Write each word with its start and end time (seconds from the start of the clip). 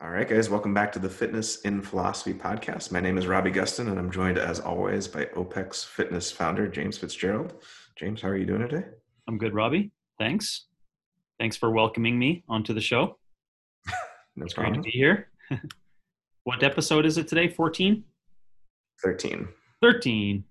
All 0.00 0.10
right, 0.10 0.28
guys, 0.28 0.50
welcome 0.50 0.74
back 0.74 0.90
to 0.92 0.98
the 0.98 1.08
Fitness 1.08 1.60
in 1.60 1.80
Philosophy 1.80 2.34
podcast. 2.34 2.90
My 2.90 2.98
name 3.00 3.16
is 3.16 3.28
Robbie 3.28 3.52
Gustin, 3.52 3.88
and 3.88 3.98
I'm 3.98 4.10
joined 4.10 4.38
as 4.38 4.58
always 4.58 5.06
by 5.06 5.26
OPEX 5.26 5.86
Fitness 5.86 6.32
founder 6.32 6.66
James 6.66 6.98
Fitzgerald. 6.98 7.54
James, 7.96 8.20
how 8.20 8.28
are 8.28 8.36
you 8.36 8.44
doing 8.44 8.60
today? 8.68 8.84
I'm 9.28 9.38
good, 9.38 9.54
Robbie. 9.54 9.92
Thanks. 10.18 10.66
Thanks 11.38 11.56
for 11.56 11.70
welcoming 11.70 12.18
me 12.18 12.42
onto 12.48 12.74
the 12.74 12.80
show. 12.80 13.18
no 14.36 14.44
it's 14.44 14.52
problem. 14.52 14.74
great 14.74 14.84
to 14.84 14.90
be 14.90 14.98
here. 14.98 15.28
what 16.44 16.64
episode 16.64 17.06
is 17.06 17.16
it 17.16 17.28
today? 17.28 17.48
14? 17.48 18.02
13. 19.02 19.48
13. 19.80 20.44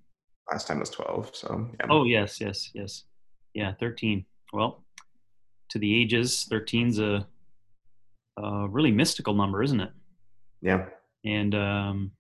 Last 0.50 0.68
time 0.68 0.80
was 0.80 0.90
12, 0.90 1.36
so 1.36 1.70
yeah. 1.80 1.86
Oh, 1.90 2.06
yes, 2.06 2.40
yes, 2.40 2.72
yes. 2.74 3.04
Yeah, 3.54 3.74
13. 3.80 4.26
Well, 4.54 4.84
to 5.70 5.80
the 5.80 6.02
ages, 6.02 6.48
13's 6.50 7.00
a, 7.00 7.28
a 8.38 8.68
really 8.68 8.92
mystical 8.92 9.34
number, 9.34 9.64
isn't 9.64 9.80
it? 9.80 9.92
Yeah. 10.62 10.86
And 11.26 11.54
um, 11.56 12.12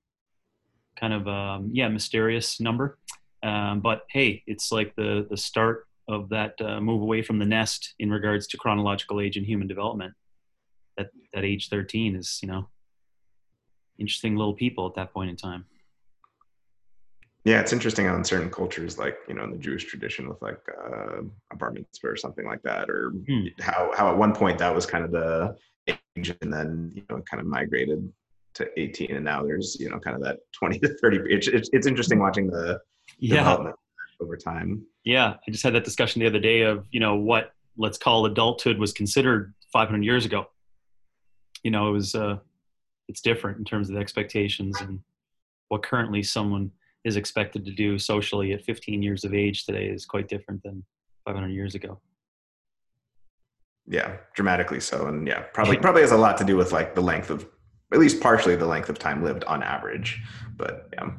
kind 0.99 1.13
of, 1.13 1.27
um, 1.27 1.69
yeah, 1.73 1.87
mysterious 1.87 2.59
number. 2.59 2.97
Um, 3.41 3.81
but 3.81 4.03
hey, 4.09 4.43
it's 4.47 4.71
like 4.71 4.95
the, 4.95 5.27
the 5.29 5.37
start 5.37 5.87
of 6.07 6.29
that 6.29 6.53
uh, 6.61 6.79
move 6.81 7.01
away 7.01 7.21
from 7.21 7.39
the 7.39 7.45
nest 7.45 7.93
in 7.99 8.09
regards 8.11 8.47
to 8.47 8.57
chronological 8.57 9.19
age 9.19 9.37
and 9.37 9.45
human 9.45 9.67
development. 9.67 10.13
That, 10.97 11.07
that 11.33 11.43
age 11.43 11.69
13 11.69 12.15
is, 12.15 12.39
you 12.41 12.47
know, 12.47 12.69
interesting 13.97 14.35
little 14.35 14.53
people 14.53 14.85
at 14.87 14.95
that 14.95 15.13
point 15.13 15.29
in 15.29 15.35
time. 15.35 15.65
Yeah, 17.45 17.59
it's 17.59 17.73
interesting 17.73 18.05
how 18.05 18.15
in 18.15 18.23
certain 18.23 18.49
cultures, 18.49 18.97
like 18.97 19.17
you 19.27 19.33
know, 19.33 19.43
in 19.43 19.51
the 19.51 19.57
Jewish 19.57 19.83
tradition, 19.83 20.29
with 20.29 20.41
like 20.41 20.59
uh, 20.81 21.23
a 21.51 21.55
bar 21.57 21.71
mitzvah 21.71 22.07
or 22.07 22.15
something 22.15 22.45
like 22.45 22.61
that, 22.63 22.89
or 22.89 23.09
Hmm. 23.27 23.47
how 23.59 23.91
how 23.97 24.09
at 24.09 24.17
one 24.17 24.33
point 24.33 24.57
that 24.59 24.73
was 24.73 24.85
kind 24.85 25.03
of 25.03 25.11
the 25.11 25.57
age, 25.87 26.35
and 26.41 26.53
then 26.53 26.91
you 26.95 27.03
know, 27.09 27.21
kind 27.29 27.41
of 27.41 27.47
migrated 27.47 28.11
to 28.55 28.67
18, 28.79 29.15
and 29.15 29.25
now 29.25 29.43
there's 29.43 29.77
you 29.79 29.89
know, 29.89 29.99
kind 29.99 30.15
of 30.15 30.21
that 30.23 30.39
20 30.53 30.79
to 30.79 30.95
30. 31.01 31.19
It's 31.25 31.47
it's, 31.47 31.69
it's 31.73 31.87
interesting 31.87 32.19
watching 32.19 32.47
the 32.47 32.79
Yeah. 33.19 33.37
development 33.39 33.75
over 34.21 34.37
time. 34.37 34.85
Yeah. 35.03 35.35
I 35.47 35.51
just 35.51 35.63
had 35.63 35.73
that 35.73 35.83
discussion 35.83 36.21
the 36.21 36.27
other 36.27 36.39
day 36.39 36.61
of, 36.61 36.87
you 36.91 36.99
know, 36.99 37.15
what 37.15 37.51
let's 37.77 37.97
call 37.97 38.25
adulthood 38.25 38.77
was 38.77 38.93
considered 38.93 39.53
500 39.71 40.03
years 40.03 40.25
ago. 40.25 40.45
You 41.63 41.71
know, 41.71 41.89
it 41.89 41.91
was, 41.91 42.13
uh, 42.15 42.37
it's 43.09 43.19
different 43.21 43.57
in 43.57 43.65
terms 43.65 43.89
of 43.89 43.95
the 43.95 44.01
expectations 44.01 44.79
and 44.81 44.99
what 45.69 45.81
currently 45.83 46.21
someone 46.23 46.71
is 47.03 47.15
expected 47.15 47.65
to 47.65 47.71
do 47.71 47.97
socially 47.97 48.53
at 48.53 48.63
15 48.63 49.01
years 49.01 49.25
of 49.25 49.33
age 49.33 49.65
today 49.65 49.87
is 49.87 50.05
quite 50.05 50.27
different 50.29 50.61
than 50.63 50.83
500 51.25 51.49
years 51.49 51.75
ago. 51.75 51.99
Yeah, 53.87 54.17
dramatically 54.33 54.79
so, 54.79 55.07
and 55.07 55.27
yeah, 55.27 55.41
probably 55.53 55.77
probably 55.85 56.01
has 56.01 56.11
a 56.11 56.17
lot 56.17 56.37
to 56.37 56.45
do 56.45 56.55
with 56.55 56.71
like 56.71 56.95
the 56.95 57.01
length 57.01 57.29
of, 57.29 57.45
at 57.91 57.99
least 57.99 58.21
partially 58.21 58.55
the 58.55 58.65
length 58.65 58.89
of 58.89 58.97
time 58.97 59.23
lived 59.23 59.43
on 59.43 59.61
average. 59.61 60.21
But 60.55 60.89
yeah, 60.93 61.11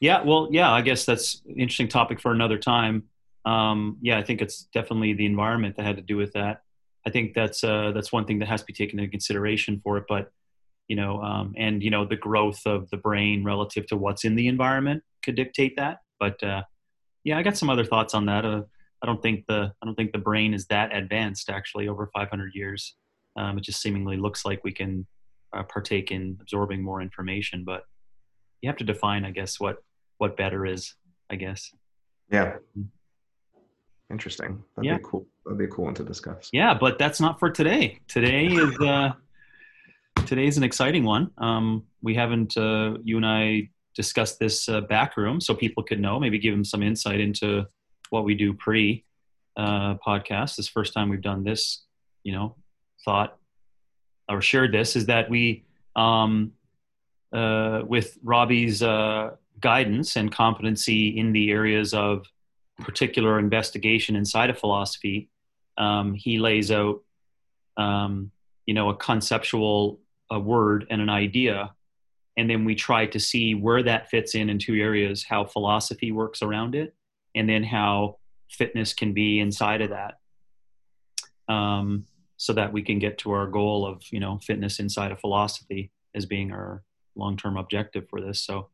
Yeah, 0.00 0.22
well, 0.22 0.48
yeah, 0.50 0.70
I 0.70 0.82
guess 0.82 1.04
that's 1.04 1.42
an 1.46 1.58
interesting 1.58 1.88
topic 1.88 2.20
for 2.20 2.32
another 2.32 2.58
time. 2.58 3.04
Um, 3.44 3.98
yeah, 4.00 4.18
I 4.18 4.22
think 4.22 4.42
it's 4.42 4.64
definitely 4.74 5.12
the 5.12 5.26
environment 5.26 5.76
that 5.76 5.84
had 5.84 5.96
to 5.96 6.02
do 6.02 6.16
with 6.16 6.32
that. 6.32 6.62
I 7.06 7.10
think 7.10 7.34
that's 7.34 7.62
uh, 7.62 7.92
that's 7.94 8.12
one 8.12 8.24
thing 8.24 8.40
that 8.40 8.48
has 8.48 8.60
to 8.60 8.66
be 8.66 8.72
taken 8.72 8.98
into 8.98 9.10
consideration 9.10 9.80
for 9.82 9.96
it. 9.96 10.04
But 10.08 10.30
you 10.88 10.96
know, 10.96 11.20
um, 11.22 11.54
and 11.56 11.82
you 11.82 11.90
know, 11.90 12.04
the 12.04 12.16
growth 12.16 12.60
of 12.66 12.90
the 12.90 12.96
brain 12.96 13.44
relative 13.44 13.86
to 13.88 13.96
what's 13.96 14.24
in 14.24 14.34
the 14.34 14.48
environment 14.48 15.02
could 15.24 15.36
dictate 15.36 15.76
that. 15.76 15.98
But 16.18 16.42
uh, 16.42 16.62
yeah, 17.24 17.38
I 17.38 17.42
got 17.42 17.56
some 17.56 17.70
other 17.70 17.84
thoughts 17.84 18.14
on 18.14 18.26
that. 18.26 18.44
Uh, 18.44 18.62
I 19.02 19.06
don't 19.06 19.20
think 19.22 19.44
the 19.46 19.72
I 19.82 19.86
don't 19.86 19.94
think 19.94 20.12
the 20.12 20.18
brain 20.18 20.54
is 20.54 20.66
that 20.66 20.94
advanced 20.96 21.50
actually 21.50 21.88
over 21.88 22.08
500 22.14 22.52
years. 22.54 22.94
Um, 23.36 23.58
it 23.58 23.64
just 23.64 23.82
seemingly 23.82 24.16
looks 24.16 24.44
like 24.44 24.64
we 24.64 24.72
can 24.72 25.06
uh, 25.54 25.62
partake 25.64 26.10
in 26.10 26.38
absorbing 26.40 26.82
more 26.82 27.02
information, 27.02 27.64
but 27.64 27.84
you 28.62 28.68
have 28.70 28.78
to 28.78 28.84
define, 28.84 29.24
I 29.24 29.30
guess, 29.30 29.60
what 29.60 29.78
what 30.18 30.36
better 30.36 30.64
is. 30.66 30.94
I 31.30 31.36
guess. 31.36 31.70
yeah, 32.30 32.56
interesting. 34.10 34.62
That'd 34.76 34.88
Yeah. 34.90 34.96
be 34.98 35.02
cool. 35.04 35.26
That'd 35.44 35.58
be 35.58 35.64
a 35.64 35.68
cool 35.68 35.84
one 35.86 35.94
to 35.94 36.04
discuss. 36.04 36.48
Yeah, 36.52 36.74
but 36.74 36.98
that's 36.98 37.20
not 37.20 37.38
for 37.38 37.50
today. 37.50 37.98
Today 38.08 38.46
is 38.46 38.78
uh, 38.80 39.12
today's 40.26 40.56
an 40.56 40.62
exciting 40.64 41.04
one. 41.04 41.30
Um, 41.38 41.84
we 42.02 42.14
haven't 42.14 42.56
uh, 42.56 42.94
you 43.02 43.16
and 43.16 43.26
I 43.26 43.70
discussed 43.94 44.38
this 44.38 44.68
uh, 44.68 44.82
back 44.82 45.16
room, 45.16 45.40
so 45.40 45.54
people 45.54 45.82
could 45.82 46.00
know. 46.00 46.18
Maybe 46.20 46.38
give 46.38 46.54
them 46.54 46.64
some 46.64 46.82
insight 46.82 47.20
into 47.20 47.66
what 48.10 48.24
we 48.24 48.34
do 48.34 48.52
pre 48.54 49.04
uh, 49.56 49.96
podcast. 50.06 50.56
This 50.56 50.68
first 50.68 50.92
time 50.94 51.08
we've 51.08 51.22
done 51.22 51.44
this. 51.44 51.82
You 52.22 52.32
know, 52.32 52.56
thought 53.04 53.38
or 54.28 54.42
shared 54.42 54.72
this 54.72 54.96
is 54.96 55.06
that 55.06 55.30
we 55.30 55.64
um, 55.94 56.52
uh, 57.32 57.82
with 57.86 58.18
Robbie's 58.22 58.82
uh, 58.82 59.36
guidance 59.60 60.16
and 60.16 60.32
competency 60.32 61.18
in 61.18 61.32
the 61.32 61.50
areas 61.50 61.94
of 61.94 62.26
particular 62.78 63.38
investigation 63.38 64.16
inside 64.16 64.50
of 64.50 64.58
philosophy 64.58 65.30
um, 65.78 66.14
he 66.14 66.38
lays 66.38 66.70
out, 66.70 67.02
um, 67.76 68.30
you 68.64 68.74
know, 68.74 68.88
a 68.90 68.96
conceptual 68.96 70.00
a 70.30 70.40
word 70.40 70.86
and 70.90 71.00
an 71.00 71.08
idea, 71.08 71.72
and 72.36 72.50
then 72.50 72.64
we 72.64 72.74
try 72.74 73.06
to 73.06 73.20
see 73.20 73.54
where 73.54 73.82
that 73.82 74.10
fits 74.10 74.34
in 74.34 74.50
in 74.50 74.58
two 74.58 74.74
areas: 74.74 75.24
how 75.24 75.44
philosophy 75.44 76.12
works 76.12 76.42
around 76.42 76.74
it, 76.74 76.94
and 77.36 77.48
then 77.48 77.62
how 77.62 78.18
fitness 78.50 78.94
can 78.94 79.12
be 79.12 79.38
inside 79.38 79.82
of 79.82 79.90
that, 79.90 80.14
um, 81.52 82.06
so 82.36 82.52
that 82.54 82.72
we 82.72 82.82
can 82.82 82.98
get 82.98 83.18
to 83.18 83.30
our 83.30 83.46
goal 83.46 83.86
of 83.86 84.02
you 84.10 84.18
know 84.18 84.38
fitness 84.38 84.80
inside 84.80 85.12
of 85.12 85.20
philosophy 85.20 85.92
as 86.14 86.26
being 86.26 86.50
our 86.50 86.82
long-term 87.14 87.56
objective 87.56 88.08
for 88.08 88.20
this. 88.20 88.40
So 88.40 88.68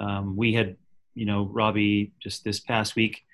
um, 0.00 0.36
we 0.36 0.52
had, 0.54 0.76
you 1.14 1.26
know, 1.26 1.44
Robbie 1.44 2.12
just 2.20 2.44
this 2.44 2.60
past 2.60 2.96
week, 2.96 3.24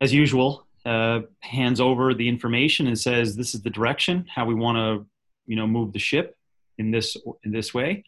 as 0.00 0.12
usual, 0.12 0.66
uh, 0.84 1.20
hands 1.40 1.80
over 1.80 2.14
the 2.14 2.28
information 2.28 2.86
and 2.86 2.98
says, 2.98 3.36
"This 3.36 3.54
is 3.54 3.62
the 3.62 3.70
direction 3.70 4.26
how 4.34 4.44
we 4.44 4.54
want 4.54 4.76
to, 4.76 5.06
you 5.46 5.56
know, 5.56 5.66
move 5.66 5.92
the 5.92 5.98
ship 5.98 6.36
in 6.78 6.90
this 6.90 7.16
in 7.42 7.52
this 7.52 7.72
way." 7.72 8.04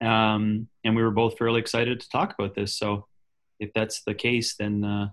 Um, 0.00 0.68
and 0.84 0.96
we 0.96 1.02
were 1.02 1.10
both 1.10 1.38
fairly 1.38 1.60
excited 1.60 2.00
to 2.00 2.08
talk 2.08 2.34
about 2.36 2.54
this. 2.54 2.76
So, 2.76 3.06
if 3.62 3.72
that's 3.72 4.02
the 4.02 4.14
case, 4.14 4.56
then 4.56 4.84
uh, 4.84 5.08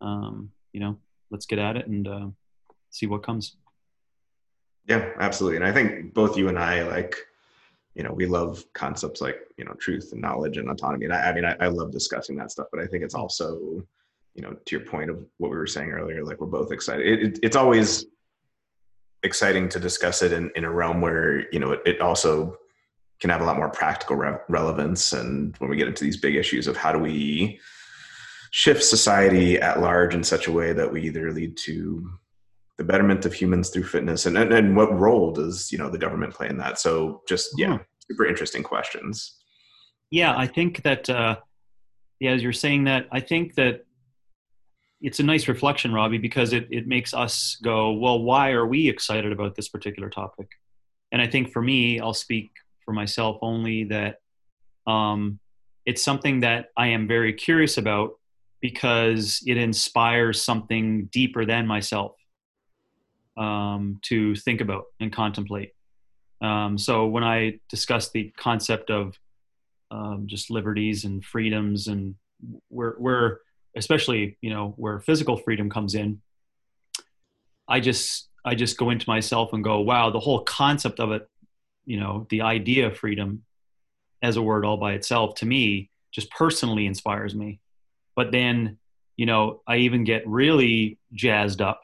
um, 0.00 0.50
you 0.72 0.80
know, 0.80 0.98
let's 1.30 1.46
get 1.46 1.58
at 1.58 1.76
it 1.76 1.86
and 1.86 2.06
uh, 2.08 2.26
see 2.90 3.06
what 3.06 3.22
comes. 3.22 3.56
Yeah, 4.86 5.10
absolutely. 5.20 5.56
And 5.56 5.64
I 5.64 5.72
think 5.72 6.12
both 6.12 6.36
you 6.36 6.48
and 6.48 6.58
I 6.58 6.82
like, 6.82 7.16
you 7.94 8.02
know, 8.02 8.12
we 8.12 8.26
love 8.26 8.64
concepts 8.72 9.20
like 9.20 9.36
you 9.56 9.64
know 9.64 9.74
truth 9.74 10.10
and 10.12 10.20
knowledge 10.20 10.56
and 10.56 10.68
autonomy. 10.68 11.04
And 11.04 11.14
I, 11.14 11.30
I 11.30 11.32
mean, 11.32 11.44
I, 11.44 11.56
I 11.60 11.68
love 11.68 11.92
discussing 11.92 12.36
that 12.36 12.50
stuff. 12.50 12.66
But 12.72 12.80
I 12.80 12.86
think 12.86 13.04
it's 13.04 13.14
also 13.14 13.84
you 14.34 14.42
know 14.42 14.56
to 14.64 14.76
your 14.76 14.86
point 14.86 15.10
of 15.10 15.24
what 15.38 15.50
we 15.50 15.56
were 15.56 15.66
saying 15.66 15.90
earlier 15.90 16.24
like 16.24 16.40
we're 16.40 16.46
both 16.46 16.70
excited 16.70 17.04
it, 17.04 17.22
it, 17.22 17.38
it's 17.42 17.56
always 17.56 18.06
exciting 19.24 19.68
to 19.68 19.80
discuss 19.80 20.22
it 20.22 20.32
in, 20.32 20.50
in 20.54 20.64
a 20.64 20.70
realm 20.70 21.00
where 21.00 21.50
you 21.52 21.58
know 21.58 21.72
it, 21.72 21.82
it 21.84 22.00
also 22.00 22.56
can 23.20 23.30
have 23.30 23.40
a 23.40 23.44
lot 23.44 23.56
more 23.56 23.68
practical 23.68 24.16
re- 24.16 24.38
relevance. 24.48 25.12
And 25.12 25.54
when 25.58 25.70
we 25.70 25.76
get 25.76 25.88
into 25.88 26.04
these 26.04 26.16
big 26.16 26.36
issues 26.36 26.66
of 26.66 26.76
how 26.76 26.92
do 26.92 26.98
we 26.98 27.60
shift 28.50 28.82
society 28.82 29.60
at 29.60 29.80
large 29.80 30.14
in 30.14 30.24
such 30.24 30.46
a 30.46 30.52
way 30.52 30.72
that 30.72 30.90
we 30.90 31.02
either 31.02 31.32
lead 31.32 31.56
to 31.56 32.10
the 32.78 32.84
betterment 32.84 33.26
of 33.26 33.34
humans 33.34 33.68
through 33.70 33.84
fitness 33.84 34.24
and, 34.24 34.38
and, 34.38 34.52
and 34.52 34.74
what 34.74 34.98
role 34.98 35.32
does 35.32 35.70
you 35.70 35.76
know 35.76 35.90
the 35.90 35.98
government 35.98 36.32
play 36.32 36.48
in 36.48 36.56
that? 36.56 36.78
So 36.78 37.22
just 37.28 37.50
yeah 37.58 37.78
super 38.10 38.26
interesting 38.26 38.62
questions. 38.62 39.36
Yeah, 40.10 40.36
I 40.36 40.46
think 40.46 40.82
that, 40.82 41.08
uh, 41.08 41.36
yeah, 42.18 42.32
as 42.32 42.42
you're 42.42 42.52
saying 42.52 42.84
that, 42.84 43.06
I 43.12 43.20
think 43.20 43.54
that 43.54 43.84
it's 45.00 45.20
a 45.20 45.22
nice 45.22 45.48
reflection, 45.48 45.92
Robbie, 45.92 46.18
because 46.18 46.52
it, 46.52 46.66
it 46.70 46.86
makes 46.86 47.14
us 47.14 47.56
go, 47.62 47.92
well, 47.92 48.22
why 48.22 48.50
are 48.50 48.66
we 48.66 48.88
excited 48.88 49.32
about 49.32 49.54
this 49.54 49.68
particular 49.68 50.10
topic? 50.10 50.48
And 51.12 51.22
I 51.22 51.26
think 51.26 51.52
for 51.52 51.62
me, 51.62 52.00
I'll 52.00 52.14
speak 52.14 52.50
for 52.84 52.92
myself 52.92 53.38
only 53.42 53.84
that 53.84 54.16
um, 54.86 55.38
it's 55.86 56.02
something 56.02 56.40
that 56.40 56.66
I 56.76 56.88
am 56.88 57.06
very 57.06 57.32
curious 57.32 57.78
about 57.78 58.12
because 58.60 59.42
it 59.46 59.56
inspires 59.56 60.42
something 60.42 61.06
deeper 61.06 61.46
than 61.46 61.66
myself 61.66 62.12
um, 63.36 63.98
to 64.02 64.34
think 64.36 64.60
about 64.60 64.84
and 65.00 65.12
contemplate. 65.12 65.72
Um, 66.42 66.76
so 66.78 67.06
when 67.06 67.24
I 67.24 67.60
discuss 67.68 68.10
the 68.10 68.32
concept 68.36 68.90
of 68.90 69.18
um, 69.90 70.24
just 70.26 70.50
liberties 70.50 71.04
and 71.04 71.24
freedoms 71.24 71.88
and 71.88 72.14
where 72.68 72.92
where 72.98 73.40
especially 73.76 74.38
you 74.40 74.50
know 74.50 74.74
where 74.76 75.00
physical 75.00 75.36
freedom 75.36 75.68
comes 75.68 75.94
in 75.94 76.20
i 77.68 77.80
just 77.80 78.28
i 78.44 78.54
just 78.54 78.78
go 78.78 78.90
into 78.90 79.08
myself 79.08 79.52
and 79.52 79.62
go 79.62 79.80
wow 79.80 80.10
the 80.10 80.20
whole 80.20 80.42
concept 80.44 81.00
of 81.00 81.12
it 81.12 81.28
you 81.84 81.98
know 81.98 82.26
the 82.30 82.42
idea 82.42 82.86
of 82.86 82.96
freedom 82.96 83.44
as 84.22 84.36
a 84.36 84.42
word 84.42 84.64
all 84.64 84.76
by 84.76 84.92
itself 84.92 85.34
to 85.34 85.46
me 85.46 85.90
just 86.12 86.30
personally 86.30 86.86
inspires 86.86 87.34
me 87.34 87.60
but 88.16 88.32
then 88.32 88.78
you 89.16 89.26
know 89.26 89.62
i 89.66 89.76
even 89.76 90.04
get 90.04 90.26
really 90.26 90.98
jazzed 91.12 91.60
up 91.60 91.80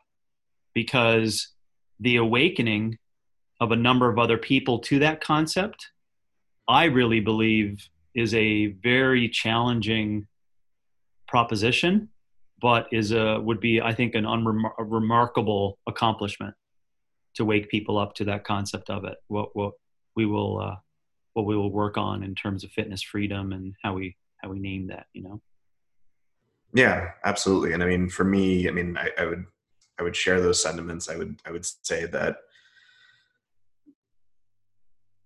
because 0.74 1.48
the 2.00 2.16
awakening 2.16 2.98
of 3.60 3.72
a 3.72 3.76
number 3.76 4.08
of 4.10 4.18
other 4.18 4.36
people 4.36 4.80
to 4.80 4.98
that 4.98 5.20
concept, 5.20 5.90
I 6.68 6.84
really 6.84 7.20
believe 7.20 7.88
is 8.14 8.34
a 8.34 8.66
very 8.66 9.28
challenging 9.28 10.26
proposition, 11.28 12.08
but 12.60 12.88
is 12.92 13.12
a 13.12 13.40
would 13.40 13.60
be 13.60 13.80
I 13.80 13.94
think 13.94 14.14
an 14.14 14.26
unremarkable 14.26 15.78
accomplishment 15.86 16.54
to 17.34 17.44
wake 17.44 17.68
people 17.68 17.98
up 17.98 18.14
to 18.14 18.24
that 18.24 18.44
concept 18.44 18.90
of 18.90 19.04
it. 19.04 19.16
What 19.28 19.54
what 19.54 19.72
we 20.16 20.26
will 20.26 20.60
uh, 20.60 20.76
what 21.34 21.46
we 21.46 21.56
will 21.56 21.70
work 21.70 21.96
on 21.98 22.22
in 22.22 22.34
terms 22.34 22.64
of 22.64 22.70
fitness 22.70 23.02
freedom 23.02 23.52
and 23.52 23.74
how 23.82 23.94
we 23.94 24.16
how 24.38 24.48
we 24.48 24.58
name 24.58 24.88
that. 24.88 25.06
You 25.12 25.22
know. 25.22 25.40
Yeah, 26.74 27.10
absolutely. 27.24 27.72
And 27.72 27.82
I 27.82 27.86
mean, 27.86 28.08
for 28.08 28.24
me, 28.24 28.68
I 28.68 28.72
mean, 28.72 28.96
I, 28.96 29.10
I 29.18 29.26
would 29.26 29.44
I 29.98 30.02
would 30.02 30.16
share 30.16 30.40
those 30.40 30.60
sentiments. 30.60 31.08
I 31.08 31.16
would 31.16 31.40
I 31.46 31.52
would 31.52 31.64
say 31.64 32.06
that 32.06 32.38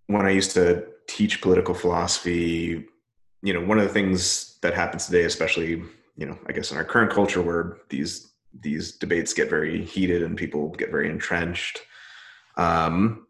when 0.07 0.27
I 0.27 0.31
used 0.31 0.53
to 0.53 0.87
teach 1.07 1.41
political 1.41 1.75
philosophy, 1.75 2.87
you 3.43 3.53
know, 3.53 3.65
one 3.65 3.79
of 3.79 3.85
the 3.85 3.93
things 3.93 4.59
that 4.61 4.75
happens 4.75 5.07
today, 5.07 5.23
especially, 5.23 5.83
you 6.17 6.27
know, 6.27 6.39
I 6.47 6.53
guess 6.53 6.73
in 6.73 6.77
our 6.77 6.85
current 6.85 7.13
culture 7.13 7.41
where 7.41 7.79
these 7.89 8.33
these 8.61 8.93
debates 8.93 9.33
get 9.33 9.49
very 9.49 9.85
heated 9.85 10.25
and 10.25 10.37
people 10.37 10.71
get 10.71 10.91
very 10.91 11.09
entrenched, 11.09 11.81
um, 12.57 13.27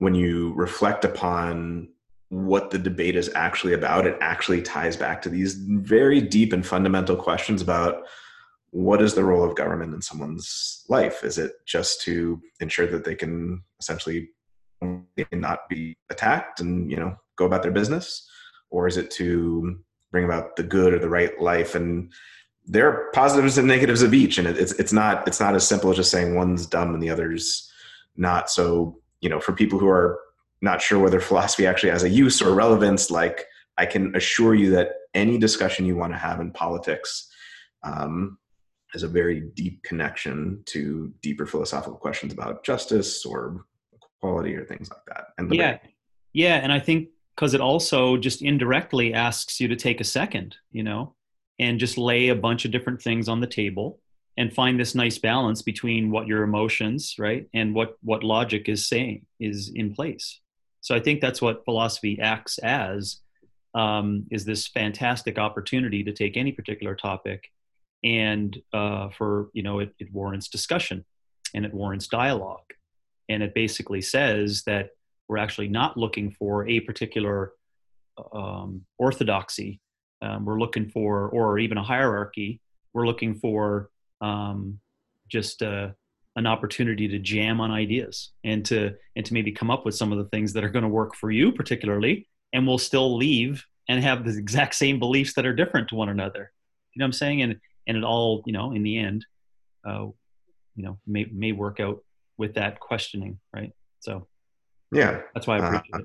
when 0.00 0.14
you 0.14 0.52
reflect 0.54 1.04
upon 1.04 1.88
what 2.30 2.70
the 2.70 2.78
debate 2.78 3.16
is 3.16 3.30
actually 3.34 3.74
about, 3.74 4.06
it 4.06 4.16
actually 4.20 4.62
ties 4.62 4.96
back 4.96 5.20
to 5.22 5.28
these 5.28 5.54
very 5.54 6.20
deep 6.20 6.52
and 6.52 6.66
fundamental 6.66 7.16
questions 7.16 7.60
about 7.60 8.06
what 8.70 9.02
is 9.02 9.14
the 9.14 9.24
role 9.24 9.44
of 9.44 9.56
government 9.56 9.92
in 9.92 10.00
someone's 10.00 10.84
life? 10.88 11.22
Is 11.22 11.38
it 11.38 11.52
just 11.66 12.00
to 12.02 12.40
ensure 12.60 12.86
that 12.86 13.04
they 13.04 13.14
can 13.14 13.62
essentially 13.78 14.30
not 15.32 15.68
be 15.68 15.96
attacked 16.08 16.60
and 16.60 16.90
you 16.90 16.96
know 16.96 17.14
go 17.36 17.44
about 17.44 17.62
their 17.62 17.72
business, 17.72 18.26
or 18.70 18.86
is 18.86 18.96
it 18.96 19.10
to 19.12 19.78
bring 20.10 20.24
about 20.24 20.56
the 20.56 20.62
good 20.62 20.94
or 20.94 20.98
the 20.98 21.10
right 21.10 21.38
life? 21.40 21.74
And 21.74 22.10
there 22.64 22.88
are 22.88 23.10
positives 23.12 23.58
and 23.58 23.68
negatives 23.68 24.02
of 24.02 24.14
each, 24.14 24.38
and 24.38 24.48
it's 24.48 24.72
it's 24.72 24.94
not 24.94 25.28
it's 25.28 25.40
not 25.40 25.54
as 25.54 25.66
simple 25.66 25.90
as 25.90 25.96
just 25.96 26.10
saying 26.10 26.36
one's 26.36 26.64
dumb 26.64 26.94
and 26.94 27.02
the 27.02 27.10
other's 27.10 27.70
not. 28.16 28.48
So 28.48 29.00
you 29.20 29.28
know, 29.28 29.40
for 29.40 29.52
people 29.52 29.78
who 29.78 29.88
are 29.88 30.20
not 30.62 30.82
sure 30.82 30.98
whether 30.98 31.20
philosophy 31.20 31.66
actually 31.66 31.90
has 31.90 32.02
a 32.02 32.08
use 32.08 32.42
or 32.42 32.54
relevance, 32.54 33.10
like 33.10 33.46
I 33.78 33.86
can 33.86 34.14
assure 34.14 34.54
you 34.54 34.70
that 34.72 34.92
any 35.14 35.38
discussion 35.38 35.86
you 35.86 35.96
want 35.96 36.12
to 36.12 36.18
have 36.18 36.40
in 36.40 36.50
politics 36.52 37.28
um, 37.82 38.38
has 38.92 39.02
a 39.02 39.08
very 39.08 39.40
deep 39.54 39.82
connection 39.82 40.62
to 40.66 41.12
deeper 41.22 41.46
philosophical 41.46 41.96
questions 41.96 42.32
about 42.32 42.64
justice 42.64 43.24
or 43.24 43.64
equality 44.18 44.54
or 44.54 44.64
things 44.64 44.90
like 44.90 45.04
that. 45.06 45.26
And 45.38 45.52
yeah, 45.54 45.78
yeah, 46.32 46.56
and 46.56 46.72
I 46.72 46.78
think 46.78 47.08
because 47.34 47.54
it 47.54 47.60
also 47.60 48.16
just 48.16 48.42
indirectly 48.42 49.14
asks 49.14 49.60
you 49.60 49.68
to 49.68 49.76
take 49.76 50.00
a 50.00 50.04
second, 50.04 50.56
you 50.72 50.82
know, 50.82 51.14
and 51.58 51.78
just 51.78 51.96
lay 51.96 52.28
a 52.28 52.34
bunch 52.34 52.64
of 52.64 52.70
different 52.70 53.00
things 53.00 53.28
on 53.28 53.40
the 53.40 53.46
table 53.46 53.98
and 54.40 54.54
find 54.54 54.80
this 54.80 54.94
nice 54.94 55.18
balance 55.18 55.60
between 55.60 56.10
what 56.10 56.26
your 56.26 56.44
emotions, 56.44 57.16
right, 57.18 57.46
and 57.52 57.74
what 57.74 57.98
what 58.00 58.24
logic 58.24 58.70
is 58.70 58.88
saying 58.88 59.26
is 59.38 59.70
in 59.74 59.94
place. 59.94 60.40
So 60.80 60.94
I 60.94 61.00
think 61.00 61.20
that's 61.20 61.42
what 61.42 61.66
philosophy 61.66 62.18
acts 62.18 62.56
as 62.56 63.18
um, 63.74 64.24
is 64.30 64.46
this 64.46 64.66
fantastic 64.66 65.38
opportunity 65.38 66.02
to 66.04 66.12
take 66.12 66.38
any 66.38 66.52
particular 66.52 66.94
topic 66.94 67.50
and 68.02 68.56
uh, 68.72 69.10
for 69.10 69.50
you 69.52 69.62
know 69.62 69.80
it, 69.80 69.92
it 69.98 70.10
warrants 70.10 70.48
discussion 70.48 71.04
and 71.52 71.66
it 71.66 71.74
warrants 71.74 72.08
dialogue. 72.08 72.72
And 73.28 73.42
it 73.42 73.52
basically 73.54 74.00
says 74.00 74.62
that 74.64 74.88
we're 75.28 75.36
actually 75.36 75.68
not 75.68 75.98
looking 75.98 76.30
for 76.30 76.66
a 76.66 76.80
particular 76.80 77.52
um, 78.32 78.86
orthodoxy. 78.96 79.82
Um, 80.22 80.46
we're 80.46 80.58
looking 80.58 80.88
for 80.88 81.28
or 81.28 81.58
even 81.58 81.76
a 81.76 81.84
hierarchy. 81.84 82.62
We're 82.94 83.06
looking 83.06 83.34
for 83.34 83.90
um, 84.20 84.78
just 85.28 85.62
uh, 85.62 85.88
an 86.36 86.46
opportunity 86.46 87.08
to 87.08 87.18
jam 87.18 87.60
on 87.60 87.70
ideas 87.70 88.30
and 88.44 88.64
to 88.64 88.94
and 89.16 89.26
to 89.26 89.34
maybe 89.34 89.52
come 89.52 89.70
up 89.70 89.84
with 89.84 89.94
some 89.94 90.12
of 90.12 90.18
the 90.18 90.24
things 90.26 90.52
that 90.52 90.64
are 90.64 90.68
going 90.68 90.82
to 90.82 90.88
work 90.88 91.14
for 91.14 91.30
you 91.30 91.52
particularly 91.52 92.26
and 92.52 92.66
we'll 92.66 92.78
still 92.78 93.16
leave 93.16 93.64
and 93.88 94.02
have 94.02 94.24
the 94.24 94.36
exact 94.38 94.74
same 94.74 94.98
beliefs 94.98 95.34
that 95.34 95.44
are 95.44 95.54
different 95.54 95.88
to 95.88 95.96
one 95.96 96.08
another. 96.08 96.52
You 96.94 97.00
know 97.00 97.04
what 97.04 97.08
i'm 97.08 97.12
saying? 97.12 97.42
And 97.42 97.56
and 97.86 97.96
it 97.96 98.04
all 98.04 98.42
you 98.46 98.52
know 98.52 98.72
in 98.72 98.82
the 98.82 98.98
end 98.98 99.26
uh, 99.86 100.06
you 100.76 100.84
know 100.84 100.98
may 101.06 101.26
may 101.32 101.52
work 101.52 101.80
out 101.80 102.02
with 102.38 102.54
that 102.54 102.80
questioning 102.80 103.38
right? 103.54 103.72
So 104.00 104.28
yeah. 104.92 105.20
that's 105.34 105.46
why 105.46 105.58
i 105.58 105.60
uh, 105.60 105.66
appreciate 105.66 105.94
uh, 105.94 105.98
it. 105.98 106.04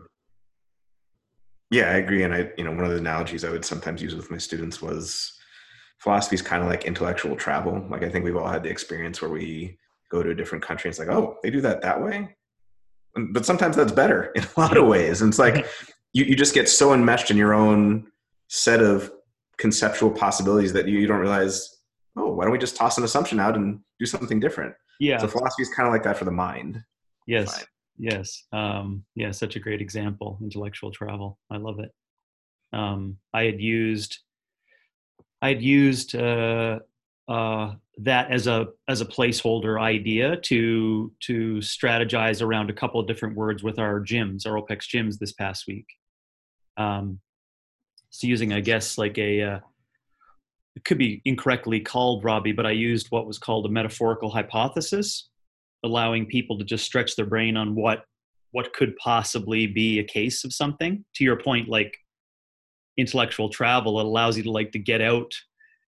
Yeah 1.72 1.92
i 1.92 1.96
agree. 1.96 2.24
And 2.24 2.34
i 2.34 2.52
you 2.58 2.64
know 2.64 2.72
one 2.72 2.86
of 2.86 2.92
the 2.92 2.98
analogies 2.98 3.44
i 3.46 3.50
would 3.50 3.66
sometimes 3.66 4.02
use 4.02 4.16
with 4.16 4.32
my 4.32 4.38
students 4.38 4.82
was 4.82 5.40
philosophy 6.00 6.36
is 6.36 6.42
kind 6.42 6.62
of 6.64 6.70
like 6.70 6.86
intellectual 6.86 7.36
travel 7.36 7.86
like 7.90 8.04
i 8.04 8.10
think 8.10 8.24
we've 8.24 8.38
all 8.38 8.48
had 8.48 8.64
the 8.64 8.70
experience 8.70 9.22
where 9.22 9.32
we 9.32 9.78
go 10.12 10.22
to 10.22 10.32
a 10.32 10.36
different 10.36 10.64
country 10.64 10.88
And 10.88 10.94
it's 10.94 11.00
like 11.00 11.10
oh 11.10 11.38
they 11.44 11.50
do 11.50 11.62
that 11.62 11.82
that 11.82 12.02
way 12.02 12.36
but 13.32 13.46
sometimes 13.46 13.76
that's 13.76 13.92
better 13.92 14.32
in 14.36 14.44
a 14.44 14.60
lot 14.60 14.78
of 14.78 14.88
ways 14.88 15.22
and 15.22 15.30
it's 15.30 15.40
like 15.40 15.66
you, 16.14 16.26
you 16.26 16.36
just 16.36 16.54
get 16.54 16.70
so 16.70 16.94
enmeshed 16.94 17.32
in 17.32 17.38
your 17.38 17.54
own 17.54 18.08
set 18.48 18.82
of 18.82 19.12
conceptual 19.58 20.12
possibilities 20.12 20.74
that 20.74 20.88
you, 20.88 21.00
you 21.00 21.08
don't 21.08 21.20
realize 21.20 21.76
oh, 22.18 22.32
why 22.34 22.46
don't 22.46 22.54
we 22.54 22.60
just 22.60 22.76
toss 22.76 22.98
an 22.98 23.04
assumption 23.04 23.40
out 23.40 23.56
and 23.56 23.80
do 24.00 24.06
something 24.06 24.40
different? 24.40 24.74
Yeah. 25.00 25.18
So 25.18 25.28
philosophy 25.28 25.64
is 25.64 25.70
kind 25.70 25.88
of 25.88 25.94
like 25.94 26.04
that 26.04 26.18
for 26.18 26.26
the 26.26 26.32
mind. 26.32 26.82
Yes. 27.28 27.66
Yes. 27.98 28.44
Um, 28.52 29.04
yeah. 29.16 29.32
Such 29.32 29.56
a 29.56 29.60
great 29.60 29.82
example. 29.82 30.40
Intellectual 30.42 30.92
travel. 30.92 31.40
I 31.52 31.58
love 31.58 31.80
it. 31.80 31.92
Um, 32.74 33.18
I 33.34 33.44
had 33.44 33.60
used, 33.60 34.20
I 35.42 35.50
had 35.50 35.62
used 35.62 36.16
uh, 36.16 36.80
uh, 37.28 37.74
that 37.98 38.32
as 38.32 38.48
a 38.48 38.68
as 38.88 39.02
a 39.02 39.06
placeholder 39.06 39.80
idea 39.80 40.38
to 40.38 41.12
to 41.22 41.58
strategize 41.58 42.42
around 42.42 42.70
a 42.70 42.74
couple 42.74 43.00
of 43.00 43.08
different 43.08 43.36
words 43.36 43.64
with 43.64 43.80
our 43.80 44.00
gyms, 44.00 44.46
our 44.46 44.54
OPEX 44.62 44.88
gyms 44.94 45.18
this 45.18 45.34
past 45.34 45.66
week. 45.68 45.88
Um, 46.78 47.20
so 48.10 48.28
using, 48.28 48.54
I 48.54 48.62
guess, 48.62 48.98
like 48.98 49.18
a 49.18 49.42
uh, 49.42 49.60
it 50.76 50.84
could 50.84 50.98
be 50.98 51.22
incorrectly 51.26 51.80
called 51.80 52.24
Robbie, 52.24 52.52
but 52.52 52.66
I 52.66 52.72
used 52.72 53.08
what 53.10 53.28
was 53.28 53.38
called 53.38 53.66
a 53.66 53.70
metaphorical 53.70 54.30
hypothesis, 54.30 55.30
allowing 55.84 56.26
people 56.26 56.58
to 56.58 56.66
just 56.66 56.86
stretch 56.86 57.16
their 57.16 57.26
brain 57.26 57.58
on 57.58 57.76
what 57.76 58.04
what 58.52 58.74
could 58.74 58.96
possibly 58.98 59.68
be 59.68 60.00
a 60.00 60.04
case 60.04 60.44
of 60.44 60.54
something. 60.54 61.04
To 61.16 61.24
your 61.24 61.38
point, 61.38 61.68
like 61.70 61.98
intellectual 62.98 63.50
travel, 63.50 64.00
it 64.00 64.06
allows 64.06 64.38
you 64.38 64.44
to 64.44 64.52
like 64.52 64.72
to 64.72 64.80
get 64.80 65.02
out 65.02 65.34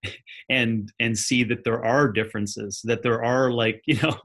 and 0.50 0.92
and 1.00 1.18
see 1.18 1.44
that 1.44 1.64
there 1.64 1.84
are 1.84 2.10
differences, 2.10 2.80
that 2.84 3.02
there 3.02 3.22
are 3.22 3.50
like 3.50 3.82
you 3.86 3.98
know, 4.02 4.16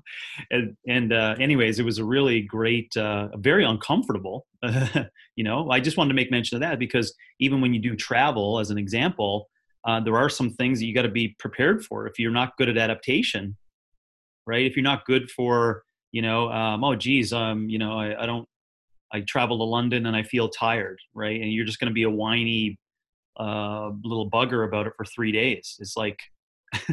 and, 0.52 0.76
and 0.88 1.14
uh, 1.14 1.36
anyways, 1.40 1.80
it 1.80 1.86
was 1.86 1.98
a 1.98 2.06
really 2.06 2.42
great, 2.42 2.96
uh, 2.98 3.30
very 3.38 3.66
uncomfortable. 3.66 4.46
you 5.36 5.44
know, 5.44 5.70
I 5.70 5.80
just 5.80 5.98
wanted 5.98 6.10
to 6.10 6.16
make 6.16 6.32
mention 6.32 6.56
of 6.58 6.62
that 6.62 6.80
because 6.80 7.14
even 7.40 7.62
when 7.62 7.74
you 7.74 7.80
do 7.80 7.96
travel, 7.96 8.60
as 8.60 8.70
an 8.70 8.78
example 8.78 9.50
uh, 9.86 10.00
there 10.00 10.18
are 10.18 10.30
some 10.30 10.50
things 10.50 10.80
that 10.80 10.86
you 10.86 10.94
got 10.94 11.04
to 11.04 11.10
be 11.10 11.36
prepared 11.40 11.86
for 11.86 12.08
if 12.08 12.18
you're 12.18 12.32
not 12.32 12.56
good 12.58 12.70
at 12.70 12.78
adaptation 12.78 13.58
right 14.46 14.66
if 14.66 14.76
you're 14.76 14.84
not 14.84 15.06
good 15.06 15.30
for 15.32 15.84
you 16.12 16.22
know 16.22 16.50
um, 16.50 16.84
oh 16.84 16.96
geez 16.96 17.34
um, 17.34 17.70
you 17.70 17.78
know 17.78 17.98
I, 17.98 18.24
I 18.24 18.26
don't 18.26 18.48
i 19.14 19.22
travel 19.22 19.58
to 19.58 19.64
london 19.64 20.06
and 20.06 20.16
i 20.16 20.24
feel 20.24 20.50
tired 20.50 21.00
right? 21.14 21.42
And 21.42 21.52
you're 21.52 21.66
just 21.66 21.80
going 21.80 21.90
to 21.90 21.94
be 21.94 22.04
a 22.04 22.10
whiny 22.10 22.78
uh, 23.40 23.92
little 24.04 24.30
bugger 24.30 24.68
about 24.68 24.88
it 24.88 24.94
for 24.96 25.06
three 25.06 25.32
days. 25.32 25.78
It's 25.80 25.98
like 25.98 26.20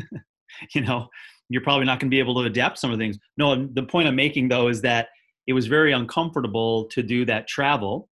you 0.74 0.80
know 0.80 1.08
you're 1.48 1.62
probably 1.62 1.86
not 1.86 1.98
going 1.98 2.10
to 2.10 2.14
be 2.14 2.20
able 2.20 2.40
to 2.40 2.46
adapt 2.46 2.78
some 2.78 2.90
of 2.90 2.98
the 2.98 3.04
things. 3.04 3.18
No 3.36 3.66
the 3.66 3.82
point 3.82 4.08
i'm 4.08 4.16
making 4.16 4.48
though 4.48 4.68
is 4.68 4.82
that 4.82 5.08
it 5.46 5.52
was 5.52 5.66
very 5.66 5.92
uncomfortable 5.92 6.84
to 6.86 7.02
do 7.02 7.24
that 7.24 7.48
travel 7.48 8.08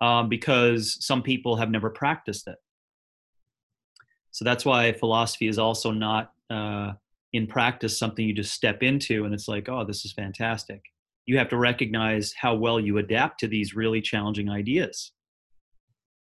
um, 0.00 0.28
because 0.28 0.98
some 1.04 1.22
people 1.22 1.56
have 1.56 1.70
never 1.70 1.90
practiced 1.90 2.46
it. 2.46 2.56
So 4.30 4.44
that's 4.44 4.64
why 4.64 4.92
philosophy 4.92 5.48
is 5.48 5.58
also 5.58 5.90
not 5.90 6.32
uh, 6.50 6.92
in 7.32 7.46
practice 7.46 7.98
something 7.98 8.26
you 8.26 8.34
just 8.34 8.52
step 8.52 8.82
into 8.82 9.24
and 9.24 9.32
it's 9.32 9.48
like, 9.48 9.68
oh, 9.68 9.84
this 9.84 10.04
is 10.04 10.12
fantastic. 10.12 10.82
You 11.26 11.38
have 11.38 11.48
to 11.50 11.56
recognize 11.56 12.34
how 12.36 12.54
well 12.54 12.78
you 12.78 12.98
adapt 12.98 13.40
to 13.40 13.48
these 13.48 13.74
really 13.74 14.00
challenging 14.00 14.50
ideas, 14.50 15.12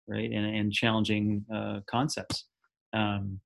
right? 0.07 0.31
And, 0.31 0.45
and 0.55 0.72
challenging 0.72 1.45
uh, 1.53 1.81
concepts. 1.88 2.45
Um, 2.93 3.39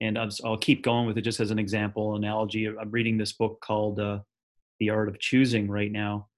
and 0.00 0.18
I'll, 0.18 0.30
I'll, 0.44 0.58
keep 0.58 0.82
going 0.82 1.06
with 1.06 1.18
it 1.18 1.22
just 1.22 1.40
as 1.40 1.50
an 1.50 1.58
example, 1.58 2.16
analogy. 2.16 2.66
I'm 2.66 2.90
reading 2.90 3.18
this 3.18 3.32
book 3.32 3.60
called 3.60 4.00
uh, 4.00 4.20
The 4.80 4.90
Art 4.90 5.08
of 5.08 5.18
Choosing 5.18 5.68
right 5.68 5.90
now 5.90 6.28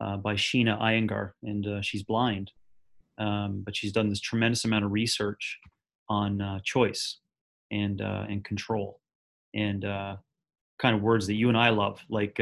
uh, 0.00 0.16
by 0.16 0.34
Sheena 0.34 0.80
Iyengar, 0.80 1.32
and 1.42 1.66
uh, 1.66 1.80
she's 1.80 2.02
blind. 2.02 2.50
Um, 3.18 3.62
but 3.64 3.76
she's 3.76 3.92
done 3.92 4.08
this 4.08 4.20
tremendous 4.20 4.64
amount 4.64 4.84
of 4.84 4.92
research 4.92 5.58
on 6.08 6.40
uh, 6.40 6.58
choice 6.64 7.18
and 7.70 8.02
uh, 8.02 8.24
and 8.28 8.44
control 8.44 9.00
and 9.54 9.82
kind 9.82 10.96
of 10.96 11.00
words 11.00 11.28
that 11.28 11.34
you 11.34 11.48
and 11.48 11.56
I 11.56 11.70
love, 11.70 12.04
like 12.10 12.40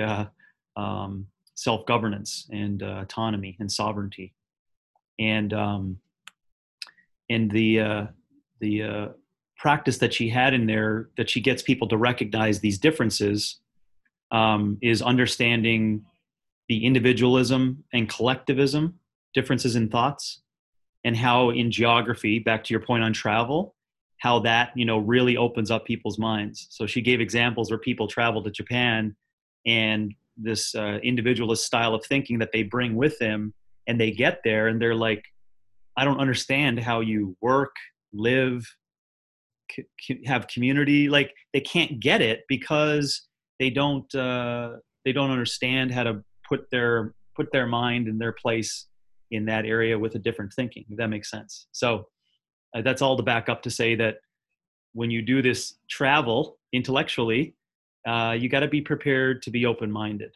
um, 0.76 1.26
self 1.54 1.86
governance 1.86 2.48
and 2.50 2.82
uh, 2.82 3.00
autonomy 3.02 3.56
and 3.60 3.70
sovereignty, 3.70 4.34
and 5.18 5.52
um, 5.52 5.98
and 7.28 7.50
the 7.50 7.80
uh, 7.80 8.06
the 8.60 8.82
uh, 8.82 9.08
practice 9.56 9.98
that 9.98 10.12
she 10.12 10.28
had 10.28 10.54
in 10.54 10.66
there 10.66 11.10
that 11.16 11.30
she 11.30 11.40
gets 11.40 11.62
people 11.62 11.88
to 11.88 11.96
recognize 11.96 12.60
these 12.60 12.78
differences 12.78 13.60
um, 14.30 14.78
is 14.82 15.02
understanding 15.02 16.04
the 16.68 16.84
individualism 16.84 17.84
and 17.92 18.08
collectivism 18.08 18.98
differences 19.34 19.76
in 19.76 19.88
thoughts 19.88 20.40
and 21.04 21.16
how 21.16 21.50
in 21.50 21.70
geography 21.70 22.38
back 22.38 22.64
to 22.64 22.72
your 22.72 22.80
point 22.80 23.02
on 23.02 23.12
travel 23.12 23.74
how 24.22 24.38
that 24.38 24.70
you 24.76 24.84
know 24.84 24.98
really 24.98 25.36
opens 25.36 25.68
up 25.68 25.84
people's 25.84 26.16
minds. 26.16 26.68
So 26.70 26.86
she 26.86 27.00
gave 27.00 27.20
examples 27.20 27.70
where 27.70 27.78
people 27.78 28.06
travel 28.06 28.40
to 28.44 28.50
japan 28.50 29.16
and 29.66 30.14
this 30.36 30.74
uh, 30.74 30.98
individualist 31.02 31.64
style 31.64 31.94
of 31.94 32.04
thinking 32.04 32.38
that 32.38 32.50
they 32.52 32.62
bring 32.62 32.94
with 32.94 33.18
them 33.18 33.52
and 33.86 34.00
they 34.00 34.10
get 34.10 34.40
there 34.44 34.68
and 34.68 34.80
they're 34.80 34.94
like 34.94 35.22
i 35.96 36.04
don't 36.04 36.20
understand 36.20 36.78
how 36.78 37.00
you 37.00 37.36
work 37.40 37.74
live 38.12 38.64
c- 40.00 40.22
have 40.26 40.46
community. 40.48 41.08
Like 41.08 41.32
they 41.52 41.60
can't 41.60 42.00
get 42.00 42.20
it 42.20 42.42
because 42.48 43.28
they 43.58 43.70
don't 43.70 44.12
uh, 44.14 44.76
they 45.04 45.12
don't 45.12 45.30
understand 45.30 45.92
how 45.92 46.04
to 46.04 46.22
put 46.48 46.66
their 46.70 47.14
put 47.36 47.50
their 47.52 47.66
mind 47.66 48.08
in 48.08 48.18
their 48.18 48.32
place 48.32 48.88
in 49.30 49.46
that 49.46 49.64
area 49.64 49.98
with 49.98 50.14
a 50.14 50.18
different 50.18 50.52
thinking 50.52 50.84
if 50.90 50.98
that 50.98 51.08
makes 51.08 51.30
sense. 51.30 51.66
So 51.72 52.06
uh, 52.76 52.82
that's 52.82 53.02
all 53.02 53.16
to 53.16 53.22
back 53.22 53.48
up 53.48 53.62
to 53.62 53.70
say 53.70 53.94
that 53.96 54.16
when 54.92 55.10
you 55.10 55.22
do 55.22 55.40
this 55.40 55.74
travel 55.88 56.58
intellectually 56.72 57.54
uh, 58.06 58.36
you 58.38 58.48
got 58.48 58.60
to 58.60 58.68
be 58.68 58.80
prepared 58.80 59.42
to 59.42 59.50
be 59.50 59.66
open-minded. 59.66 60.34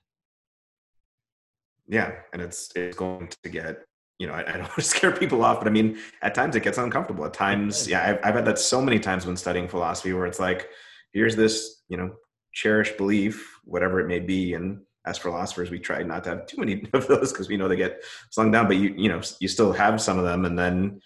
Yeah 1.88 2.12
and 2.32 2.42
it's 2.42 2.72
it's 2.74 2.96
going 2.96 3.30
to 3.42 3.48
get 3.48 3.84
you 4.18 4.26
know 4.26 4.32
i, 4.32 4.40
I 4.40 4.52
don't 4.52 4.62
want 4.62 4.74
to 4.74 4.82
scare 4.82 5.12
people 5.12 5.44
off 5.44 5.58
but 5.58 5.68
i 5.68 5.70
mean 5.70 5.98
at 6.22 6.34
times 6.34 6.56
it 6.56 6.62
gets 6.62 6.78
uncomfortable. 6.78 7.24
At 7.24 7.34
times 7.34 7.88
yeah 7.88 8.08
I've, 8.08 8.18
I've 8.24 8.34
had 8.34 8.44
that 8.46 8.58
so 8.58 8.80
many 8.80 8.98
times 8.98 9.26
when 9.26 9.36
studying 9.36 9.68
philosophy 9.68 10.12
where 10.12 10.26
it's 10.26 10.40
like 10.40 10.68
here's 11.12 11.36
this 11.36 11.82
you 11.88 11.96
know 11.96 12.12
cherished 12.52 12.96
belief 12.96 13.58
whatever 13.64 14.00
it 14.00 14.08
may 14.08 14.20
be 14.20 14.54
and 14.54 14.80
as 15.06 15.18
philosophers 15.18 15.70
we 15.70 15.78
try 15.78 16.02
not 16.02 16.24
to 16.24 16.30
have 16.30 16.46
too 16.46 16.58
many 16.58 16.84
of 16.92 17.06
those 17.06 17.32
because 17.32 17.48
we 17.48 17.56
know 17.56 17.68
they 17.68 17.76
get 17.76 18.02
slung 18.30 18.50
down 18.50 18.66
but 18.66 18.76
you 18.76 18.94
you 18.96 19.08
know 19.08 19.20
you 19.40 19.48
still 19.48 19.72
have 19.72 20.00
some 20.00 20.18
of 20.18 20.24
them 20.24 20.44
and 20.44 20.58
then 20.58 21.00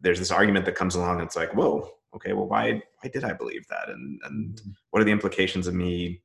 there's 0.00 0.18
this 0.18 0.30
argument 0.30 0.64
that 0.64 0.74
comes 0.74 0.94
along 0.94 1.18
and 1.18 1.26
it's 1.26 1.36
like 1.36 1.54
whoa 1.54 1.88
okay 2.14 2.32
well 2.32 2.46
why 2.46 2.82
why 3.00 3.10
did 3.12 3.24
i 3.24 3.32
believe 3.32 3.66
that? 3.68 3.88
And 3.88 4.20
and 4.24 4.54
mm-hmm. 4.56 4.70
what 4.90 5.00
are 5.00 5.04
the 5.04 5.12
implications 5.12 5.66
of 5.66 5.74
me 5.74 6.22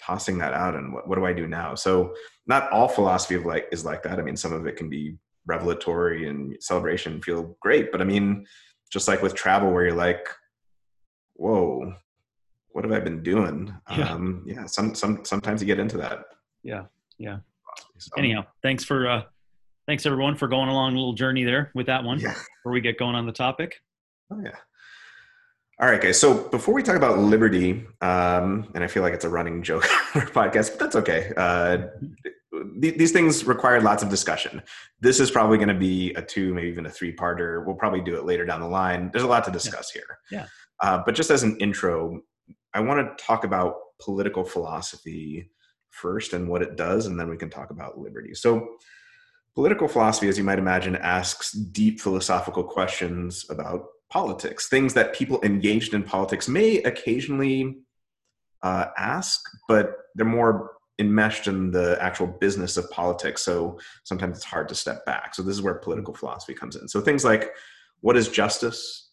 tossing 0.00 0.38
that 0.38 0.52
out? 0.52 0.74
And 0.74 0.92
what, 0.92 1.08
what 1.08 1.16
do 1.16 1.24
i 1.24 1.32
do 1.32 1.46
now? 1.46 1.74
So 1.74 2.14
not 2.46 2.70
all 2.72 2.88
philosophy 2.88 3.34
of 3.34 3.44
like 3.44 3.66
is 3.72 3.84
like 3.84 4.02
that. 4.02 4.18
I 4.18 4.22
mean 4.22 4.36
some 4.36 4.52
of 4.52 4.66
it 4.66 4.76
can 4.76 4.88
be 4.88 5.16
revelatory 5.46 6.28
and 6.28 6.56
celebration 6.60 7.20
feel 7.20 7.54
great 7.60 7.92
but 7.92 8.00
i 8.00 8.04
mean 8.04 8.46
just 8.90 9.06
like 9.08 9.20
with 9.20 9.34
travel 9.34 9.70
where 9.70 9.84
you're 9.84 9.94
like 9.94 10.26
whoa 11.34 11.92
what 12.70 12.84
have 12.84 12.92
i 12.92 12.98
been 12.98 13.22
doing? 13.22 13.72
Yeah. 13.90 14.12
um 14.12 14.44
yeah 14.46 14.66
some 14.66 14.94
some 14.94 15.24
sometimes 15.24 15.60
you 15.60 15.66
get 15.66 15.78
into 15.78 15.96
that. 15.98 16.24
Yeah 16.62 16.84
yeah. 17.18 17.38
So, 17.98 18.10
anyhow 18.16 18.44
thanks 18.62 18.84
for 18.84 19.08
uh 19.08 19.22
thanks 19.86 20.06
everyone 20.06 20.36
for 20.36 20.48
going 20.48 20.68
along 20.68 20.94
a 20.94 20.96
little 20.96 21.12
journey 21.12 21.44
there 21.44 21.70
with 21.74 21.86
that 21.86 22.02
one 22.02 22.18
yeah. 22.18 22.32
before 22.32 22.72
we 22.72 22.80
get 22.80 22.98
going 22.98 23.14
on 23.14 23.26
the 23.26 23.32
topic. 23.32 23.74
Oh 24.32 24.40
yeah 24.42 24.56
all 25.80 25.88
right, 25.88 26.00
guys. 26.00 26.20
So 26.20 26.48
before 26.48 26.72
we 26.72 26.82
talk 26.84 26.94
about 26.94 27.18
liberty, 27.18 27.84
um, 28.00 28.70
and 28.74 28.84
I 28.84 28.86
feel 28.86 29.02
like 29.02 29.12
it's 29.12 29.24
a 29.24 29.28
running 29.28 29.62
joke 29.62 29.84
on 30.14 30.22
our 30.22 30.28
podcast, 30.28 30.70
but 30.70 30.78
that's 30.78 30.96
okay. 30.96 31.32
Uh, 31.36 31.78
th- 32.80 32.96
these 32.96 33.10
things 33.10 33.44
require 33.44 33.80
lots 33.80 34.02
of 34.02 34.08
discussion. 34.08 34.62
This 35.00 35.18
is 35.18 35.32
probably 35.32 35.58
going 35.58 35.68
to 35.68 35.74
be 35.74 36.12
a 36.14 36.22
two, 36.22 36.54
maybe 36.54 36.68
even 36.68 36.86
a 36.86 36.90
three-parter. 36.90 37.66
We'll 37.66 37.74
probably 37.74 38.02
do 38.02 38.14
it 38.14 38.24
later 38.24 38.46
down 38.46 38.60
the 38.60 38.68
line. 38.68 39.10
There's 39.12 39.24
a 39.24 39.28
lot 39.28 39.44
to 39.44 39.50
discuss 39.50 39.92
yeah. 39.94 40.00
here. 40.00 40.18
Yeah. 40.30 40.46
Uh, 40.80 41.02
but 41.04 41.16
just 41.16 41.30
as 41.30 41.42
an 41.42 41.56
intro, 41.58 42.20
I 42.72 42.80
want 42.80 43.18
to 43.18 43.24
talk 43.24 43.42
about 43.42 43.74
political 44.00 44.44
philosophy 44.44 45.50
first 45.90 46.34
and 46.34 46.48
what 46.48 46.62
it 46.62 46.76
does, 46.76 47.06
and 47.06 47.18
then 47.18 47.28
we 47.28 47.36
can 47.36 47.50
talk 47.50 47.70
about 47.70 47.98
liberty. 47.98 48.34
So, 48.34 48.76
political 49.54 49.88
philosophy, 49.88 50.28
as 50.28 50.38
you 50.38 50.44
might 50.44 50.58
imagine, 50.58 50.94
asks 50.96 51.52
deep 51.52 52.00
philosophical 52.00 52.64
questions 52.64 53.46
about 53.50 53.86
politics, 54.14 54.68
things 54.68 54.94
that 54.94 55.12
people 55.12 55.40
engaged 55.42 55.92
in 55.92 56.04
politics 56.04 56.48
may 56.48 56.76
occasionally 56.84 57.76
uh, 58.62 58.86
ask, 58.96 59.40
but 59.66 59.96
they're 60.14 60.24
more 60.24 60.70
enmeshed 61.00 61.48
in 61.48 61.72
the 61.72 61.98
actual 62.00 62.28
business 62.28 62.76
of 62.76 62.88
politics. 62.92 63.42
So 63.42 63.76
sometimes 64.04 64.36
it's 64.36 64.44
hard 64.44 64.68
to 64.68 64.74
step 64.76 65.04
back. 65.04 65.34
So 65.34 65.42
this 65.42 65.56
is 65.56 65.62
where 65.62 65.74
political 65.74 66.14
philosophy 66.14 66.54
comes 66.54 66.76
in. 66.76 66.86
So 66.86 67.00
things 67.00 67.24
like 67.24 67.50
what 68.02 68.16
is 68.16 68.28
justice? 68.28 69.10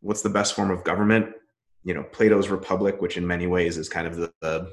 What's 0.00 0.22
the 0.22 0.30
best 0.30 0.54
form 0.54 0.70
of 0.70 0.82
government? 0.82 1.26
You 1.84 1.92
know, 1.92 2.04
Plato's 2.04 2.48
Republic, 2.48 3.02
which 3.02 3.18
in 3.18 3.26
many 3.26 3.46
ways 3.46 3.76
is 3.76 3.90
kind 3.90 4.06
of 4.06 4.16
the, 4.16 4.32
the 4.40 4.72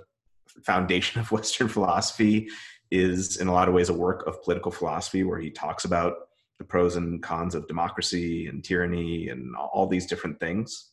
foundation 0.64 1.20
of 1.20 1.32
Western 1.34 1.68
philosophy, 1.68 2.48
is 2.92 3.38
in 3.42 3.50
a 3.50 3.54
lot 3.54 3.68
of 3.68 3.74
ways 3.74 3.90
a 3.90 3.94
work 3.94 4.26
of 4.26 4.42
political 4.42 4.72
philosophy 4.72 5.26
where 5.26 5.40
he 5.40 5.50
talks 5.50 5.84
about 5.84 6.14
the 6.60 6.66
pros 6.66 6.96
and 6.96 7.22
cons 7.22 7.56
of 7.56 7.68
democracy 7.68 8.48
and 8.48 8.64
tyranny 8.64 9.30
and 9.30 9.56
all 9.56 9.88
these 9.88 10.06
different 10.06 10.40
things. 10.40 10.92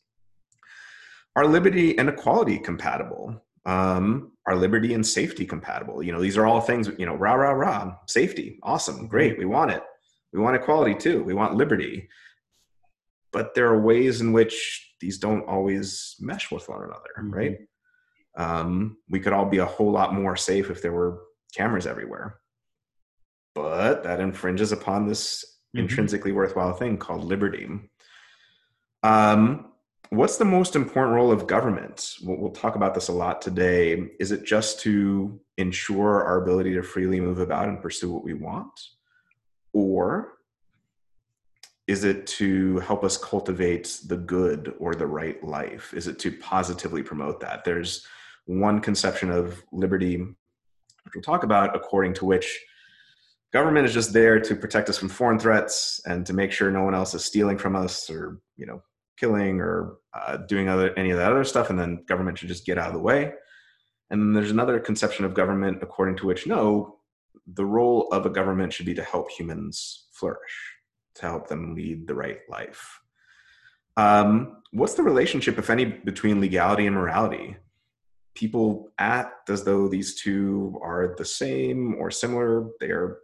Are 1.37 1.47
liberty 1.47 1.97
and 1.99 2.09
equality 2.09 2.59
compatible? 2.59 3.43
Um, 3.65 4.33
are 4.47 4.57
liberty 4.57 4.93
and 4.95 5.07
safety 5.07 5.47
compatible? 5.47 6.03
You 6.03 6.13
know, 6.13 6.21
these 6.21 6.37
are 6.37 6.47
all 6.47 6.61
things, 6.61 6.91
you 6.99 7.07
know, 7.07 7.15
rah, 7.15 7.35
rah, 7.35 7.53
rah, 7.53 7.95
safety, 8.09 8.59
awesome, 8.63 9.07
great, 9.07 9.39
we 9.39 9.45
want 9.45 9.71
it. 9.71 9.83
We 10.33 10.41
want 10.41 10.57
equality 10.57 10.95
too, 10.95 11.23
we 11.23 11.35
want 11.35 11.55
liberty. 11.55 12.09
But 13.33 13.55
there 13.55 13.69
are 13.69 13.81
ways 13.81 14.21
in 14.21 14.33
which 14.33 14.95
these 15.01 15.19
don't 15.19 15.49
always 15.49 16.17
mesh 16.21 16.51
with 16.51 16.69
one 16.69 16.83
another, 16.83 17.11
mm-hmm. 17.19 17.31
right? 17.31 17.59
Um, 18.37 18.97
we 19.09 19.21
could 19.21 19.33
all 19.33 19.47
be 19.47 19.59
a 19.59 19.67
whole 19.67 19.93
lot 19.93 20.15
more 20.15 20.37
safe 20.37 20.71
if 20.71 20.83
there 20.83 20.93
were 20.93 21.21
cameras 21.55 21.87
everywhere. 21.87 22.41
But 23.55 24.03
that 24.05 24.21
infringes 24.21 24.73
upon 24.73 25.07
this 25.07 25.52
mm-hmm. 25.75 25.81
intrinsically 25.81 26.33
worthwhile 26.33 26.75
thing 26.75 26.97
called 26.97 27.25
liberty. 27.25 27.69
Um, 29.03 29.73
what's 30.11 30.37
the 30.37 30.45
most 30.45 30.77
important 30.77 31.15
role 31.15 31.33
of 31.33 31.47
government? 31.47 32.17
We'll, 32.23 32.37
we'll, 32.37 32.51
talk 32.51 32.77
about 32.77 32.95
this 32.95 33.09
a 33.09 33.13
lot 33.13 33.43
today. 33.43 34.11
Is 34.21 34.31
it 34.33 34.45
just 34.45 34.81
to 34.81 35.41
ensure 35.57 36.23
our 36.25 36.43
ability 36.43 36.75
to 36.75 36.83
freely 36.83 37.21
move 37.21 37.39
about 37.39 37.69
and 37.69 37.81
pursue 37.81 38.13
what 38.13 38.25
we 38.25 38.35
want? 38.35 38.79
Or 39.73 40.35
is 41.87 42.05
it 42.05 42.27
to 42.27 42.79
help 42.81 43.05
us 43.05 43.17
cultivate 43.17 44.01
the 44.07 44.17
good 44.17 44.75
or 44.79 44.95
the 44.95 45.07
right 45.07 45.43
life? 45.43 45.93
Is 45.95 46.07
it 46.07 46.19
to 46.21 46.31
positively 46.31 47.03
promote 47.03 47.41
that? 47.41 47.65
There's 47.65 48.07
one 48.47 48.81
conception 48.81 49.31
of 49.31 49.63
liberty, 49.73 50.19
which 50.19 51.15
we'll 51.15 51.23
talk 51.23 51.43
about, 51.43 51.75
according 51.75 52.15
to 52.15 52.25
which 52.25 52.61
government 53.53 53.87
is 53.87 53.95
just 53.95 54.13
there 54.13 54.41
to 54.41 54.57
protect 54.57 54.89
us 54.89 54.99
from 54.99 55.09
foreign 55.09 55.39
threats 55.39 56.01
and 56.07 56.25
to 56.27 56.33
make 56.33 56.53
sure 56.53 56.71
no 56.71 56.83
one 56.83 56.95
else 56.95 57.15
is 57.15 57.25
stealing 57.25 57.59
from 57.59 57.77
us 57.77 58.09
or 58.11 58.41
you 58.57 58.67
know 58.67 58.83
killing 59.19 59.61
or 59.61 59.97
uh, 60.15 60.37
doing 60.37 60.69
other 60.69 60.93
any 60.99 61.11
of 61.11 61.19
that 61.19 61.31
other 61.31 61.45
stuff 61.45 61.71
and 61.71 61.79
then 61.79 62.05
government 62.09 62.39
should 62.39 62.49
just 62.49 62.67
get 62.67 62.79
out 62.79 62.89
of 62.89 62.95
the 62.95 63.01
way. 63.01 63.33
And 64.11 64.21
then 64.21 64.33
there's 64.33 64.51
another 64.51 64.79
conception 64.79 65.25
of 65.25 65.35
government 65.35 65.79
according 65.83 66.17
to 66.17 66.27
which 66.27 66.47
no 66.47 66.99
the 67.55 67.65
role 67.65 68.09
of 68.13 68.27
a 68.27 68.31
government 68.31 68.73
should 68.73 68.87
be 68.87 68.95
to 68.95 69.03
help 69.03 69.31
humans 69.31 70.07
flourish 70.13 70.77
to 71.15 71.23
help 71.23 71.49
them 71.49 71.75
lead 71.75 72.07
the 72.07 72.15
right 72.15 72.39
life. 72.49 73.01
Um, 73.97 74.63
what's 74.73 74.95
the 74.95 75.03
relationship 75.03 75.59
if 75.59 75.69
any 75.69 75.85
between 75.85 76.41
legality 76.41 76.87
and 76.87 76.97
morality? 76.97 77.57
People 78.35 78.91
act 78.99 79.51
as 79.51 79.65
though 79.65 79.89
these 79.89 80.15
two 80.15 80.79
are 80.83 81.15
the 81.19 81.25
same 81.25 81.97
or 81.97 82.11
similar. 82.11 82.71
They 82.81 82.87
are 82.87 83.19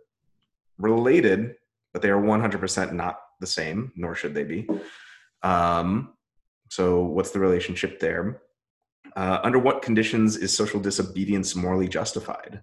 related, 0.79 1.55
but 1.93 2.03
they 2.03 2.11
are 2.11 2.21
100% 2.21 2.93
not 2.93 3.19
the 3.41 3.47
same, 3.47 3.93
nor 3.97 4.15
should 4.15 4.35
they 4.35 4.45
be. 4.45 4.69
Um, 5.43 6.15
so, 6.71 7.03
what's 7.03 7.31
the 7.31 7.41
relationship 7.41 8.01
there? 8.01 8.43
Uh, 9.17 9.41
under 9.43 9.59
what 9.59 9.83
conditions 9.83 10.37
is 10.37 10.55
social 10.55 10.81
disobedience 10.81 11.55
morally 11.55 11.89
justified? 11.89 12.63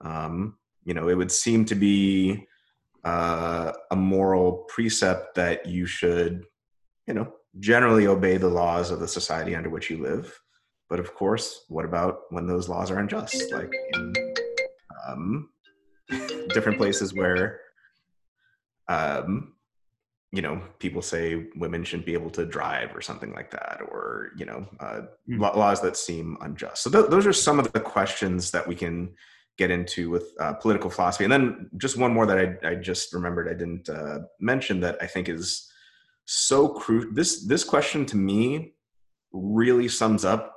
Um, 0.00 0.56
you 0.84 0.94
know, 0.94 1.08
it 1.08 1.14
would 1.14 1.32
seem 1.32 1.64
to 1.66 1.74
be 1.74 2.46
uh, 3.04 3.72
a 3.90 3.96
moral 3.96 4.66
precept 4.68 5.34
that 5.36 5.66
you 5.66 5.86
should, 5.86 6.44
you 7.06 7.14
know, 7.14 7.32
generally 7.60 8.06
obey 8.06 8.36
the 8.36 8.48
laws 8.48 8.90
of 8.90 9.00
the 9.00 9.08
society 9.08 9.54
under 9.54 9.70
which 9.70 9.90
you 9.90 10.02
live. 10.02 10.38
But 10.88 11.00
of 11.00 11.14
course, 11.14 11.64
what 11.68 11.84
about 11.84 12.20
when 12.30 12.46
those 12.46 12.68
laws 12.68 12.90
are 12.90 12.98
unjust? 12.98 13.52
Like 13.52 13.72
in 13.94 14.12
um, 15.08 15.50
different 16.48 16.78
places 16.78 17.14
where 17.14 17.60
um, 18.88 19.54
you 20.32 20.42
know 20.42 20.60
people 20.78 21.02
say 21.02 21.46
women 21.56 21.84
shouldn't 21.84 22.06
be 22.06 22.14
able 22.14 22.30
to 22.30 22.46
drive 22.46 22.94
or 22.94 23.00
something 23.00 23.32
like 23.32 23.50
that 23.50 23.80
or 23.88 24.30
you 24.36 24.44
know 24.44 24.66
uh, 24.80 25.02
mm. 25.28 25.40
laws 25.40 25.80
that 25.80 25.96
seem 25.96 26.36
unjust 26.40 26.82
so 26.82 26.90
th- 26.90 27.10
those 27.10 27.26
are 27.26 27.32
some 27.32 27.58
of 27.58 27.72
the 27.72 27.80
questions 27.80 28.50
that 28.50 28.66
we 28.66 28.74
can 28.74 29.14
get 29.56 29.70
into 29.70 30.10
with 30.10 30.32
uh, 30.38 30.52
political 30.54 30.90
philosophy. 30.90 31.24
And 31.24 31.32
then 31.32 31.70
just 31.76 31.96
one 31.96 32.12
more 32.12 32.26
that 32.26 32.38
I, 32.38 32.68
I 32.70 32.74
just 32.74 33.12
remembered 33.12 33.48
I 33.48 33.54
didn't 33.54 33.88
uh, 33.88 34.20
mention 34.38 34.80
that 34.80 34.98
I 35.00 35.06
think 35.06 35.28
is 35.28 35.70
so 36.26 36.68
crucial. 36.68 37.12
This 37.12 37.46
this 37.46 37.64
question 37.64 38.04
to 38.06 38.16
me 38.16 38.74
really 39.32 39.88
sums 39.88 40.24
up 40.24 40.54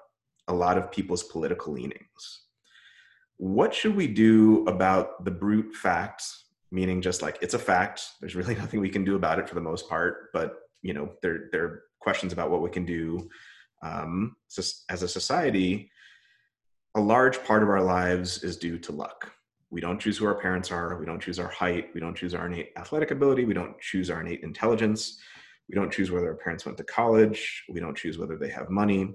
a 0.48 0.54
lot 0.54 0.78
of 0.78 0.92
people's 0.92 1.24
political 1.24 1.74
leanings. 1.74 2.44
What 3.40 3.74
should 3.74 3.96
we 3.96 4.08
do 4.08 4.64
about 4.68 5.26
the 5.26 5.32
brute 5.32 5.74
facts? 5.74 6.46
Meaning, 6.72 7.02
just 7.02 7.24
like 7.24 7.40
it's 7.42 7.56
a 7.56 7.60
fact. 7.60 8.04
There's 8.22 8.36
really 8.36 8.56
nothing 8.64 8.80
we 8.80 8.90
can 8.90 9.04
do 9.04 9.16
about 9.16 9.40
it 9.40 9.50
for 9.50 9.56
the 9.56 9.62
most 9.62 9.90
part. 9.90 10.30
But 10.34 10.54
you 10.84 10.94
know, 10.94 11.10
there 11.24 11.50
there 11.52 11.64
are 11.66 11.84
questions 12.00 12.32
about 12.32 12.52
what 12.52 12.62
we 12.62 12.70
can 12.70 12.86
do 12.86 13.28
um, 13.82 14.36
as 14.90 15.04
a 15.04 15.08
society 15.08 15.90
a 16.96 17.00
large 17.00 17.44
part 17.44 17.64
of 17.64 17.70
our 17.70 17.82
lives 17.82 18.44
is 18.44 18.58
due 18.58 18.78
to 18.80 18.92
luck. 18.92 19.32
We 19.70 19.82
don't 19.82 20.00
choose 20.00 20.18
who 20.18 20.26
our 20.26 20.40
parents 20.40 20.72
are. 20.72 20.98
We 21.00 21.06
don't 21.06 21.22
choose 21.22 21.40
our 21.40 21.48
height. 21.48 21.90
We 21.94 22.00
don't 22.00 22.16
choose 22.16 22.34
our 22.34 22.48
innate 22.48 22.72
athletic 22.78 23.12
ability. 23.12 23.46
We 23.46 23.54
don't 23.54 23.80
choose 23.80 24.10
our 24.10 24.22
innate 24.22 24.42
intelligence. 24.42 25.20
We 25.70 25.76
don't 25.76 25.92
choose 25.92 26.10
whether 26.10 26.28
our 26.28 26.36
parents 26.36 26.66
went 26.66 26.78
to 26.80 26.84
college. 26.84 27.64
We 27.70 27.80
don't 27.80 27.96
choose 27.96 28.18
whether 28.18 28.38
they 28.38 28.50
have 28.50 28.72
money. 28.72 29.14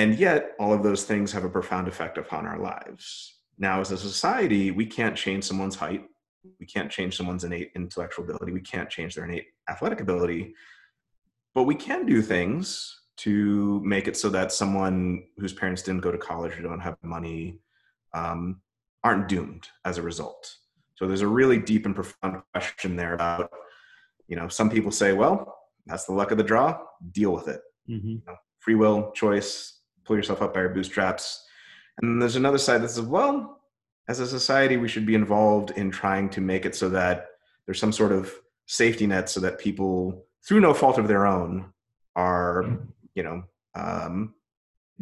And 0.00 0.18
yet, 0.18 0.52
all 0.58 0.72
of 0.72 0.82
those 0.82 1.04
things 1.04 1.30
have 1.32 1.44
a 1.44 1.50
profound 1.50 1.86
effect 1.86 2.16
upon 2.16 2.46
our 2.46 2.58
lives. 2.58 3.34
Now, 3.58 3.82
as 3.82 3.90
a 3.90 3.98
society, 3.98 4.70
we 4.70 4.86
can't 4.86 5.14
change 5.14 5.44
someone's 5.44 5.76
height. 5.76 6.06
We 6.58 6.64
can't 6.64 6.90
change 6.90 7.18
someone's 7.18 7.44
innate 7.44 7.72
intellectual 7.76 8.24
ability. 8.24 8.52
We 8.52 8.62
can't 8.62 8.88
change 8.88 9.14
their 9.14 9.26
innate 9.26 9.48
athletic 9.68 10.00
ability. 10.00 10.54
But 11.54 11.64
we 11.64 11.74
can 11.74 12.06
do 12.06 12.22
things 12.22 12.98
to 13.18 13.82
make 13.84 14.08
it 14.08 14.16
so 14.16 14.30
that 14.30 14.52
someone 14.52 15.24
whose 15.36 15.52
parents 15.52 15.82
didn't 15.82 16.00
go 16.00 16.10
to 16.10 16.16
college 16.16 16.58
or 16.58 16.62
don't 16.62 16.80
have 16.80 16.96
money 17.02 17.60
um, 18.14 18.62
aren't 19.04 19.28
doomed 19.28 19.68
as 19.84 19.98
a 19.98 20.02
result. 20.02 20.56
So 20.94 21.06
there's 21.06 21.20
a 21.20 21.28
really 21.28 21.58
deep 21.58 21.84
and 21.84 21.94
profound 21.94 22.40
question 22.54 22.96
there 22.96 23.12
about, 23.12 23.52
you 24.28 24.36
know, 24.36 24.48
some 24.48 24.70
people 24.70 24.92
say, 24.92 25.12
well, 25.12 25.58
that's 25.84 26.06
the 26.06 26.14
luck 26.14 26.30
of 26.30 26.38
the 26.38 26.44
draw, 26.44 26.78
deal 27.12 27.32
with 27.32 27.48
it. 27.48 27.60
Mm-hmm. 27.86 28.08
You 28.08 28.22
know, 28.26 28.36
free 28.60 28.76
will, 28.76 29.10
choice, 29.12 29.79
pull 30.10 30.16
yourself 30.16 30.42
up 30.42 30.52
by 30.52 30.58
your 30.58 30.70
bootstraps. 30.70 31.46
And 32.02 32.20
there's 32.20 32.34
another 32.34 32.58
side 32.58 32.82
that 32.82 32.90
says, 32.90 33.04
well, 33.04 33.60
as 34.08 34.18
a 34.18 34.26
society, 34.26 34.76
we 34.76 34.88
should 34.88 35.06
be 35.06 35.14
involved 35.14 35.70
in 35.76 35.88
trying 35.88 36.28
to 36.30 36.40
make 36.40 36.66
it 36.66 36.74
so 36.74 36.88
that 36.88 37.28
there's 37.64 37.78
some 37.78 37.92
sort 37.92 38.10
of 38.10 38.34
safety 38.66 39.06
net 39.06 39.30
so 39.30 39.38
that 39.38 39.60
people, 39.60 40.26
through 40.44 40.58
no 40.58 40.74
fault 40.74 40.98
of 40.98 41.06
their 41.06 41.28
own, 41.28 41.72
are 42.16 42.64
you 43.14 43.22
know 43.22 43.44
um, 43.76 44.34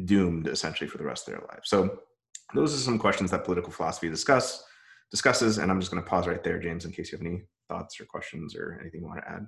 doomed 0.05 0.47
essentially 0.47 0.91
for 0.91 0.99
the 0.99 1.05
rest 1.05 1.27
of 1.27 1.33
their 1.33 1.43
life. 1.49 1.63
So 1.65 2.01
those 2.55 2.75
are 2.75 2.79
some 2.79 2.99
questions 2.99 3.31
that 3.31 3.45
political 3.45 3.73
philosophy 3.73 4.11
discuss 4.11 4.63
discusses, 5.11 5.57
and 5.57 5.71
I'm 5.71 5.81
just 5.81 5.91
going 5.91 6.03
to 6.03 6.09
pause 6.09 6.27
right 6.27 6.45
there, 6.45 6.59
James, 6.59 6.85
in 6.85 6.93
case 6.93 7.11
you 7.11 7.17
have 7.17 7.27
any 7.27 7.45
thoughts 7.67 7.99
or 7.99 8.05
questions 8.05 8.55
or 8.55 8.79
anything 8.79 9.01
you 9.01 9.07
want 9.07 9.23
to 9.23 9.31
add. 9.31 9.47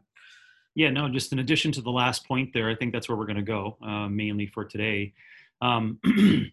Yeah, 0.74 0.88
no, 0.88 1.08
just 1.08 1.32
in 1.32 1.40
addition 1.40 1.72
to 1.72 1.82
the 1.82 1.90
last 1.90 2.26
point 2.26 2.50
there, 2.54 2.70
I 2.70 2.74
think 2.76 2.92
that's 2.94 3.08
where 3.08 3.18
we're 3.18 3.26
going 3.26 3.36
to 3.36 3.42
go 3.42 3.76
uh, 3.82 4.08
mainly 4.08 4.46
for 4.46 4.64
today. 4.64 5.12
Um, 5.62 5.98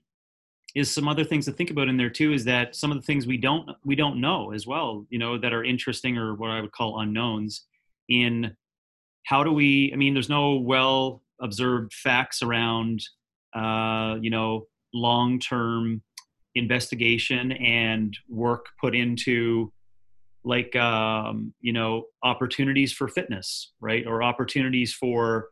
is 0.76 0.92
some 0.92 1.08
other 1.08 1.24
things 1.24 1.46
to 1.46 1.52
think 1.52 1.72
about 1.72 1.88
in 1.88 1.98
there 1.98 2.10
too 2.10 2.34
is 2.34 2.46
that 2.46 2.76
some 2.76 2.92
of 2.92 2.98
the 2.98 3.04
things 3.04 3.26
we 3.26 3.38
don't 3.38 3.70
we 3.84 3.96
don't 3.96 4.22
know 4.22 4.52
as 4.52 4.68
well 4.68 5.06
you 5.10 5.18
know 5.18 5.38
that 5.38 5.52
are 5.52 5.64
interesting 5.64 6.18
or 6.18 6.36
what 6.36 6.52
i 6.52 6.62
would 6.62 6.72
call 6.72 7.00
unknowns 7.00 7.66
in 8.10 8.56
how 9.26 9.44
do 9.44 9.52
we 9.52 9.92
i 9.92 9.96
mean 9.96 10.14
there's 10.14 10.30
no 10.30 10.56
well 10.56 11.24
observed 11.42 11.94
facts 11.94 12.42
around 12.42 13.02
uh, 13.56 14.18
you 14.22 14.30
know 14.30 14.68
long-term 14.94 16.02
investigation 16.56 17.52
and 17.54 18.18
work 18.30 18.68
put 18.80 18.96
into 18.96 19.72
like 20.44 20.76
um, 20.76 21.54
you 21.60 21.74
know 21.74 22.04
opportunities 22.24 22.94
for 22.94 23.08
fitness 23.08 23.74
right 23.80 24.06
or 24.06 24.24
opportunities 24.24 24.94
for 24.94 25.50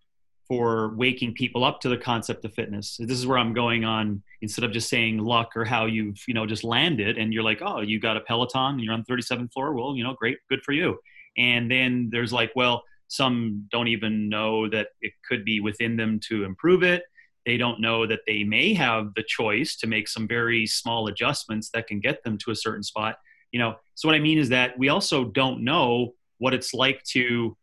for 0.47 0.95
waking 0.95 1.33
people 1.33 1.63
up 1.63 1.81
to 1.81 1.89
the 1.89 1.97
concept 1.97 2.45
of 2.45 2.53
fitness 2.53 2.97
this 2.99 3.17
is 3.17 3.25
where 3.25 3.37
i'm 3.37 3.53
going 3.53 3.83
on 3.83 4.21
instead 4.41 4.63
of 4.63 4.71
just 4.71 4.89
saying 4.89 5.17
luck 5.17 5.51
or 5.55 5.65
how 5.65 5.85
you've 5.85 6.21
you 6.27 6.33
know 6.33 6.45
just 6.45 6.63
landed 6.63 7.17
and 7.17 7.33
you're 7.33 7.43
like 7.43 7.61
oh 7.61 7.81
you 7.81 7.99
got 7.99 8.17
a 8.17 8.21
peloton 8.21 8.75
and 8.75 8.81
you're 8.81 8.93
on 8.93 9.03
37th 9.03 9.51
floor 9.51 9.73
well 9.73 9.95
you 9.95 10.03
know 10.03 10.13
great 10.13 10.37
good 10.49 10.61
for 10.61 10.71
you 10.71 10.97
and 11.37 11.69
then 11.69 12.09
there's 12.11 12.31
like 12.31 12.51
well 12.55 12.83
some 13.07 13.67
don't 13.71 13.87
even 13.87 14.29
know 14.29 14.69
that 14.69 14.87
it 15.01 15.13
could 15.27 15.45
be 15.45 15.59
within 15.59 15.97
them 15.97 16.19
to 16.27 16.43
improve 16.43 16.83
it. 16.83 17.03
They 17.45 17.57
don't 17.57 17.79
know 17.79 18.07
that 18.07 18.21
they 18.25 18.43
may 18.43 18.73
have 18.73 19.13
the 19.15 19.23
choice 19.23 19.75
to 19.77 19.87
make 19.87 20.07
some 20.07 20.27
very 20.27 20.65
small 20.65 21.07
adjustments 21.07 21.69
that 21.73 21.87
can 21.87 21.99
get 21.99 22.23
them 22.23 22.37
to 22.39 22.51
a 22.51 22.55
certain 22.55 22.83
spot. 22.83 23.17
You 23.51 23.59
know, 23.59 23.75
so 23.93 24.07
what 24.07 24.15
I 24.15 24.19
mean 24.19 24.39
is 24.39 24.49
that 24.49 24.77
we 24.77 24.89
also 24.89 25.25
don't 25.25 25.63
know 25.63 26.13
what 26.39 26.53
it's 26.53 26.73
like 26.73 27.03
to 27.11 27.55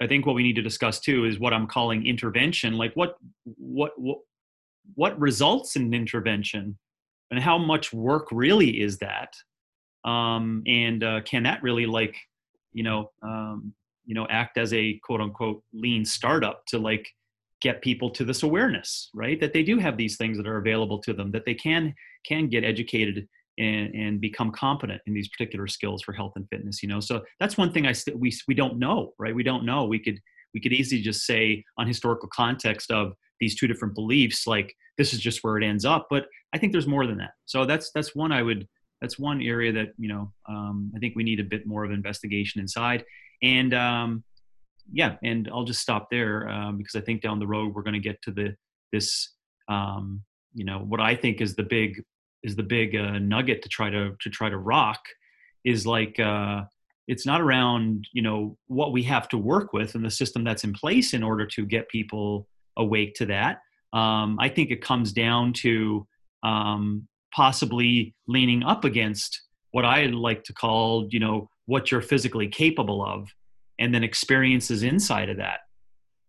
I 0.00 0.06
think 0.06 0.26
what 0.26 0.34
we 0.34 0.42
need 0.42 0.56
to 0.56 0.62
discuss 0.62 1.00
too 1.00 1.24
is 1.24 1.38
what 1.38 1.52
I'm 1.52 1.66
calling 1.66 2.06
intervention. 2.06 2.74
Like 2.74 2.94
what 2.94 3.16
what 3.44 3.92
what 3.96 4.18
what 4.94 5.18
results 5.18 5.76
in 5.76 5.92
intervention, 5.92 6.78
and 7.30 7.40
how 7.40 7.58
much 7.58 7.92
work 7.92 8.28
really 8.30 8.80
is 8.80 8.98
that, 8.98 9.34
um, 10.04 10.62
and 10.66 11.02
uh, 11.02 11.20
can 11.22 11.42
that 11.44 11.62
really 11.62 11.86
like 11.86 12.16
you 12.72 12.82
know 12.82 13.10
um, 13.22 13.72
you 14.06 14.14
know 14.14 14.26
act 14.30 14.58
as 14.58 14.72
a 14.72 14.98
quote 15.04 15.20
unquote 15.20 15.62
lean 15.72 16.04
startup 16.04 16.64
to 16.66 16.78
like 16.78 17.08
get 17.60 17.82
people 17.82 18.08
to 18.08 18.24
this 18.24 18.44
awareness 18.44 19.10
right 19.14 19.40
that 19.40 19.52
they 19.52 19.64
do 19.64 19.78
have 19.78 19.96
these 19.96 20.16
things 20.16 20.36
that 20.36 20.46
are 20.46 20.58
available 20.58 20.98
to 20.98 21.12
them 21.12 21.32
that 21.32 21.44
they 21.44 21.54
can 21.54 21.92
can 22.24 22.48
get 22.48 22.62
educated 22.62 23.28
and, 23.58 23.94
and 23.94 24.20
become 24.20 24.50
competent 24.50 25.00
in 25.06 25.14
these 25.14 25.28
particular 25.28 25.66
skills 25.66 26.02
for 26.02 26.12
health 26.12 26.32
and 26.36 26.48
fitness 26.48 26.82
you 26.82 26.88
know? 26.88 27.00
So 27.00 27.22
that's 27.40 27.56
one 27.56 27.72
thing 27.72 27.86
i 27.86 27.92
st- 27.92 28.18
we 28.18 28.32
we 28.46 28.54
don't 28.54 28.78
know 28.78 29.12
right? 29.18 29.34
We 29.34 29.42
don't 29.42 29.64
know. 29.64 29.84
We 29.84 29.98
could 29.98 30.18
we 30.54 30.60
could 30.60 30.72
easily 30.72 31.02
just 31.02 31.26
say 31.26 31.64
on 31.76 31.86
historical 31.86 32.28
context 32.32 32.90
of 32.90 33.12
these 33.40 33.54
two 33.58 33.66
different 33.66 33.94
beliefs 33.94 34.46
like 34.46 34.74
this 34.96 35.12
is 35.12 35.20
just 35.20 35.44
where 35.44 35.56
it 35.56 35.64
ends 35.64 35.84
up 35.84 36.08
but 36.10 36.26
i 36.52 36.58
think 36.58 36.72
there's 36.72 36.86
more 36.86 37.06
than 37.06 37.18
that. 37.18 37.32
So 37.46 37.64
that's 37.64 37.90
that's 37.94 38.14
one 38.14 38.32
i 38.32 38.42
would 38.42 38.66
that's 39.00 39.18
one 39.18 39.40
area 39.42 39.72
that 39.72 39.88
you 39.98 40.08
know 40.08 40.32
um, 40.48 40.92
i 40.96 40.98
think 40.98 41.14
we 41.14 41.24
need 41.24 41.40
a 41.40 41.44
bit 41.44 41.66
more 41.66 41.84
of 41.84 41.90
investigation 41.90 42.60
inside. 42.60 43.04
And 43.42 43.72
um, 43.74 44.24
yeah, 44.92 45.16
and 45.22 45.48
I'll 45.52 45.64
just 45.64 45.80
stop 45.80 46.08
there 46.10 46.48
um, 46.48 46.78
because 46.78 46.94
I 46.94 47.00
think 47.00 47.22
down 47.22 47.38
the 47.38 47.46
road 47.46 47.74
we're 47.74 47.82
going 47.82 47.94
to 47.94 48.00
get 48.00 48.20
to 48.22 48.30
the 48.30 48.54
this 48.92 49.34
um, 49.68 50.22
you 50.54 50.64
know 50.64 50.78
what 50.78 51.00
I 51.00 51.14
think 51.14 51.40
is 51.40 51.54
the 51.54 51.62
big 51.62 52.02
is 52.42 52.56
the 52.56 52.62
big 52.62 52.96
uh, 52.96 53.18
nugget 53.18 53.62
to 53.62 53.68
try 53.68 53.90
to 53.90 54.14
to 54.20 54.30
try 54.30 54.48
to 54.48 54.58
rock 54.58 55.00
is 55.64 55.86
like 55.86 56.18
uh, 56.20 56.62
it's 57.06 57.26
not 57.26 57.40
around 57.40 58.06
you 58.12 58.22
know 58.22 58.56
what 58.66 58.92
we 58.92 59.02
have 59.02 59.28
to 59.28 59.38
work 59.38 59.72
with 59.72 59.94
and 59.94 60.04
the 60.04 60.10
system 60.10 60.44
that's 60.44 60.64
in 60.64 60.72
place 60.72 61.14
in 61.14 61.22
order 61.22 61.46
to 61.46 61.66
get 61.66 61.88
people 61.88 62.46
awake 62.76 63.14
to 63.14 63.26
that. 63.26 63.58
Um, 63.92 64.36
I 64.38 64.48
think 64.48 64.70
it 64.70 64.82
comes 64.82 65.12
down 65.12 65.52
to 65.64 66.06
um, 66.42 67.08
possibly 67.34 68.14
leaning 68.26 68.62
up 68.62 68.84
against 68.84 69.42
what 69.72 69.84
I 69.84 70.06
like 70.06 70.44
to 70.44 70.52
call 70.52 71.08
you 71.10 71.20
know 71.20 71.48
what 71.66 71.90
you're 71.90 72.00
physically 72.00 72.48
capable 72.48 73.04
of 73.04 73.28
and 73.78 73.94
then 73.94 74.02
experiences 74.02 74.82
inside 74.82 75.28
of 75.28 75.36
that 75.36 75.60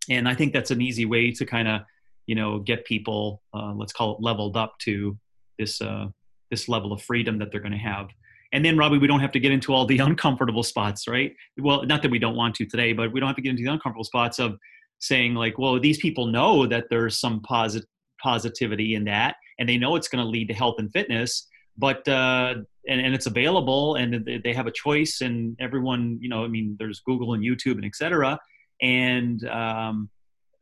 and 0.08 0.28
i 0.28 0.34
think 0.34 0.52
that's 0.52 0.70
an 0.70 0.80
easy 0.80 1.06
way 1.06 1.30
to 1.30 1.44
kind 1.44 1.66
of 1.66 1.80
you 2.26 2.34
know 2.34 2.58
get 2.58 2.84
people 2.84 3.42
uh, 3.54 3.72
let's 3.74 3.92
call 3.92 4.14
it 4.14 4.22
leveled 4.22 4.56
up 4.56 4.74
to 4.78 5.16
this 5.60 5.80
uh, 5.80 6.06
this 6.50 6.68
level 6.68 6.92
of 6.92 7.00
freedom 7.02 7.38
that 7.38 7.52
they're 7.52 7.60
going 7.60 7.72
to 7.72 7.78
have. 7.78 8.08
And 8.52 8.64
then 8.64 8.76
robbie 8.76 8.98
we 8.98 9.06
don't 9.06 9.20
have 9.20 9.30
to 9.32 9.40
get 9.40 9.52
into 9.52 9.72
all 9.72 9.86
the 9.86 9.98
uncomfortable 10.08 10.64
spots 10.64 11.06
right? 11.06 11.32
Well 11.58 11.84
not 11.84 12.02
that 12.02 12.10
we 12.10 12.18
don't 12.18 12.36
want 12.36 12.54
to 12.56 12.66
today 12.66 12.92
but 12.92 13.12
we 13.12 13.20
don't 13.20 13.28
have 13.28 13.36
to 13.36 13.42
get 13.42 13.50
into 13.50 13.62
the 13.62 13.70
uncomfortable 13.70 14.04
spots 14.04 14.38
of 14.38 14.58
saying 14.98 15.34
like 15.34 15.58
well 15.58 15.78
these 15.78 15.98
people 15.98 16.26
know 16.26 16.66
that 16.66 16.86
there's 16.90 17.18
some 17.18 17.40
posit- 17.42 17.86
positivity 18.22 18.94
in 18.94 19.04
that 19.04 19.36
and 19.58 19.68
they 19.68 19.78
know 19.78 19.96
it's 19.96 20.08
going 20.08 20.22
to 20.24 20.28
lead 20.28 20.48
to 20.48 20.54
health 20.54 20.76
and 20.78 20.92
fitness 20.92 21.46
but 21.78 22.06
uh, 22.08 22.54
and, 22.88 23.00
and 23.00 23.14
it's 23.14 23.26
available 23.26 23.94
and 23.94 24.28
they 24.44 24.52
have 24.52 24.66
a 24.66 24.72
choice 24.72 25.22
and 25.22 25.56
everyone 25.58 26.18
you 26.20 26.28
know 26.28 26.44
i 26.44 26.48
mean 26.48 26.76
there's 26.78 27.00
google 27.00 27.32
and 27.34 27.42
youtube 27.42 27.76
and 27.80 27.84
etc 27.84 28.38
and 28.82 29.46
um, 29.48 30.10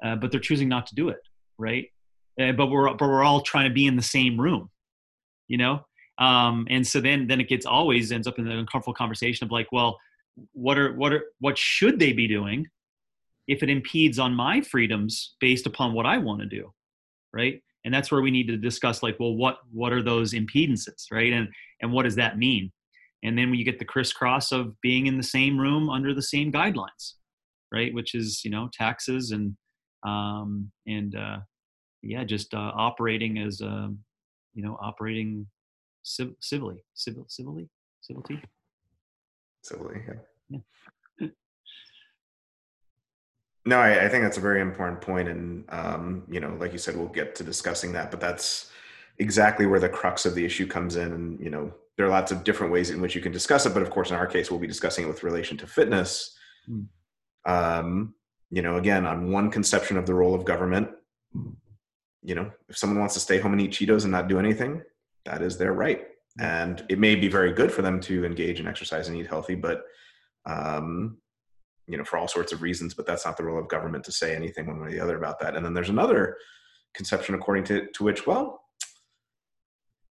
uh, 0.05 0.15
but 0.15 0.31
they're 0.31 0.49
choosing 0.49 0.69
not 0.69 0.87
to 0.87 0.95
do 0.95 1.09
it 1.09 1.23
right? 1.59 1.87
Uh, 2.41 2.53
but 2.53 2.69
we're 2.69 2.95
but 2.95 3.09
we're 3.09 3.25
all 3.25 3.41
trying 3.41 3.69
to 3.69 3.75
be 3.75 3.87
in 3.87 3.97
the 3.97 4.03
same 4.03 4.41
room 4.41 4.71
you 5.49 5.59
know? 5.59 5.81
Um, 6.19 6.67
and 6.71 6.87
so 6.87 7.01
then 7.01 7.27
then 7.27 7.41
it 7.41 7.49
gets 7.49 7.67
always 7.67 8.13
ends 8.13 8.27
up 8.27 8.39
in 8.39 8.45
the 8.45 8.53
uncomfortable 8.53 8.95
conversation 8.95 9.45
of 9.45 9.53
like 9.53 9.69
well 9.71 9.99
what 10.53 10.79
are 10.79 10.93
what 10.95 11.13
are 11.13 11.25
what 11.41 11.57
should 11.57 11.99
they 11.99 12.13
be 12.13 12.27
doing 12.27 12.67
if 13.47 13.63
it 13.63 13.71
impedes 13.71 14.19
on 14.19 14.35
my 14.35 14.61
freedoms 14.61 15.37
based 15.41 15.67
upon 15.67 15.95
what 15.95 16.07
i 16.07 16.19
want 16.19 16.41
to 16.41 16.47
do 16.47 16.73
right? 17.33 17.61
And 17.85 17.95
that's 17.95 18.11
where 18.11 18.21
we 18.21 18.31
need 18.31 18.49
to 18.49 18.57
discuss 18.57 19.03
like 19.03 19.19
well 19.19 19.35
what 19.35 19.59
what 19.73 19.93
are 19.93 20.03
those 20.03 20.35
impedances 20.35 21.07
right? 21.11 21.33
And 21.33 21.49
and 21.81 21.93
what 21.93 22.03
does 22.03 22.17
that 22.17 22.39
mean? 22.39 22.73
And 23.23 23.37
then 23.37 23.51
when 23.51 23.59
you 23.59 23.65
get 23.65 23.79
the 23.79 23.85
crisscross 23.85 24.53
of 24.53 24.81
being 24.81 25.07
in 25.07 25.17
the 25.17 25.23
same 25.23 25.59
room 25.59 25.91
under 25.91 26.15
the 26.15 26.23
same 26.23 26.53
guidelines 26.53 27.15
right? 27.73 27.93
Which 27.93 28.15
is 28.15 28.45
you 28.45 28.51
know 28.51 28.69
taxes 28.73 29.31
and 29.31 29.57
um 30.07 30.71
and 30.87 31.15
uh 31.17 31.39
yeah 32.03 32.25
just 32.25 32.55
uh, 32.55 32.73
operating 32.75 33.39
as 33.39 33.61
a 33.61 33.93
you 34.59 34.65
know 34.65 34.77
operating 34.81 35.47
civ- 36.03 36.35
civilly, 36.41 36.83
civil, 36.93 37.25
civilly, 37.29 37.69
civility. 38.01 38.43
Civilly, 39.63 40.03
yeah. 40.07 40.61
Yeah. 41.21 41.29
No, 43.67 43.79
I, 43.79 44.07
I 44.07 44.09
think 44.09 44.25
that's 44.25 44.39
a 44.39 44.41
very 44.41 44.63
important 44.63 45.03
point, 45.03 45.29
and 45.29 45.65
um, 45.69 46.23
you 46.31 46.41
know, 46.41 46.57
like 46.59 46.73
you 46.73 46.79
said, 46.79 46.97
we'll 46.97 47.09
get 47.09 47.35
to 47.35 47.45
discussing 47.45 47.93
that, 47.93 48.11
but 48.11 48.19
that's 48.19 48.71
exactly 49.19 49.67
where 49.67 49.81
the 49.81 49.91
crux 49.91 50.25
of 50.25 50.35
the 50.35 50.43
issue 50.43 50.67
comes 50.67 50.97
in. 50.97 51.13
And 51.13 51.39
you 51.39 51.51
know, 51.51 51.75
there 51.99 52.07
are 52.07 52.09
lots 52.09 52.33
of 52.33 52.45
different 52.45 52.73
ways 52.73 52.89
in 52.89 52.99
which 53.03 53.15
you 53.15 53.21
can 53.21 53.31
discuss 53.31 53.67
it, 53.67 53.75
but 53.75 53.83
of 53.83 53.91
course, 53.91 54.09
in 54.09 54.17
our 54.17 54.27
case, 54.27 54.51
we'll 54.51 54.59
be 54.59 54.67
discussing 54.67 55.05
it 55.05 55.09
with 55.09 55.23
relation 55.23 55.59
to 55.59 55.67
fitness. 55.67 56.35
Mm. 56.67 56.87
Um, 57.45 58.15
you 58.51 58.63
know, 58.63 58.77
again, 58.77 59.05
on 59.05 59.33
one 59.33 59.51
conception 59.51 59.99
of 59.99 60.07
the 60.07 60.15
role 60.15 60.35
of 60.35 60.47
government, 60.47 60.89
you 62.23 62.35
know, 62.35 62.51
if 62.69 62.77
someone 62.77 62.99
wants 62.99 63.15
to 63.15 63.21
stay 63.21 63.39
home 63.39 63.53
and 63.53 63.61
eat 63.61 63.73
Cheetos 63.73 64.03
and 64.03 64.13
not 64.13 64.29
do 64.29 64.39
anything, 64.39 64.83
that 65.25 65.43
is 65.43 65.57
their 65.57 65.73
right. 65.73 66.07
And 66.41 66.85
it 66.89 66.99
may 66.99 67.15
be 67.15 67.29
very 67.29 67.53
good 67.53 67.73
for 67.73 67.83
them 67.83 68.01
to 68.01 68.25
engage 68.25 68.61
in 68.61 68.67
exercise 68.67 69.09
and 69.09 69.17
eat 69.17 69.27
healthy, 69.27 69.55
but 69.55 69.85
um, 70.47 71.19
you 71.87 71.97
know, 71.97 72.05
for 72.05 72.19
all 72.19 72.29
sorts 72.29 72.53
of 72.53 72.63
reasons, 72.63 72.95
but 72.95 73.07
that's 73.07 73.25
not 73.25 73.37
the 73.37 73.45
role 73.45 73.59
of 73.59 73.69
government 73.69 74.05
to 74.05 74.13
say 74.13 74.37
anything 74.37 74.67
one 74.67 74.81
way 74.81 74.89
or 74.89 74.91
the 74.91 75.01
other 75.01 75.17
about 75.17 75.41
that. 75.41 75.57
And 75.57 75.65
then 75.65 75.75
there's 75.75 75.89
another 75.89 76.37
conception 76.95 77.35
according 77.35 77.65
to, 77.65 77.87
to 77.95 78.05
which, 78.05 78.27
well, 78.27 78.61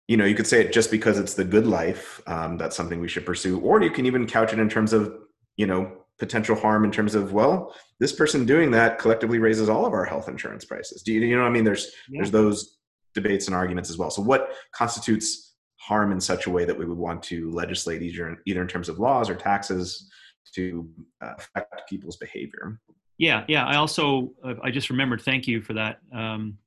you 0.08 0.18
know, 0.18 0.26
you 0.26 0.36
could 0.36 0.48
say 0.48 0.62
it 0.62 0.74
just 0.74 0.92
because 0.92 1.18
it's 1.18 1.34
the 1.34 1.44
good 1.44 1.66
life, 1.66 2.22
um, 2.28 2.58
that's 2.58 2.76
something 2.76 3.00
we 3.00 3.08
should 3.08 3.26
pursue, 3.26 3.60
or 3.60 3.82
you 3.82 3.90
can 3.90 4.06
even 4.06 4.28
couch 4.28 4.54
it 4.54 4.60
in 4.60 4.70
terms 4.70 4.94
of, 4.94 5.14
you 5.58 5.66
know, 5.66 6.03
potential 6.20 6.56
harm 6.56 6.84
in 6.86 6.92
terms 6.92 7.16
of, 7.16 7.34
well, 7.34 7.76
this 8.00 8.14
person 8.14 8.46
doing 8.46 8.72
that 8.72 9.00
collectively 9.00 9.40
raises 9.40 9.70
all 9.70 9.86
of 9.86 9.94
our 9.94 10.06
health 10.06 10.30
insurance 10.30 10.66
prices. 10.66 11.02
Do 11.02 11.14
you, 11.14 11.22
you 11.22 11.36
know 11.36 11.42
what 11.44 11.50
I 11.50 11.52
mean? 11.52 11.64
There's, 11.64 11.92
Yeah. 12.10 12.20
there's 12.20 12.32
those 12.32 12.78
debates 13.14 13.48
and 13.48 13.56
arguments 13.56 13.90
as 13.90 13.98
well. 13.98 14.10
So 14.10 14.22
what 14.22 14.54
constitutes 14.74 15.56
harm 15.78 16.12
in 16.12 16.22
such 16.22 16.46
a 16.48 16.50
way 16.50 16.66
that 16.66 16.78
we 16.78 16.86
would 16.86 16.98
want 16.98 17.22
to 17.24 17.52
legislate 17.52 18.02
either, 18.02 18.38
either 18.46 18.62
in 18.62 18.68
terms 18.68 18.90
of 18.90 19.00
laws 19.00 19.30
or 19.30 19.36
taxes 19.36 20.10
to 20.56 20.90
uh, 21.22 21.34
affect 21.56 21.90
people's 21.90 22.18
behavior? 22.18 22.80
Yeah, 23.18 23.44
yeah. 23.48 23.66
I 23.66 23.76
also 23.76 24.32
uh, 24.44 24.56
I 24.64 24.72
just 24.72 24.90
remembered. 24.90 25.22
Thank 25.22 25.48
you 25.48 25.62
for 25.62 25.74
that. 25.74 26.00
Um, 26.14 26.58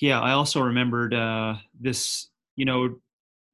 yeah, 0.00 0.20
I 0.20 0.32
also 0.32 0.60
remembered 0.62 1.14
uh, 1.14 1.56
this. 1.80 2.28
You 2.56 2.64
know, 2.64 2.96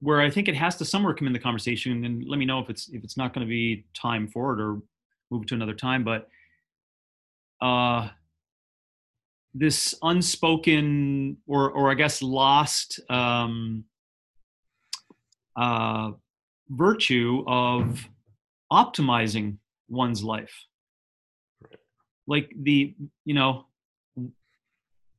where 0.01 0.21
I 0.21 0.31
think 0.31 0.49
it 0.49 0.55
has 0.57 0.77
to 0.77 0.85
somewhere 0.85 1.15
come 1.15 1.27
in 1.27 1.33
the 1.33 1.39
conversation, 1.39 2.05
and 2.05 2.25
let 2.27 2.39
me 2.39 2.45
know 2.45 2.61
if 2.61 2.71
it's 2.71 2.89
if 2.89 3.03
it's 3.05 3.17
not 3.17 3.35
going 3.35 3.47
to 3.47 3.49
be 3.49 3.87
time 3.95 4.29
for 4.29 4.53
it 4.53 4.61
or 4.61 4.81
move 5.31 5.47
to 5.47 5.55
another 5.55 5.75
time. 5.75 6.05
But 6.05 6.29
uh, 7.61 8.09
this 9.55 9.95
unspoken 10.03 11.39
or 11.47 11.71
or 11.71 11.91
I 11.91 11.95
guess 11.95 12.23
lost 12.23 13.01
um, 13.11 13.85
uh, 15.57 16.13
virtue 16.69 17.45
of 17.47 18.07
optimizing 18.73 19.59
one's 19.89 20.25
life 20.25 20.67
like 22.27 22.53
the 22.63 22.95
you 23.25 23.35
know 23.35 23.67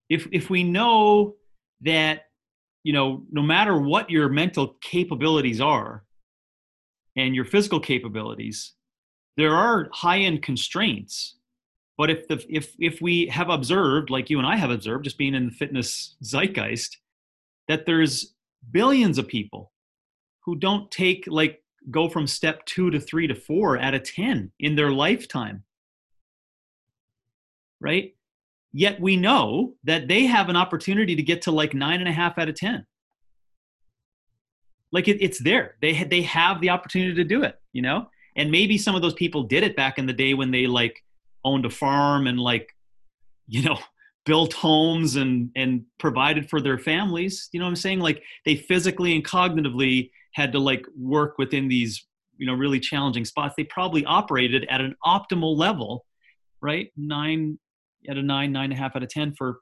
if 0.10 0.28
if 0.32 0.50
we 0.50 0.64
know 0.64 1.36
that 1.82 2.27
you 2.88 2.94
know 2.94 3.22
no 3.30 3.42
matter 3.42 3.78
what 3.78 4.10
your 4.10 4.30
mental 4.30 4.78
capabilities 4.80 5.60
are 5.60 6.06
and 7.18 7.36
your 7.36 7.44
physical 7.44 7.82
capabilities 7.82 8.76
there 9.36 9.54
are 9.54 9.90
high 9.92 10.20
end 10.20 10.42
constraints 10.42 11.36
but 11.98 12.10
if 12.10 12.30
the 12.30 12.42
if 12.48 12.74
if 12.80 13.02
we 13.02 13.28
have 13.28 13.50
observed 13.50 14.10
like 14.10 14.30
you 14.30 14.38
and 14.38 14.48
I 14.48 14.56
have 14.56 14.70
observed 14.70 15.04
just 15.04 15.18
being 15.18 15.36
in 15.36 15.48
the 15.48 15.52
fitness 15.52 16.16
zeitgeist 16.24 16.96
that 17.68 17.86
there's 17.86 18.34
billions 18.72 19.18
of 19.18 19.28
people 19.28 19.74
who 20.46 20.56
don't 20.56 20.90
take 20.90 21.26
like 21.28 21.62
go 21.92 22.08
from 22.08 22.26
step 22.26 22.64
2 22.68 22.92
to 22.92 23.02
3 23.02 23.28
to 23.28 23.36
4 23.36 23.80
out 23.80 23.96
of 23.96 24.04
10 24.04 24.54
in 24.62 24.76
their 24.78 24.92
lifetime 24.94 25.66
right? 27.80 28.16
Yet 28.78 29.02
we 29.02 29.18
know 29.18 29.74
that 29.86 30.08
they 30.08 30.28
have 30.28 30.50
an 30.50 30.56
opportunity 30.56 31.16
to 31.16 31.24
get 31.24 31.42
to 31.42 31.52
like 31.52 31.74
nine 31.74 32.00
and 32.00 32.08
a 32.08 32.12
half 32.12 32.38
out 32.38 32.48
of 32.48 32.54
ten. 32.54 32.86
Like 34.92 35.08
it, 35.08 35.18
it's 35.20 35.42
there. 35.42 35.78
They 35.82 36.04
they 36.04 36.22
have 36.22 36.62
the 36.62 36.70
opportunity 36.70 37.16
to 37.16 37.24
do 37.24 37.42
it, 37.42 37.60
you 37.74 37.82
know. 37.82 38.12
And 38.36 38.52
maybe 38.52 38.78
some 38.78 38.94
of 38.94 39.02
those 39.02 39.16
people 39.16 39.42
did 39.42 39.64
it 39.64 39.76
back 39.76 39.98
in 39.98 40.06
the 40.06 40.14
day 40.14 40.36
when 40.36 40.52
they 40.52 40.68
like 40.68 41.04
owned 41.44 41.66
a 41.66 41.72
farm 41.72 42.28
and 42.28 42.40
like, 42.40 42.70
you 43.48 43.64
know, 43.64 43.80
built 44.28 44.54
homes 44.54 45.16
and 45.16 45.50
and 45.56 45.84
provided 45.98 46.48
for 46.48 46.62
their 46.62 46.78
families. 46.78 47.50
You 47.54 47.60
know 47.60 47.66
what 47.66 47.72
I'm 47.72 47.78
saying? 47.78 48.00
Like 48.00 48.22
they 48.46 48.58
physically 48.58 49.16
and 49.16 49.26
cognitively 49.26 50.12
had 50.36 50.52
to 50.52 50.60
like 50.60 50.86
work 50.96 51.40
within 51.40 51.68
these 51.68 52.06
you 52.38 52.46
know 52.46 52.54
really 52.54 52.80
challenging 52.80 53.26
spots. 53.26 53.56
They 53.58 53.64
probably 53.64 54.06
operated 54.06 54.68
at 54.70 54.82
an 54.82 54.96
optimal 55.04 55.58
level, 55.58 56.06
right? 56.62 56.92
Nine 56.96 57.58
at 58.10 58.18
a 58.18 58.22
nine, 58.22 58.52
nine 58.52 58.66
and 58.66 58.74
a 58.74 58.76
half 58.78 58.96
out 58.96 59.04
of 59.04 59.10
10 59.10 59.34
for 59.38 59.58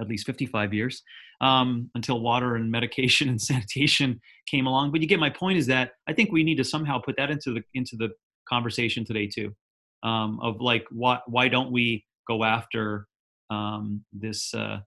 at 0.00 0.08
least 0.08 0.26
55 0.26 0.74
years 0.74 1.02
um, 1.40 1.90
until 1.94 2.20
water 2.20 2.56
and 2.56 2.70
medication 2.70 3.28
and 3.30 3.40
sanitation 3.40 4.20
came 4.48 4.66
along. 4.66 4.92
But 4.92 5.00
you 5.00 5.08
get 5.08 5.20
my 5.20 5.30
point 5.30 5.58
is 5.58 5.66
that 5.66 5.92
I 6.08 6.12
think 6.12 6.32
we 6.32 6.44
need 6.44 6.56
to 6.56 6.64
somehow 6.64 7.00
put 7.00 7.16
that 7.18 7.30
into 7.30 7.52
the, 7.52 7.62
into 7.74 7.96
the 7.96 8.10
conversation 8.48 9.04
today 9.04 9.26
too 9.26 9.54
um, 10.02 10.38
of 10.42 10.60
like, 10.60 10.84
why, 10.90 11.18
why 11.26 11.48
don't 11.48 11.72
we 11.72 12.04
go 12.28 12.44
after 12.44 13.06
um, 13.50 14.04
this, 14.12 14.52
uh, 14.54 14.78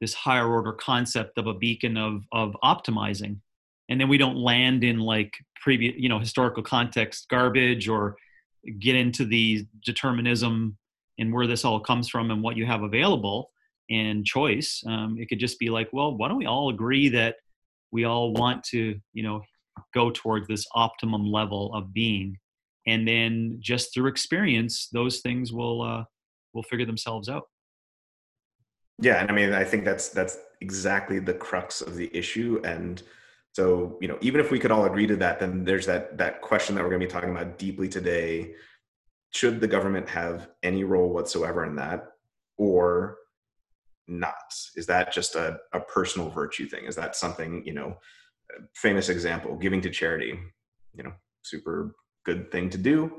this 0.00 0.14
higher 0.14 0.48
order 0.48 0.72
concept 0.72 1.38
of 1.38 1.46
a 1.46 1.54
beacon 1.54 1.96
of, 1.96 2.22
of 2.32 2.56
optimizing. 2.64 3.38
And 3.88 4.00
then 4.00 4.08
we 4.08 4.18
don't 4.18 4.36
land 4.36 4.82
in 4.82 4.98
like 4.98 5.32
previous, 5.62 5.94
you 5.96 6.08
know, 6.08 6.18
historical 6.18 6.62
context 6.62 7.26
garbage 7.28 7.88
or 7.88 8.16
get 8.80 8.96
into 8.96 9.24
the 9.26 9.66
determinism 9.84 10.76
and 11.18 11.32
where 11.32 11.46
this 11.46 11.64
all 11.64 11.80
comes 11.80 12.08
from 12.08 12.30
and 12.30 12.42
what 12.42 12.56
you 12.56 12.66
have 12.66 12.82
available 12.82 13.50
and 13.90 14.24
choice 14.24 14.82
um, 14.86 15.16
it 15.18 15.28
could 15.28 15.38
just 15.38 15.58
be 15.58 15.70
like 15.70 15.88
well 15.92 16.16
why 16.16 16.28
don't 16.28 16.38
we 16.38 16.46
all 16.46 16.70
agree 16.70 17.08
that 17.08 17.36
we 17.92 18.04
all 18.04 18.32
want 18.32 18.62
to 18.64 18.98
you 19.12 19.22
know 19.22 19.40
go 19.92 20.10
towards 20.10 20.46
this 20.48 20.66
optimum 20.74 21.30
level 21.30 21.74
of 21.74 21.92
being 21.92 22.36
and 22.86 23.06
then 23.06 23.58
just 23.60 23.92
through 23.92 24.08
experience 24.08 24.88
those 24.92 25.20
things 25.20 25.52
will 25.52 25.82
uh, 25.82 26.04
will 26.54 26.62
figure 26.62 26.86
themselves 26.86 27.28
out 27.28 27.44
Yeah, 29.00 29.20
and 29.20 29.30
I 29.30 29.34
mean, 29.34 29.52
I 29.52 29.64
think 29.64 29.84
that's 29.84 30.08
that's 30.08 30.38
exactly 30.60 31.18
the 31.18 31.34
crux 31.34 31.80
of 31.80 31.96
the 31.96 32.10
issue. 32.16 32.60
And 32.64 33.02
so, 33.52 33.98
you 34.00 34.08
know, 34.08 34.18
even 34.20 34.40
if 34.40 34.50
we 34.50 34.58
could 34.58 34.70
all 34.70 34.84
agree 34.84 35.06
to 35.06 35.16
that, 35.16 35.40
then 35.40 35.64
there's 35.64 35.86
that 35.86 36.16
that 36.18 36.40
question 36.40 36.74
that 36.74 36.82
we're 36.82 36.90
going 36.90 37.00
to 37.00 37.06
be 37.06 37.12
talking 37.12 37.30
about 37.30 37.58
deeply 37.58 37.88
today. 37.88 38.54
Should 39.34 39.60
the 39.60 39.68
government 39.68 40.08
have 40.08 40.48
any 40.62 40.84
role 40.84 41.12
whatsoever 41.12 41.64
in 41.64 41.76
that, 41.76 42.12
or 42.56 43.18
not? 44.06 44.54
Is 44.76 44.86
that 44.86 45.12
just 45.12 45.34
a, 45.34 45.58
a 45.72 45.80
personal 45.80 46.30
virtue 46.30 46.66
thing? 46.66 46.84
Is 46.84 46.96
that 46.96 47.16
something, 47.16 47.64
you 47.66 47.72
know, 47.72 47.96
famous 48.74 49.08
example, 49.08 49.56
giving 49.56 49.80
to 49.80 49.90
charity, 49.90 50.38
you 50.94 51.02
know, 51.02 51.12
super 51.42 51.94
good 52.24 52.50
thing 52.50 52.70
to 52.70 52.78
do. 52.78 53.18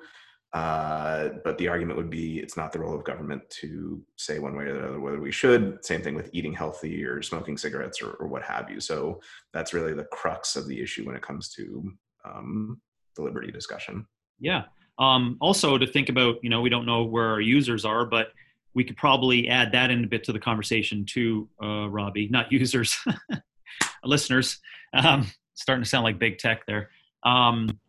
Uh, 0.54 1.32
but 1.44 1.58
the 1.58 1.68
argument 1.68 1.98
would 1.98 2.10
be 2.10 2.40
it's 2.40 2.56
not 2.56 2.72
the 2.72 2.80
role 2.80 2.96
of 2.96 3.04
government 3.04 3.42
to 3.50 4.02
say 4.16 4.40
one 4.40 4.56
way 4.56 4.64
or 4.64 4.74
the 4.74 4.88
other 4.88 5.00
whether 5.02 5.20
we 5.20 5.32
should. 5.32 5.84
Same 5.84 6.02
thing 6.02 6.16
with 6.16 6.30
eating 6.32 6.54
healthy 6.54 7.04
or 7.04 7.22
smoking 7.22 7.58
cigarettes 7.58 8.02
or, 8.02 8.12
or 8.12 8.28
what 8.28 8.42
have 8.44 8.70
you. 8.70 8.80
So 8.80 9.20
that's 9.52 9.74
really 9.74 9.94
the 9.94 10.06
crux 10.06 10.56
of 10.56 10.68
the 10.68 10.80
issue 10.80 11.06
when 11.06 11.16
it 11.18 11.22
comes 11.22 11.50
to 11.56 11.92
um, 12.24 12.82
the 13.18 13.24
liberty 13.24 13.52
discussion. 13.52 14.08
Yeah. 14.40 14.64
Um, 14.98 15.38
also, 15.42 15.78
to 15.78 15.86
think 15.86 16.10
about, 16.10 16.36
you 16.42 16.50
know, 16.50 16.62
we 16.62 16.70
don't 16.70 16.86
know 16.86 17.04
where 17.04 17.28
our 17.28 17.42
users 17.42 17.86
are, 17.86 18.06
but 18.06 18.32
we 18.74 18.84
could 18.84 18.98
probably 18.98 19.48
add 19.48 19.72
that 19.72 19.90
in 19.90 20.04
a 20.04 20.08
bit 20.08 20.24
to 20.26 20.34
the 20.34 20.40
conversation 20.40 21.06
too, 21.06 21.50
uh, 21.62 21.90
Robbie. 21.90 22.28
Not 22.30 22.52
users, 22.52 22.98
listeners. 24.04 24.60
Um, 24.94 25.28
starting 25.56 25.84
to 25.84 25.90
sound 25.90 26.04
like 26.04 26.20
big 26.20 26.38
tech 26.38 26.66
there. 26.66 26.90
Um, 27.24 27.80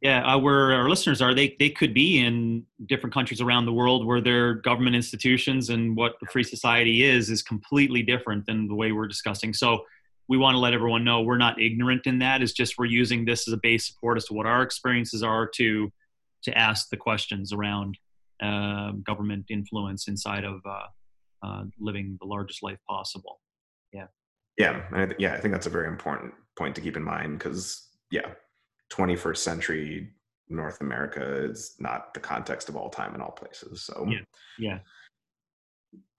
yeah, 0.00 0.34
uh, 0.34 0.38
where 0.38 0.72
our 0.74 0.88
listeners 0.88 1.20
are, 1.20 1.34
they 1.34 1.56
they 1.58 1.70
could 1.70 1.92
be 1.92 2.18
in 2.24 2.64
different 2.86 3.12
countries 3.12 3.40
around 3.40 3.66
the 3.66 3.72
world 3.72 4.06
where 4.06 4.20
their 4.20 4.54
government 4.54 4.94
institutions 4.94 5.70
and 5.70 5.96
what 5.96 6.14
the 6.20 6.26
free 6.26 6.44
society 6.44 7.02
is 7.02 7.30
is 7.30 7.42
completely 7.42 8.02
different 8.02 8.46
than 8.46 8.68
the 8.68 8.74
way 8.74 8.92
we're 8.92 9.08
discussing. 9.08 9.52
So 9.52 9.84
we 10.28 10.36
want 10.36 10.54
to 10.54 10.58
let 10.58 10.74
everyone 10.74 11.04
know 11.04 11.22
we're 11.22 11.38
not 11.38 11.60
ignorant 11.60 12.06
in 12.06 12.18
that. 12.18 12.42
It's 12.42 12.52
just 12.52 12.78
we're 12.78 12.86
using 12.86 13.24
this 13.24 13.48
as 13.48 13.54
a 13.54 13.58
base 13.62 13.86
support 13.86 14.18
as 14.18 14.26
to 14.26 14.34
what 14.34 14.46
our 14.46 14.62
experiences 14.62 15.22
are 15.22 15.48
to 15.54 15.90
to 16.44 16.56
ask 16.56 16.88
the 16.90 16.96
questions 16.96 17.52
around 17.52 17.98
uh, 18.40 18.92
government 19.02 19.46
influence 19.50 20.06
inside 20.06 20.44
of 20.44 20.60
uh, 20.64 20.86
uh, 21.44 21.64
living 21.80 22.16
the 22.20 22.26
largest 22.26 22.62
life 22.62 22.78
possible. 22.88 23.40
Yeah, 24.58 24.82
I 24.92 25.06
th- 25.06 25.16
yeah, 25.18 25.34
I 25.34 25.40
think 25.40 25.52
that's 25.52 25.66
a 25.66 25.70
very 25.70 25.88
important 25.88 26.34
point 26.56 26.74
to 26.74 26.80
keep 26.80 26.96
in 26.96 27.02
mind 27.02 27.38
because 27.38 27.88
yeah, 28.10 28.32
21st 28.92 29.36
century 29.38 30.10
North 30.48 30.80
America 30.80 31.44
is 31.44 31.74
not 31.78 32.14
the 32.14 32.20
context 32.20 32.68
of 32.68 32.76
all 32.76 32.90
time 32.90 33.14
and 33.14 33.22
all 33.22 33.30
places. 33.30 33.82
So 33.82 34.06
Yeah. 34.08 34.20
Yeah. 34.58 34.78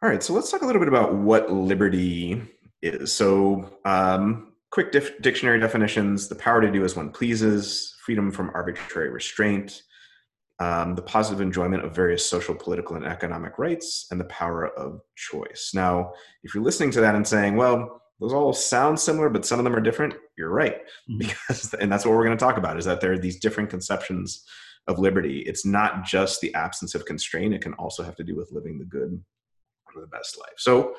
All 0.02 0.10
right, 0.10 0.24
so 0.24 0.34
let's 0.34 0.50
talk 0.50 0.62
a 0.62 0.66
little 0.66 0.80
bit 0.80 0.88
about 0.88 1.14
what 1.14 1.52
liberty. 1.52 2.42
So, 3.06 3.70
um, 3.86 4.54
quick 4.72 4.92
dif- 4.92 5.22
dictionary 5.22 5.60
definitions 5.60 6.28
the 6.28 6.36
power 6.36 6.62
to 6.62 6.72
do 6.72 6.84
as 6.84 6.96
one 6.96 7.10
pleases, 7.12 7.96
freedom 8.06 8.32
from 8.32 8.52
arbitrary 8.54 9.10
restraint, 9.10 9.82
um, 10.60 10.96
the 10.96 11.02
positive 11.02 11.42
enjoyment 11.42 11.86
of 11.86 11.96
various 11.96 12.26
social, 12.26 12.54
political, 12.54 12.96
and 12.96 13.06
economic 13.06 13.58
rights, 13.58 14.08
and 14.12 14.20
the 14.20 14.26
power 14.26 14.68
of 14.68 15.02
choice. 15.16 15.72
Now, 15.74 16.12
if 16.44 16.54
you're 16.54 16.64
listening 16.64 16.92
to 16.92 17.02
that 17.02 17.16
and 17.16 17.28
saying, 17.28 17.56
well, 17.56 18.02
those 18.20 18.34
all 18.34 18.52
sound 18.52 19.00
similar, 19.00 19.30
but 19.30 19.46
some 19.46 19.60
of 19.60 19.64
them 19.64 19.76
are 19.76 19.82
different, 19.82 20.14
you're 20.38 20.50
right. 20.50 20.78
Mm-hmm. 21.10 21.20
Because, 21.20 21.74
and 21.80 21.92
that's 21.92 22.06
what 22.06 22.16
we're 22.16 22.26
going 22.26 22.38
to 22.38 22.44
talk 22.44 22.58
about 22.58 22.78
is 22.78 22.86
that 22.86 23.00
there 23.00 23.14
are 23.14 23.18
these 23.18 23.40
different 23.40 23.70
conceptions 23.70 24.46
of 24.88 25.00
liberty. 25.00 25.40
It's 25.40 25.66
not 25.66 26.04
just 26.04 26.42
the 26.42 26.54
absence 26.56 26.96
of 26.96 27.06
constraint, 27.06 27.54
it 27.54 27.62
can 27.62 27.74
also 27.76 28.04
have 28.04 28.16
to 28.18 28.24
do 28.24 28.36
with 28.36 28.52
living 28.52 28.78
the 28.78 28.86
good 28.86 29.22
or 29.96 30.02
the 30.02 30.08
best 30.08 30.38
life. 30.38 30.56
So, 30.58 30.94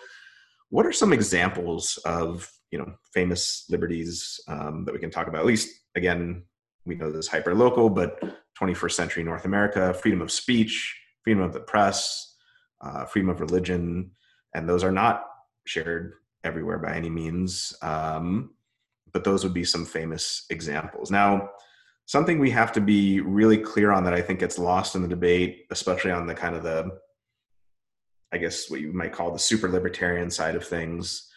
what 0.70 0.86
are 0.86 0.92
some 0.92 1.12
examples 1.12 1.98
of 2.04 2.50
you 2.70 2.78
know 2.78 2.92
famous 3.12 3.66
liberties 3.68 4.40
um, 4.48 4.84
that 4.84 4.92
we 4.92 5.00
can 5.00 5.10
talk 5.10 5.26
about? 5.26 5.40
At 5.40 5.46
least 5.46 5.68
again, 5.94 6.44
we 6.86 6.94
know 6.94 7.12
this 7.12 7.28
hyper 7.28 7.54
local, 7.54 7.90
but 7.90 8.22
21st 8.60 8.92
century 8.92 9.22
North 9.22 9.44
America, 9.44 9.92
freedom 9.94 10.22
of 10.22 10.32
speech, 10.32 10.98
freedom 11.22 11.42
of 11.42 11.52
the 11.52 11.60
press, 11.60 12.36
uh, 12.80 13.04
freedom 13.04 13.28
of 13.28 13.40
religion, 13.40 14.10
and 14.54 14.68
those 14.68 14.82
are 14.82 14.92
not 14.92 15.26
shared 15.66 16.14
everywhere 16.44 16.78
by 16.78 16.94
any 16.94 17.10
means. 17.10 17.74
Um, 17.82 18.54
but 19.12 19.24
those 19.24 19.42
would 19.44 19.54
be 19.54 19.64
some 19.64 19.84
famous 19.84 20.46
examples. 20.50 21.10
Now, 21.10 21.50
something 22.06 22.38
we 22.38 22.50
have 22.50 22.72
to 22.72 22.80
be 22.80 23.20
really 23.20 23.58
clear 23.58 23.92
on 23.92 24.04
that 24.04 24.14
I 24.14 24.22
think 24.22 24.40
gets 24.40 24.58
lost 24.58 24.94
in 24.94 25.02
the 25.02 25.08
debate, 25.08 25.66
especially 25.70 26.12
on 26.12 26.26
the 26.26 26.34
kind 26.34 26.54
of 26.54 26.62
the, 26.62 26.98
I 28.32 28.38
guess 28.38 28.70
what 28.70 28.80
you 28.80 28.92
might 28.92 29.12
call 29.12 29.32
the 29.32 29.38
super 29.38 29.68
libertarian 29.68 30.30
side 30.30 30.54
of 30.54 30.66
things, 30.66 31.30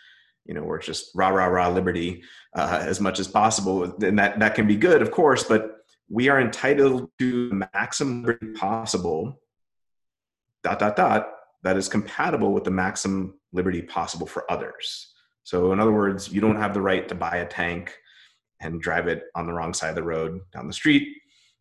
you 0.45 0.53
know, 0.53 0.63
where 0.63 0.77
it's 0.77 0.86
just 0.86 1.12
rah 1.15 1.29
rah 1.29 1.47
rah 1.47 1.69
liberty 1.69 2.23
uh, 2.56 2.79
as 2.82 2.99
much 2.99 3.19
as 3.19 3.27
possible, 3.27 3.84
and 3.84 4.19
that 4.19 4.39
that 4.39 4.56
can 4.56 4.67
be 4.67 4.75
good, 4.75 5.01
of 5.01 5.12
course, 5.12 5.43
but 5.43 5.77
we 6.10 6.29
are 6.29 6.39
entitled 6.39 7.10
to 7.19 7.49
the 7.49 7.67
maximum 7.73 8.23
liberty 8.23 8.53
possible. 8.53 9.39
Dot 10.63 10.79
dot 10.79 10.95
dot 10.95 11.29
that 11.63 11.77
is 11.77 11.89
compatible 11.89 12.53
with 12.53 12.63
the 12.63 12.71
maximum 12.71 13.39
liberty 13.51 13.82
possible 13.82 14.27
for 14.27 14.49
others. 14.51 15.13
So, 15.43 15.73
in 15.73 15.79
other 15.79 15.91
words, 15.91 16.32
you 16.32 16.41
don't 16.41 16.58
have 16.58 16.73
the 16.73 16.82
right 16.82 17.08
to 17.10 17.15
buy 17.15 17.38
a 17.38 17.45
tank 17.45 17.93
and 18.60 18.82
drive 18.82 19.08
it 19.08 19.23
on 19.36 19.45
the 19.45 19.53
wrong 19.53 19.73
side 19.73 19.89
of 19.89 19.95
the 19.95 20.03
road 20.03 20.39
down 20.53 20.67
the 20.67 20.73
street. 20.73 21.17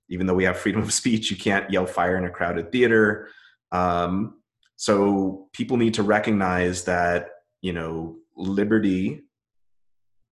Even 0.09 0.27
though 0.27 0.35
we 0.35 0.45
have 0.45 0.59
freedom 0.59 0.83
of 0.83 0.93
speech, 0.93 1.31
you 1.31 1.37
can't 1.37 1.71
yell 1.71 1.87
fire 1.87 2.17
in 2.17 2.25
a 2.25 2.31
crowded 2.31 2.71
theater. 2.71 3.29
Um, 3.73 4.42
so, 4.83 5.47
people 5.53 5.77
need 5.77 5.95
to 5.95 6.03
recognize 6.03 6.83
that, 6.87 7.29
you 7.61 7.73
know, 7.73 8.17
liberty 8.37 9.21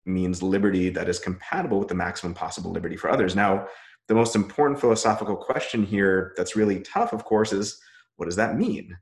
means 0.05 0.43
liberty 0.43 0.91
that 0.91 1.09
is 1.09 1.21
compatible 1.21 1.79
with 1.79 1.87
the 1.87 1.95
maximum 1.95 2.35
possible 2.35 2.73
liberty 2.73 2.97
for 2.97 3.09
others. 3.11 3.37
Now, 3.37 3.69
the 4.09 4.15
most 4.17 4.35
important 4.35 4.81
philosophical 4.81 5.37
question 5.37 5.85
here 5.85 6.33
that's 6.37 6.57
really 6.57 6.81
tough, 6.81 7.13
of 7.13 7.25
course, 7.25 7.53
is 7.53 7.81
what 8.17 8.25
does 8.25 8.35
that 8.35 8.57
mean? 8.57 8.99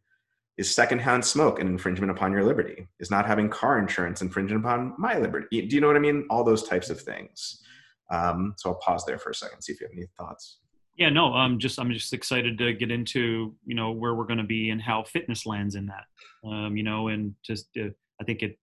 Is 0.58 0.74
secondhand 0.74 1.24
smoke 1.24 1.60
an 1.60 1.66
infringement 1.66 2.10
upon 2.12 2.30
your 2.30 2.44
liberty? 2.44 2.86
Is 3.00 3.10
not 3.10 3.24
having 3.24 3.48
car 3.48 3.78
insurance 3.78 4.20
infringement 4.20 4.62
upon 4.62 4.96
my 4.98 5.16
liberty? 5.16 5.62
Do 5.62 5.74
you 5.74 5.80
know 5.80 5.86
what 5.86 5.96
I 5.96 6.00
mean? 6.00 6.26
All 6.28 6.44
those 6.44 6.68
types 6.68 6.90
of 6.90 7.00
things. 7.00 7.62
Um, 8.10 8.52
so 8.58 8.68
I'll 8.68 8.80
pause 8.80 9.06
there 9.06 9.18
for 9.18 9.30
a 9.30 9.34
second, 9.34 9.62
see 9.62 9.72
if 9.72 9.80
you 9.80 9.86
have 9.86 9.96
any 9.96 10.08
thoughts. 10.18 10.58
Yeah, 10.98 11.10
no, 11.10 11.32
I'm 11.32 11.60
just 11.60 11.78
I'm 11.78 11.92
just 11.92 12.12
excited 12.12 12.58
to 12.58 12.72
get 12.72 12.90
into 12.90 13.54
you 13.64 13.76
know 13.76 13.92
where 13.92 14.16
we're 14.16 14.26
going 14.26 14.38
to 14.38 14.44
be 14.44 14.70
and 14.70 14.82
how 14.82 15.04
fitness 15.04 15.46
lands 15.46 15.76
in 15.76 15.86
that. 15.86 16.04
Um, 16.44 16.76
you 16.76 16.82
know, 16.82 17.06
and 17.06 17.36
just 17.44 17.68
uh, 17.78 17.90
I 18.20 18.24
think 18.24 18.42
it, 18.42 18.58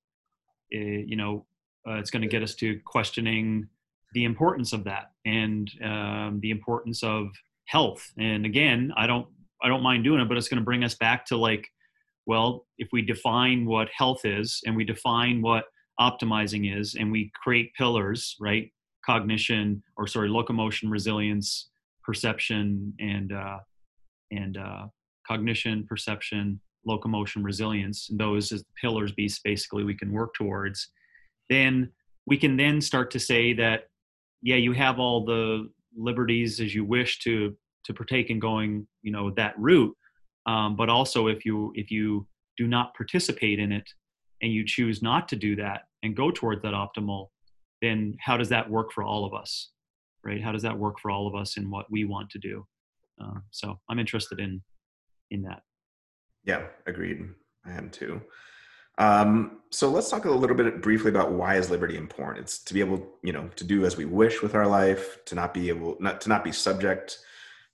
it 0.69 1.07
you 1.07 1.15
know 1.15 1.45
uh, 1.87 1.93
it's 1.93 2.11
going 2.11 2.23
to 2.23 2.27
get 2.27 2.43
us 2.43 2.53
to 2.55 2.77
questioning 2.85 3.69
the 4.13 4.25
importance 4.25 4.73
of 4.73 4.83
that 4.83 5.11
and 5.25 5.71
um, 5.81 6.39
the 6.41 6.51
importance 6.51 7.03
of 7.03 7.27
health. 7.67 8.05
And 8.19 8.45
again, 8.45 8.91
I 8.97 9.07
don't 9.07 9.27
I 9.63 9.69
don't 9.69 9.81
mind 9.81 10.03
doing 10.03 10.19
it, 10.19 10.27
but 10.27 10.37
it's 10.37 10.49
going 10.49 10.59
to 10.59 10.65
bring 10.65 10.83
us 10.83 10.95
back 10.95 11.25
to 11.27 11.37
like 11.37 11.69
well, 12.27 12.65
if 12.77 12.89
we 12.91 13.01
define 13.01 13.65
what 13.65 13.87
health 13.95 14.25
is 14.25 14.59
and 14.65 14.75
we 14.75 14.83
define 14.83 15.41
what 15.41 15.65
optimizing 16.01 16.77
is 16.77 16.95
and 16.95 17.11
we 17.13 17.31
create 17.41 17.73
pillars, 17.75 18.35
right? 18.41 18.73
Cognition 19.05 19.83
or 19.95 20.05
sorry, 20.05 20.27
locomotion, 20.27 20.89
resilience, 20.89 21.69
perception, 22.05 22.93
and 22.99 23.31
uh, 23.33 23.59
and 24.31 24.57
uh, 24.57 24.85
cognition, 25.27 25.85
perception, 25.87 26.59
locomotion, 26.85 27.43
resilience. 27.43 28.09
Those 28.11 28.51
as 28.51 28.61
the 28.61 28.73
pillars 28.79 29.11
beast 29.11 29.41
basically 29.43 29.83
we 29.83 29.95
can 29.95 30.11
work 30.11 30.33
towards. 30.33 30.89
Then 31.49 31.91
we 32.25 32.37
can 32.37 32.57
then 32.57 32.81
start 32.81 33.11
to 33.11 33.19
say 33.19 33.53
that 33.53 33.85
yeah, 34.41 34.57
you 34.57 34.73
have 34.73 34.99
all 34.99 35.25
the 35.25 35.69
liberties 35.95 36.59
as 36.59 36.75
you 36.75 36.85
wish 36.85 37.19
to 37.19 37.55
to 37.85 37.93
partake 37.93 38.29
in 38.29 38.39
going, 38.39 38.87
you 39.03 39.11
know, 39.11 39.29
that 39.31 39.53
route 39.57 39.95
um, 40.45 40.75
but 40.75 40.89
also 40.89 41.27
if 41.27 41.45
you 41.45 41.71
if 41.75 41.91
you 41.91 42.27
do 42.57 42.67
not 42.67 42.93
participate 42.95 43.59
in 43.59 43.71
it 43.71 43.89
and 44.41 44.51
you 44.51 44.63
choose 44.65 45.01
not 45.01 45.27
to 45.29 45.35
do 45.35 45.55
that 45.55 45.83
and 46.03 46.15
go 46.15 46.31
towards 46.31 46.61
that 46.61 46.73
optimal 46.73 47.27
then 47.81 48.15
how 48.19 48.37
does 48.37 48.49
that 48.49 48.69
work 48.69 48.91
for 48.91 49.03
all 49.03 49.25
of 49.25 49.33
us 49.33 49.71
right? 50.25 50.43
How 50.43 50.51
does 50.51 50.63
that 50.63 50.77
work 50.77 50.99
for 50.99 51.11
all 51.11 51.27
of 51.27 51.35
us 51.35 51.57
in 51.57 51.69
what 51.69 51.85
we 51.89 52.05
want 52.05 52.29
to 52.31 52.39
do? 52.39 52.65
Uh, 53.21 53.39
so 53.51 53.79
i'm 53.89 53.99
interested 53.99 54.39
in 54.39 54.61
in 55.31 55.41
that. 55.43 55.61
Yeah 56.43 56.63
agreed. 56.85 57.27
I 57.65 57.71
am 57.73 57.89
too. 57.89 58.21
Um, 58.97 59.59
so 59.71 59.89
let's 59.89 60.09
talk 60.09 60.25
a 60.25 60.31
little 60.31 60.55
bit 60.55 60.81
briefly 60.81 61.09
about 61.09 61.31
why 61.31 61.55
is 61.55 61.69
liberty 61.69 61.97
important? 61.97 62.45
It's 62.45 62.59
to 62.63 62.73
be 62.73 62.79
able 62.79 63.05
you 63.23 63.33
know 63.33 63.49
to 63.55 63.63
do 63.63 63.85
as 63.85 63.97
we 63.97 64.05
wish 64.05 64.41
with 64.41 64.55
our 64.55 64.67
life 64.67 65.23
to 65.25 65.35
not 65.35 65.53
be 65.53 65.69
able 65.69 65.97
not 65.99 66.21
to 66.21 66.29
not 66.29 66.43
be 66.43 66.51
subject 66.51 67.19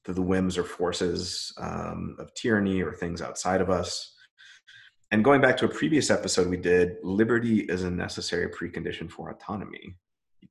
to 0.05 0.13
the 0.13 0.21
whims 0.21 0.57
or 0.57 0.63
forces 0.63 1.53
um, 1.57 2.15
of 2.17 2.33
tyranny 2.33 2.81
or 2.81 2.93
things 2.93 3.21
outside 3.21 3.61
of 3.61 3.69
us. 3.69 4.15
And 5.11 5.23
going 5.23 5.41
back 5.41 5.57
to 5.57 5.65
a 5.65 5.69
previous 5.69 6.09
episode 6.09 6.47
we 6.47 6.57
did, 6.57 6.95
liberty 7.03 7.59
is 7.59 7.83
a 7.83 7.91
necessary 7.91 8.47
precondition 8.47 9.11
for 9.11 9.29
autonomy. 9.29 9.95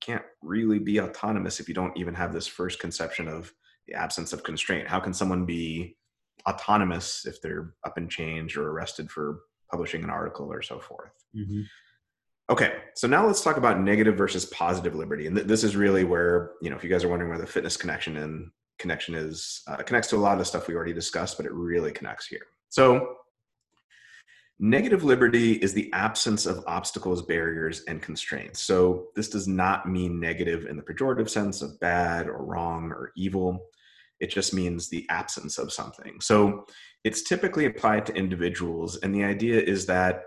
Can't 0.01 0.25
really 0.43 0.79
be 0.79 1.01
autonomous 1.01 1.61
if 1.61 1.69
you 1.69 1.75
don't 1.75 1.97
even 1.97 2.15
have 2.15 2.33
this 2.33 2.47
first 2.47 2.79
conception 2.79 3.29
of 3.29 3.53
the 3.87 3.95
absence 3.95 4.33
of 4.33 4.43
constraint. 4.43 4.89
How 4.89 5.01
can 5.01 5.13
someone 5.13 5.45
be 5.45 5.97
autonomous 6.49 7.27
if 7.27 7.43
they're 7.43 7.75
up 7.85 7.99
in 7.99 8.09
change 8.09 8.57
or 8.57 8.71
arrested 8.71 9.11
for 9.11 9.41
publishing 9.71 10.03
an 10.05 10.11
article 10.11 10.51
or 10.53 10.63
so 10.63 10.79
forth? 10.79 11.13
Mm-hmm. 11.37 11.63
Okay, 12.51 12.79
so 12.97 13.07
now 13.07 13.25
let's 13.25 13.43
talk 13.43 13.59
about 13.59 13.81
negative 13.81 14.17
versus 14.17 14.45
positive 14.47 14.97
liberty, 14.97 15.29
and 15.29 15.37
th- 15.37 15.47
this 15.47 15.63
is 15.63 15.77
really 15.77 16.03
where 16.03 16.53
you 16.61 16.69
know 16.69 16.77
if 16.77 16.83
you 16.83 16.91
guys 16.91 17.05
are 17.05 17.09
wondering 17.09 17.31
where 17.31 17.39
the 17.39 17.47
fitness 17.47 17.77
connection 17.77 18.17
and 18.17 18.51
connection 18.81 19.15
is 19.15 19.63
uh, 19.69 19.77
connects 19.77 20.09
to 20.09 20.17
a 20.17 20.19
lot 20.19 20.33
of 20.33 20.41
the 20.41 20.45
stuff 20.45 20.67
we 20.67 20.75
already 20.75 20.93
discussed, 20.93 21.37
but 21.37 21.47
it 21.47 21.53
really 21.53 21.93
connects 21.93 22.27
here. 22.27 22.47
So, 22.69 23.15
negative 24.61 25.03
liberty 25.03 25.55
is 25.55 25.73
the 25.73 25.91
absence 25.95 26.45
of 26.45 26.63
obstacles, 26.67 27.23
barriers, 27.23 27.83
and 27.89 28.03
constraints. 28.03 28.61
So, 28.61 29.07
this 29.17 29.31
does 29.31 29.49
not 29.49 29.89
mean 29.89 30.21
negative 30.21 30.67
in 30.67 30.77
the 30.77 30.83
pejorative 30.83 31.31
sense 31.31 31.63
of 31.63 31.81
bad 31.81 32.29
or 32.29 32.45
wrong 32.45 32.93
or 32.93 33.13
evil. 33.17 33.59
It 34.21 34.31
just 34.31 34.53
means 34.53 34.89
the 34.89 35.07
absence 35.09 35.57
of 35.57 35.73
something. 35.73 36.21
So, 36.21 36.67
it's 37.05 37.23
typically 37.23 37.65
applied 37.65 38.05
to 38.07 38.15
individuals, 38.15 38.99
and 38.99 39.15
the 39.15 39.25
idea 39.25 39.59
is 39.59 39.87
that 39.87 40.25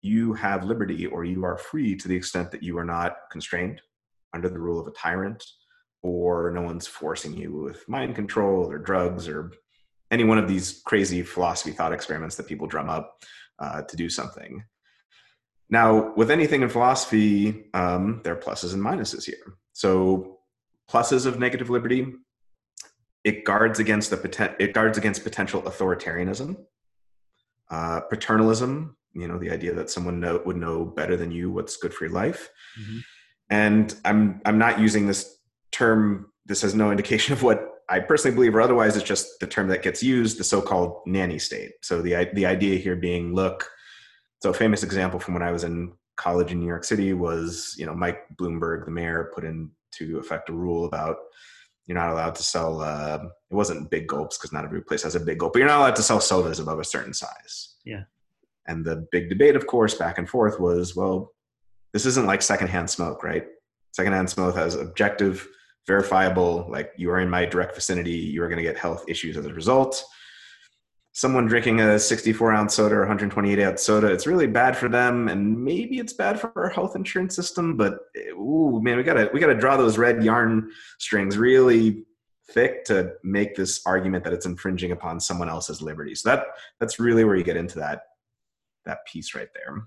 you 0.00 0.32
have 0.34 0.64
liberty 0.64 1.06
or 1.06 1.24
you 1.24 1.44
are 1.44 1.58
free 1.58 1.96
to 1.96 2.08
the 2.08 2.16
extent 2.16 2.52
that 2.52 2.62
you 2.62 2.78
are 2.78 2.84
not 2.84 3.16
constrained 3.30 3.80
under 4.32 4.48
the 4.48 4.58
rule 4.58 4.80
of 4.80 4.86
a 4.86 4.92
tyrant 4.92 5.44
or 6.02 6.50
no 6.50 6.62
one's 6.62 6.86
forcing 6.86 7.36
you 7.36 7.52
with 7.52 7.88
mind 7.88 8.14
control 8.14 8.68
or 8.68 8.78
drugs 8.78 9.28
or 9.28 9.52
any 10.10 10.24
one 10.24 10.38
of 10.38 10.48
these 10.48 10.82
crazy 10.84 11.22
philosophy 11.22 11.70
thought 11.70 11.92
experiments 11.92 12.36
that 12.36 12.48
people 12.48 12.66
drum 12.66 12.90
up 12.90 13.22
uh, 13.58 13.82
to 13.82 13.96
do 13.96 14.08
something. 14.08 14.64
Now, 15.70 16.12
with 16.14 16.30
anything 16.30 16.62
in 16.62 16.68
philosophy, 16.68 17.64
um, 17.72 18.20
there 18.24 18.34
are 18.34 18.40
pluses 18.40 18.74
and 18.74 18.82
minuses 18.82 19.24
here. 19.24 19.56
So, 19.72 20.38
pluses 20.90 21.24
of 21.24 21.38
negative 21.38 21.70
liberty, 21.70 22.12
it 23.24 23.44
guards 23.44 23.78
against 23.78 24.10
the 24.10 24.16
poten- 24.16 24.56
it 24.58 24.74
guards 24.74 24.98
against 24.98 25.24
potential 25.24 25.62
authoritarianism, 25.62 26.56
uh, 27.70 28.00
paternalism. 28.12 28.96
You 29.14 29.28
know, 29.28 29.38
the 29.38 29.50
idea 29.50 29.74
that 29.74 29.90
someone 29.90 30.20
know, 30.20 30.42
would 30.44 30.56
know 30.56 30.84
better 30.84 31.16
than 31.16 31.30
you 31.30 31.50
what's 31.50 31.76
good 31.76 31.94
for 31.94 32.04
your 32.04 32.14
life. 32.14 32.50
Mm-hmm. 32.80 32.98
And 33.50 33.94
I'm 34.04 34.40
I'm 34.44 34.58
not 34.58 34.80
using 34.80 35.06
this 35.06 35.38
term, 35.70 36.30
this 36.46 36.62
has 36.62 36.74
no 36.74 36.90
indication 36.90 37.32
of 37.32 37.42
what 37.42 37.71
I 37.88 38.00
personally 38.00 38.34
believe, 38.34 38.54
or 38.54 38.60
otherwise, 38.60 38.96
it's 38.96 39.06
just 39.06 39.40
the 39.40 39.46
term 39.46 39.68
that 39.68 39.82
gets 39.82 40.02
used, 40.02 40.38
the 40.38 40.44
so-called 40.44 41.02
nanny 41.06 41.38
state. 41.38 41.72
So 41.82 42.02
the 42.02 42.30
the 42.34 42.46
idea 42.46 42.78
here 42.78 42.96
being, 42.96 43.34
look, 43.34 43.68
so 44.42 44.50
a 44.50 44.54
famous 44.54 44.82
example 44.82 45.20
from 45.20 45.34
when 45.34 45.42
I 45.42 45.52
was 45.52 45.64
in 45.64 45.92
college 46.16 46.52
in 46.52 46.60
New 46.60 46.66
York 46.66 46.84
City 46.84 47.12
was, 47.12 47.74
you 47.78 47.86
know, 47.86 47.94
Mike 47.94 48.20
Bloomberg, 48.36 48.84
the 48.84 48.90
mayor, 48.90 49.30
put 49.34 49.44
into 49.44 50.18
effect 50.18 50.48
a 50.48 50.52
rule 50.52 50.84
about 50.84 51.16
you're 51.86 51.98
not 51.98 52.10
allowed 52.10 52.34
to 52.36 52.42
sell. 52.42 52.80
Uh, 52.80 53.18
it 53.50 53.54
wasn't 53.54 53.90
big 53.90 54.06
gulps 54.06 54.38
because 54.38 54.52
not 54.52 54.64
every 54.64 54.82
place 54.82 55.02
has 55.02 55.14
a 55.14 55.20
big 55.20 55.38
gulp, 55.38 55.52
but 55.52 55.58
you're 55.58 55.68
not 55.68 55.80
allowed 55.80 55.96
to 55.96 56.02
sell 56.02 56.20
sodas 56.20 56.60
above 56.60 56.78
a 56.78 56.84
certain 56.84 57.12
size. 57.12 57.74
Yeah. 57.84 58.04
And 58.66 58.84
the 58.84 59.06
big 59.10 59.28
debate, 59.28 59.56
of 59.56 59.66
course, 59.66 59.94
back 59.94 60.18
and 60.18 60.28
forth 60.28 60.60
was, 60.60 60.94
well, 60.94 61.34
this 61.92 62.06
isn't 62.06 62.26
like 62.26 62.40
secondhand 62.40 62.88
smoke, 62.88 63.24
right? 63.24 63.46
secondhand 63.92 64.28
smoke 64.28 64.56
has 64.56 64.74
objective, 64.74 65.46
verifiable, 65.86 66.66
like 66.70 66.92
you 66.96 67.10
are 67.10 67.20
in 67.20 67.28
my 67.28 67.44
direct 67.44 67.74
vicinity, 67.74 68.12
you 68.12 68.42
are 68.42 68.48
going 68.48 68.58
to 68.58 68.62
get 68.62 68.78
health 68.78 69.04
issues 69.08 69.36
as 69.36 69.46
a 69.46 69.52
result. 69.52 70.02
Someone 71.14 71.46
drinking 71.46 71.80
a 71.80 71.98
64 71.98 72.52
ounce 72.52 72.74
soda 72.74 72.94
or 72.94 73.00
128 73.00 73.62
ounce 73.62 73.82
soda, 73.82 74.06
it's 74.06 74.26
really 74.26 74.46
bad 74.46 74.76
for 74.76 74.88
them, 74.88 75.28
and 75.28 75.62
maybe 75.62 75.98
it's 75.98 76.14
bad 76.14 76.40
for 76.40 76.52
our 76.56 76.70
health 76.70 76.96
insurance 76.96 77.36
system. 77.36 77.76
But 77.76 77.98
ooh, 78.30 78.80
man, 78.82 78.96
we 78.96 79.02
gotta 79.02 79.28
we 79.34 79.40
gotta 79.40 79.54
draw 79.54 79.76
those 79.76 79.98
red 79.98 80.24
yarn 80.24 80.70
strings 80.98 81.36
really 81.36 82.04
thick 82.50 82.84
to 82.84 83.12
make 83.22 83.54
this 83.54 83.82
argument 83.86 84.24
that 84.24 84.32
it's 84.32 84.46
infringing 84.46 84.92
upon 84.92 85.20
someone 85.20 85.48
else's 85.48 85.82
liberty. 85.82 86.14
So 86.14 86.30
that 86.30 86.46
that's 86.80 86.98
really 86.98 87.24
where 87.24 87.36
you 87.36 87.44
get 87.44 87.56
into 87.56 87.78
that 87.80 88.02
that 88.84 89.04
piece 89.06 89.34
right 89.34 89.48
there. 89.54 89.86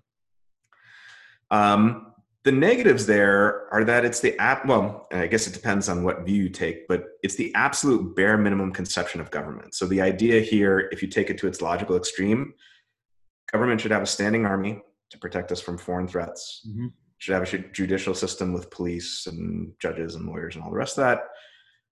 Um, 1.52 2.14
the 2.46 2.52
negatives 2.52 3.06
there 3.06 3.68
are 3.74 3.84
that 3.84 4.06
it's 4.06 4.22
the 4.22 4.38
app 4.40 4.66
well 4.66 5.08
i 5.12 5.28
guess 5.28 5.48
it 5.48 5.54
depends 5.54 5.90
on 5.90 6.04
what 6.04 6.26
view 6.26 6.44
you 6.44 6.50
take 6.50 6.88
but 6.88 7.06
it's 7.26 7.36
the 7.36 7.52
absolute 7.56 8.16
bare 8.16 8.38
minimum 8.38 8.72
conception 8.72 9.20
of 9.20 9.32
government. 9.32 9.74
So 9.74 9.88
the 9.88 10.00
idea 10.00 10.42
here 10.42 10.90
if 10.92 11.02
you 11.02 11.08
take 11.08 11.32
it 11.32 11.40
to 11.40 11.48
its 11.48 11.60
logical 11.60 11.98
extreme 11.98 12.54
government 13.52 13.82
should 13.82 13.90
have 13.90 14.04
a 14.04 14.06
standing 14.06 14.46
army 14.46 14.80
to 15.10 15.18
protect 15.18 15.52
us 15.52 15.60
from 15.60 15.80
foreign 15.80 16.08
threats. 16.08 16.62
Mm-hmm. 16.70 16.88
should 17.18 17.34
have 17.34 17.52
a 17.52 17.58
judicial 17.74 18.14
system 18.14 18.54
with 18.54 18.70
police 18.70 19.26
and 19.26 19.74
judges 19.82 20.14
and 20.14 20.28
lawyers 20.28 20.56
and 20.56 20.64
all 20.64 20.70
the 20.70 20.78
rest 20.78 21.00
of 21.00 21.06
that. 21.06 21.24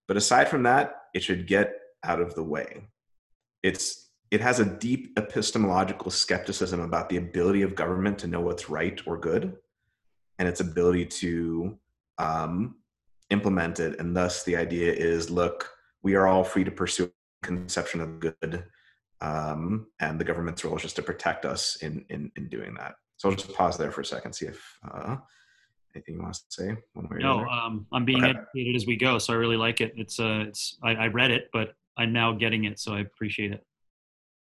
But 0.06 0.16
aside 0.16 0.48
from 0.48 0.62
that 0.62 0.94
it 1.14 1.24
should 1.24 1.48
get 1.48 1.72
out 2.04 2.20
of 2.20 2.36
the 2.36 2.44
way. 2.44 2.86
It's 3.64 4.08
it 4.30 4.40
has 4.40 4.60
a 4.60 4.64
deep 4.64 5.18
epistemological 5.18 6.12
skepticism 6.12 6.80
about 6.80 7.08
the 7.08 7.16
ability 7.16 7.62
of 7.62 7.74
government 7.74 8.20
to 8.20 8.28
know 8.28 8.40
what's 8.40 8.70
right 8.70 9.00
or 9.04 9.18
good 9.18 9.56
and 10.38 10.48
its 10.48 10.60
ability 10.60 11.06
to 11.06 11.78
um, 12.18 12.76
implement 13.30 13.80
it. 13.80 13.98
And 13.98 14.16
thus, 14.16 14.44
the 14.44 14.56
idea 14.56 14.92
is 14.92 15.30
look, 15.30 15.70
we 16.02 16.14
are 16.14 16.26
all 16.26 16.44
free 16.44 16.64
to 16.64 16.70
pursue 16.70 17.10
conception 17.42 18.00
of 18.00 18.20
good, 18.20 18.64
um, 19.20 19.86
and 20.00 20.20
the 20.20 20.24
government's 20.24 20.64
role 20.64 20.76
is 20.76 20.82
just 20.82 20.96
to 20.96 21.02
protect 21.02 21.44
us 21.44 21.76
in, 21.76 22.04
in, 22.08 22.30
in 22.36 22.48
doing 22.48 22.74
that. 22.74 22.94
So 23.16 23.28
I'll 23.28 23.36
just 23.36 23.54
pause 23.54 23.76
there 23.78 23.90
for 23.90 24.00
a 24.00 24.04
second, 24.04 24.32
see 24.32 24.46
if 24.46 24.62
uh, 24.90 25.16
anything 25.94 26.16
you 26.16 26.22
want 26.22 26.34
to 26.34 26.42
say 26.48 26.76
one 26.94 27.08
way 27.08 27.16
or 27.16 27.20
no, 27.20 27.44
um, 27.46 27.86
I'm 27.92 28.04
being 28.04 28.24
okay. 28.24 28.30
educated 28.30 28.76
as 28.76 28.86
we 28.86 28.96
go, 28.96 29.18
so 29.18 29.32
I 29.32 29.36
really 29.36 29.56
like 29.56 29.80
it. 29.80 29.92
It's 29.96 30.18
uh, 30.18 30.44
it's 30.48 30.76
I, 30.82 30.94
I, 30.94 31.06
read 31.08 31.30
it, 31.30 31.48
but 31.52 31.74
I'm 31.96 32.12
now 32.12 32.32
getting 32.32 32.64
it, 32.64 32.78
so 32.78 32.94
I 32.94 33.00
appreciate 33.00 33.52
it. 33.52 33.64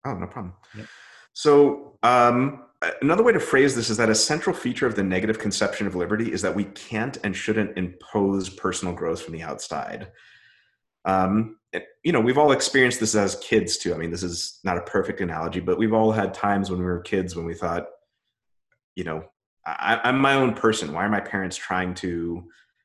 Oh, 0.07 0.15
no 0.15 0.27
problem. 0.27 0.55
Yep. 0.77 0.87
So 1.35 1.99
um, 2.03 2.65
another 3.01 3.23
way 3.23 3.33
to 3.33 3.41
phrase 3.41 3.75
this 3.75 3.91
is 3.91 3.97
that 3.97 4.11
a 4.11 4.15
central 4.15 4.55
feature 4.55 4.87
of 4.87 4.97
the 4.97 5.03
negative 5.03 5.39
conception 5.39 5.87
of 5.87 5.95
liberty 5.95 6.33
is 6.33 6.43
that 6.43 6.55
we 6.55 6.65
can't 6.65 7.19
and 7.25 7.35
shouldn't 7.35 7.77
impose 7.77 8.49
personal 8.49 8.95
growth 8.95 9.23
from 9.23 9.35
the 9.35 9.43
outside. 9.43 10.11
Um, 11.05 11.57
you 12.05 12.13
know, 12.13 12.21
we've 12.21 12.39
all 12.39 12.53
experienced 12.53 13.01
this 13.01 13.15
as 13.15 13.37
kids 13.37 13.79
too. 13.79 13.95
I 13.95 13.97
mean, 13.97 14.11
this 14.11 14.23
is 14.23 14.61
not 14.63 14.77
a 14.77 14.83
perfect 14.83 15.21
analogy, 15.21 15.61
but 15.61 15.79
we've 15.79 15.93
all 15.93 16.13
had 16.13 16.35
times 16.35 16.71
when 16.71 16.79
we 16.79 16.85
were 16.85 17.01
kids 17.01 17.35
when 17.35 17.47
we 17.47 17.55
thought, 17.55 17.87
you 18.95 19.05
know, 19.05 19.25
I, 19.65 20.01
I'm 20.05 20.19
my 20.19 20.35
own 20.35 20.55
person. 20.55 20.93
Why 20.93 21.05
are 21.05 21.09
my 21.09 21.21
parents 21.21 21.57
trying 21.57 21.95
to 21.95 22.45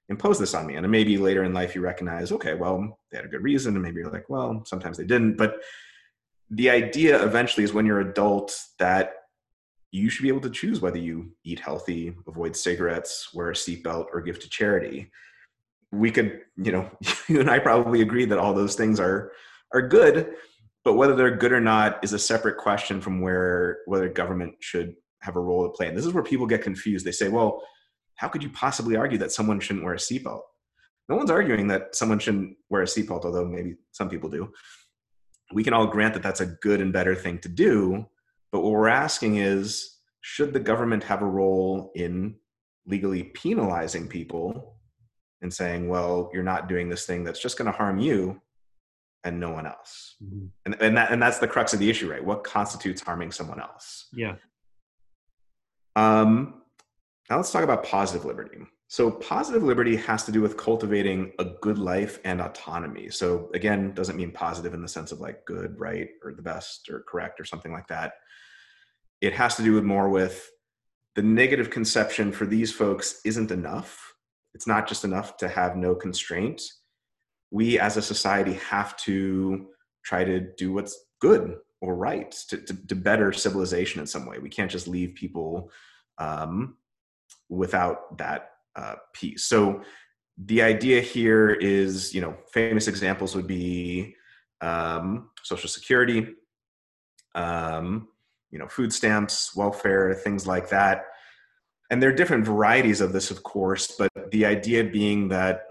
impose 0.10 0.40
this 0.40 0.54
on 0.54 0.66
me? 0.66 0.76
And 0.76 0.90
maybe 0.90 1.18
later 1.18 1.44
in 1.44 1.54
life 1.54 1.76
you 1.76 1.82
recognize, 1.82 2.32
okay, 2.32 2.54
well, 2.54 3.00
they 3.12 3.18
had 3.18 3.26
a 3.26 3.30
good 3.30 3.44
reason, 3.44 3.74
and 3.74 3.84
maybe 3.84 4.00
you're 4.00 4.12
like, 4.12 4.30
well, 4.30 4.64
sometimes 4.66 4.98
they 4.98 5.06
didn't. 5.06 5.38
But 5.38 5.56
the 6.50 6.70
idea 6.70 7.24
eventually 7.24 7.64
is 7.64 7.74
when 7.74 7.86
you're 7.86 8.00
adult 8.00 8.58
that 8.80 9.14
you 9.92 10.10
should 10.10 10.24
be 10.24 10.30
able 10.30 10.42
to 10.42 10.50
choose 10.50 10.82
whether 10.82 10.98
you 10.98 11.32
eat 11.44 11.60
healthy, 11.60 12.16
avoid 12.28 12.56
cigarettes, 12.56 13.30
wear 13.34 13.50
a 13.50 13.54
seatbelt, 13.54 14.08
or 14.14 14.22
give 14.22 14.40
to 14.40 14.50
charity. 14.50 15.12
We 15.92 16.12
could, 16.12 16.42
you 16.58 16.72
know, 16.72 16.90
you 17.28 17.40
and 17.40 17.50
I 17.50 17.60
probably 17.60 18.02
agree 18.02 18.26
that 18.26 18.38
all 18.38 18.54
those 18.54 18.76
things 18.76 19.00
are 19.00 19.32
are 19.74 19.88
good, 19.88 20.34
but 20.86 20.94
whether 20.94 21.16
they're 21.16 21.36
good 21.36 21.52
or 21.52 21.60
not 21.60 22.04
is 22.04 22.14
a 22.14 22.20
separate 22.20 22.58
question 22.58 23.02
from 23.02 23.22
where 23.22 23.80
whether 23.86 24.08
government 24.08 24.56
should 24.62 24.96
have 25.22 25.36
a 25.36 25.40
role 25.40 25.64
to 25.64 25.76
play. 25.76 25.88
And 25.88 25.98
this 25.98 26.06
is 26.06 26.14
where 26.14 26.24
people 26.24 26.46
get 26.46 26.62
confused. 26.62 27.06
They 27.06 27.12
say, 27.12 27.28
well, 27.28 27.62
how 28.16 28.28
could 28.28 28.44
you 28.44 28.50
possibly 28.50 28.96
argue 28.96 29.18
that 29.18 29.32
someone 29.32 29.60
shouldn't 29.60 29.84
wear 29.84 29.96
a 29.96 29.98
seatbelt? 29.98 30.42
No 31.10 31.16
one's 31.16 31.32
arguing 31.32 31.68
that 31.68 31.96
someone 31.96 32.20
shouldn't 32.20 32.56
wear 32.70 32.82
a 32.82 32.86
seatbelt, 32.86 33.26
although 33.26 33.46
maybe 33.46 33.76
some 33.92 34.10
people 34.10 34.30
do. 34.30 34.52
We 35.54 35.64
can 35.64 35.74
all 35.74 35.88
grant 35.88 36.14
that 36.14 36.24
that's 36.24 36.42
a 36.42 36.46
good 36.46 36.82
and 36.82 36.92
better 36.92 37.16
thing 37.16 37.40
to 37.40 37.50
do 37.50 38.08
but 38.52 38.62
what 38.62 38.72
we're 38.72 38.88
asking 38.88 39.38
is 39.38 39.98
should 40.22 40.54
the 40.54 40.60
government 40.60 41.04
have 41.04 41.22
a 41.22 41.26
role 41.26 41.92
in 41.96 42.36
legally 42.86 43.24
penalizing 43.24 44.08
people 44.08 44.78
and 45.42 45.54
saying, 45.54 45.88
well, 45.90 46.30
you're 46.34 46.44
not 46.44 46.68
doing 46.68 46.90
this 46.90 47.06
thing 47.06 47.24
that's 47.24 47.40
just 47.40 47.58
going 47.58 47.72
to 47.72 47.78
harm 47.78 48.00
you 48.00 48.42
and 49.24 49.40
no 49.40 49.52
one 49.52 49.68
else? 49.68 50.16
Mm-hmm. 50.24 50.46
And, 50.66 50.82
and, 50.82 50.98
that, 50.98 51.12
and 51.12 51.22
that's 51.22 51.40
the 51.40 51.48
crux 51.48 51.74
of 51.74 51.80
the 51.80 51.90
issue, 51.90 52.10
right? 52.10 52.24
What 52.24 52.44
constitutes 52.44 53.02
harming 53.02 53.32
someone 53.32 53.60
else? 53.60 54.08
Yeah. 54.14 54.36
Um, 55.96 56.62
now 57.30 57.38
let's 57.38 57.52
talk 57.52 57.64
about 57.64 57.84
positive 57.84 58.26
liberty. 58.26 58.60
So, 58.90 59.12
positive 59.12 59.64
liberty 59.64 59.98
has 59.98 60.24
to 60.26 60.32
do 60.32 60.42
with 60.42 60.56
cultivating 60.56 61.34
a 61.40 61.46
good 61.62 61.78
life 61.78 62.20
and 62.24 62.40
autonomy. 62.40 63.10
So, 63.10 63.50
again, 63.54 63.94
doesn't 63.94 64.16
mean 64.16 64.32
positive 64.32 64.74
in 64.74 64.82
the 64.82 64.88
sense 64.88 65.12
of 65.12 65.20
like 65.20 65.46
good, 65.46 65.78
right, 65.78 66.10
or 66.24 66.34
the 66.34 66.42
best, 66.42 66.88
or 66.90 67.04
correct, 67.08 67.40
or 67.40 67.46
something 67.46 67.74
like 67.74 67.88
that 67.88 68.14
it 69.22 69.34
has 69.34 69.56
to 69.56 69.64
do 69.64 69.74
with 69.74 69.84
more 69.84 70.10
with 70.10 70.50
the 71.16 71.22
negative 71.22 71.70
conception 71.70 72.32
for 72.32 72.46
these 72.46 72.72
folks 72.72 73.22
isn't 73.26 73.52
enough. 73.52 74.14
It's 74.54 74.68
not 74.68 74.88
just 74.88 75.04
enough 75.04 75.38
to 75.38 75.48
have 75.48 75.76
no 75.76 75.96
constraint. 75.96 76.62
We 77.52 77.80
as 77.80 77.98
a 77.98 78.02
society 78.02 78.54
have 78.54 78.96
to 78.98 79.68
try 80.04 80.24
to 80.24 80.40
do 80.40 80.74
what's 80.74 80.98
good 81.20 81.58
or 81.82 81.96
right 81.96 82.32
to, 82.50 82.58
to, 82.58 82.88
to 82.88 82.96
better 82.96 83.34
civilization 83.34 84.00
in 84.02 84.08
some 84.08 84.26
way. 84.26 84.38
We 84.40 84.50
can't 84.50 84.72
just 84.72 84.88
leave 84.88 85.16
people 85.16 85.72
um, 86.18 86.78
without 87.50 88.18
that 88.18 88.52
uh, 88.78 88.96
piece. 89.14 89.46
So 89.46 89.82
the 90.38 90.62
idea 90.62 91.02
here 91.02 91.50
is, 91.50 92.14
you 92.14 92.22
know, 92.22 92.38
famous 92.54 92.88
examples 92.88 93.36
would 93.36 93.48
be 93.48 94.16
um, 94.62 95.32
Social 95.44 95.70
Security, 95.70 96.28
um, 97.36 98.08
you 98.52 98.60
know 98.60 98.68
food 98.68 98.94
stamps 98.94 99.56
welfare 99.56 100.14
things 100.14 100.48
like 100.48 100.70
that. 100.70 101.06
And 101.90 102.02
there 102.02 102.10
are 102.10 102.16
different 102.16 102.46
varieties 102.46 103.02
of 103.02 103.14
this 103.14 103.32
of 103.32 103.44
course 103.44 103.96
but 103.98 104.12
the 104.32 104.46
idea 104.46 104.84
being 104.84 105.30
that 105.30 105.62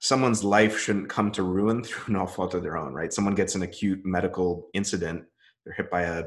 someone's 0.00 0.44
life 0.44 0.78
shouldn't 0.78 1.08
come 1.08 1.30
to 1.32 1.42
ruin 1.42 1.82
through 1.84 2.14
no 2.14 2.26
fault 2.26 2.54
of 2.54 2.62
their 2.62 2.76
own 2.76 2.92
right? 2.92 3.12
Someone 3.12 3.34
gets 3.34 3.54
an 3.54 3.62
acute 3.62 4.00
medical 4.04 4.68
incident 4.74 5.24
they're 5.64 5.74
hit 5.74 5.90
by 5.90 6.02
a 6.02 6.24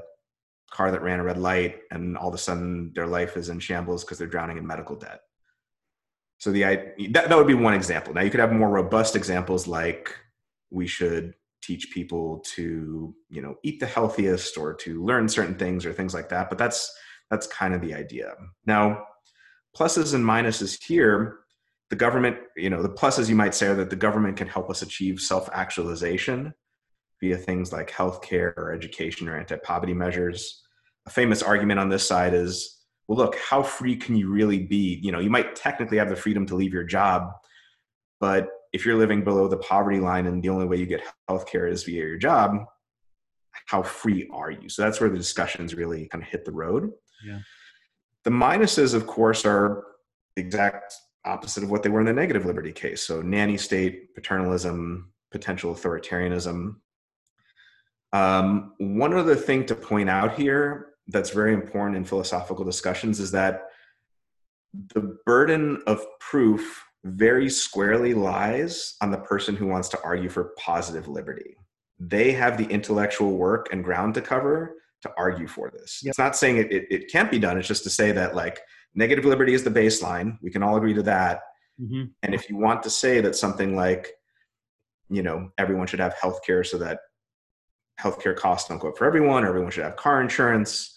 car 0.71 0.91
that 0.91 1.01
ran 1.01 1.19
a 1.19 1.23
red 1.23 1.37
light 1.37 1.77
and 1.91 2.17
all 2.17 2.27
of 2.27 2.35
a 2.35 2.37
sudden 2.37 2.91
their 2.93 3.07
life 3.07 3.37
is 3.37 3.49
in 3.49 3.59
shambles 3.59 4.03
because 4.03 4.17
they're 4.17 4.27
drowning 4.27 4.57
in 4.57 4.67
medical 4.67 4.95
debt 4.95 5.21
so 6.37 6.51
the 6.51 6.61
that, 6.61 7.29
that 7.29 7.37
would 7.37 7.47
be 7.47 7.53
one 7.53 7.73
example. 7.73 8.13
Now 8.13 8.21
you 8.21 8.29
could 8.29 8.39
have 8.39 8.53
more 8.53 8.69
robust 8.69 9.15
examples 9.15 9.67
like 9.67 10.15
we 10.69 10.87
should 10.87 11.33
teach 11.61 11.91
people 11.91 12.39
to 12.55 13.15
you 13.29 13.41
know 13.41 13.55
eat 13.63 13.79
the 13.79 13.85
healthiest 13.85 14.57
or 14.57 14.73
to 14.73 15.03
learn 15.03 15.27
certain 15.27 15.55
things 15.55 15.85
or 15.85 15.91
things 15.91 16.13
like 16.13 16.29
that 16.29 16.49
but 16.49 16.57
that's 16.57 16.95
that's 17.29 17.47
kind 17.47 17.73
of 17.73 17.81
the 17.81 17.93
idea. 17.93 18.33
Now 18.65 19.03
pluses 19.75 20.13
and 20.13 20.23
minuses 20.23 20.81
here 20.83 21.39
the 21.89 21.95
government 21.95 22.37
you 22.55 22.69
know 22.69 22.81
the 22.83 22.89
pluses 22.89 23.29
you 23.29 23.35
might 23.35 23.55
say 23.55 23.67
are 23.67 23.75
that 23.75 23.89
the 23.89 23.95
government 23.95 24.37
can 24.37 24.47
help 24.47 24.69
us 24.69 24.81
achieve 24.81 25.19
self-actualization 25.19 26.53
via 27.19 27.37
things 27.37 27.73
like 27.73 27.89
healthcare 27.89 28.55
or 28.57 28.71
education 28.71 29.27
or 29.27 29.37
anti-poverty 29.37 29.93
measures. 29.93 30.61
A 31.07 31.09
famous 31.09 31.41
argument 31.41 31.79
on 31.79 31.89
this 31.89 32.07
side 32.07 32.33
is 32.33 32.76
well 33.07 33.17
look 33.17 33.35
how 33.37 33.61
free 33.63 33.95
can 33.95 34.15
you 34.15 34.29
really 34.29 34.59
be 34.59 34.99
you 35.01 35.11
know 35.11 35.19
you 35.19 35.29
might 35.29 35.55
technically 35.55 35.97
have 35.97 36.09
the 36.09 36.15
freedom 36.15 36.45
to 36.45 36.55
leave 36.55 36.73
your 36.73 36.83
job 36.83 37.31
but 38.19 38.49
if 38.73 38.85
you're 38.85 38.97
living 38.97 39.23
below 39.23 39.47
the 39.47 39.57
poverty 39.57 39.99
line 39.99 40.27
and 40.27 40.41
the 40.43 40.49
only 40.49 40.65
way 40.65 40.77
you 40.77 40.85
get 40.85 41.03
health 41.27 41.45
care 41.47 41.67
is 41.67 41.83
via 41.83 42.03
your 42.03 42.17
job, 42.17 42.65
how 43.67 43.81
free 43.81 44.29
are 44.31 44.51
you? 44.51 44.69
So 44.69 44.83
that's 44.83 44.99
where 44.99 45.09
the 45.09 45.17
discussions 45.17 45.75
really 45.75 46.07
kind 46.07 46.23
of 46.23 46.29
hit 46.29 46.45
the 46.45 46.51
road. 46.51 46.91
Yeah. 47.25 47.39
The 48.23 48.29
minuses, 48.29 48.93
of 48.93 49.07
course, 49.07 49.45
are 49.45 49.83
the 50.35 50.41
exact 50.41 50.93
opposite 51.25 51.63
of 51.63 51.71
what 51.71 51.83
they 51.83 51.89
were 51.89 51.99
in 51.99 52.05
the 52.05 52.13
negative 52.13 52.45
liberty 52.45 52.71
case. 52.71 53.01
So 53.01 53.21
nanny 53.21 53.57
state, 53.57 54.13
paternalism, 54.15 55.11
potential 55.31 55.73
authoritarianism. 55.73 56.75
Um, 58.13 58.73
one 58.77 59.13
other 59.13 59.35
thing 59.35 59.65
to 59.65 59.75
point 59.75 60.09
out 60.09 60.37
here 60.37 60.89
that's 61.07 61.29
very 61.29 61.53
important 61.53 61.97
in 61.97 62.03
philosophical 62.03 62.65
discussions 62.65 63.19
is 63.19 63.31
that 63.31 63.63
the 64.93 65.17
burden 65.25 65.81
of 65.87 66.05
proof 66.19 66.83
very 67.03 67.49
squarely 67.49 68.13
lies 68.13 68.95
on 69.01 69.11
the 69.11 69.17
person 69.17 69.55
who 69.55 69.67
wants 69.67 69.87
to 69.89 70.01
argue 70.03 70.29
for 70.29 70.53
positive 70.57 71.07
liberty. 71.07 71.55
They 71.99 72.31
have 72.33 72.57
the 72.57 72.65
intellectual 72.65 73.37
work 73.37 73.69
and 73.71 73.83
ground 73.83 74.13
to 74.15 74.21
cover 74.21 74.75
to 75.01 75.11
argue 75.17 75.47
for 75.47 75.71
this. 75.71 76.01
Yep. 76.03 76.11
It's 76.11 76.19
not 76.19 76.35
saying 76.35 76.57
it, 76.57 76.71
it, 76.71 76.87
it 76.89 77.11
can't 77.11 77.31
be 77.31 77.39
done, 77.39 77.57
it's 77.57 77.67
just 77.67 77.83
to 77.83 77.89
say 77.89 78.11
that 78.11 78.35
like 78.35 78.59
negative 78.95 79.25
liberty 79.25 79.53
is 79.53 79.63
the 79.63 79.69
baseline. 79.69 80.37
We 80.41 80.51
can 80.51 80.63
all 80.63 80.75
agree 80.75 80.93
to 80.95 81.03
that. 81.03 81.41
Mm-hmm. 81.79 82.05
And 82.23 82.33
if 82.33 82.49
you 82.49 82.57
want 82.57 82.83
to 82.83 82.89
say 82.89 83.21
that 83.21 83.35
something 83.35 83.75
like, 83.75 84.11
you 85.09 85.21
know, 85.21 85.51
everyone 85.57 85.87
should 85.87 85.99
have 85.99 86.15
health 86.19 86.41
care 86.45 86.63
so 86.63 86.77
that 86.79 86.99
healthcare 87.99 88.35
costs 88.35 88.67
don't 88.67 88.79
go 88.79 88.89
up 88.89 88.97
for 88.97 89.05
everyone, 89.05 89.43
or 89.43 89.47
everyone 89.47 89.71
should 89.71 89.83
have 89.83 89.95
car 89.95 90.21
insurance, 90.21 90.96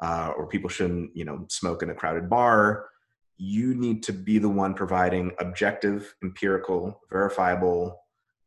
uh, 0.00 0.32
or 0.36 0.46
people 0.46 0.70
shouldn't, 0.70 1.16
you 1.16 1.24
know, 1.24 1.44
smoke 1.48 1.82
in 1.82 1.90
a 1.90 1.94
crowded 1.94 2.28
bar, 2.28 2.88
you 3.36 3.74
need 3.74 4.02
to 4.02 4.12
be 4.12 4.38
the 4.38 4.48
one 4.48 4.74
providing 4.74 5.32
objective, 5.38 6.14
empirical, 6.22 7.00
verifiable 7.10 8.00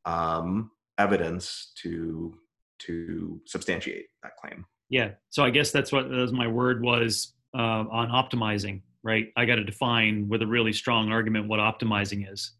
um, 0.05 0.71
evidence 0.97 1.71
to 1.75 2.37
to 2.79 3.39
substantiate 3.45 4.07
that 4.23 4.35
claim. 4.37 4.65
Yeah. 4.89 5.11
So 5.29 5.43
I 5.43 5.51
guess 5.51 5.71
that's 5.71 5.91
what 5.91 6.09
was 6.09 6.33
my 6.33 6.47
word 6.47 6.83
was 6.83 7.33
uh, 7.53 7.85
on 7.89 8.09
optimizing, 8.09 8.81
right? 9.03 9.31
I 9.37 9.45
got 9.45 9.55
to 9.55 9.63
define 9.63 10.27
with 10.27 10.41
a 10.41 10.47
really 10.47 10.73
strong 10.73 11.11
argument 11.11 11.47
what 11.47 11.59
optimizing 11.59 12.31
is, 12.31 12.53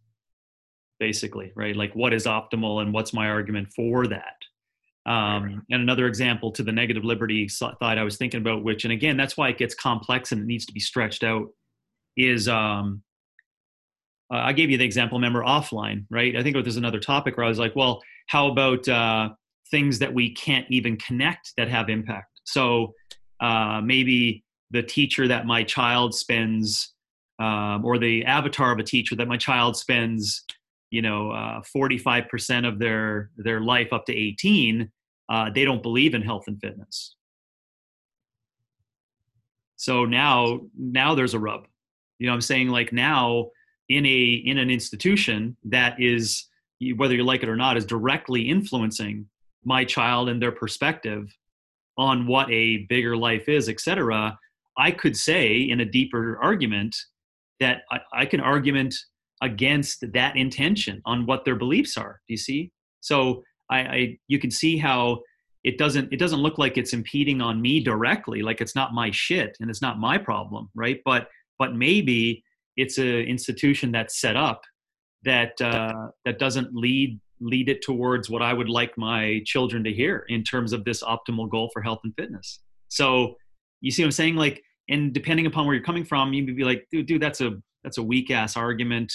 basically, 1.00 1.52
right? 1.56 1.76
Like 1.76 1.94
what 1.96 2.14
is 2.14 2.26
optimal 2.26 2.82
and 2.82 2.94
what's 2.94 3.14
my 3.14 3.30
argument 3.30 3.74
for 3.74 4.08
that. 4.08 4.38
Um, 5.06 5.66
and 5.72 5.82
another 5.82 6.06
example 6.06 6.52
to 6.52 6.64
the 6.64 6.72
negative 6.72 7.04
liberty 7.04 7.48
thought 7.48 7.82
I 7.82 8.04
was 8.04 8.18
thinking 8.18 8.40
about, 8.40 8.64
which, 8.64 8.84
and 8.84 8.94
again, 8.94 9.18
that's 9.18 9.36
why 9.36 9.50
it 9.50 9.58
gets 9.58 9.74
complex 9.74 10.32
and 10.32 10.42
it 10.42 10.46
needs 10.46 10.66
to 10.68 10.74
be 10.74 10.80
stretched 10.80 11.24
out, 11.24 11.48
is 12.16 12.48
um, 12.48 13.02
uh, 14.32 14.38
I 14.38 14.54
gave 14.54 14.70
you 14.70 14.78
the 14.78 14.86
example, 14.86 15.18
remember, 15.18 15.42
offline, 15.44 16.06
right? 16.10 16.36
I 16.36 16.44
think 16.44 16.56
there's 16.56 16.78
another 16.78 17.00
topic 17.00 17.36
where 17.36 17.46
I 17.46 17.50
was 17.50 17.60
like, 17.60 17.76
well, 17.76 18.02
how 18.28 18.48
about 18.50 18.88
uh, 18.88 19.30
things 19.72 20.00
that 20.00 20.14
we 20.14 20.34
can't 20.34 20.66
even 20.70 20.98
connect 20.98 21.54
that 21.58 21.68
have 21.68 21.90
impact? 21.90 22.42
So 22.46 22.94
uh, 23.40 23.82
maybe 23.84 24.44
the 24.70 24.84
teacher 24.84 25.28
that 25.28 25.46
my 25.46 25.64
child 25.64 26.14
spends, 26.14 26.94
um, 27.40 27.84
or 27.84 27.98
the 27.98 28.24
avatar 28.26 28.72
of 28.72 28.80
a 28.80 28.84
teacher 28.84 29.16
that 29.16 29.28
my 29.28 29.38
child 29.38 29.76
spends 29.76 30.46
you 30.92 31.02
know 31.02 31.32
uh, 31.32 31.62
45% 31.76 32.68
of 32.68 32.78
their 32.78 33.32
their 33.38 33.62
life 33.62 33.92
up 33.92 34.06
to 34.06 34.16
18 34.16 34.92
uh, 35.30 35.50
they 35.50 35.64
don't 35.64 35.82
believe 35.82 36.14
in 36.14 36.22
health 36.22 36.44
and 36.48 36.60
fitness. 36.60 37.16
So 39.78 40.06
now 40.06 40.62
now 40.78 41.16
there's 41.16 41.34
a 41.34 41.40
rub. 41.40 41.68
You 42.20 42.28
know 42.28 42.34
i'm 42.34 42.42
saying? 42.42 42.68
Like 42.68 42.94
now 42.94 43.50
in 43.90 44.06
a 44.06 44.42
in 44.46 44.58
an 44.58 44.70
institution 44.70 45.58
that 45.66 45.96
is 46.00 46.48
whether 46.96 47.16
you 47.16 47.24
like 47.24 47.44
it 47.44 47.50
or 47.50 47.56
not 47.56 47.78
is 47.78 47.86
directly 47.86 48.50
influencing 48.50 49.28
my 49.64 49.86
child 49.86 50.30
and 50.30 50.42
their 50.42 50.52
perspective 50.52 51.36
on 51.98 52.26
what 52.26 52.50
a 52.50 52.86
bigger 52.90 53.16
life 53.16 53.48
is 53.50 53.70
etc 53.70 54.38
i 54.78 54.90
could 54.90 55.16
say 55.16 55.58
in 55.58 55.82
a 55.82 55.86
deeper 55.86 56.40
argument 56.42 56.96
that 57.60 57.84
I, 57.92 58.00
I 58.14 58.26
can 58.26 58.40
argument 58.40 58.96
against 59.42 60.12
that 60.14 60.36
intention 60.36 61.02
on 61.06 61.26
what 61.26 61.46
their 61.46 61.56
beliefs 61.56 61.98
are. 61.98 62.22
Do 62.28 62.34
you 62.34 62.38
see? 62.38 62.72
So 63.00 63.44
I, 63.70 63.80
I 63.80 64.18
you 64.28 64.40
can 64.40 64.52
see 64.52 64.78
how 64.78 65.22
it 65.64 65.78
doesn't 65.78 66.12
it 66.12 66.18
doesn't 66.18 66.40
look 66.40 66.58
like 66.58 66.78
it's 66.78 66.94
impeding 66.94 67.42
on 67.42 67.62
me 67.62 67.84
directly, 67.84 68.42
like 68.42 68.62
it's 68.62 68.76
not 68.76 68.94
my 68.94 69.12
shit 69.12 69.58
and 69.60 69.70
it's 69.70 69.82
not 69.82 70.00
my 70.00 70.18
problem, 70.18 70.70
right? 70.76 71.00
But 71.06 71.28
but 71.60 71.76
maybe 71.76 72.44
it's 72.78 72.98
an 72.98 73.06
institution 73.06 73.92
that's 73.92 74.20
set 74.20 74.36
up 74.36 74.62
that 75.24 75.60
uh, 75.62 76.08
that 76.26 76.40
doesn't 76.40 76.74
lead 76.74 77.20
lead 77.40 77.70
it 77.70 77.82
towards 77.82 78.30
what 78.30 78.42
I 78.42 78.54
would 78.54 78.70
like 78.70 78.98
my 78.98 79.42
children 79.46 79.84
to 79.84 79.92
hear 79.92 80.26
in 80.30 80.44
terms 80.44 80.74
of 80.74 80.86
this 80.86 81.04
optimal 81.04 81.50
goal 81.50 81.70
for 81.74 81.82
health 81.82 82.00
and 82.04 82.14
fitness. 82.16 82.60
So 82.88 83.36
you 83.82 83.90
see 83.90 84.04
what 84.04 84.08
I'm 84.08 84.12
saying? 84.12 84.36
Like, 84.36 84.62
and 84.90 85.12
depending 85.12 85.48
upon 85.48 85.66
where 85.66 85.74
you're 85.74 85.84
coming 85.84 86.06
from, 86.06 86.34
you 86.34 86.46
would 86.46 86.56
be 86.56 86.64
like, 86.64 86.86
dude, 86.92 87.08
dude, 87.08 87.22
that's 87.22 87.42
a 87.42 87.54
that's 87.84 87.98
a 87.98 88.04
weak 88.04 88.30
ass 88.30 88.56
argument 88.56 89.12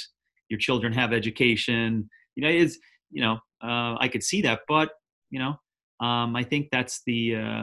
your 0.48 0.58
children 0.58 0.92
have 0.92 1.12
education. 1.12 2.08
You 2.34 2.42
know 2.42 2.50
is 2.50 2.78
you 3.10 3.22
know 3.22 3.34
uh, 3.62 3.96
i 3.98 4.08
could 4.08 4.22
see 4.22 4.42
that 4.42 4.60
but 4.68 4.90
you 5.30 5.38
know 5.38 5.58
um, 6.06 6.36
i 6.36 6.42
think 6.42 6.68
that's 6.70 7.02
the 7.06 7.36
uh, 7.36 7.62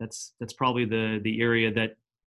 that's 0.00 0.34
that's 0.40 0.52
probably 0.52 0.84
the 0.84 1.20
the 1.22 1.40
area 1.40 1.72
that 1.72 1.92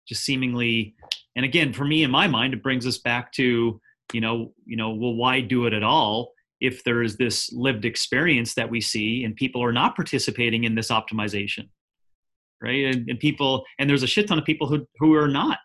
just 0.09 0.25
seemingly 0.25 0.95
and 1.37 1.45
again 1.45 1.73
for 1.73 1.85
me 1.85 2.03
in 2.03 2.11
my 2.11 2.27
mind 2.27 2.55
it 2.55 2.63
brings 2.63 2.87
us 2.87 2.99
back 2.99 3.33
to 3.33 3.81
you 4.13 4.21
know 4.21 4.53
you 4.67 4.77
know 4.77 4.91
well 4.91 5.15
why 5.15 5.41
do 5.41 5.67
it 5.67 5.73
at 5.73 5.83
all 5.83 6.33
if 6.61 6.83
there 6.85 7.03
is 7.03 7.17
this 7.17 7.53
lived 7.53 7.85
experience 7.85 8.55
that 8.55 8.71
we 8.71 8.81
see 8.81 9.25
and 9.25 9.37
people 9.37 9.63
are 9.63 9.73
not 9.73 9.95
participating 9.95 10.65
in 10.65 10.75
this 10.75 10.91
optimization 10.91 11.69
right? 12.63 12.87
And, 12.87 13.09
and 13.09 13.19
people 13.19 13.65
and 13.79 13.89
there's 13.89 14.03
a 14.03 14.09
shit 14.09 14.27
ton 14.27 14.39
of 14.39 14.45
people 14.45 14.67
who 14.67 14.87
who 14.99 15.15
are 15.15 15.29
not 15.29 15.59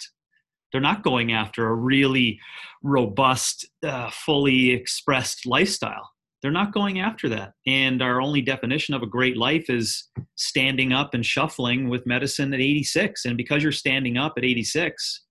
they're 0.71 0.81
not 0.81 1.03
going 1.03 1.31
after 1.31 1.67
a 1.67 1.75
really 1.75 2.39
robust, 2.83 3.67
uh, 3.83 4.09
fully 4.11 4.71
expressed 4.71 5.45
lifestyle. 5.45 6.09
They're 6.41 6.51
not 6.51 6.73
going 6.73 6.99
after 6.99 7.27
that. 7.29 7.53
And 7.67 8.01
our 8.01 8.21
only 8.21 8.41
definition 8.41 8.93
of 8.93 9.03
a 9.03 9.07
great 9.07 9.35
life 9.35 9.69
is 9.69 10.09
standing 10.35 10.93
up 10.93 11.13
and 11.13 11.25
shuffling 11.25 11.89
with 11.89 12.05
medicine 12.05 12.53
at 12.53 12.61
86. 12.61 13.25
And 13.25 13.35
because 13.35 13.61
you're 13.61 13.73
standing 13.73 14.17
up 14.17 14.33
at 14.37 14.45
86, 14.45 15.25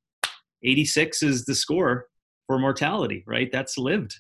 86 0.63 1.23
is 1.23 1.45
the 1.45 1.55
score 1.55 2.07
for 2.47 2.59
mortality, 2.59 3.25
right? 3.27 3.51
That's 3.51 3.79
lived. 3.79 4.15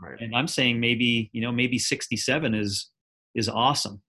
Right. 0.00 0.20
And 0.20 0.34
I'm 0.34 0.48
saying 0.48 0.80
maybe, 0.80 1.30
you 1.32 1.40
know, 1.40 1.52
maybe 1.52 1.78
67 1.78 2.54
is 2.54 2.90
is 3.36 3.48
awesome 3.48 4.00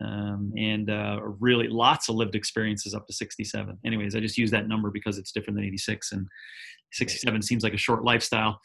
um, 0.00 0.52
and 0.56 0.90
uh, 0.90 1.20
really 1.38 1.68
lots 1.68 2.08
of 2.08 2.16
lived 2.16 2.34
experiences 2.34 2.94
up 2.94 3.06
to 3.06 3.12
67. 3.12 3.78
Anyways, 3.84 4.14
I 4.14 4.20
just 4.20 4.38
use 4.38 4.50
that 4.50 4.68
number 4.68 4.90
because 4.90 5.18
it's 5.18 5.32
different 5.32 5.56
than 5.56 5.66
86, 5.66 6.12
and 6.12 6.26
67 6.92 7.42
seems 7.42 7.62
like 7.62 7.74
a 7.74 7.78
short 7.78 8.04
lifestyle. 8.04 8.60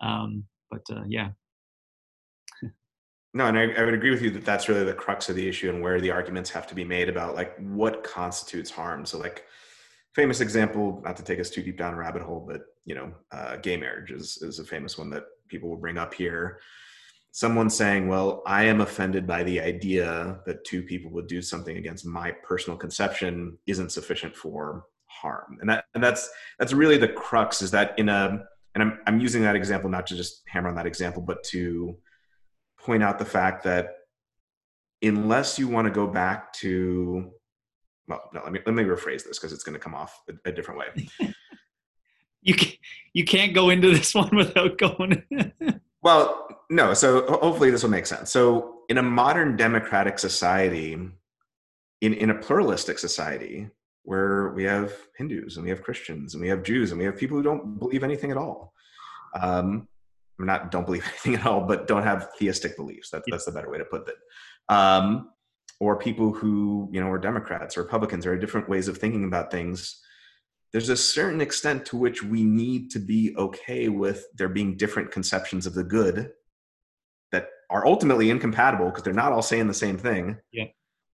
Um, 0.00 0.44
but 0.70 0.82
uh, 0.90 1.02
yeah. 1.08 1.30
no, 3.34 3.46
and 3.46 3.58
I, 3.58 3.72
I, 3.72 3.84
would 3.84 3.94
agree 3.94 4.10
with 4.10 4.22
you 4.22 4.30
that 4.30 4.44
that's 4.44 4.68
really 4.68 4.84
the 4.84 4.92
crux 4.92 5.28
of 5.28 5.36
the 5.36 5.48
issue 5.48 5.70
and 5.70 5.82
where 5.82 6.00
the 6.00 6.10
arguments 6.10 6.50
have 6.50 6.66
to 6.68 6.74
be 6.74 6.84
made 6.84 7.08
about 7.08 7.34
like 7.34 7.56
what 7.58 8.04
constitutes 8.04 8.70
harm. 8.70 9.06
So, 9.06 9.18
like, 9.18 9.44
famous 10.14 10.40
example, 10.40 11.00
not 11.04 11.16
to 11.16 11.22
take 11.22 11.40
us 11.40 11.50
too 11.50 11.62
deep 11.62 11.78
down 11.78 11.94
a 11.94 11.96
rabbit 11.96 12.22
hole, 12.22 12.44
but 12.46 12.62
you 12.84 12.94
know, 12.94 13.12
uh, 13.32 13.56
gay 13.56 13.76
marriage 13.76 14.10
is 14.10 14.38
is 14.42 14.58
a 14.58 14.64
famous 14.64 14.98
one 14.98 15.10
that 15.10 15.24
people 15.48 15.68
will 15.68 15.76
bring 15.76 15.98
up 15.98 16.14
here 16.14 16.60
someone 17.36 17.68
saying, 17.68 18.08
"Well, 18.08 18.42
I 18.46 18.64
am 18.64 18.80
offended 18.80 19.26
by 19.26 19.42
the 19.42 19.60
idea 19.60 20.40
that 20.46 20.64
two 20.64 20.82
people 20.82 21.10
would 21.10 21.26
do 21.26 21.42
something 21.42 21.76
against 21.76 22.06
my 22.06 22.30
personal 22.30 22.78
conception 22.78 23.58
isn't 23.66 23.92
sufficient 23.92 24.34
for 24.34 24.86
harm," 25.04 25.58
and 25.60 25.68
that 25.68 25.84
and 25.94 26.02
that's 26.02 26.30
that's 26.58 26.72
really 26.72 26.96
the 26.96 27.08
crux. 27.08 27.60
Is 27.60 27.70
that 27.72 27.98
in 27.98 28.08
a 28.08 28.42
and 28.74 28.82
I'm 28.82 29.00
I'm 29.06 29.20
using 29.20 29.42
that 29.42 29.54
example 29.54 29.90
not 29.90 30.06
to 30.06 30.16
just 30.16 30.44
hammer 30.48 30.70
on 30.70 30.76
that 30.76 30.86
example, 30.86 31.20
but 31.20 31.44
to 31.52 31.98
point 32.78 33.02
out 33.02 33.18
the 33.18 33.26
fact 33.26 33.64
that 33.64 33.88
unless 35.02 35.58
you 35.58 35.68
want 35.68 35.86
to 35.86 35.92
go 35.92 36.06
back 36.06 36.54
to 36.54 37.32
well, 38.08 38.30
no, 38.32 38.40
let 38.44 38.52
me 38.52 38.60
let 38.64 38.74
me 38.74 38.84
rephrase 38.84 39.24
this 39.24 39.38
because 39.38 39.52
it's 39.52 39.62
going 39.62 39.74
to 39.74 39.78
come 39.78 39.94
off 39.94 40.22
a, 40.30 40.48
a 40.48 40.52
different 40.52 40.80
way. 40.80 41.08
you 42.40 42.54
can, 42.54 42.72
you 43.12 43.26
can't 43.26 43.52
go 43.52 43.68
into 43.68 43.90
this 43.90 44.14
one 44.22 44.34
without 44.34 44.78
going. 44.78 45.22
Well, 46.06 46.46
no. 46.70 46.94
So 46.94 47.26
hopefully 47.26 47.72
this 47.72 47.82
will 47.82 47.90
make 47.90 48.06
sense. 48.06 48.30
So 48.30 48.82
in 48.88 48.98
a 48.98 49.02
modern 49.02 49.56
democratic 49.56 50.20
society, 50.20 50.92
in, 50.92 52.14
in 52.14 52.30
a 52.30 52.34
pluralistic 52.36 53.00
society 53.00 53.70
where 54.04 54.50
we 54.50 54.62
have 54.62 54.92
Hindus 55.16 55.56
and 55.56 55.64
we 55.64 55.70
have 55.70 55.82
Christians 55.82 56.34
and 56.34 56.40
we 56.40 56.46
have 56.46 56.62
Jews 56.62 56.92
and 56.92 57.00
we 57.00 57.06
have 57.06 57.16
people 57.16 57.36
who 57.36 57.42
don't 57.42 57.80
believe 57.80 58.04
anything 58.04 58.30
at 58.30 58.36
all. 58.36 58.72
Um, 59.42 59.88
not 60.38 60.70
don't 60.70 60.86
believe 60.86 61.04
anything 61.08 61.34
at 61.34 61.44
all, 61.44 61.62
but 61.62 61.88
don't 61.88 62.04
have 62.04 62.28
theistic 62.38 62.76
beliefs. 62.76 63.10
That's 63.10 63.24
that's 63.28 63.44
the 63.44 63.50
better 63.50 63.68
way 63.68 63.78
to 63.78 63.84
put 63.84 64.08
it. 64.08 64.14
Um, 64.68 65.30
or 65.80 65.98
people 65.98 66.32
who 66.32 66.88
you 66.92 67.00
know 67.00 67.10
are 67.10 67.18
Democrats 67.18 67.76
or 67.76 67.82
Republicans 67.82 68.26
or 68.26 68.38
different 68.38 68.68
ways 68.68 68.86
of 68.86 68.96
thinking 68.96 69.24
about 69.24 69.50
things 69.50 70.00
there's 70.72 70.88
a 70.88 70.96
certain 70.96 71.40
extent 71.40 71.86
to 71.86 71.96
which 71.96 72.22
we 72.22 72.42
need 72.42 72.90
to 72.90 72.98
be 72.98 73.34
okay 73.36 73.88
with 73.88 74.26
there 74.36 74.48
being 74.48 74.76
different 74.76 75.10
conceptions 75.10 75.66
of 75.66 75.74
the 75.74 75.84
good 75.84 76.32
that 77.32 77.48
are 77.70 77.86
ultimately 77.86 78.30
incompatible 78.30 78.86
because 78.86 79.02
they're 79.02 79.12
not 79.12 79.32
all 79.32 79.42
saying 79.42 79.68
the 79.68 79.74
same 79.74 79.96
thing 79.96 80.36
yeah. 80.52 80.64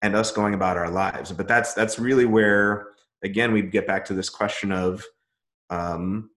and 0.01 0.15
us 0.15 0.31
going 0.31 0.53
about 0.53 0.77
our 0.77 0.89
lives. 0.89 1.31
But 1.31 1.47
that's 1.47 1.73
that's 1.73 1.99
really 1.99 2.25
where 2.25 2.87
again 3.23 3.51
we 3.51 3.61
get 3.61 3.87
back 3.87 4.05
to 4.05 4.13
this 4.13 4.29
question 4.29 4.71
of 4.71 5.03
um, 5.69 6.29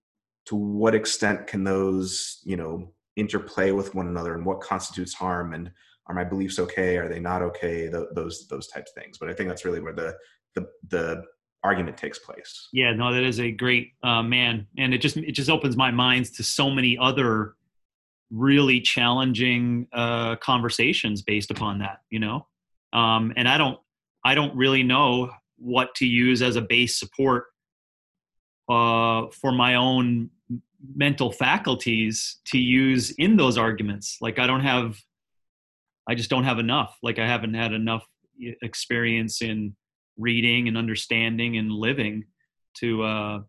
to 0.45 0.55
what 0.55 0.95
extent 0.95 1.47
can 1.47 1.63
those 1.63 2.41
you 2.43 2.57
know 2.57 2.91
interplay 3.15 3.71
with 3.71 3.95
one 3.95 4.07
another 4.07 4.33
and 4.33 4.45
what 4.45 4.61
constitutes 4.61 5.13
harm 5.13 5.53
and 5.53 5.71
are 6.07 6.15
my 6.15 6.23
beliefs 6.23 6.59
okay? 6.59 6.97
Are 6.97 7.07
they 7.07 7.19
not 7.19 7.41
okay? 7.41 7.89
Th- 7.89 8.07
those 8.13 8.47
those 8.47 8.67
types 8.67 8.91
of 8.91 9.01
things. 9.01 9.17
But 9.17 9.29
i 9.29 9.33
think 9.33 9.49
that's 9.49 9.65
really 9.65 9.81
where 9.81 9.93
the 9.93 10.15
the 10.55 10.67
the 10.89 11.23
argument 11.63 11.97
takes 11.97 12.19
place. 12.19 12.69
Yeah, 12.73 12.93
no, 12.93 13.13
that 13.13 13.23
is 13.23 13.39
a 13.39 13.51
great 13.51 13.93
uh, 14.03 14.23
man, 14.23 14.67
and 14.77 14.93
it 14.93 14.99
just 14.99 15.17
it 15.17 15.31
just 15.31 15.49
opens 15.49 15.77
my 15.77 15.91
minds 15.91 16.31
to 16.31 16.43
so 16.43 16.69
many 16.69 16.97
other 16.97 17.55
really 18.31 18.81
challenging 18.81 19.87
uh, 19.93 20.35
conversations 20.37 21.21
based 21.21 21.51
upon 21.51 21.79
that. 21.79 22.01
You 22.09 22.19
know, 22.19 22.47
um, 22.91 23.33
and 23.35 23.47
I 23.47 23.57
don't 23.57 23.79
I 24.23 24.35
don't 24.35 24.55
really 24.55 24.83
know 24.83 25.31
what 25.57 25.95
to 25.95 26.05
use 26.05 26.41
as 26.41 26.55
a 26.55 26.61
base 26.61 26.99
support 26.99 27.45
uh, 28.69 29.27
for 29.31 29.51
my 29.51 29.75
own 29.75 30.29
mental 30.95 31.31
faculties 31.31 32.37
to 32.45 32.57
use 32.57 33.11
in 33.11 33.37
those 33.37 33.57
arguments. 33.57 34.17
Like 34.21 34.39
I 34.39 34.47
don't 34.47 34.61
have, 34.61 34.99
I 36.07 36.15
just 36.15 36.29
don't 36.29 36.43
have 36.43 36.59
enough. 36.59 36.97
Like 37.01 37.19
I 37.19 37.27
haven't 37.27 37.53
had 37.53 37.73
enough 37.73 38.05
experience 38.61 39.41
in 39.41 39.75
reading 40.17 40.67
and 40.67 40.77
understanding 40.77 41.57
and 41.57 41.71
living 41.71 42.25
to 42.77 43.03
uh, 43.03 43.39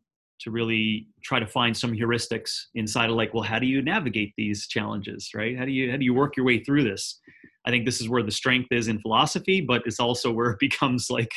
to 0.41 0.51
really 0.51 1.09
try 1.23 1.39
to 1.39 1.47
find 1.47 1.77
some 1.77 1.93
heuristics 1.93 2.65
inside 2.75 3.09
of 3.09 3.17
like, 3.17 3.33
well, 3.33 3.43
how 3.43 3.59
do 3.59 3.67
you 3.67 3.81
navigate 3.83 4.33
these 4.37 4.67
challenges, 4.67 5.31
right? 5.35 5.57
How 5.57 5.65
do 5.65 5.71
you 5.71 5.91
how 5.91 5.97
do 5.97 6.05
you 6.05 6.15
work 6.15 6.37
your 6.37 6.47
way 6.47 6.63
through 6.63 6.85
this? 6.85 7.21
I 7.67 7.71
think 7.71 7.87
this 7.87 8.01
is 8.01 8.09
where 8.09 8.23
the 8.23 8.31
strength 8.31 8.69
is 8.71 8.89
in 8.89 9.01
philosophy, 9.01 9.61
but 9.61 9.83
it's 9.87 10.01
also 10.01 10.31
where 10.31 10.51
it 10.51 10.59
becomes 10.61 11.09
like 11.11 11.33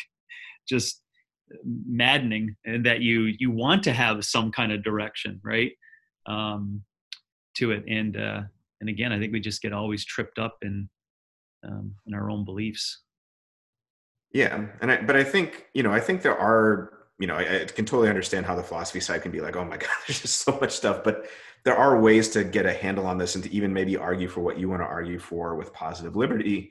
just 0.68 1.02
maddening 1.64 2.56
and 2.66 2.86
that 2.86 3.02
you 3.02 3.34
you 3.40 3.52
want 3.52 3.84
to 3.84 3.94
have 3.94 4.26
some 4.26 4.52
kind 4.52 4.72
of 4.72 4.84
direction 4.84 5.40
right 5.44 5.72
um, 6.26 6.84
to 7.56 7.72
it 7.72 7.84
and 7.88 8.18
uh, 8.18 8.42
and 8.82 8.90
again 8.90 9.12
i 9.12 9.20
think 9.20 9.32
we 9.32 9.40
just 9.40 9.62
get 9.62 9.74
always 9.74 10.06
tripped 10.06 10.40
up 10.40 10.58
in 10.62 10.90
um, 11.64 11.94
in 12.06 12.14
our 12.14 12.30
own 12.30 12.46
beliefs 12.46 13.02
yeah 14.38 14.66
and 14.82 14.92
i 14.92 15.02
but 15.02 15.16
i 15.16 15.24
think 15.24 15.68
you 15.74 15.84
know 15.84 15.94
i 15.94 16.00
think 16.00 16.22
there 16.22 16.38
are 16.38 16.94
you 17.20 17.28
know 17.28 17.36
I, 17.36 17.62
I 17.62 17.66
can 17.66 17.86
totally 17.86 18.10
understand 18.10 18.46
how 18.46 18.56
the 18.56 18.64
philosophy 18.64 19.00
side 19.00 19.22
can 19.22 19.32
be 19.32 19.42
like 19.42 19.56
oh 19.56 19.66
my 19.66 19.78
god 19.86 19.90
there's 20.06 20.22
just 20.22 20.42
so 20.42 20.58
much 20.62 20.72
stuff 20.72 21.04
but 21.04 21.28
there 21.66 21.76
are 21.76 22.00
ways 22.00 22.30
to 22.30 22.44
get 22.44 22.66
a 22.66 22.74
handle 22.74 23.08
on 23.08 23.18
this 23.18 23.36
and 23.36 23.44
to 23.44 23.52
even 23.52 23.74
maybe 23.74 23.98
argue 23.98 24.28
for 24.28 24.42
what 24.42 24.58
you 24.58 24.70
want 24.70 24.82
to 24.82 24.86
argue 24.86 25.20
for 25.20 25.56
with 25.56 25.74
positive 25.74 26.16
liberty 26.16 26.70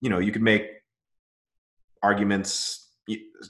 you 0.00 0.10
know 0.10 0.18
you 0.18 0.32
could 0.32 0.42
make 0.42 0.68
arguments 2.02 2.84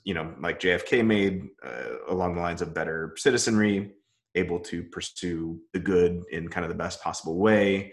you 0.04 0.14
know, 0.14 0.34
like 0.40 0.60
JFK 0.60 1.04
made 1.04 1.48
uh, 1.64 1.96
along 2.08 2.34
the 2.34 2.40
lines 2.40 2.62
of 2.62 2.74
better 2.74 3.14
citizenry, 3.16 3.92
able 4.34 4.58
to 4.60 4.82
pursue 4.82 5.60
the 5.72 5.78
good 5.78 6.24
in 6.32 6.48
kind 6.48 6.64
of 6.64 6.70
the 6.70 6.76
best 6.76 7.02
possible 7.02 7.36
way. 7.36 7.92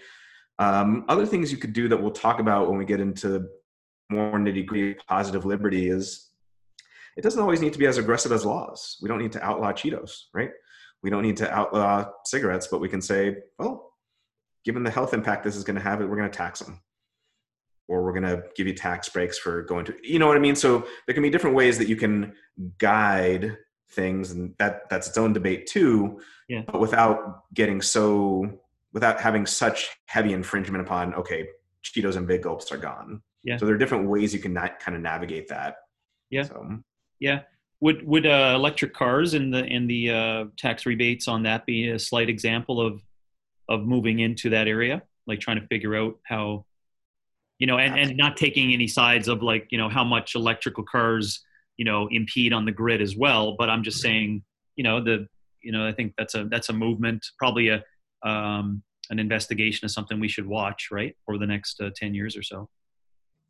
Um, 0.60 1.06
other 1.08 1.26
things 1.26 1.52
you 1.52 1.58
could 1.58 1.74
do 1.74 1.88
that 1.90 2.02
we'll 2.02 2.12
talk 2.12 2.40
about 2.40 2.70
when 2.70 2.78
we 2.78 2.86
get 2.86 3.00
into 3.00 3.48
more 4.12 4.34
nitty 4.34 4.66
gritty 4.66 4.96
positive 5.08 5.46
liberty 5.46 5.90
is 5.90 6.30
it 7.18 7.22
doesn't 7.22 7.42
always 7.42 7.62
need 7.62 7.74
to 7.74 7.80
be 7.80 7.88
as 7.88 7.98
aggressive 7.98 8.32
as 8.32 8.46
laws. 8.46 8.98
We 9.02 9.10
don't 9.10 9.20
need 9.20 9.34
to 9.34 9.44
outlaw 9.44 9.72
Cheetos, 9.74 10.24
right? 10.34 10.52
We 11.04 11.10
don't 11.10 11.24
need 11.24 11.38
to 11.38 11.52
outlaw 11.52 12.06
cigarettes, 12.26 12.68
but 12.68 12.80
we 12.80 12.90
can 12.90 13.02
say, 13.02 13.38
well, 13.58 13.94
given 14.64 14.84
the 14.84 14.92
health 14.92 15.14
impact 15.14 15.44
this 15.44 15.56
is 15.56 15.64
going 15.64 15.76
to 15.76 15.82
have, 15.82 16.00
we're 16.00 16.16
going 16.16 16.30
to 16.32 16.38
tax 16.38 16.60
them 16.60 16.82
or 17.92 18.04
we're 18.04 18.14
going 18.14 18.24
to 18.24 18.44
give 18.56 18.66
you 18.66 18.74
tax 18.74 19.10
breaks 19.10 19.38
for 19.38 19.62
going 19.64 19.86
to 19.86 19.94
you 20.02 20.18
know 20.18 20.28
what 20.28 20.38
i 20.38 20.40
mean 20.40 20.56
so 20.56 20.86
there 21.06 21.14
can 21.14 21.22
be 21.22 21.30
different 21.30 21.56
ways 21.56 21.78
that 21.78 21.88
you 21.88 21.96
can 21.96 22.34
guide 22.78 23.58
things 23.92 24.32
and 24.32 24.56
that 24.58 24.90
that's 24.90 25.10
its 25.10 25.18
own 25.18 25.34
debate 25.34 25.68
too 25.68 26.20
yeah. 26.48 26.62
but 26.66 26.80
without 26.80 27.44
getting 27.54 27.82
so 27.82 28.50
without 28.94 29.20
having 29.20 29.46
such 29.46 29.90
heavy 30.06 30.32
infringement 30.32 30.82
upon 30.82 31.14
okay 31.14 31.48
cheetos 31.84 32.16
and 32.16 32.28
big 32.28 32.44
gulps 32.44 32.72
are 32.72 32.78
gone 32.78 33.22
yeah 33.44 33.58
so 33.58 33.66
there 33.66 33.76
are 33.76 33.78
different 33.78 34.08
ways 34.08 34.34
you 34.34 34.40
can 34.40 34.54
not 34.54 34.80
kind 34.80 34.96
of 34.96 35.02
navigate 35.02 35.48
that 35.48 35.76
yeah 36.30 36.44
so. 36.44 36.80
yeah 37.20 37.42
would 37.80 38.06
would 38.06 38.26
uh, 38.26 38.54
electric 38.56 38.94
cars 38.94 39.34
and 39.34 39.54
the 39.54 39.64
and 39.66 39.90
the 39.90 40.10
uh, 40.10 40.46
tax 40.58 40.86
rebates 40.86 41.28
on 41.28 41.44
that 41.44 41.66
be 41.66 41.90
a 41.90 42.00
slight 42.00 42.30
example 42.30 42.80
of 42.80 43.02
of 43.70 43.86
moving 43.86 44.20
into 44.20 44.50
that 44.50 44.68
area 44.68 45.02
like 45.28 45.40
trying 45.40 45.60
to 45.60 45.68
figure 45.68 45.96
out 45.96 46.18
how 46.24 46.66
you 47.62 47.68
know, 47.68 47.78
and, 47.78 47.96
and 47.96 48.18
not 48.18 48.38
taking 48.38 48.74
any 48.74 48.88
sides 48.88 49.28
of 49.28 49.44
like, 49.44 49.68
you 49.70 49.78
know, 49.78 49.88
how 49.88 50.04
much 50.04 50.34
electrical 50.34 50.84
cars, 50.84 51.46
you 51.78 51.86
know, 51.86 52.08
impede 52.10 52.54
on 52.54 52.66
the 52.66 52.72
grid 52.72 53.04
as 53.04 53.16
well. 53.16 53.56
But 53.56 53.70
I'm 53.70 53.84
just 53.84 54.02
saying, 54.02 54.44
you 54.76 54.84
know, 54.84 55.00
the, 55.00 55.28
you 55.62 55.72
know, 55.72 55.88
I 55.88 55.92
think 55.92 56.14
that's 56.18 56.34
a, 56.34 56.46
that's 56.46 56.70
a 56.70 56.74
movement, 56.74 57.24
probably 57.38 57.70
a, 57.70 57.84
um, 58.28 58.82
an 59.12 59.20
investigation 59.20 59.86
is 59.86 59.94
something 59.94 60.20
we 60.20 60.28
should 60.28 60.48
watch, 60.48 60.88
right, 60.92 61.16
for 61.24 61.38
the 61.38 61.46
next 61.46 61.80
uh, 61.80 61.92
10 61.96 62.16
years 62.16 62.36
or 62.36 62.42
so. 62.42 62.68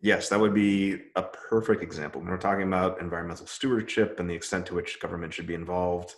Yes, 0.02 0.30
that 0.30 0.40
would 0.40 0.54
be 0.54 1.00
a 1.16 1.22
perfect 1.22 1.84
example. 1.84 2.22
When 2.22 2.30
we're 2.30 2.38
talking 2.38 2.68
about 2.68 3.00
environmental 3.00 3.46
stewardship 3.46 4.20
and 4.20 4.30
the 4.30 4.34
extent 4.34 4.66
to 4.68 4.76
which 4.76 5.00
government 5.00 5.32
should 5.34 5.46
be 5.46 5.54
involved, 5.54 6.16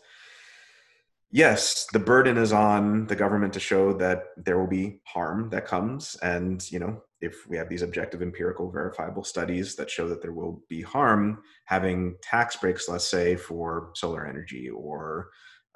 yes, 1.32 1.86
the 1.92 2.00
burden 2.00 2.38
is 2.38 2.54
on 2.54 3.08
the 3.08 3.16
government 3.16 3.52
to 3.54 3.60
show 3.60 3.92
that 3.94 4.28
there 4.38 4.58
will 4.58 4.68
be 4.68 5.02
harm 5.04 5.50
that 5.50 5.68
comes. 5.68 6.16
And, 6.22 6.70
you 6.72 6.80
know, 6.80 7.04
if 7.20 7.48
we 7.50 7.58
have 7.58 7.68
these 7.68 7.82
objective 7.82 8.22
empirical 8.22 8.72
verifiable 8.72 9.24
studies 9.24 9.76
that 9.76 9.90
show 9.90 10.08
that 10.08 10.22
there 10.22 10.34
will 10.34 10.62
be 10.70 10.82
harm 10.82 11.42
having 11.66 12.16
tax 12.22 12.58
breaks 12.58 12.90
let's 12.90 13.08
say 13.08 13.38
for 13.38 13.92
solar 13.96 14.28
energy 14.28 14.70
or 14.70 15.30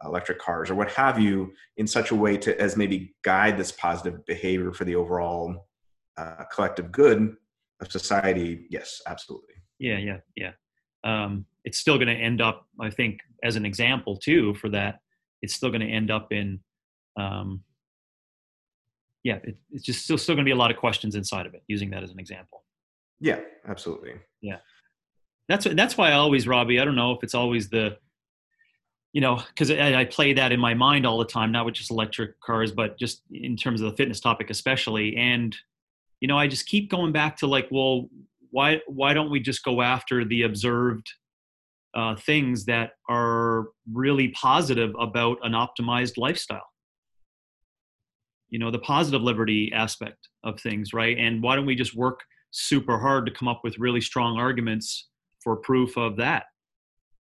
electric 0.03 0.39
cars 0.39 0.70
or 0.70 0.76
what 0.76 0.91
have 0.91 1.18
you 1.18 1.51
in 1.78 1.88
such 1.88 2.12
a 2.12 2.16
way 2.16 2.38
to 2.38 2.60
as 2.62 2.76
maybe 2.76 3.16
guide 3.24 3.58
this 3.58 3.72
positive 3.72 4.26
behavior 4.26 4.74
for 4.74 4.84
the 4.84 4.93
overall 4.93 5.68
uh, 6.18 6.43
collective 6.53 6.91
good 6.91 7.36
of 7.82 7.92
society 7.92 8.66
yes 8.70 9.02
absolutely 9.08 9.56
yeah 9.80 9.98
yeah 9.98 10.18
yeah 10.36 10.52
um, 11.04 11.46
it's 11.64 11.78
still 11.78 11.98
going 11.98 12.08
to 12.08 12.14
end 12.14 12.42
up 12.42 12.68
i 12.82 12.90
think 12.90 13.20
as 13.44 13.56
an 13.56 13.66
example 13.66 14.18
too 14.18 14.54
for 14.56 14.70
that 14.70 15.00
it's 15.42 15.54
still 15.54 15.70
going 15.70 15.82
to 15.82 15.88
end 15.88 16.12
up 16.12 16.32
in 16.32 16.60
um, 17.18 17.64
yeah, 19.28 19.40
it, 19.44 19.58
it's 19.72 19.84
just 19.84 20.04
still 20.04 20.18
still 20.18 20.36
going 20.36 20.46
to 20.46 20.50
be 20.50 20.54
a 20.54 20.56
lot 20.56 20.72
of 20.72 20.78
questions 20.78 21.16
inside 21.16 21.46
of 21.46 21.54
it. 21.54 21.62
Using 21.68 21.90
that 21.90 22.02
as 22.02 22.12
an 22.12 22.20
example. 22.20 22.64
Yeah, 23.20 23.40
absolutely. 23.68 24.14
Yeah, 24.42 24.60
that's 25.50 25.66
that's 25.76 25.98
why 25.98 26.12
I 26.12 26.14
always, 26.14 26.48
Robbie. 26.48 26.80
I 26.80 26.86
don't 26.86 26.96
know 26.96 27.12
if 27.12 27.24
it's 27.24 27.36
always 27.36 27.70
the, 27.70 27.98
you 29.12 29.20
know, 29.20 29.44
because 29.50 29.70
I, 29.70 30.00
I 30.00 30.06
play 30.06 30.32
that 30.32 30.54
in 30.54 30.62
my 30.62 30.74
mind 30.74 31.06
all 31.06 31.18
the 31.18 31.26
time, 31.26 31.52
not 31.52 31.66
with 31.66 31.76
just 31.76 31.92
electric 31.92 32.40
cars, 32.40 32.72
but 32.72 32.98
just 32.98 33.22
in 33.30 33.58
terms 33.58 33.82
of 33.82 33.92
the 33.92 33.98
fitness 33.98 34.22
topic 34.22 34.50
especially. 34.50 35.18
And 35.18 35.54
you 36.20 36.28
know, 36.28 36.38
I 36.38 36.47
just 36.47 36.65
keep 36.65 36.89
going 36.89 37.11
back 37.11 37.38
to 37.38 37.47
like, 37.47 37.68
well, 37.72 38.09
why 38.51 38.82
why 38.88 39.13
don't 39.13 39.30
we 39.30 39.39
just 39.39 39.63
go 39.63 39.82
after 39.82 40.26
the 40.26 40.43
observed 40.43 41.07
uh, 41.93 42.15
things 42.15 42.65
that 42.65 42.91
are 43.09 43.68
really 43.91 44.30
positive 44.30 44.93
about 44.99 45.38
an 45.43 45.53
optimized 45.53 46.18
lifestyle? 46.18 46.68
you 48.49 48.59
know 48.59 48.72
the 48.72 48.80
positive 48.80 49.22
liberty 49.22 49.72
aspect 49.74 50.30
of 50.43 50.59
things 50.59 50.93
right? 50.93 51.18
And 51.18 51.41
why 51.41 51.55
don't 51.55 51.65
we 51.65 51.76
just 51.76 51.95
work 51.95 52.22
super 52.51 52.97
hard 52.97 53.26
to 53.26 53.32
come 53.32 53.47
up 53.47 53.61
with 53.63 53.78
really 53.78 54.01
strong 54.01 54.39
arguments 54.39 55.09
for 55.43 55.57
proof 55.57 55.97
of 55.97 56.18
that 56.18 56.45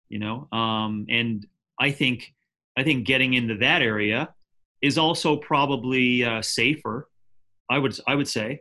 you 0.09 0.19
know? 0.19 0.47
Um, 0.53 1.07
and 1.09 1.47
i 1.79 1.91
think 1.91 2.35
i 2.77 2.83
think 2.83 3.07
getting 3.07 3.35
into 3.35 3.57
that 3.59 3.83
area 3.83 4.35
is 4.83 4.99
also 4.99 5.37
probably 5.37 6.25
uh, 6.25 6.43
safer 6.43 7.09
i 7.71 7.79
would 7.79 7.99
i 8.07 8.15
would 8.15 8.29
say 8.29 8.61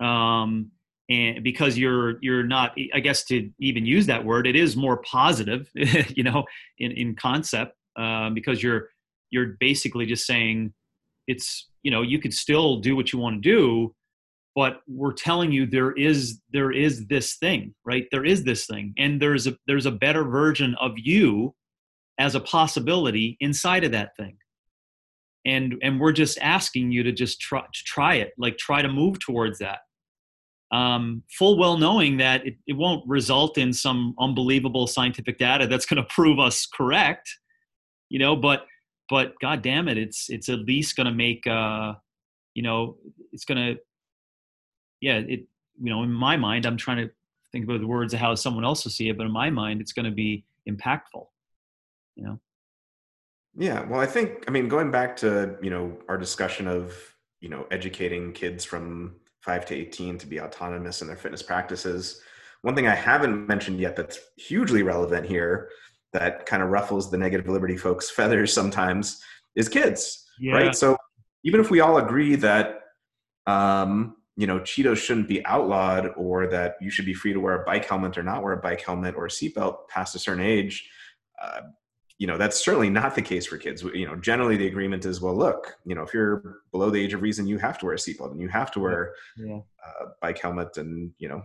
um, 0.00 0.70
and 1.08 1.42
because 1.42 1.76
you're 1.76 2.18
you're 2.22 2.44
not 2.44 2.76
i 2.94 3.00
guess 3.00 3.24
to 3.24 3.50
even 3.58 3.84
use 3.84 4.06
that 4.06 4.24
word 4.24 4.46
it 4.46 4.56
is 4.56 4.76
more 4.76 4.98
positive 4.98 5.68
you 5.74 6.22
know 6.22 6.44
in 6.78 6.92
in 6.92 7.14
concept 7.14 7.76
uh, 7.98 8.30
because 8.30 8.62
you're 8.62 8.88
you're 9.30 9.56
basically 9.58 10.06
just 10.06 10.26
saying 10.26 10.72
it's 11.26 11.68
you 11.82 11.90
know 11.90 12.02
you 12.02 12.18
could 12.18 12.32
still 12.32 12.76
do 12.80 12.94
what 12.94 13.12
you 13.12 13.18
want 13.18 13.42
to 13.42 13.48
do 13.48 13.94
but 14.54 14.80
we're 14.86 15.12
telling 15.12 15.50
you 15.50 15.66
there 15.66 15.92
is 15.92 16.40
there 16.52 16.70
is 16.72 17.06
this 17.06 17.36
thing 17.36 17.74
right? 17.84 18.06
There 18.10 18.24
is 18.24 18.44
this 18.44 18.66
thing 18.66 18.94
and 18.98 19.20
there's 19.20 19.46
a 19.46 19.56
there's 19.66 19.86
a 19.86 19.90
better 19.90 20.24
version 20.24 20.76
of 20.80 20.92
you 20.96 21.54
as 22.18 22.34
a 22.34 22.40
possibility 22.40 23.36
inside 23.40 23.84
of 23.84 23.92
that 23.92 24.16
thing 24.16 24.36
and 25.44 25.74
and 25.82 26.00
we're 26.00 26.12
just 26.12 26.38
asking 26.40 26.92
you 26.92 27.02
to 27.02 27.12
just 27.12 27.40
try 27.40 27.60
to 27.60 27.84
try 27.84 28.14
it 28.16 28.32
like 28.38 28.58
try 28.58 28.82
to 28.82 28.88
move 28.88 29.18
towards 29.18 29.58
that. 29.58 29.80
Um, 30.70 31.22
full 31.30 31.58
well 31.58 31.76
knowing 31.76 32.16
that 32.16 32.46
it, 32.46 32.54
it 32.66 32.72
won't 32.72 33.06
result 33.06 33.58
in 33.58 33.74
some 33.74 34.14
unbelievable 34.18 34.86
scientific 34.86 35.36
data 35.36 35.66
that's 35.66 35.84
going 35.84 36.02
to 36.02 36.08
prove 36.08 36.38
us 36.38 36.66
correct 36.66 37.28
you 38.12 38.18
know 38.18 38.36
but 38.36 38.66
but 39.08 39.32
god 39.40 39.62
damn 39.62 39.88
it 39.88 39.98
it's 39.98 40.28
it's 40.28 40.48
at 40.50 40.60
least 40.60 40.96
going 40.96 41.06
to 41.06 41.12
make 41.12 41.44
uh 41.46 41.94
you 42.54 42.62
know 42.62 42.96
it's 43.32 43.44
going 43.44 43.58
to 43.58 43.80
yeah 45.00 45.16
it 45.16 45.40
you 45.80 45.90
know 45.90 46.02
in 46.02 46.12
my 46.12 46.36
mind 46.36 46.66
i'm 46.66 46.76
trying 46.76 46.98
to 46.98 47.10
think 47.50 47.64
about 47.64 47.80
the 47.80 47.86
words 47.86 48.12
of 48.12 48.20
how 48.20 48.34
someone 48.34 48.64
else 48.64 48.84
will 48.84 48.92
see 48.92 49.08
it 49.08 49.16
but 49.16 49.26
in 49.26 49.32
my 49.32 49.48
mind 49.50 49.80
it's 49.80 49.92
going 49.92 50.04
to 50.04 50.12
be 50.12 50.44
impactful 50.68 51.26
you 52.16 52.22
know 52.22 52.38
yeah 53.56 53.82
well 53.88 54.00
i 54.00 54.06
think 54.06 54.44
i 54.48 54.50
mean 54.50 54.68
going 54.68 54.90
back 54.90 55.16
to 55.16 55.56
you 55.62 55.70
know 55.70 55.96
our 56.08 56.16
discussion 56.16 56.66
of 56.66 56.94
you 57.40 57.48
know 57.48 57.66
educating 57.70 58.32
kids 58.32 58.64
from 58.64 59.16
5 59.40 59.66
to 59.66 59.74
18 59.74 60.18
to 60.18 60.26
be 60.26 60.40
autonomous 60.40 61.02
in 61.02 61.08
their 61.08 61.16
fitness 61.16 61.42
practices 61.42 62.20
one 62.62 62.74
thing 62.74 62.86
i 62.86 62.94
haven't 62.94 63.46
mentioned 63.46 63.80
yet 63.80 63.96
that's 63.96 64.18
hugely 64.36 64.82
relevant 64.82 65.26
here 65.26 65.68
that 66.12 66.46
kind 66.46 66.62
of 66.62 66.70
ruffles 66.70 67.10
the 67.10 67.16
negative 67.16 67.48
liberty 67.48 67.76
folks' 67.76 68.10
feathers 68.18 68.52
sometimes 68.52 69.22
is 69.54 69.68
kids, 69.68 70.26
yeah. 70.38 70.54
right? 70.54 70.74
So 70.74 70.96
even 71.44 71.60
if 71.60 71.70
we 71.70 71.80
all 71.80 71.98
agree 71.98 72.36
that 72.36 72.80
um, 73.46 74.16
you 74.36 74.46
know 74.46 74.60
Cheetos 74.60 74.98
shouldn't 74.98 75.28
be 75.28 75.44
outlawed 75.46 76.12
or 76.16 76.46
that 76.48 76.76
you 76.80 76.90
should 76.90 77.04
be 77.04 77.14
free 77.14 77.32
to 77.32 77.40
wear 77.40 77.62
a 77.62 77.64
bike 77.64 77.84
helmet 77.84 78.16
or 78.16 78.22
not 78.22 78.42
wear 78.42 78.52
a 78.52 78.60
bike 78.60 78.82
helmet 78.82 79.14
or 79.14 79.26
a 79.26 79.28
seatbelt 79.28 79.88
past 79.88 80.14
a 80.14 80.18
certain 80.18 80.44
age, 80.44 80.88
uh, 81.42 81.60
you 82.22 82.28
know 82.28 82.38
that's 82.38 82.64
certainly 82.64 82.88
not 82.88 83.16
the 83.16 83.20
case 83.20 83.46
for 83.46 83.58
kids. 83.58 83.82
You 83.82 84.06
know 84.06 84.14
generally 84.14 84.56
the 84.56 84.68
agreement 84.68 85.04
is 85.04 85.20
well 85.20 85.36
look 85.36 85.76
you 85.84 85.96
know 85.96 86.02
if 86.02 86.14
you're 86.14 86.60
below 86.70 86.88
the 86.88 87.00
age 87.00 87.14
of 87.14 87.20
reason 87.20 87.48
you 87.48 87.58
have 87.58 87.78
to 87.78 87.86
wear 87.86 87.96
a 87.96 87.98
seatbelt 87.98 88.30
and 88.30 88.40
you 88.40 88.46
have 88.46 88.70
to 88.70 88.78
wear 88.78 89.14
yeah. 89.36 89.58
a 90.00 90.04
bike 90.20 90.38
helmet 90.38 90.76
and 90.76 91.10
you 91.18 91.28
know 91.28 91.42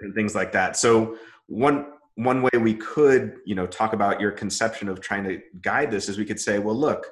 and 0.00 0.14
things 0.14 0.34
like 0.34 0.50
that. 0.52 0.78
So 0.78 1.18
one 1.46 1.92
one 2.14 2.40
way 2.40 2.58
we 2.58 2.72
could 2.72 3.36
you 3.44 3.54
know 3.54 3.66
talk 3.66 3.92
about 3.92 4.18
your 4.18 4.30
conception 4.30 4.88
of 4.88 5.02
trying 5.02 5.24
to 5.24 5.42
guide 5.60 5.90
this 5.90 6.08
is 6.08 6.16
we 6.16 6.24
could 6.24 6.40
say 6.40 6.58
well 6.58 6.74
look 6.74 7.08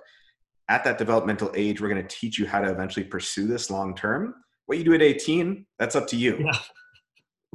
at 0.70 0.82
that 0.84 0.96
developmental 0.96 1.52
age 1.54 1.82
we're 1.82 1.90
going 1.90 2.00
to 2.00 2.16
teach 2.16 2.38
you 2.38 2.46
how 2.46 2.62
to 2.62 2.70
eventually 2.70 3.04
pursue 3.04 3.46
this 3.46 3.70
long 3.70 3.94
term. 3.94 4.34
What 4.64 4.78
you 4.78 4.84
do 4.84 4.94
at 4.94 5.02
18 5.02 5.66
that's 5.78 5.96
up 5.96 6.06
to 6.06 6.16
you. 6.16 6.38
Yeah. 6.46 6.58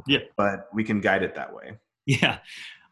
Yeah. 0.06 0.20
But 0.38 0.68
we 0.72 0.84
can 0.84 1.02
guide 1.02 1.24
it 1.24 1.34
that 1.34 1.52
way. 1.52 1.80
Yeah 2.06 2.38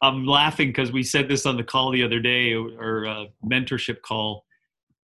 i'm 0.03 0.25
laughing 0.25 0.69
because 0.69 0.91
we 0.91 1.01
said 1.01 1.27
this 1.27 1.45
on 1.45 1.57
the 1.57 1.63
call 1.63 1.91
the 1.91 2.03
other 2.03 2.19
day 2.19 2.53
or 2.53 3.07
uh, 3.07 3.25
mentorship 3.45 4.01
call 4.01 4.45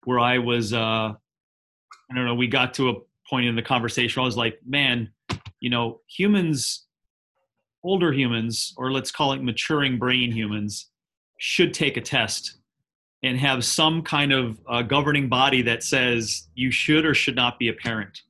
where 0.05 0.19
i 0.19 0.39
was 0.39 0.73
uh 0.73 1.13
i 1.13 2.15
don't 2.15 2.27
know 2.27 2.35
we 2.35 2.47
got 2.47 2.75
to 2.75 2.91
a 2.91 2.95
point 3.29 3.47
in 3.47 3.57
the 3.57 3.63
conversation 3.63 4.21
i 4.21 4.25
was 4.25 4.37
like 4.37 4.59
man 4.67 5.11
you 5.61 5.71
know 5.71 6.01
humans 6.07 6.87
older 7.83 8.13
humans, 8.13 8.75
or 8.77 8.91
let's 8.91 9.11
call 9.11 9.33
it 9.33 9.43
maturing 9.43 9.99
brain 9.99 10.33
humans, 10.33 10.91
should 11.39 11.73
take 11.73 11.97
a 11.97 12.01
test 12.01 12.59
and 13.23 13.39
have 13.39 13.65
some 13.65 14.03
kind 14.03 14.33
of 14.33 14.61
uh, 14.69 14.83
governing 14.83 15.29
body 15.29 15.63
that 15.63 15.83
says 15.83 16.49
you 16.55 16.71
should 16.71 17.05
or 17.05 17.15
should 17.15 17.35
not 17.35 17.59
be 17.59 17.69
a 17.69 17.73
parent. 17.73 18.23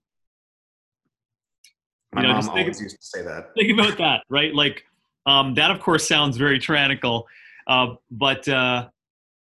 My 2.14 2.23
you 2.23 2.29
know, 2.29 2.35
mom 2.35 2.43
think, 2.43 2.59
always 2.59 2.81
used 2.81 2.97
to 2.97 3.07
say 3.07 3.23
that. 3.23 3.55
Think 3.55 3.79
about 3.79 3.99
that, 3.99 4.23
right? 4.31 4.55
Like 4.55 4.85
um, 5.27 5.55
that, 5.55 5.71
of 5.71 5.81
course, 5.81 6.07
sounds 6.07 6.37
very 6.37 6.59
tyrannical, 6.59 7.27
uh, 7.66 7.95
but 8.11 8.49
uh, 8.49 8.89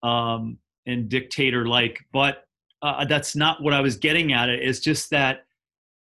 um, 0.03 0.57
and 0.85 1.09
dictator-like. 1.09 1.99
But 2.11 2.43
uh, 2.81 3.05
that's 3.05 3.35
not 3.35 3.61
what 3.61 3.73
I 3.73 3.81
was 3.81 3.97
getting 3.97 4.33
at. 4.33 4.49
It 4.49 4.63
is 4.63 4.79
just 4.79 5.09
that 5.11 5.45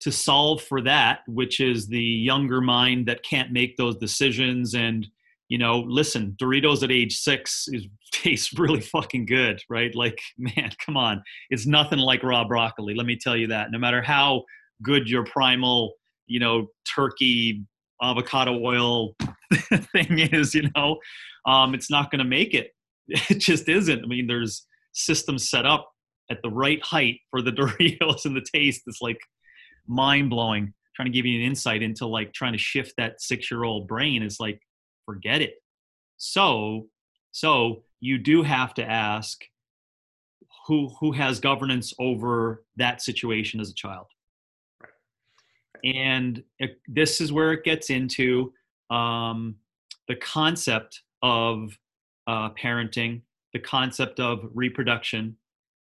to 0.01 0.11
solve 0.11 0.61
for 0.63 0.81
that, 0.81 1.19
which 1.27 1.59
is 1.59 1.87
the 1.87 2.01
younger 2.01 2.59
mind 2.59 3.05
that 3.05 3.23
can't 3.23 3.51
make 3.51 3.77
those 3.77 3.95
decisions. 3.97 4.73
And, 4.73 5.07
you 5.47 5.57
know, 5.57 5.79
listen, 5.79 6.35
Doritos 6.41 6.83
at 6.83 6.91
age 6.91 7.17
six 7.17 7.67
is 7.71 7.87
tastes 8.11 8.57
really 8.57 8.81
fucking 8.81 9.25
good, 9.25 9.61
right? 9.69 9.93
Like, 9.95 10.19
man, 10.37 10.71
come 10.83 10.97
on. 10.97 11.23
It's 11.49 11.65
nothing 11.65 11.99
like 11.99 12.23
raw 12.23 12.45
broccoli. 12.45 12.95
Let 12.95 13.05
me 13.05 13.15
tell 13.15 13.37
you 13.37 13.47
that. 13.47 13.71
No 13.71 13.79
matter 13.79 14.01
how 14.01 14.43
good 14.81 15.09
your 15.09 15.23
primal, 15.23 15.93
you 16.25 16.39
know, 16.39 16.67
turkey 16.95 17.63
avocado 18.01 18.59
oil 18.63 19.15
thing 19.93 20.19
is, 20.19 20.53
you 20.53 20.69
know, 20.75 20.97
um, 21.45 21.73
it's 21.73 21.89
not 21.89 22.11
going 22.11 22.19
to 22.19 22.25
make 22.25 22.53
it. 22.53 22.71
It 23.29 23.39
just 23.39 23.67
isn't. 23.67 24.03
I 24.03 24.07
mean, 24.07 24.27
there's 24.27 24.65
systems 24.93 25.49
set 25.49 25.65
up 25.65 25.91
at 26.29 26.41
the 26.41 26.49
right 26.49 26.81
height 26.81 27.19
for 27.29 27.41
the 27.41 27.51
Doritos 27.59 28.25
and 28.25 28.35
the 28.35 28.45
taste. 28.53 28.83
It's 28.87 29.01
like 29.01 29.19
mind 29.87 30.29
blowing. 30.29 30.73
Trying 30.95 31.07
to 31.07 31.11
give 31.11 31.25
you 31.25 31.39
an 31.39 31.45
insight 31.45 31.81
into 31.81 32.05
like 32.05 32.33
trying 32.33 32.51
to 32.53 32.57
shift 32.57 32.93
that 32.97 33.21
six 33.21 33.49
year 33.49 33.63
old 33.63 33.87
brain 33.87 34.23
is 34.23 34.39
like, 34.39 34.59
forget 35.05 35.41
it. 35.41 35.55
So, 36.17 36.87
so 37.31 37.83
you 37.99 38.17
do 38.17 38.43
have 38.43 38.73
to 38.75 38.83
ask 38.83 39.41
who 40.67 40.89
who 40.99 41.11
has 41.13 41.39
governance 41.39 41.93
over 41.99 42.63
that 42.77 43.01
situation 43.01 43.59
as 43.59 43.69
a 43.69 43.73
child. 43.73 44.07
And 45.83 46.43
it, 46.59 46.79
this 46.87 47.21
is 47.21 47.31
where 47.31 47.53
it 47.53 47.63
gets 47.63 47.89
into 47.89 48.53
um, 48.89 49.55
the 50.07 50.15
concept 50.15 51.01
of 51.21 51.77
uh, 52.27 52.49
parenting, 52.51 53.21
the 53.53 53.59
concept 53.59 54.19
of 54.19 54.49
reproduction, 54.53 55.35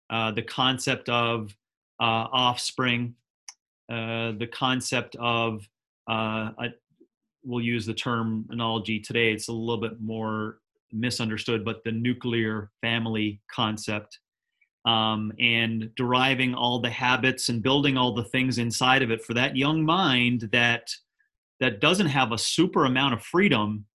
uh, 0.10 0.32
the 0.32 0.42
concept 0.42 1.10
of 1.10 1.56
uh, 2.00 2.28
offspring, 2.32 3.16
uh, 3.92 4.32
the 4.38 4.48
concept 4.52 5.16
of 5.20 5.68
uh, 6.10 6.52
a, 6.58 6.70
we'll 7.44 7.64
use 7.64 7.86
the 7.86 7.94
terminology 7.94 9.00
today 9.00 9.32
it's 9.32 9.50
a 9.50 9.52
little 9.52 9.78
bit 9.82 10.00
more 10.02 10.60
misunderstood 10.92 11.66
but 11.66 11.84
the 11.84 11.92
nuclear 11.92 12.72
family 12.82 13.42
concept 13.52 14.20
um, 14.86 15.32
and 15.40 15.90
deriving 15.96 16.54
all 16.54 16.80
the 16.80 16.90
habits 16.90 17.50
and 17.50 17.64
building 17.64 17.98
all 17.98 18.14
the 18.14 18.24
things 18.24 18.58
inside 18.58 19.02
of 19.02 19.12
it 19.12 19.24
for 19.24 19.34
that 19.34 19.56
young 19.56 19.84
mind 19.86 20.50
that 20.52 20.92
that 21.60 21.80
doesn't 21.80 22.08
have 22.08 22.32
a 22.32 22.38
super 22.38 22.86
amount 22.86 23.14
of 23.14 23.22
freedom 23.22 23.86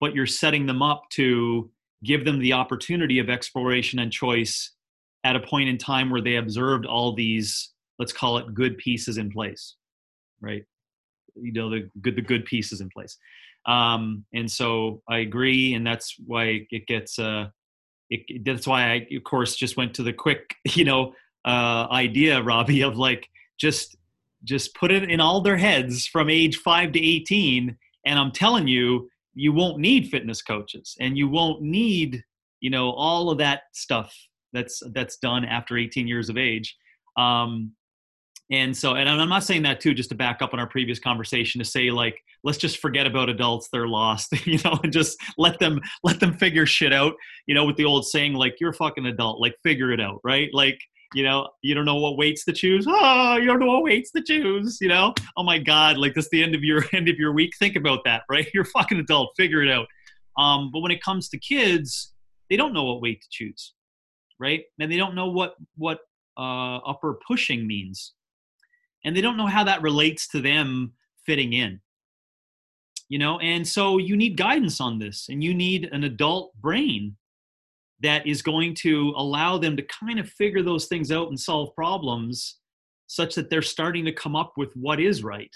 but 0.00 0.14
you're 0.14 0.26
setting 0.26 0.66
them 0.66 0.82
up 0.82 1.04
to 1.10 1.70
give 2.04 2.24
them 2.24 2.40
the 2.40 2.52
opportunity 2.52 3.18
of 3.20 3.30
exploration 3.30 4.00
and 4.00 4.12
choice 4.12 4.72
at 5.24 5.36
a 5.36 5.40
point 5.40 5.68
in 5.68 5.78
time 5.78 6.10
where 6.10 6.20
they 6.20 6.36
observed 6.36 6.86
all 6.86 7.14
these 7.14 7.72
let's 7.98 8.12
call 8.12 8.38
it 8.38 8.54
good 8.54 8.78
pieces 8.78 9.18
in 9.18 9.30
place 9.30 9.76
right? 10.42 10.64
You 11.34 11.52
know 11.52 11.70
the 11.70 11.88
good 12.02 12.16
the 12.16 12.22
good 12.22 12.44
pieces 12.44 12.82
in 12.82 12.90
place. 12.90 13.16
Um, 13.64 14.24
and 14.34 14.50
so 14.50 15.02
i 15.08 15.18
agree 15.18 15.74
and 15.74 15.86
that's 15.86 16.16
why 16.26 16.66
it 16.72 16.84
gets 16.88 17.16
uh 17.20 17.46
it, 18.12 18.44
that's 18.44 18.66
why 18.66 18.92
i 18.92 19.06
of 19.14 19.24
course 19.24 19.56
just 19.56 19.76
went 19.76 19.94
to 19.94 20.02
the 20.02 20.12
quick 20.12 20.54
you 20.64 20.84
know 20.84 21.14
uh 21.44 21.86
idea 21.90 22.42
robbie 22.42 22.82
of 22.82 22.96
like 22.96 23.28
just 23.58 23.96
just 24.44 24.74
put 24.74 24.90
it 24.90 25.08
in 25.08 25.20
all 25.20 25.40
their 25.40 25.56
heads 25.56 26.06
from 26.06 26.28
age 26.28 26.56
5 26.56 26.92
to 26.92 27.00
18 27.00 27.76
and 28.06 28.18
i'm 28.18 28.32
telling 28.32 28.68
you 28.68 29.08
you 29.34 29.52
won't 29.52 29.78
need 29.78 30.08
fitness 30.08 30.42
coaches 30.42 30.96
and 31.00 31.16
you 31.16 31.28
won't 31.28 31.62
need 31.62 32.22
you 32.60 32.70
know 32.70 32.90
all 32.92 33.30
of 33.30 33.38
that 33.38 33.62
stuff 33.72 34.14
that's 34.52 34.82
that's 34.92 35.16
done 35.16 35.44
after 35.44 35.76
18 35.76 36.06
years 36.06 36.28
of 36.28 36.36
age. 36.36 36.76
Um, 37.16 37.72
and 38.52 38.76
so, 38.76 38.96
and 38.96 39.08
I'm 39.08 39.30
not 39.30 39.44
saying 39.44 39.62
that 39.62 39.80
too, 39.80 39.94
just 39.94 40.10
to 40.10 40.14
back 40.14 40.42
up 40.42 40.52
on 40.52 40.60
our 40.60 40.68
previous 40.68 40.98
conversation 40.98 41.58
to 41.58 41.64
say 41.64 41.90
like, 41.90 42.22
let's 42.44 42.58
just 42.58 42.78
forget 42.78 43.06
about 43.06 43.30
adults. 43.30 43.70
They're 43.72 43.88
lost, 43.88 44.30
you 44.46 44.58
know, 44.62 44.78
and 44.84 44.92
just 44.92 45.18
let 45.38 45.58
them, 45.58 45.80
let 46.04 46.20
them 46.20 46.34
figure 46.34 46.66
shit 46.66 46.92
out, 46.92 47.14
you 47.46 47.54
know, 47.54 47.64
with 47.64 47.76
the 47.76 47.86
old 47.86 48.06
saying, 48.06 48.34
like, 48.34 48.56
you're 48.60 48.70
a 48.70 48.74
fucking 48.74 49.06
adult, 49.06 49.40
like 49.40 49.56
figure 49.62 49.90
it 49.90 50.02
out. 50.02 50.20
Right. 50.22 50.50
Like, 50.52 50.78
you 51.14 51.24
know, 51.24 51.48
you 51.62 51.74
don't 51.74 51.86
know 51.86 51.96
what 51.96 52.18
weights 52.18 52.44
to 52.44 52.52
choose. 52.52 52.84
Oh, 52.86 53.36
you 53.36 53.46
don't 53.46 53.58
know 53.58 53.66
what 53.66 53.84
weights 53.84 54.10
to 54.12 54.22
choose, 54.22 54.78
you 54.82 54.88
know? 54.88 55.14
Oh 55.38 55.42
my 55.42 55.58
God. 55.58 55.96
Like 55.96 56.12
this 56.12 56.28
the 56.28 56.42
end 56.42 56.54
of 56.54 56.62
your 56.62 56.84
end 56.92 57.08
of 57.08 57.16
your 57.16 57.32
week. 57.32 57.52
Think 57.58 57.76
about 57.76 58.04
that, 58.04 58.24
right? 58.30 58.46
You're 58.54 58.64
a 58.64 58.66
fucking 58.66 58.98
adult, 58.98 59.32
figure 59.34 59.62
it 59.62 59.70
out. 59.70 59.86
Um, 60.36 60.70
but 60.70 60.80
when 60.80 60.92
it 60.92 61.02
comes 61.02 61.30
to 61.30 61.38
kids, 61.38 62.12
they 62.50 62.56
don't 62.58 62.74
know 62.74 62.84
what 62.84 63.00
weight 63.00 63.22
to 63.22 63.28
choose. 63.30 63.72
Right. 64.38 64.64
And 64.78 64.92
they 64.92 64.98
don't 64.98 65.14
know 65.14 65.28
what, 65.28 65.54
what, 65.76 66.00
uh, 66.36 66.78
upper 66.78 67.18
pushing 67.26 67.66
means 67.66 68.12
and 69.04 69.16
they 69.16 69.20
don't 69.20 69.36
know 69.36 69.46
how 69.46 69.64
that 69.64 69.82
relates 69.82 70.28
to 70.28 70.40
them 70.40 70.92
fitting 71.26 71.52
in 71.52 71.80
you 73.12 73.18
know? 73.18 73.38
And 73.40 73.68
so 73.68 73.98
you 73.98 74.16
need 74.16 74.38
guidance 74.38 74.80
on 74.80 74.98
this 74.98 75.26
and 75.28 75.44
you 75.44 75.52
need 75.52 75.90
an 75.92 76.04
adult 76.04 76.54
brain 76.62 77.14
that 78.00 78.26
is 78.26 78.40
going 78.40 78.74
to 78.76 79.12
allow 79.18 79.58
them 79.58 79.76
to 79.76 79.82
kind 79.82 80.18
of 80.18 80.30
figure 80.30 80.62
those 80.62 80.86
things 80.86 81.12
out 81.12 81.28
and 81.28 81.38
solve 81.38 81.74
problems 81.74 82.58
such 83.08 83.34
that 83.34 83.50
they're 83.50 83.60
starting 83.60 84.06
to 84.06 84.12
come 84.12 84.34
up 84.34 84.54
with 84.56 84.70
what 84.74 84.98
is 84.98 85.22
right 85.22 85.54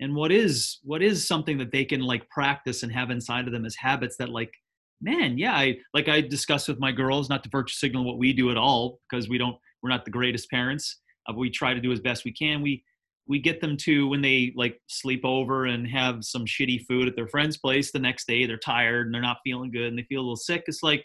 and 0.00 0.14
what 0.14 0.30
is 0.30 0.80
what 0.82 1.02
is 1.02 1.26
something 1.26 1.56
that 1.56 1.72
they 1.72 1.84
can 1.84 2.02
like 2.02 2.28
practice 2.28 2.82
and 2.82 2.92
have 2.92 3.10
inside 3.10 3.46
of 3.46 3.54
them 3.54 3.64
as 3.64 3.74
habits 3.74 4.16
that 4.18 4.28
like 4.28 4.52
man 5.00 5.38
yeah 5.38 5.54
i 5.54 5.74
like 5.94 6.08
i 6.08 6.20
discuss 6.20 6.68
with 6.68 6.78
my 6.78 6.92
girls 6.92 7.30
not 7.30 7.42
to 7.42 7.48
virtue 7.48 7.74
signal 7.74 8.04
what 8.04 8.18
we 8.18 8.34
do 8.34 8.50
at 8.50 8.58
all 8.58 9.00
because 9.08 9.30
we 9.30 9.38
don't 9.38 9.56
we're 9.82 9.88
not 9.88 10.04
the 10.04 10.10
greatest 10.10 10.50
parents 10.50 11.00
we 11.36 11.50
try 11.50 11.74
to 11.74 11.80
do 11.80 11.92
as 11.92 12.00
best 12.00 12.24
we 12.24 12.32
can. 12.32 12.62
We 12.62 12.84
we 13.30 13.38
get 13.38 13.60
them 13.60 13.76
to 13.76 14.08
when 14.08 14.20
they 14.20 14.52
like 14.56 14.80
sleep 14.88 15.24
over 15.24 15.66
and 15.66 15.86
have 15.86 16.24
some 16.24 16.44
shitty 16.44 16.84
food 16.86 17.06
at 17.06 17.14
their 17.14 17.28
friend's 17.28 17.56
place 17.56 17.92
the 17.92 17.98
next 17.98 18.26
day 18.26 18.44
they're 18.44 18.58
tired 18.58 19.06
and 19.06 19.14
they're 19.14 19.22
not 19.22 19.38
feeling 19.44 19.70
good 19.70 19.86
and 19.86 19.96
they 19.96 20.02
feel 20.02 20.20
a 20.20 20.22
little 20.22 20.36
sick 20.36 20.64
it's 20.66 20.82
like 20.82 21.04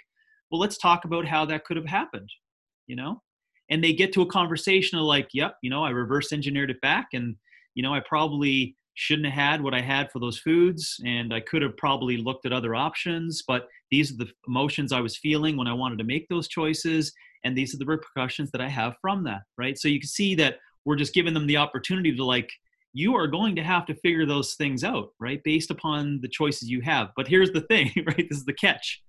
well 0.50 0.60
let's 0.60 0.80
talk 0.80 1.06
about 1.06 1.28
how 1.28 1.46
that 1.46 1.64
could 1.66 1.78
have 1.78 1.86
happened 1.86 2.30
you 2.88 2.96
know 2.96 3.22
and 3.70 3.84
they 3.84 3.94
get 3.94 4.12
to 4.12 4.24
a 4.24 4.26
conversation 4.26 4.98
of 4.98 5.06
like 5.06 5.28
yep 5.34 5.56
you 5.62 5.70
know 5.70 5.84
i 5.84 5.92
reverse 5.92 6.34
engineered 6.34 6.72
it 6.72 6.82
back 6.82 7.10
and 7.14 7.36
you 7.76 7.84
know 7.84 7.94
i 7.94 8.02
probably 8.10 8.76
shouldn't 8.96 9.28
have 9.28 9.52
had 9.52 9.62
what 9.62 9.74
i 9.74 9.82
had 9.82 10.12
for 10.12 10.20
those 10.20 10.40
foods 10.40 11.00
and 11.06 11.34
i 11.34 11.40
could 11.40 11.62
have 11.62 11.76
probably 11.78 12.18
looked 12.18 12.46
at 12.46 12.54
other 12.54 12.74
options 12.76 13.44
but 13.48 13.68
these 13.92 14.12
are 14.12 14.18
the 14.18 14.30
emotions 14.48 14.92
i 14.92 15.00
was 15.00 15.18
feeling 15.18 15.58
when 15.58 15.68
i 15.68 15.74
wanted 15.74 15.98
to 15.98 16.04
make 16.04 16.28
those 16.30 16.48
choices 16.48 17.14
and 17.44 17.56
these 17.56 17.74
are 17.74 17.78
the 17.78 17.86
repercussions 17.86 18.50
that 18.52 18.62
i 18.62 18.68
have 18.68 18.96
from 19.02 19.24
that 19.24 19.42
right? 19.58 19.78
So 19.78 19.88
you 19.88 20.00
can 20.00 20.10
see 20.10 20.36
that 20.36 20.58
we're 20.86 20.96
just 20.96 21.14
giving 21.14 21.34
them 21.34 21.48
the 21.48 21.58
opportunity 21.58 22.16
to 22.16 22.24
like 22.24 22.50
you 22.94 23.16
are 23.16 23.28
going 23.28 23.56
to 23.58 23.64
have 23.64 23.86
to 23.88 23.96
figure 23.96 24.26
those 24.26 24.54
things 24.54 24.84
out 24.84 25.10
right 25.20 25.42
based 25.44 25.72
upon 25.72 26.20
the 26.22 26.30
choices 26.30 26.70
you 26.70 26.82
have. 26.82 27.10
But 27.16 27.28
here's 27.28 27.52
the 27.52 27.62
thing 27.62 27.92
right 28.08 28.26
this 28.30 28.40
is 28.40 28.46
the 28.46 28.54
catch. 28.54 29.02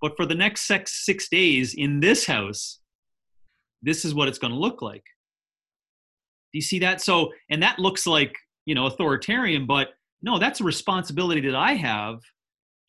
But 0.00 0.16
for 0.16 0.26
the 0.26 0.34
next 0.34 0.66
six 0.66 1.04
six 1.04 1.28
days 1.28 1.74
in 1.74 2.00
this 2.00 2.26
house 2.26 2.80
this 3.82 4.04
is 4.04 4.14
what 4.14 4.28
it's 4.28 4.38
going 4.38 4.52
to 4.52 4.58
look 4.58 4.80
like. 4.80 5.04
Do 6.52 6.58
you 6.58 6.62
see 6.62 6.78
that? 6.80 7.00
So 7.00 7.32
and 7.50 7.62
that 7.62 7.78
looks 7.78 8.06
like 8.06 8.34
you 8.66 8.74
know 8.74 8.86
authoritarian 8.86 9.66
but 9.66 9.90
no 10.22 10.38
that's 10.38 10.60
a 10.60 10.64
responsibility 10.64 11.40
that 11.40 11.56
i 11.56 11.74
have 11.74 12.20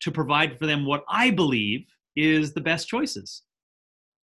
to 0.00 0.10
provide 0.10 0.58
for 0.58 0.66
them 0.66 0.84
what 0.84 1.04
i 1.08 1.30
believe 1.30 1.86
is 2.16 2.52
the 2.54 2.60
best 2.60 2.88
choices. 2.88 3.42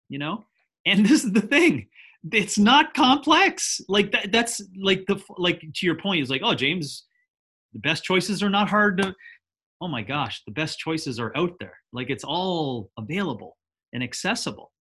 You 0.09 0.18
know, 0.18 0.44
and 0.86 1.07
this 1.07 1.24
is 1.24 1.32
the 1.32 1.42
thing 1.42 1.88
it's 2.30 2.59
not 2.59 2.94
complex. 2.94 3.80
Like 3.88 4.12
that 4.12 4.32
that's 4.32 4.62
like 4.80 5.05
the 5.07 5.20
like 5.38 5.61
to 5.61 5.86
your 5.86 5.96
point 5.96 6.22
is 6.22 6.30
like 6.30 6.42
oh 6.44 6.55
james 6.55 7.05
the 7.72 7.80
best 7.80 8.05
choices 8.05 8.42
are 8.44 8.50
not 8.50 8.68
hard 8.68 8.98
to 8.98 9.12
oh 9.80 9.88
my 9.88 10.03
gosh 10.03 10.42
the 10.46 10.53
best 10.53 10.78
choices 10.78 11.18
are 11.18 11.36
out 11.36 11.53
there. 11.61 11.76
Like 11.92 12.11
it's 12.11 12.24
all 12.24 12.90
available 12.98 13.57
and 13.92 14.03
accessible. 14.03 14.72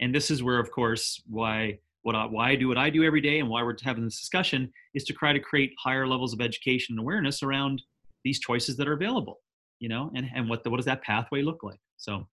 And 0.00 0.14
this 0.14 0.30
is 0.30 0.42
where 0.42 0.58
of 0.58 0.70
course 0.70 1.22
why 1.26 1.78
what 2.02 2.14
I, 2.14 2.26
why 2.26 2.50
I 2.50 2.56
do 2.56 2.68
what 2.68 2.78
I 2.78 2.90
do 2.90 3.04
every 3.04 3.20
day 3.20 3.38
and 3.38 3.48
why 3.48 3.62
we're 3.62 3.76
having 3.82 4.04
this 4.04 4.20
discussion 4.20 4.72
is 4.94 5.04
to 5.04 5.12
try 5.12 5.32
to 5.32 5.40
create 5.40 5.72
higher 5.78 6.06
levels 6.06 6.32
of 6.32 6.40
education 6.40 6.94
and 6.94 7.00
awareness 7.00 7.42
around 7.42 7.82
these 8.24 8.40
choices 8.40 8.76
that 8.76 8.88
are 8.88 8.92
available 8.92 9.40
you 9.78 9.88
know 9.88 10.10
and 10.14 10.28
and 10.34 10.48
what 10.48 10.64
the, 10.64 10.70
what 10.70 10.76
does 10.76 10.86
that 10.86 11.02
pathway 11.02 11.42
look 11.42 11.62
like 11.62 11.80
so 11.96 12.26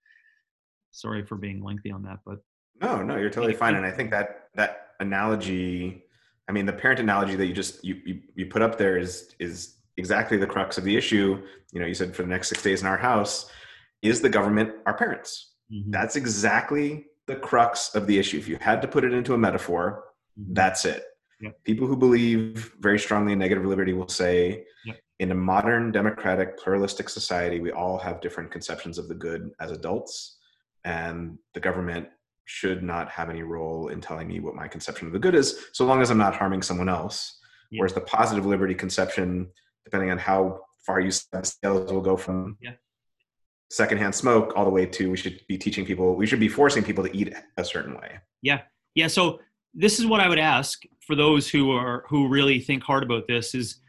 sorry 0.92 1.26
for 1.26 1.36
being 1.36 1.64
lengthy 1.64 1.92
on 1.92 2.04
that 2.04 2.20
but 2.26 2.40
no, 2.82 3.02
no, 3.02 3.18
you're 3.18 3.30
totally 3.30 3.54
fine. 3.54 3.76
And 3.76 3.86
I 3.86 3.92
think 3.92 4.12
that 4.12 4.50
that 4.56 4.92
analogy, 5.00 6.04
I 6.48 6.52
mean, 6.52 6.66
the 6.66 6.74
parent 6.74 7.00
analogy 7.00 7.36
that 7.36 7.46
you 7.46 7.54
just 7.54 7.84
you, 7.84 8.02
you 8.06 8.22
you 8.36 8.46
put 8.46 8.62
up 8.62 8.78
there 8.78 8.98
is 8.98 9.36
is 9.40 9.76
exactly 9.98 10.38
the 10.38 10.48
crux 10.48 10.78
of 10.78 10.84
the 10.84 10.96
issue. 10.96 11.42
You 11.72 11.80
know, 11.80 11.86
you 11.86 11.94
said 11.94 12.16
for 12.16 12.24
the 12.24 12.30
next 12.30 12.50
six 12.50 12.64
days 12.64 12.82
in 12.82 12.88
our 12.88 12.98
house, 12.98 13.52
is 14.02 14.22
the 14.22 14.30
government 14.30 14.74
our 14.86 14.94
parents? 14.94 15.54
Mm-hmm. 15.72 15.92
That's 15.92 16.16
exactly 16.16 17.06
the 17.30 17.36
crux 17.36 17.96
of 17.96 18.08
the 18.08 18.18
issue. 18.18 18.38
If 18.38 18.48
you 18.48 18.58
had 18.60 18.82
to 18.82 18.88
put 18.88 19.04
it 19.06 19.14
into 19.14 19.34
a 19.34 19.38
metaphor, 19.38 20.04
mm-hmm. 20.38 20.54
that's 20.54 20.84
it. 20.84 21.04
Yep. 21.42 21.64
People 21.64 21.88
who 21.88 21.96
believe 21.96 22.74
very 22.80 23.00
strongly 23.00 23.32
in 23.34 23.40
negative 23.40 23.66
liberty 23.66 23.94
will 23.94 24.10
say, 24.10 24.66
yep. 24.86 25.00
in 25.20 25.32
a 25.32 25.36
modern, 25.36 25.92
democratic, 25.92 26.58
pluralistic 26.58 27.08
society, 27.08 27.62
we 27.62 27.72
all 27.72 27.98
have 27.98 28.20
different 28.20 28.52
conceptions 28.52 28.98
of 28.98 29.08
the 29.08 29.16
good 29.16 29.52
as 29.62 29.72
adults, 29.72 30.38
and 30.84 31.38
the 31.54 31.60
government 31.60 32.08
should 32.46 32.82
not 32.84 33.10
have 33.10 33.30
any 33.30 33.44
role 33.44 33.90
in 33.90 34.02
telling 34.02 34.28
me 34.28 34.40
what 34.40 34.56
my 34.56 34.68
conception 34.68 35.08
of 35.08 35.14
the 35.14 35.20
good 35.20 35.36
is, 35.36 35.68
so 35.72 35.86
long 35.86 36.02
as 36.02 36.10
I'm 36.10 36.18
not 36.18 36.36
harming 36.36 36.64
someone 36.64 36.90
else. 36.90 37.40
Yeah. 37.72 37.80
Whereas 37.80 37.94
the 37.94 38.02
positive 38.02 38.46
liberty 38.46 38.74
conception, 38.74 39.50
depending 39.86 40.10
on 40.10 40.18
how 40.18 40.62
far 40.86 41.00
you 41.00 41.12
scales, 41.12 41.56
will 41.64 42.02
go 42.02 42.18
from 42.18 42.58
yeah. 42.60 42.72
Secondhand 43.70 44.16
smoke 44.16 44.54
all 44.56 44.66
the 44.66 44.72
way 44.72 44.86
to 44.86 45.12
we 45.12 45.18
should 45.18 45.42
be 45.48 45.58
teaching 45.58 45.86
people, 45.86 46.16
we 46.16 46.26
should 46.26 46.40
be 46.40 46.48
forcing 46.48 46.84
people 46.84 47.04
to 47.04 47.16
eat 47.16 47.34
a 47.58 47.64
certain 47.64 47.96
way. 47.96 48.20
Yeah, 48.42 48.62
yeah. 48.96 49.08
So 49.08 49.40
this 49.74 50.00
is 50.00 50.06
what 50.06 50.20
I 50.20 50.28
would 50.30 50.40
ask 50.40 50.82
for 51.06 51.16
those 51.16 51.50
who 51.50 51.72
are 51.72 52.06
who 52.10 52.28
really 52.28 52.60
think 52.60 52.84
hard 52.84 53.04
about 53.04 53.28
this 53.28 53.54
is, 53.54 53.80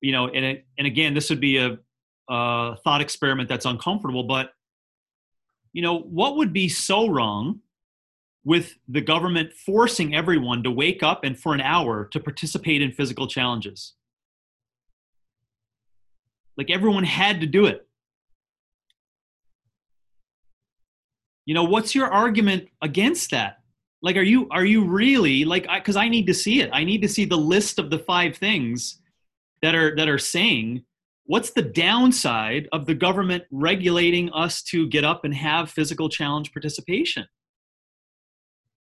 you 0.00 0.12
know, 0.12 0.28
and 0.28 0.44
it, 0.44 0.66
and 0.78 0.86
again, 0.86 1.14
this 1.14 1.30
would 1.30 1.40
be 1.40 1.56
a, 1.58 1.78
a 2.28 2.76
thought 2.84 3.00
experiment 3.00 3.48
that's 3.48 3.66
uncomfortable, 3.66 4.24
but 4.24 4.50
you 5.72 5.82
know, 5.82 5.98
what 5.98 6.36
would 6.36 6.52
be 6.52 6.68
so 6.68 7.08
wrong 7.08 7.60
with 8.46 8.78
the 8.88 9.00
government 9.00 9.52
forcing 9.52 10.14
everyone 10.14 10.62
to 10.62 10.70
wake 10.70 11.02
up 11.02 11.24
and 11.24 11.38
for 11.38 11.52
an 11.52 11.60
hour 11.60 12.04
to 12.04 12.20
participate 12.20 12.80
in 12.80 12.92
physical 12.92 13.26
challenges. 13.26 13.94
Like 16.56 16.70
everyone 16.70 17.02
had 17.02 17.40
to 17.40 17.46
do 17.46 17.66
it. 17.66 17.85
You 21.46 21.54
know, 21.54 21.64
what's 21.64 21.94
your 21.94 22.12
argument 22.12 22.68
against 22.82 23.30
that? 23.30 23.58
Like, 24.02 24.16
are 24.16 24.22
you 24.22 24.48
are 24.50 24.64
you 24.64 24.84
really 24.84 25.44
like? 25.44 25.66
Because 25.72 25.96
I, 25.96 26.04
I 26.04 26.08
need 26.08 26.26
to 26.26 26.34
see 26.34 26.60
it. 26.60 26.70
I 26.72 26.84
need 26.84 27.02
to 27.02 27.08
see 27.08 27.24
the 27.24 27.38
list 27.38 27.78
of 27.78 27.90
the 27.90 27.98
five 27.98 28.36
things 28.36 29.00
that 29.62 29.74
are 29.74 29.96
that 29.96 30.08
are 30.08 30.18
saying 30.18 30.84
what's 31.24 31.50
the 31.50 31.62
downside 31.62 32.68
of 32.72 32.86
the 32.86 32.94
government 32.94 33.44
regulating 33.50 34.30
us 34.32 34.62
to 34.62 34.88
get 34.88 35.04
up 35.04 35.24
and 35.24 35.34
have 35.34 35.70
physical 35.70 36.08
challenge 36.08 36.52
participation 36.52 37.26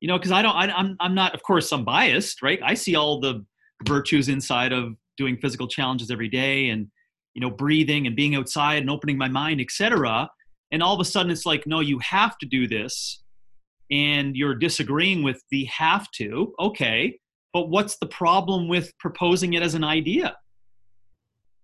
you 0.00 0.08
know 0.08 0.18
because 0.18 0.32
i 0.32 0.42
don't 0.42 0.54
I, 0.54 0.70
I'm, 0.72 0.96
I'm 1.00 1.14
not 1.14 1.34
of 1.34 1.42
course 1.42 1.70
i'm 1.72 1.84
biased 1.84 2.42
right 2.42 2.60
i 2.64 2.74
see 2.74 2.96
all 2.96 3.20
the 3.20 3.44
virtues 3.86 4.28
inside 4.28 4.72
of 4.72 4.96
doing 5.16 5.36
physical 5.36 5.68
challenges 5.68 6.10
every 6.10 6.28
day 6.28 6.70
and 6.70 6.88
you 7.34 7.40
know 7.40 7.50
breathing 7.50 8.06
and 8.06 8.16
being 8.16 8.34
outside 8.34 8.78
and 8.78 8.90
opening 8.90 9.18
my 9.18 9.28
mind 9.28 9.60
etc 9.60 10.28
and 10.72 10.82
all 10.82 10.94
of 10.94 11.00
a 11.00 11.04
sudden 11.04 11.30
it's 11.30 11.46
like 11.46 11.66
no 11.66 11.80
you 11.80 11.98
have 12.00 12.36
to 12.38 12.46
do 12.46 12.66
this 12.66 13.22
and 13.90 14.36
you're 14.36 14.54
disagreeing 14.54 15.22
with 15.22 15.42
the 15.50 15.64
have 15.66 16.10
to 16.10 16.52
okay 16.58 17.16
but 17.52 17.68
what's 17.68 17.98
the 17.98 18.06
problem 18.06 18.66
with 18.66 18.96
proposing 18.98 19.52
it 19.54 19.62
as 19.62 19.74
an 19.74 19.84
idea? 19.84 20.36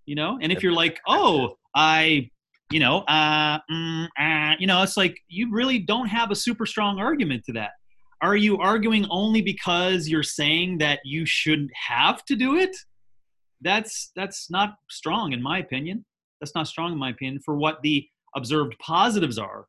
You 0.07 0.15
know 0.15 0.39
and 0.41 0.51
if 0.51 0.63
you're 0.63 0.73
like 0.73 0.99
oh 1.07 1.57
i 1.75 2.31
you 2.71 2.81
know 2.81 3.01
uh, 3.01 3.59
mm, 3.71 4.09
uh 4.19 4.55
you 4.59 4.67
know 4.67 4.83
it's 4.83 4.97
like 4.97 5.19
you 5.29 5.53
really 5.53 5.79
don't 5.79 6.07
have 6.07 6.31
a 6.31 6.35
super 6.35 6.65
strong 6.65 6.99
argument 6.99 7.45
to 7.45 7.53
that. 7.55 7.73
Are 8.23 8.37
you 8.37 8.59
arguing 8.59 9.07
only 9.11 9.43
because 9.43 10.09
you're 10.09 10.23
saying 10.23 10.79
that 10.79 11.01
you 11.05 11.27
shouldn't 11.27 11.71
have 11.75 12.25
to 12.25 12.37
do 12.37 12.57
it? 12.57 12.75
That's 13.61 14.11
that's 14.17 14.51
not 14.51 14.77
strong 14.89 15.33
in 15.33 15.43
my 15.43 15.59
opinion. 15.59 16.07
That's 16.41 16.55
not 16.55 16.69
strong 16.69 16.93
in 16.93 16.99
my 16.99 17.11
opinion 17.11 17.43
for 17.45 17.57
what 17.57 17.83
the 17.83 18.09
observed 18.39 18.75
positives 18.81 19.39
are 19.39 19.67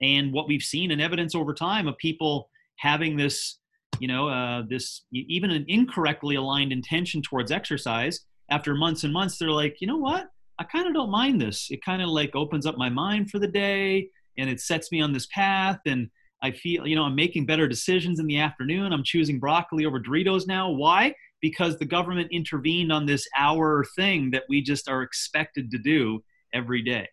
and 0.00 0.32
what 0.32 0.46
we've 0.46 0.62
seen 0.62 0.90
in 0.90 1.00
evidence 1.00 1.34
over 1.34 1.52
time 1.52 1.88
of 1.88 1.96
people 1.98 2.48
having 2.76 3.16
this 3.16 3.58
you 3.98 4.08
know 4.08 4.28
uh, 4.28 4.62
this 4.68 5.02
even 5.12 5.50
an 5.50 5.64
incorrectly 5.68 6.36
aligned 6.36 6.72
intention 6.72 7.20
towards 7.20 7.50
exercise 7.50 8.20
after 8.50 8.74
months 8.74 9.04
and 9.04 9.12
months 9.12 9.38
they're 9.38 9.50
like 9.50 9.76
you 9.80 9.86
know 9.86 9.96
what 9.96 10.28
i 10.58 10.64
kind 10.64 10.86
of 10.86 10.94
don't 10.94 11.10
mind 11.10 11.40
this 11.40 11.68
it 11.70 11.84
kind 11.84 12.00
of 12.00 12.08
like 12.08 12.34
opens 12.36 12.66
up 12.66 12.78
my 12.78 12.88
mind 12.88 13.30
for 13.30 13.38
the 13.38 13.48
day 13.48 14.08
and 14.38 14.48
it 14.48 14.60
sets 14.60 14.92
me 14.92 15.00
on 15.00 15.12
this 15.12 15.26
path 15.26 15.80
and 15.86 16.08
I 16.42 16.50
feel, 16.50 16.86
you 16.86 16.96
know, 16.96 17.04
I'm 17.04 17.14
making 17.14 17.46
better 17.46 17.68
decisions 17.68 18.18
in 18.18 18.26
the 18.26 18.40
afternoon. 18.40 18.92
I'm 18.92 19.04
choosing 19.04 19.38
broccoli 19.38 19.86
over 19.86 20.00
Doritos 20.00 20.46
now. 20.46 20.70
Why? 20.70 21.14
Because 21.40 21.78
the 21.78 21.84
government 21.84 22.32
intervened 22.32 22.92
on 22.92 23.06
this 23.06 23.28
hour 23.38 23.84
thing 23.94 24.32
that 24.32 24.42
we 24.48 24.60
just 24.60 24.88
are 24.88 25.02
expected 25.02 25.70
to 25.70 25.78
do 25.78 26.22
every 26.52 26.82
day, 26.82 27.08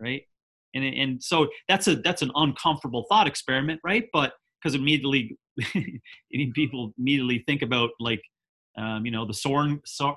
right? 0.00 0.22
And 0.74 0.84
and 0.84 1.22
so 1.22 1.48
that's 1.68 1.88
a 1.88 1.96
that's 1.96 2.22
an 2.22 2.30
uncomfortable 2.34 3.06
thought 3.08 3.26
experiment, 3.26 3.80
right? 3.84 4.04
But 4.12 4.32
because 4.62 4.74
immediately 4.74 5.36
people 6.54 6.92
immediately 6.98 7.44
think 7.46 7.62
about 7.62 7.90
like 8.00 8.22
um, 8.76 9.06
you 9.06 9.12
know 9.12 9.24
the 9.24 9.38
horn 9.44 9.80
so, 9.84 10.08
uh, 10.08 10.14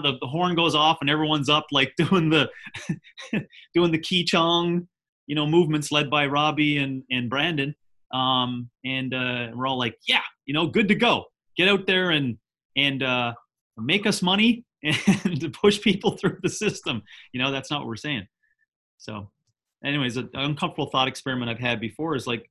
the, 0.00 0.16
the 0.20 0.26
horn 0.26 0.54
goes 0.54 0.74
off 0.74 0.98
and 1.02 1.10
everyone's 1.10 1.50
up 1.50 1.66
like 1.72 1.92
doing 1.98 2.30
the 2.30 2.48
doing 3.74 3.92
the 3.92 3.98
key 3.98 4.24
chong 4.24 4.88
you 5.26 5.34
know, 5.34 5.46
movements 5.46 5.90
led 5.90 6.10
by 6.10 6.26
Robbie 6.26 6.78
and, 6.78 7.02
and 7.10 7.30
Brandon. 7.30 7.74
Um, 8.12 8.70
and 8.84 9.12
uh, 9.14 9.48
we're 9.54 9.66
all 9.66 9.78
like, 9.78 9.96
yeah, 10.06 10.22
you 10.46 10.54
know, 10.54 10.66
good 10.66 10.88
to 10.88 10.94
go. 10.94 11.24
Get 11.56 11.68
out 11.68 11.86
there 11.86 12.10
and, 12.10 12.36
and 12.76 13.02
uh, 13.02 13.32
make 13.76 14.06
us 14.06 14.22
money 14.22 14.64
and 14.84 15.40
to 15.40 15.50
push 15.50 15.80
people 15.80 16.16
through 16.16 16.38
the 16.42 16.48
system. 16.48 17.02
You 17.32 17.42
know, 17.42 17.50
that's 17.50 17.70
not 17.70 17.80
what 17.80 17.88
we're 17.88 17.96
saying. 17.96 18.26
So, 18.98 19.30
anyways, 19.84 20.16
an 20.16 20.30
uncomfortable 20.34 20.90
thought 20.90 21.08
experiment 21.08 21.50
I've 21.50 21.58
had 21.58 21.80
before 21.80 22.14
is 22.14 22.26
like, 22.26 22.50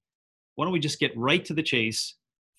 why 0.56 0.66
don't 0.66 0.74
we 0.74 0.80
just 0.80 1.00
get 1.00 1.18
right 1.18 1.44
to 1.46 1.54
the 1.54 1.64
chase, 1.64 2.16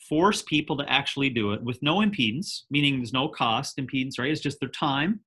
force 0.08 0.42
people 0.42 0.76
to 0.78 0.90
actually 0.90 1.30
do 1.30 1.52
it 1.52 1.62
with 1.62 1.82
no 1.82 1.96
impedance, 1.96 2.62
meaning 2.70 2.96
there's 2.96 3.12
no 3.12 3.28
cost 3.28 3.76
impedance, 3.76 4.18
right? 4.18 4.30
It's 4.30 4.40
just 4.40 4.60
their 4.60 4.68
time, 4.68 5.20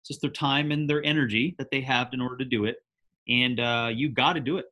it's 0.00 0.08
just 0.08 0.20
their 0.20 0.30
time 0.30 0.70
and 0.70 0.88
their 0.88 1.02
energy 1.02 1.54
that 1.58 1.70
they 1.70 1.80
have 1.80 2.08
in 2.12 2.20
order 2.20 2.36
to 2.36 2.44
do 2.44 2.66
it 2.66 2.76
and 3.28 3.60
uh, 3.60 3.90
you 3.92 4.08
got 4.08 4.34
to 4.34 4.40
do 4.40 4.58
it 4.58 4.66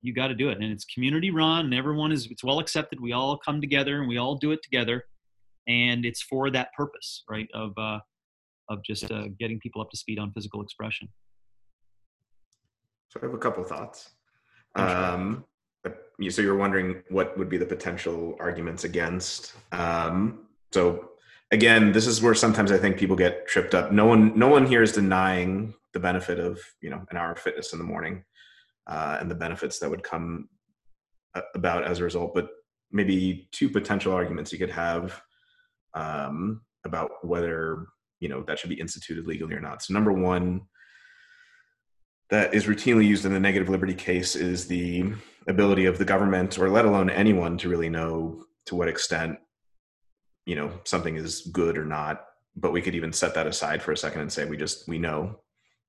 you 0.00 0.12
got 0.12 0.28
to 0.28 0.34
do 0.34 0.48
it 0.48 0.58
and 0.60 0.64
it's 0.72 0.84
community 0.84 1.30
run 1.30 1.66
and 1.66 1.74
everyone 1.74 2.12
is 2.12 2.26
it's 2.30 2.42
well 2.42 2.58
accepted 2.58 3.00
we 3.00 3.12
all 3.12 3.36
come 3.36 3.60
together 3.60 4.00
and 4.00 4.08
we 4.08 4.18
all 4.18 4.36
do 4.36 4.50
it 4.52 4.62
together 4.62 5.04
and 5.68 6.04
it's 6.04 6.22
for 6.22 6.50
that 6.50 6.72
purpose 6.76 7.22
right 7.28 7.48
of 7.54 7.72
uh, 7.78 7.98
of 8.68 8.82
just 8.84 9.10
uh, 9.10 9.24
getting 9.38 9.58
people 9.60 9.80
up 9.80 9.90
to 9.90 9.96
speed 9.96 10.18
on 10.18 10.32
physical 10.32 10.62
expression. 10.62 11.08
So 13.08 13.20
i 13.22 13.26
have 13.26 13.34
a 13.34 13.38
couple 13.38 13.62
thoughts. 13.64 14.10
Um, 14.74 15.44
so 16.30 16.40
you're 16.40 16.56
wondering 16.56 17.02
what 17.10 17.36
would 17.36 17.48
be 17.48 17.58
the 17.58 17.66
potential 17.66 18.36
arguments 18.38 18.84
against 18.84 19.54
um, 19.72 20.46
so 20.72 21.10
again 21.50 21.92
this 21.92 22.06
is 22.06 22.22
where 22.22 22.34
sometimes 22.34 22.70
i 22.70 22.78
think 22.78 22.96
people 22.96 23.16
get 23.16 23.46
tripped 23.46 23.74
up. 23.74 23.92
No 23.92 24.06
one 24.06 24.38
no 24.38 24.48
one 24.48 24.66
here 24.66 24.82
is 24.82 24.92
denying 24.92 25.74
the 25.92 26.00
benefit 26.00 26.38
of 26.38 26.60
you 26.80 26.90
know 26.90 27.04
an 27.10 27.16
hour 27.16 27.32
of 27.32 27.38
fitness 27.38 27.72
in 27.72 27.78
the 27.78 27.84
morning 27.84 28.24
uh, 28.86 29.18
and 29.20 29.30
the 29.30 29.34
benefits 29.34 29.78
that 29.78 29.90
would 29.90 30.02
come 30.02 30.48
about 31.54 31.84
as 31.84 31.98
a 31.98 32.04
result 32.04 32.34
but 32.34 32.48
maybe 32.90 33.48
two 33.52 33.68
potential 33.68 34.12
arguments 34.12 34.52
you 34.52 34.58
could 34.58 34.70
have 34.70 35.20
um, 35.94 36.62
about 36.84 37.10
whether 37.22 37.86
you 38.22 38.28
know 38.28 38.42
that 38.46 38.58
should 38.58 38.70
be 38.70 38.80
instituted 38.80 39.26
legally 39.26 39.54
or 39.54 39.60
not 39.60 39.82
so 39.82 39.92
number 39.92 40.12
one 40.12 40.62
that 42.30 42.54
is 42.54 42.66
routinely 42.66 43.06
used 43.06 43.24
in 43.26 43.32
the 43.32 43.40
negative 43.40 43.68
liberty 43.68 43.94
case 43.94 44.34
is 44.34 44.66
the 44.66 45.12
ability 45.48 45.86
of 45.86 45.98
the 45.98 46.04
government 46.04 46.58
or 46.58 46.70
let 46.70 46.84
alone 46.84 47.10
anyone 47.10 47.58
to 47.58 47.68
really 47.68 47.90
know 47.90 48.44
to 48.66 48.74
what 48.74 48.88
extent 48.88 49.38
you 50.46 50.56
know 50.56 50.70
something 50.84 51.16
is 51.16 51.42
good 51.52 51.76
or 51.76 51.84
not 51.84 52.24
but 52.56 52.72
we 52.72 52.82
could 52.82 52.94
even 52.94 53.12
set 53.12 53.34
that 53.34 53.46
aside 53.46 53.82
for 53.82 53.92
a 53.92 53.96
second 53.96 54.20
and 54.20 54.32
say 54.32 54.44
we 54.44 54.56
just 54.56 54.88
we 54.88 54.98
know 54.98 55.38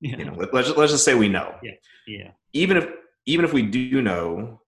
Yeah. 0.04 0.18
You 0.18 0.26
know, 0.26 0.36
let, 0.36 0.54
let's 0.54 0.70
let's 0.76 0.92
just 0.92 1.06
say 1.06 1.16
we 1.16 1.30
know. 1.30 1.56
Yeah. 1.64 1.78
Yeah. 2.06 2.32
Even 2.52 2.76
if 2.76 2.88
even 3.26 3.46
if 3.46 3.54
we 3.54 3.62
do 3.64 4.02
know, 4.02 4.60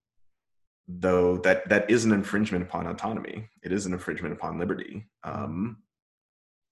though, 0.88 1.38
that 1.40 1.68
that 1.68 1.92
is 1.92 2.06
an 2.06 2.14
infringement 2.14 2.64
upon 2.64 2.88
autonomy. 2.88 3.50
It 3.62 3.74
is 3.74 3.86
an 3.86 3.92
infringement 3.92 4.34
upon 4.34 4.58
liberty. 4.58 5.06
Um, 5.26 5.84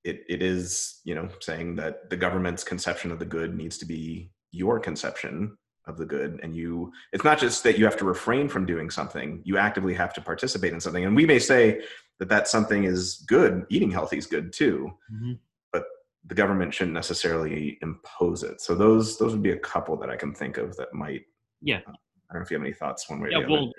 it 0.03 0.23
it 0.27 0.41
is 0.41 0.99
you 1.03 1.15
know 1.15 1.29
saying 1.39 1.75
that 1.75 2.09
the 2.09 2.17
government's 2.17 2.63
conception 2.63 3.11
of 3.11 3.19
the 3.19 3.25
good 3.25 3.55
needs 3.55 3.77
to 3.77 3.85
be 3.85 4.31
your 4.51 4.79
conception 4.79 5.57
of 5.85 5.97
the 5.97 6.05
good. 6.05 6.39
And 6.43 6.55
you 6.55 6.91
it's 7.11 7.23
not 7.23 7.39
just 7.39 7.63
that 7.63 7.77
you 7.77 7.85
have 7.85 7.97
to 7.97 8.05
refrain 8.05 8.47
from 8.47 8.65
doing 8.65 8.89
something 8.89 9.41
you 9.43 9.57
actively 9.57 9.93
have 9.93 10.13
to 10.13 10.21
participate 10.21 10.71
in 10.73 10.79
something. 10.79 11.03
And 11.05 11.15
we 11.15 11.25
may 11.25 11.39
say 11.39 11.81
that 12.19 12.29
that 12.29 12.47
something 12.47 12.83
is 12.85 13.23
good 13.27 13.65
eating 13.69 13.91
healthy 13.91 14.17
is 14.17 14.25
good 14.27 14.53
too 14.53 14.91
Mhm. 15.13 15.39
but 15.73 15.83
the 16.25 16.35
government 16.35 16.73
shouldn't 16.73 16.93
necessarily 16.93 17.77
impose 17.81 18.43
it. 18.43 18.61
So 18.61 18.75
those 18.75 19.17
those 19.17 19.33
would 19.33 19.43
be 19.43 19.51
a 19.51 19.59
couple 19.59 19.97
that 19.97 20.09
i 20.09 20.15
can 20.15 20.33
think 20.33 20.57
of 20.57 20.75
that 20.77 20.93
might 20.93 21.23
Yeah. 21.61 21.79
i 21.79 21.83
don't 21.85 21.95
know 22.35 22.41
if 22.41 22.51
you 22.51 22.57
have 22.57 22.65
any 22.65 22.73
thoughts 22.73 23.09
one 23.09 23.19
way 23.19 23.29
Yeah, 23.31 23.39
or 23.39 23.41
the 23.41 23.45
other. 23.47 23.53
well, 23.53 23.71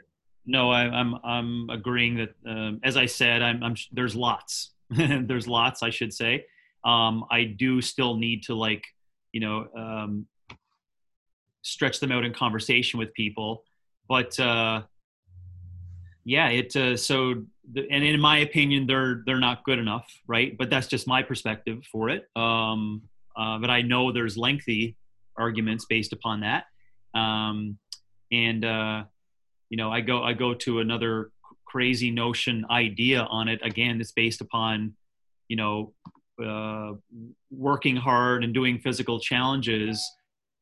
no, 0.46 0.70
I, 0.70 0.82
I'm 0.82 1.14
I'm 1.24 1.70
agreeing 1.70 2.16
that 2.16 2.34
um, 2.46 2.78
as 2.82 2.98
I 2.98 3.06
said, 3.06 3.40
I'm, 3.40 3.62
I'm 3.64 3.76
there's 3.92 4.14
lots, 4.14 4.73
there's 4.90 5.48
lots, 5.48 5.82
I 5.82 5.90
should 5.90 6.12
say. 6.12 6.46
Um, 6.84 7.24
I 7.30 7.44
do 7.44 7.80
still 7.80 8.16
need 8.16 8.44
to 8.44 8.54
like, 8.54 8.84
you 9.32 9.40
know, 9.40 9.66
um, 9.76 10.26
stretch 11.62 12.00
them 12.00 12.12
out 12.12 12.24
in 12.24 12.32
conversation 12.34 12.98
with 12.98 13.12
people, 13.14 13.64
but 14.08 14.38
uh, 14.38 14.82
yeah, 16.24 16.48
it. 16.48 16.76
Uh, 16.76 16.96
so, 16.96 17.44
the, 17.72 17.86
and 17.90 18.04
in 18.04 18.20
my 18.20 18.38
opinion, 18.38 18.86
they're 18.86 19.22
they're 19.24 19.40
not 19.40 19.64
good 19.64 19.78
enough, 19.78 20.06
right? 20.26 20.56
But 20.56 20.68
that's 20.68 20.86
just 20.86 21.06
my 21.06 21.22
perspective 21.22 21.84
for 21.90 22.10
it. 22.10 22.28
Um, 22.36 23.02
uh, 23.36 23.58
but 23.58 23.70
I 23.70 23.82
know 23.82 24.12
there's 24.12 24.36
lengthy 24.36 24.96
arguments 25.36 25.86
based 25.86 26.12
upon 26.12 26.40
that, 26.40 26.64
um, 27.18 27.78
and. 28.30 28.64
Uh, 28.64 29.04
you 29.74 29.76
know 29.76 29.90
i 29.90 30.00
go 30.00 30.22
i 30.22 30.32
go 30.32 30.54
to 30.54 30.78
another 30.78 31.32
crazy 31.74 32.08
notion 32.08 32.64
idea 32.70 33.22
on 33.22 33.48
it. 33.48 33.60
Again 33.64 33.98
that's 33.98 34.12
based 34.12 34.40
upon 34.40 34.94
you 35.48 35.56
know 35.56 35.92
uh, 36.44 36.92
working 37.50 37.96
hard 37.96 38.44
and 38.44 38.54
doing 38.54 38.78
physical 38.78 39.18
challenges. 39.18 40.08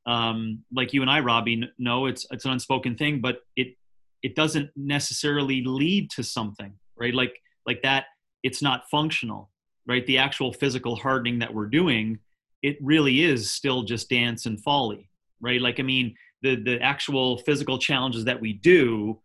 Um, 0.04 0.64
like 0.74 0.92
you 0.92 1.00
and 1.00 1.08
i 1.08 1.20
robbie 1.20 1.62
know 1.78 2.06
it's 2.06 2.26
it's 2.32 2.44
an 2.44 2.50
unspoken 2.50 2.96
thing 2.96 3.20
but 3.20 3.36
it 3.54 3.76
it 4.24 4.34
doesn't 4.34 4.68
necessarily 4.74 5.62
lead 5.62 6.10
to 6.16 6.24
something 6.24 6.72
right? 6.96 7.14
Like 7.14 7.34
like 7.66 7.82
that 7.82 8.06
it's 8.42 8.62
not 8.62 8.88
functional 8.90 9.50
right? 9.86 10.04
The 10.06 10.18
actual 10.18 10.52
physical 10.52 10.96
hardening 10.96 11.38
that 11.38 11.54
we're 11.54 11.66
doing 11.66 12.18
it 12.62 12.78
really 12.80 13.22
is 13.22 13.50
still 13.52 13.82
just 13.84 14.08
dance 14.08 14.46
and 14.46 14.60
folly 14.60 15.08
right? 15.40 15.60
Like 15.60 15.78
i 15.78 15.84
mean 15.84 16.16
the 16.42 16.56
the 16.56 16.80
actual 16.80 17.38
physical 17.46 17.78
challenges 17.78 18.24
that 18.24 18.40
we 18.40 18.54
do 18.54 19.20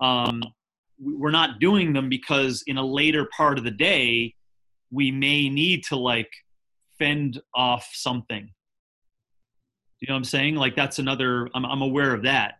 um, 0.00 0.42
we're 1.00 1.30
not 1.30 1.60
doing 1.60 1.92
them 1.92 2.08
because 2.08 2.62
in 2.66 2.76
a 2.76 2.84
later 2.84 3.28
part 3.36 3.58
of 3.58 3.64
the 3.64 3.70
day 3.70 4.34
we 4.90 5.10
may 5.10 5.48
need 5.48 5.84
to 5.84 5.96
like 5.96 6.30
fend 6.98 7.40
off 7.54 7.88
something. 7.92 8.50
You 10.00 10.08
know 10.08 10.14
what 10.14 10.18
i'm 10.18 10.24
saying? 10.24 10.56
Like 10.56 10.76
that's 10.76 10.98
another 10.98 11.48
i'm, 11.54 11.64
I'm 11.64 11.82
aware 11.82 12.14
of 12.14 12.22
that. 12.22 12.54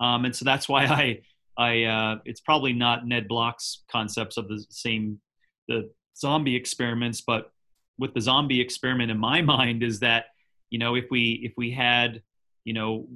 Um, 0.00 0.24
and 0.24 0.34
so 0.34 0.44
that's 0.44 0.68
why 0.68 0.84
i 0.84 1.20
i 1.56 1.84
uh, 1.84 2.18
it's 2.24 2.40
probably 2.40 2.72
not 2.72 3.06
ned 3.06 3.28
block's 3.28 3.84
concepts 3.90 4.36
of 4.36 4.48
the 4.48 4.64
same 4.70 5.20
the 5.68 5.90
zombie 6.16 6.56
experiments 6.56 7.20
but 7.20 7.50
with 7.98 8.12
the 8.14 8.20
zombie 8.20 8.60
experiment 8.60 9.10
in 9.10 9.18
my 9.18 9.40
mind 9.54 9.82
is 9.82 10.00
that 10.00 10.26
you 10.70 10.78
know 10.78 10.94
if 10.94 11.06
we 11.10 11.40
if 11.44 11.52
we 11.56 11.70
had 11.70 12.22
you 12.64 12.72
know 12.72 13.06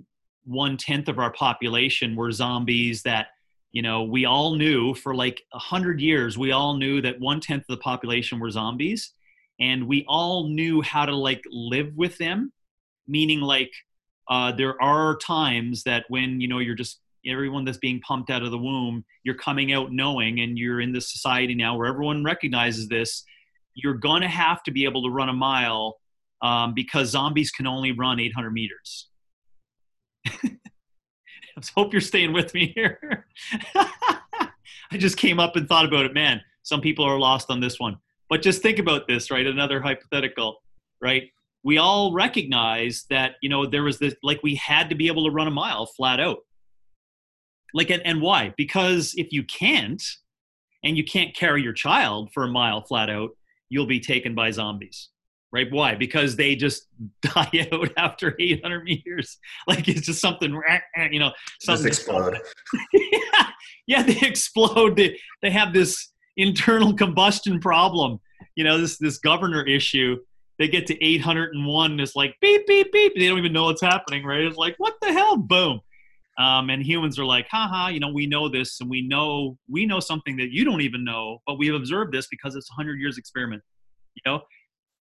one 0.45 0.77
tenth 0.77 1.09
of 1.09 1.19
our 1.19 1.33
population 1.33 2.17
were 2.17 2.31
zombies 2.31 3.03
that 3.03 3.29
you 3.73 3.83
know 3.83 4.03
we 4.03 4.25
all 4.25 4.55
knew 4.55 4.95
for 4.95 5.15
like 5.15 5.43
a 5.53 5.59
hundred 5.59 6.01
years 6.01 6.39
we 6.39 6.53
all 6.53 6.77
knew 6.77 7.01
that 7.01 7.21
one 7.21 7.41
tenth 7.41 7.65
of 7.69 7.77
the 7.77 7.83
population 7.83 8.39
were 8.39 8.51
zombies 8.51 9.13
and 9.61 9.87
we 9.87 10.05
all 10.09 10.49
knew 10.49 10.81
how 10.83 11.05
to 11.05 11.15
like 11.15 11.43
live 11.51 11.93
with 11.97 12.17
them 12.19 12.53
meaning 13.07 13.41
like 13.41 13.71
uh, 14.31 14.53
there 14.53 14.81
are 14.83 15.17
times 15.17 15.83
that 15.85 16.05
when 16.09 16.41
you 16.41 16.49
know 16.49 16.59
you're 16.59 16.75
just 16.75 17.01
everyone 17.27 17.65
that's 17.65 17.79
being 17.79 18.01
pumped 18.01 18.31
out 18.31 18.43
of 18.43 18.51
the 18.51 18.59
womb 18.59 19.05
you're 19.25 19.35
coming 19.35 19.73
out 19.73 19.93
knowing 19.93 20.41
and 20.41 20.59
you're 20.59 20.81
in 20.81 20.93
this 20.93 21.13
society 21.13 21.55
now 21.55 21.77
where 21.77 21.87
everyone 21.87 22.25
recognizes 22.25 22.89
this 22.89 23.25
you're 23.75 23.95
going 23.95 24.23
to 24.23 24.29
have 24.29 24.63
to 24.63 24.71
be 24.71 24.85
able 24.85 25.03
to 25.03 25.11
run 25.11 25.29
a 25.29 25.33
mile 25.33 25.97
um, 26.43 26.73
because 26.75 27.09
zombies 27.09 27.51
can 27.51 27.67
only 27.67 27.93
run 27.93 28.21
800 28.21 28.51
meters 28.51 29.09
Hope 31.75 31.93
you're 31.93 32.01
staying 32.01 32.33
with 32.33 32.55
me 32.55 32.73
here. 32.75 33.27
I 33.75 34.97
just 34.97 35.17
came 35.17 35.39
up 35.39 35.57
and 35.57 35.69
thought 35.69 35.85
about 35.85 36.07
it. 36.07 36.15
Man, 36.15 36.41
some 36.63 36.81
people 36.81 37.05
are 37.05 37.19
lost 37.19 37.51
on 37.51 37.61
this 37.61 37.79
one. 37.79 37.99
But 38.29 38.43
just 38.43 38.63
think 38.63 38.79
about 38.79 39.09
this, 39.09 39.31
right? 39.31 39.47
Another 39.47 39.81
hypothetical, 39.81 40.63
right? 41.01 41.31
We 41.65 41.79
all 41.79 42.13
recognize 42.13 43.05
that, 43.11 43.37
you 43.43 43.49
know, 43.49 43.67
there 43.67 43.83
was 43.83 43.99
this, 43.99 44.15
like, 44.23 44.43
we 44.43 44.55
had 44.55 44.89
to 44.91 44.95
be 44.95 45.07
able 45.07 45.25
to 45.25 45.31
run 45.31 45.49
a 45.49 45.51
mile 45.51 45.87
flat 45.87 46.21
out. 46.21 46.39
Like, 47.75 47.91
and, 47.91 48.05
and 48.07 48.21
why? 48.21 48.55
Because 48.57 49.15
if 49.17 49.33
you 49.33 49.45
can't, 49.45 50.03
and 50.85 50.97
you 50.97 51.05
can't 51.05 51.35
carry 51.35 51.63
your 51.63 51.73
child 51.73 52.31
for 52.33 52.45
a 52.45 52.49
mile 52.49 52.83
flat 52.83 53.11
out, 53.11 53.31
you'll 53.69 53.87
be 53.87 54.01
taken 54.01 54.35
by 54.35 54.51
zombies, 54.51 55.09
right? 55.53 55.67
Why? 55.71 55.95
Because 55.95 56.37
they 56.37 56.55
just 56.55 56.87
die 57.23 57.69
out 57.73 57.91
after 57.97 58.35
800 58.39 58.85
meters. 58.85 59.39
Like, 59.67 59.89
it's 59.89 60.07
just 60.07 60.21
something, 60.21 60.61
you 61.11 61.21
know, 61.21 61.33
just 61.61 61.67
something 61.67 61.87
explode 61.87 62.39
yeah, 62.93 63.47
yeah, 63.87 64.03
they 64.03 64.19
explode. 64.21 64.97
They, 64.97 65.19
they 65.43 65.51
have 65.51 65.73
this 65.73 66.13
internal 66.37 66.95
combustion 66.95 67.61
problem. 67.61 68.21
You 68.57 68.65
know, 68.65 68.79
this 68.79 68.99
this 68.99 69.19
governor 69.19 69.67
issue. 69.67 70.17
They 70.59 70.67
get 70.67 70.89
to 70.89 71.05
801. 71.05 72.01
It's 72.01 72.17
like 72.17 72.35
beep 72.41 72.67
beep 72.67 72.93
beep. 72.93 73.13
They 73.17 73.29
don't 73.29 73.39
even 73.39 73.53
know 73.53 73.65
what's 73.65 73.81
happening, 73.81 74.25
right? 74.25 74.41
It's 74.41 74.57
like 74.57 74.75
what 74.79 74.95
the 75.01 75.13
hell? 75.13 75.37
Boom. 75.37 75.81
Um, 76.39 76.71
and 76.71 76.83
humans 76.83 77.19
are 77.19 77.25
like, 77.25 77.49
haha, 77.51 77.89
you 77.89 77.99
know, 77.99 78.13
we 78.13 78.27
know 78.27 78.49
this, 78.49 78.81
and 78.81 78.89
we 78.89 79.03
know 79.03 79.59
we 79.69 79.87
know 79.87 80.01
something 80.01 80.37
that 80.37 80.53
you 80.53 80.65
don't 80.65 80.81
even 80.81 81.05
know, 81.05 81.39
but 81.47 81.59
we've 81.59 81.75
observed 81.75 82.13
this 82.13 82.27
because 82.29 82.55
it's 82.55 82.71
a 82.71 82.75
hundred 82.75 83.01
years 83.01 83.19
experiment. 83.19 83.63
You 84.15 84.23
know. 84.27 84.43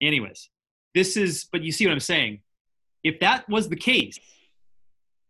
Anyways, 0.01 0.51
this 0.95 1.17
is. 1.17 1.47
But 1.51 1.63
you 1.63 1.73
see 1.73 1.87
what 1.87 1.93
I'm 1.93 2.01
saying? 2.01 2.41
If 3.03 3.21
that 3.21 3.49
was 3.49 3.69
the 3.69 3.77
case, 3.77 4.19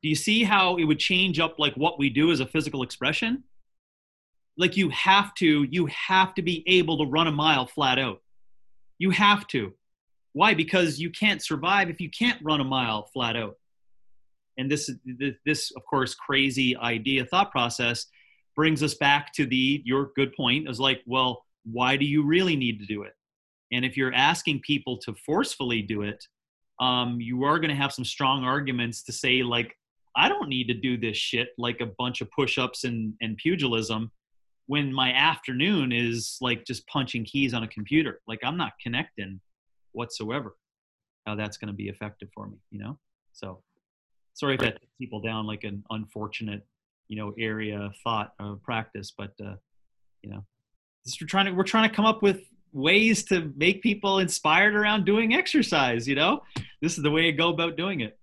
do 0.03 0.09
you 0.09 0.15
see 0.15 0.45
how 0.45 0.77
it 0.77 0.85
would 0.85 0.99
change 0.99 1.41
up 1.41 1.59
like 1.59 1.75
what 1.77 1.99
we 1.99 2.11
do 2.11 2.31
as 2.31 2.41
a 2.41 2.47
physical 2.47 2.83
expression? 2.83 3.43
Like 4.57 4.77
you 4.77 4.91
have 4.91 5.35
to 5.37 5.65
you 5.65 5.87
have 5.87 6.35
to 6.35 6.43
be 6.43 6.63
able 6.67 6.99
to 6.99 7.11
run 7.11 7.27
a 7.27 7.33
mile 7.33 7.67
flat 7.67 7.99
out. 7.99 8.21
You 8.99 9.11
have 9.11 9.47
to. 9.49 9.73
Why? 10.33 10.55
Because 10.55 10.99
you 10.99 11.11
can't 11.11 11.43
survive 11.43 11.89
if 11.89 12.01
you 12.01 12.11
can't 12.11 12.39
run 12.43 12.61
a 12.61 12.65
mile 12.65 13.09
flat 13.15 13.35
out. 13.35 13.57
And 14.59 14.71
this 14.71 14.91
this 15.45 15.73
of 15.75 15.83
course 15.87 16.15
crazy 16.15 16.77
idea 16.77 17.25
thought 17.25 17.51
process 17.51 18.07
brings 18.55 18.83
us 18.83 18.95
back 18.95 19.33
to 19.35 19.47
the 19.47 19.83
your 19.85 20.11
good 20.15 20.35
point. 20.37 20.69
Is 20.69 20.79
like 20.79 21.01
well 21.07 21.45
why 21.65 21.97
do 21.97 22.05
you 22.05 22.25
really 22.25 22.57
need 22.57 22.79
to 22.81 22.87
do 22.87 23.05
it 23.05 23.15
and 23.73 23.85
if 23.85 23.97
you're 23.97 24.15
asking 24.15 24.61
people 24.61 24.99
to 24.99 25.15
forcefully 25.27 25.83
do 25.83 26.03
it 26.03 26.25
um, 26.81 27.21
you 27.21 27.45
are 27.45 27.59
going 27.59 27.71
to 27.71 27.77
have 27.77 27.93
some 27.93 28.05
strong 28.05 28.45
arguments 28.45 29.03
to 29.05 29.13
say 29.13 29.43
like 29.43 29.77
I 30.17 30.29
don't 30.29 30.49
need 30.49 30.69
to 30.69 30.75
do 30.75 30.97
this 30.97 31.17
shit 31.17 31.49
like 31.59 31.81
a 31.81 31.87
bunch 31.87 32.21
of 32.21 32.31
push-ups 32.31 32.85
and, 32.85 33.15
and 33.21 33.37
pugilism 33.37 34.13
when 34.67 34.93
my 34.93 35.13
afternoon 35.13 35.93
is 35.93 36.39
like 36.41 36.65
just 36.65 36.87
punching 36.87 37.25
keys 37.25 37.53
on 37.53 37.65
a 37.65 37.69
computer. 37.69 38.21
Like 38.27 38.41
I'm 38.45 38.57
not 38.57 38.73
connecting 38.81 39.41
whatsoever. 39.93 40.55
How 41.27 41.35
that's 41.35 41.57
going 41.57 41.69
to 41.69 41.75
be 41.75 41.89
effective 41.89 42.29
for 42.35 42.47
me, 42.47 42.59
you 42.71 42.79
know? 42.79 42.99
So 43.33 43.63
sorry 44.35 44.55
if 44.55 44.61
that 44.61 44.79
people 44.99 45.21
down 45.21 45.47
like 45.47 45.65
an 45.65 45.83
unfortunate, 45.91 46.65
you 47.09 47.17
know, 47.17 47.35
area 47.39 47.81
of 47.81 47.95
thought 48.05 48.33
of 48.39 48.63
practice, 48.63 49.13
but 49.17 49.33
uh, 49.45 49.55
you 50.23 50.31
know, 50.31 50.45
we're 51.21 51.27
trying 51.27 51.47
to 51.47 51.53
we're 51.53 51.65
trying 51.65 51.89
to 51.89 51.95
come 51.95 52.07
up 52.07 52.23
with 52.23 52.41
ways 52.75 53.25
to 53.25 53.53
make 53.57 53.83
people 53.83 54.19
inspired 54.19 54.75
around 54.75 55.07
doing 55.07 55.35
exercise. 55.35 56.07
You 56.07 56.17
know, 56.17 56.43
this 56.83 56.97
is 56.97 57.03
the 57.03 57.11
way 57.11 57.23
to 57.23 57.33
go 57.33 57.49
about 57.49 57.77
doing 57.77 58.01
it. 58.01 58.19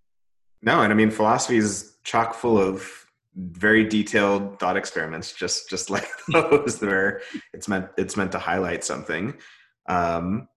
No, 0.61 0.81
and 0.81 0.93
I 0.93 0.95
mean 0.95 1.09
philosophy 1.09 1.57
is 1.57 1.95
chock 2.03 2.35
full 2.35 2.59
of 2.59 3.01
very 3.35 3.85
detailed 3.85 4.59
thought 4.59 4.77
experiments, 4.77 5.33
just 5.33 5.69
just 5.69 5.89
like 5.89 6.07
those 6.27 6.79
where 6.81 7.21
it's 7.53 7.67
meant 7.67 7.87
it's 7.97 8.17
meant 8.17 8.31
to 8.33 8.39
highlight 8.39 8.83
something. 8.83 9.33
Um, 9.87 10.47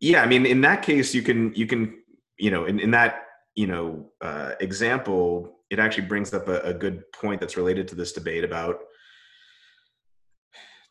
yeah, 0.00 0.22
I 0.22 0.26
mean, 0.26 0.46
in 0.46 0.60
that 0.62 0.82
case, 0.82 1.14
you 1.14 1.22
can 1.22 1.52
you 1.54 1.66
can 1.66 1.98
you 2.38 2.50
know 2.50 2.64
in, 2.64 2.78
in 2.78 2.90
that 2.92 3.26
you 3.54 3.66
know 3.66 4.10
uh, 4.20 4.52
example, 4.60 5.58
it 5.70 5.78
actually 5.78 6.06
brings 6.06 6.32
up 6.32 6.48
a, 6.48 6.60
a 6.60 6.74
good 6.74 7.10
point 7.12 7.40
that's 7.40 7.56
related 7.56 7.88
to 7.88 7.94
this 7.94 8.12
debate 8.12 8.44
about 8.44 8.78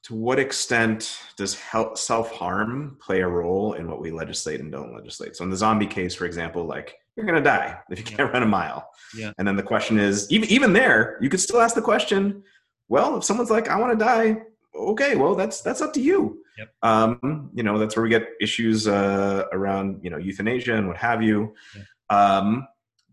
to 0.03 0.13
what 0.13 0.37
extent 0.37 1.17
does 1.37 1.57
self 1.95 2.31
harm 2.31 2.97
play 2.99 3.21
a 3.21 3.27
role 3.27 3.73
in 3.73 3.87
what 3.89 4.01
we 4.01 4.11
legislate 4.11 4.59
and 4.59 4.71
don't 4.71 4.93
legislate? 4.93 5.35
So 5.35 5.43
in 5.43 5.49
the 5.49 5.57
zombie 5.57 5.87
case, 5.87 6.13
for 6.13 6.25
example, 6.25 6.65
like 6.65 6.95
you're 7.15 7.25
going 7.25 7.41
to 7.41 7.43
die 7.43 7.77
if 7.89 7.99
you 7.99 8.05
can't 8.05 8.31
run 8.33 8.43
a 8.43 8.47
mile. 8.47 8.89
Yeah. 9.15 9.31
And 9.37 9.47
then 9.47 9.55
the 9.55 9.63
question 9.63 9.99
is, 9.99 10.29
even 10.31 10.49
even 10.49 10.73
there, 10.73 11.17
you 11.21 11.29
could 11.29 11.39
still 11.39 11.61
ask 11.61 11.75
the 11.75 11.81
question. 11.81 12.43
Well, 12.89 13.17
if 13.17 13.23
someone's 13.23 13.49
like, 13.49 13.69
"I 13.69 13.79
want 13.79 13.97
to 13.97 14.05
die," 14.05 14.41
okay, 14.75 15.15
well, 15.15 15.35
that's 15.35 15.61
that's 15.61 15.81
up 15.81 15.93
to 15.93 16.01
you. 16.01 16.39
Yep. 16.57 16.73
Um, 16.83 17.49
you 17.53 17.63
know, 17.63 17.79
that's 17.79 17.95
where 17.95 18.03
we 18.03 18.09
get 18.09 18.27
issues 18.41 18.87
uh, 18.87 19.45
around 19.53 20.01
you 20.03 20.09
know 20.09 20.17
euthanasia 20.17 20.75
and 20.75 20.87
what 20.87 20.97
have 20.97 21.23
you. 21.23 21.53
Yeah. 21.75 21.83
Um, 22.09 22.67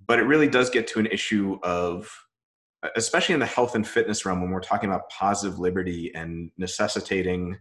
but 0.07 0.18
it 0.18 0.24
really 0.24 0.49
does 0.49 0.70
get 0.70 0.88
to 0.88 0.99
an 0.99 1.07
issue 1.07 1.59
of 1.62 2.11
especially 2.97 3.35
in 3.35 3.41
the 3.41 3.47
health 3.47 3.74
and 3.74 3.87
fitness 3.87 4.24
realm 4.24 4.41
when 4.41 4.51
we're 4.51 4.61
talking 4.61 4.89
about 4.89 5.11
positive 5.11 5.59
liberty 5.59 6.12
and 6.14 6.51
necessitating 6.57 7.59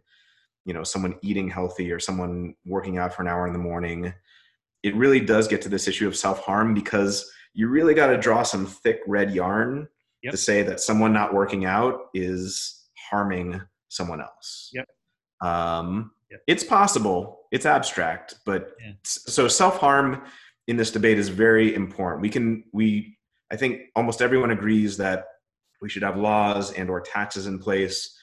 you 0.65 0.73
know 0.73 0.83
someone 0.83 1.15
eating 1.21 1.49
healthy 1.49 1.91
or 1.91 1.99
someone 1.99 2.55
working 2.65 2.97
out 2.97 3.13
for 3.13 3.21
an 3.21 3.27
hour 3.27 3.47
in 3.47 3.53
the 3.53 3.59
morning 3.59 4.13
it 4.83 4.95
really 4.95 5.19
does 5.19 5.47
get 5.47 5.61
to 5.61 5.69
this 5.69 5.87
issue 5.87 6.07
of 6.07 6.15
self-harm 6.15 6.73
because 6.73 7.29
you 7.53 7.67
really 7.67 7.93
got 7.93 8.07
to 8.07 8.17
draw 8.17 8.43
some 8.43 8.65
thick 8.65 9.01
red 9.07 9.33
yarn 9.33 9.87
yep. 10.23 10.31
to 10.31 10.37
say 10.37 10.63
that 10.63 10.79
someone 10.79 11.11
not 11.11 11.33
working 11.33 11.65
out 11.65 12.09
is 12.13 12.85
harming 13.09 13.61
someone 13.89 14.21
else 14.21 14.69
yep. 14.73 14.87
Um, 15.41 16.11
yep. 16.29 16.41
it's 16.47 16.63
possible 16.63 17.47
it's 17.51 17.65
abstract 17.65 18.35
but 18.45 18.73
yeah. 18.79 18.93
so 19.03 19.47
self-harm 19.47 20.21
in 20.67 20.77
this 20.77 20.91
debate 20.91 21.17
is 21.17 21.29
very 21.29 21.73
important 21.73 22.21
we 22.21 22.29
can 22.29 22.63
we 22.71 23.17
I 23.51 23.55
think 23.55 23.81
almost 23.95 24.21
everyone 24.21 24.51
agrees 24.51 24.97
that 24.97 25.25
we 25.81 25.89
should 25.89 26.03
have 26.03 26.17
laws 26.17 26.71
and 26.73 26.89
or 26.89 27.01
taxes 27.01 27.47
in 27.47 27.59
place 27.59 28.15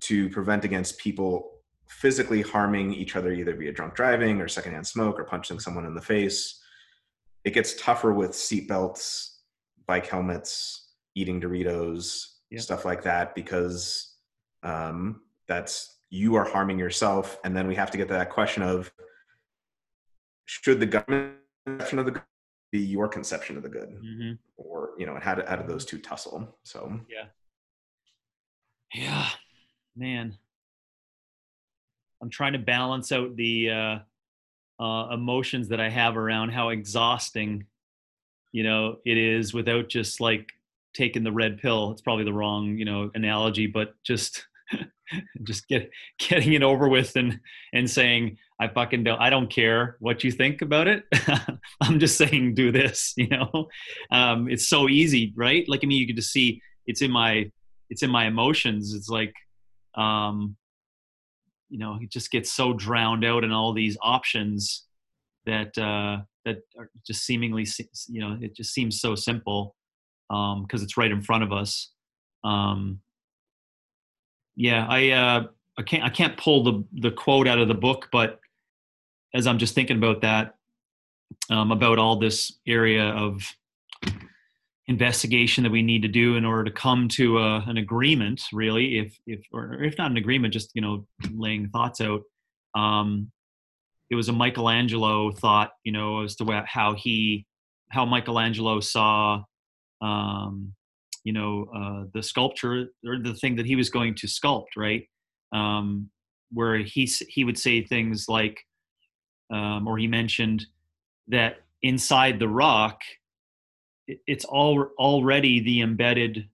to 0.00 0.28
prevent 0.30 0.64
against 0.64 0.98
people 0.98 1.52
physically 1.88 2.42
harming 2.42 2.92
each 2.92 3.16
other 3.16 3.32
either 3.32 3.54
via 3.54 3.72
drunk 3.72 3.94
driving 3.94 4.40
or 4.40 4.48
secondhand 4.48 4.86
smoke 4.86 5.18
or 5.18 5.24
punching 5.24 5.60
someone 5.60 5.86
in 5.86 5.94
the 5.94 6.00
face. 6.00 6.60
It 7.44 7.54
gets 7.54 7.80
tougher 7.80 8.12
with 8.12 8.32
seatbelts, 8.32 9.36
bike 9.86 10.06
helmets, 10.06 10.92
eating 11.14 11.40
Doritos, 11.40 12.26
yeah. 12.50 12.60
stuff 12.60 12.84
like 12.84 13.02
that, 13.04 13.34
because 13.34 14.16
um, 14.62 15.22
that's 15.46 16.00
you 16.10 16.34
are 16.34 16.44
harming 16.44 16.78
yourself. 16.78 17.38
And 17.44 17.56
then 17.56 17.68
we 17.68 17.76
have 17.76 17.90
to 17.92 17.98
get 17.98 18.08
to 18.08 18.14
that 18.14 18.30
question 18.30 18.62
of 18.62 18.92
should 20.44 20.80
the 20.80 20.86
government 20.86 21.36
of 21.66 22.06
the 22.06 22.22
be 22.78 22.84
your 22.84 23.08
conception 23.08 23.56
of 23.56 23.62
the 23.62 23.68
good 23.68 23.90
mm-hmm. 23.90 24.32
or 24.56 24.90
you 24.98 25.06
know 25.06 25.18
how 25.20 25.34
did, 25.34 25.46
how 25.48 25.56
did 25.56 25.68
those 25.68 25.84
two 25.84 25.98
tussle 25.98 26.56
so. 26.62 27.00
Yeah. 27.08 27.24
Yeah 28.94 29.28
man. 29.96 30.36
I'm 32.22 32.30
trying 32.30 32.52
to 32.52 32.58
balance 32.58 33.12
out 33.12 33.36
the 33.36 33.70
uh, 33.70 33.98
uh, 34.82 35.08
emotions 35.12 35.68
that 35.68 35.80
i 35.80 35.88
have 35.88 36.16
around 36.16 36.50
how 36.50 36.68
exhausting 36.68 37.64
you 38.52 38.62
know 38.62 38.98
it 39.06 39.16
is 39.16 39.54
without 39.54 39.88
just 39.88 40.20
like 40.20 40.52
taking 40.94 41.24
the 41.24 41.32
red 41.32 41.58
pill. 41.58 41.90
It's 41.92 42.02
probably 42.02 42.24
the 42.24 42.32
wrong 42.32 42.78
you 42.78 42.84
know 42.84 43.10
analogy 43.14 43.66
but 43.66 43.94
just 44.04 44.46
just 45.44 45.66
get 45.68 45.90
getting 46.18 46.52
it 46.52 46.62
over 46.62 46.88
with 46.88 47.16
and 47.16 47.40
and 47.72 47.90
saying 47.90 48.38
I 48.58 48.68
fucking 48.68 49.04
don't 49.04 49.20
I 49.20 49.30
don't 49.30 49.48
care 49.48 49.96
what 50.00 50.24
you 50.24 50.32
think 50.32 50.62
about 50.62 50.88
it. 50.88 51.04
I'm 51.80 51.98
just 51.98 52.16
saying 52.16 52.54
do 52.54 52.72
this, 52.72 53.12
you 53.16 53.28
know. 53.28 53.68
Um, 54.10 54.48
it's 54.48 54.68
so 54.68 54.88
easy, 54.88 55.32
right? 55.36 55.68
Like 55.68 55.80
I 55.82 55.86
mean 55.86 56.00
you 56.00 56.06
can 56.06 56.16
just 56.16 56.32
see 56.32 56.60
it's 56.86 57.02
in 57.02 57.10
my 57.10 57.50
it's 57.90 58.02
in 58.02 58.10
my 58.10 58.26
emotions. 58.26 58.94
It's 58.94 59.08
like 59.08 59.34
um 59.94 60.56
you 61.68 61.78
know, 61.78 61.98
it 62.00 62.10
just 62.10 62.30
gets 62.30 62.52
so 62.52 62.72
drowned 62.72 63.24
out 63.24 63.44
in 63.44 63.52
all 63.52 63.72
these 63.72 63.98
options 64.00 64.84
that 65.44 65.76
uh 65.76 66.18
that 66.44 66.58
are 66.78 66.90
just 67.06 67.24
seemingly 67.24 67.66
you 68.08 68.20
know, 68.20 68.38
it 68.40 68.56
just 68.56 68.72
seems 68.72 69.00
so 69.00 69.14
simple 69.14 69.74
um 70.30 70.62
because 70.62 70.82
it's 70.82 70.96
right 70.96 71.10
in 71.10 71.20
front 71.20 71.44
of 71.44 71.52
us. 71.52 71.92
Um 72.42 73.00
yeah, 74.54 74.86
I 74.88 75.10
uh 75.10 75.46
I 75.78 75.82
can't 75.82 76.02
I 76.02 76.08
can't 76.08 76.38
pull 76.38 76.64
the 76.64 76.84
the 76.94 77.10
quote 77.10 77.46
out 77.46 77.58
of 77.58 77.68
the 77.68 77.74
book, 77.74 78.08
but 78.10 78.40
as 79.36 79.46
I'm 79.46 79.58
just 79.58 79.74
thinking 79.74 79.98
about 79.98 80.22
that, 80.22 80.54
um, 81.50 81.70
about 81.70 81.98
all 81.98 82.18
this 82.18 82.52
area 82.66 83.04
of 83.04 83.42
investigation 84.88 85.64
that 85.64 85.72
we 85.72 85.82
need 85.82 86.02
to 86.02 86.08
do 86.08 86.36
in 86.36 86.44
order 86.44 86.64
to 86.64 86.70
come 86.70 87.08
to 87.08 87.38
a, 87.38 87.64
an 87.66 87.76
agreement, 87.76 88.42
really, 88.52 88.98
if 88.98 89.16
if 89.26 89.44
or 89.52 89.82
if 89.82 89.98
not 89.98 90.10
an 90.10 90.16
agreement, 90.16 90.54
just 90.54 90.70
you 90.74 90.80
know 90.80 91.06
laying 91.32 91.68
thoughts 91.68 92.00
out. 92.00 92.22
Um, 92.74 93.30
it 94.10 94.14
was 94.14 94.28
a 94.28 94.32
Michelangelo 94.32 95.32
thought, 95.32 95.72
you 95.84 95.92
know, 95.92 96.22
as 96.22 96.36
to 96.36 96.64
how 96.66 96.94
he 96.94 97.44
how 97.90 98.06
Michelangelo 98.06 98.80
saw 98.80 99.42
um, 100.00 100.72
you 101.24 101.32
know 101.32 101.66
uh, 101.76 102.04
the 102.14 102.22
sculpture 102.22 102.86
or 103.06 103.18
the 103.18 103.34
thing 103.34 103.56
that 103.56 103.66
he 103.66 103.76
was 103.76 103.90
going 103.90 104.14
to 104.14 104.26
sculpt 104.26 104.76
right 104.76 105.08
um, 105.52 106.08
where 106.52 106.78
he 106.78 107.10
he 107.28 107.44
would 107.44 107.58
say 107.58 107.82
things 107.82 108.26
like 108.28 108.58
um, 109.50 109.86
or 109.86 109.98
he 109.98 110.06
mentioned 110.06 110.66
that 111.28 111.62
inside 111.82 112.38
the 112.38 112.48
rock 112.48 113.00
it's 114.26 114.44
all 114.44 114.88
already 114.98 115.60
the 115.60 115.80
embedded 115.80 116.48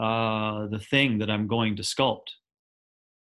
uh, 0.00 0.66
the 0.68 0.78
thing 0.78 1.18
that 1.18 1.30
i'm 1.30 1.46
going 1.46 1.76
to 1.76 1.82
sculpt. 1.82 2.28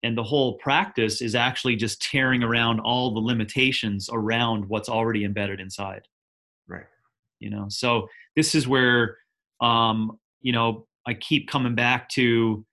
And 0.03 0.15
the 0.15 0.23
whole 0.23 0.57
practice 0.57 1.19
is 1.19 1.33
actually 1.33 1.75
just 1.77 1.99
tearing 1.99 2.43
around 2.43 2.79
all 2.79 3.11
the 3.11 3.19
limitations 3.19 4.07
around 4.11 4.69
what's 4.69 4.87
already 4.87 5.23
embedded 5.23 5.59
inside. 5.59 6.03
Right. 6.67 6.85
You 7.39 7.49
know 7.49 7.67
so 7.69 8.07
this 8.35 8.53
is 8.53 8.67
where 8.67 9.17
um, 9.61 10.19
you 10.41 10.51
know, 10.51 10.85
I 11.07 11.13
keep 11.13 11.49
coming 11.49 11.75
back 11.75 12.09
to, 12.09 12.65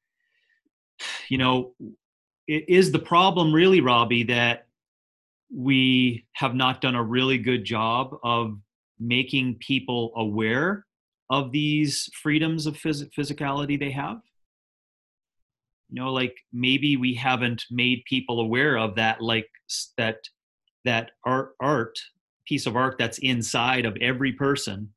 you 1.29 1.39
know, 1.39 1.75
it 2.47 2.65
is 2.69 2.93
the 2.93 2.99
problem 2.99 3.53
really, 3.53 3.81
Robbie, 3.81 4.25
that 4.25 4.67
we 5.55 6.24
have 6.34 6.55
not 6.55 6.80
done 6.80 6.94
a 6.94 7.03
really 7.03 7.38
good 7.38 7.64
job 7.64 8.16
of 8.24 8.59
making 8.98 9.57
people 9.61 10.12
aware 10.16 10.86
of 11.30 11.53
these 11.53 12.09
freedoms 12.22 12.66
of 12.66 12.74
phys- 12.76 13.11
physicality 13.16 13.78
they 13.78 13.90
have. 13.90 14.20
You 15.90 16.00
know 16.00 16.12
like 16.12 16.34
maybe 16.53 16.96
we 16.96 17.14
haven't 17.14 17.64
made 17.70 18.03
people 18.07 18.40
aware 18.40 18.78
of 18.78 18.94
that 18.94 19.20
like 19.20 19.48
that 19.98 20.18
that 20.86 21.11
art 21.26 21.55
art 21.61 21.98
piece 22.46 22.66
of 22.66 22.76
art 22.76 22.96
that's 22.98 23.18
inside 23.18 23.84
of 23.84 23.96
every 24.00 24.32
person 24.32 24.90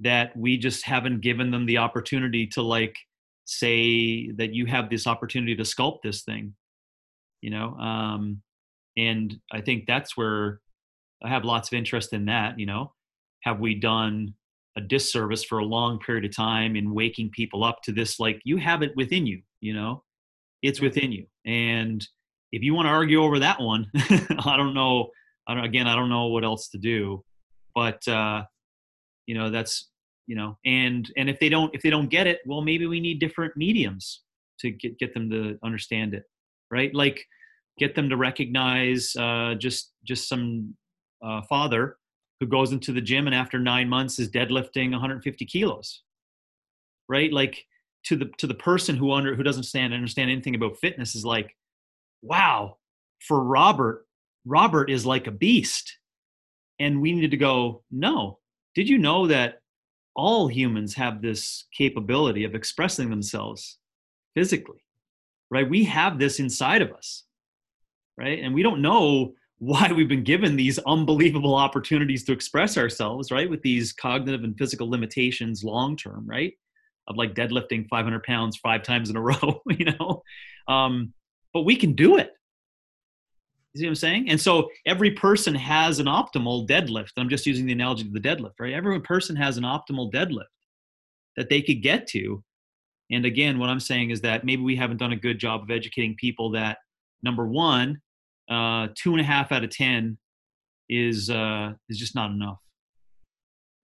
that 0.00 0.36
we 0.36 0.58
just 0.58 0.84
haven't 0.84 1.22
given 1.22 1.50
them 1.50 1.64
the 1.64 1.78
opportunity 1.78 2.46
to 2.48 2.62
like 2.62 2.96
say 3.46 4.30
that 4.32 4.52
you 4.52 4.66
have 4.66 4.90
this 4.90 5.06
opportunity 5.06 5.56
to 5.56 5.62
sculpt 5.62 6.02
this 6.02 6.22
thing. 6.22 6.54
You 7.40 7.50
know 7.50 7.70
um 7.76 8.42
and 8.96 9.36
i 9.52 9.60
think 9.60 9.84
that's 9.86 10.16
where 10.16 10.60
i 11.24 11.28
have 11.28 11.44
lots 11.44 11.68
of 11.68 11.76
interest 11.76 12.12
in 12.12 12.26
that 12.26 12.58
you 12.58 12.66
know. 12.66 12.92
Have 13.42 13.58
we 13.58 13.74
done 13.74 14.34
a 14.76 14.80
disservice 14.80 15.42
for 15.42 15.58
a 15.58 15.64
long 15.64 15.98
period 15.98 16.24
of 16.24 16.34
time 16.34 16.76
in 16.76 16.94
waking 16.94 17.30
people 17.30 17.64
up 17.64 17.82
to 17.82 17.92
this 17.92 18.20
like 18.20 18.40
you 18.44 18.56
have 18.56 18.82
it 18.82 18.92
within 18.96 19.26
you 19.26 19.42
you 19.60 19.74
know? 19.74 20.02
It's 20.62 20.80
within 20.80 21.10
you. 21.10 21.26
And 21.44 22.06
if 22.52 22.62
you 22.62 22.72
want 22.72 22.86
to 22.86 22.90
argue 22.90 23.22
over 23.22 23.40
that 23.40 23.60
one 23.60 23.86
i 24.44 24.56
don't 24.56 24.74
know 24.74 25.08
I 25.48 25.54
don't, 25.54 25.64
again 25.64 25.88
i 25.88 25.96
don't 25.96 26.08
know 26.08 26.26
what 26.26 26.44
else 26.44 26.68
to 26.68 26.78
do. 26.78 27.24
But 27.74 28.06
uh 28.06 28.44
you 29.26 29.34
know 29.34 29.50
that's 29.50 29.90
you 30.26 30.36
know 30.36 30.56
and 30.64 31.10
and 31.16 31.28
if 31.28 31.40
they 31.40 31.48
don't 31.48 31.74
if 31.74 31.82
they 31.82 31.90
don't 31.90 32.08
get 32.08 32.26
it 32.26 32.40
well 32.46 32.62
maybe 32.62 32.86
we 32.86 33.00
need 33.00 33.18
different 33.18 33.56
mediums 33.56 34.22
to 34.60 34.70
get 34.70 34.98
get 34.98 35.14
them 35.14 35.30
to 35.30 35.58
understand 35.64 36.14
it 36.14 36.24
right? 36.72 36.92
Like 36.94 37.24
get 37.78 37.94
them 37.94 38.08
to 38.10 38.16
recognize 38.16 39.14
uh, 39.16 39.54
just 39.58 39.92
just 40.04 40.28
some 40.28 40.74
uh, 41.24 41.42
father 41.48 41.96
who 42.40 42.46
goes 42.46 42.72
into 42.72 42.92
the 42.92 43.00
gym 43.00 43.26
and 43.26 43.34
after 43.34 43.58
nine 43.58 43.88
months 43.88 44.18
is 44.18 44.30
deadlifting 44.30 44.90
150 44.90 45.44
kilos. 45.46 46.02
Right? 47.08 47.32
Like 47.32 47.64
to 48.06 48.16
the 48.16 48.30
to 48.38 48.46
the 48.46 48.54
person 48.54 48.96
who 48.96 49.12
under 49.12 49.34
who 49.34 49.42
doesn't 49.42 49.62
stand 49.64 49.94
understand 49.94 50.30
anything 50.30 50.54
about 50.54 50.78
fitness 50.78 51.14
is 51.14 51.24
like 51.24 51.56
wow 52.20 52.76
for 53.20 53.44
robert 53.44 54.06
robert 54.44 54.90
is 54.90 55.06
like 55.06 55.26
a 55.26 55.32
beast. 55.32 55.98
And 56.78 57.00
we 57.00 57.12
need 57.12 57.30
to 57.30 57.36
go 57.36 57.84
no. 57.90 58.38
Did 58.74 58.88
you 58.88 58.98
know 58.98 59.26
that 59.28 59.60
all 60.16 60.48
humans 60.48 60.94
have 60.94 61.22
this 61.22 61.66
capability 61.76 62.44
of 62.44 62.54
expressing 62.54 63.08
themselves 63.08 63.78
physically? 64.34 64.82
Right? 65.50 65.68
We 65.68 65.84
have 65.84 66.18
this 66.18 66.40
inside 66.40 66.82
of 66.82 66.92
us 66.92 67.24
right 68.16 68.40
and 68.40 68.54
we 68.54 68.62
don't 68.62 68.82
know 68.82 69.34
why 69.58 69.92
we've 69.92 70.08
been 70.08 70.24
given 70.24 70.56
these 70.56 70.80
unbelievable 70.86 71.54
opportunities 71.54 72.24
to 72.24 72.32
express 72.32 72.76
ourselves 72.76 73.30
right 73.30 73.48
with 73.48 73.62
these 73.62 73.92
cognitive 73.92 74.42
and 74.42 74.58
physical 74.58 74.90
limitations 74.90 75.62
long 75.62 75.96
term 75.96 76.26
right 76.26 76.54
of 77.08 77.16
like 77.16 77.34
deadlifting 77.34 77.88
500 77.88 78.22
pounds 78.22 78.56
five 78.56 78.82
times 78.82 79.10
in 79.10 79.16
a 79.16 79.20
row, 79.20 79.62
you 79.66 79.86
know. 79.86 80.22
Um, 80.68 81.12
but 81.52 81.62
we 81.62 81.76
can 81.76 81.92
do 81.94 82.16
it. 82.16 82.30
You 83.74 83.80
see 83.80 83.86
what 83.86 83.90
I'm 83.90 83.94
saying? 83.96 84.30
And 84.30 84.40
so 84.40 84.68
every 84.86 85.12
person 85.12 85.54
has 85.54 85.98
an 85.98 86.06
optimal 86.06 86.68
deadlift. 86.68 87.12
I'm 87.16 87.30
just 87.30 87.46
using 87.46 87.66
the 87.66 87.72
analogy 87.72 88.06
of 88.06 88.12
the 88.12 88.20
deadlift, 88.20 88.54
right? 88.60 88.74
Every 88.74 89.00
person 89.00 89.34
has 89.36 89.56
an 89.56 89.64
optimal 89.64 90.12
deadlift 90.12 90.44
that 91.36 91.48
they 91.48 91.62
could 91.62 91.82
get 91.82 92.06
to. 92.08 92.44
And 93.10 93.24
again, 93.24 93.58
what 93.58 93.70
I'm 93.70 93.80
saying 93.80 94.10
is 94.10 94.20
that 94.22 94.44
maybe 94.44 94.62
we 94.62 94.76
haven't 94.76 94.98
done 94.98 95.12
a 95.12 95.16
good 95.16 95.38
job 95.38 95.62
of 95.62 95.70
educating 95.70 96.14
people 96.16 96.50
that 96.50 96.78
number 97.22 97.46
one, 97.46 98.00
uh, 98.50 98.88
two 98.94 99.12
and 99.12 99.20
a 99.20 99.24
half 99.24 99.52
out 99.52 99.64
of 99.64 99.70
ten 99.70 100.18
is 100.88 101.30
uh, 101.30 101.72
is 101.88 101.98
just 101.98 102.14
not 102.14 102.30
enough. 102.30 102.58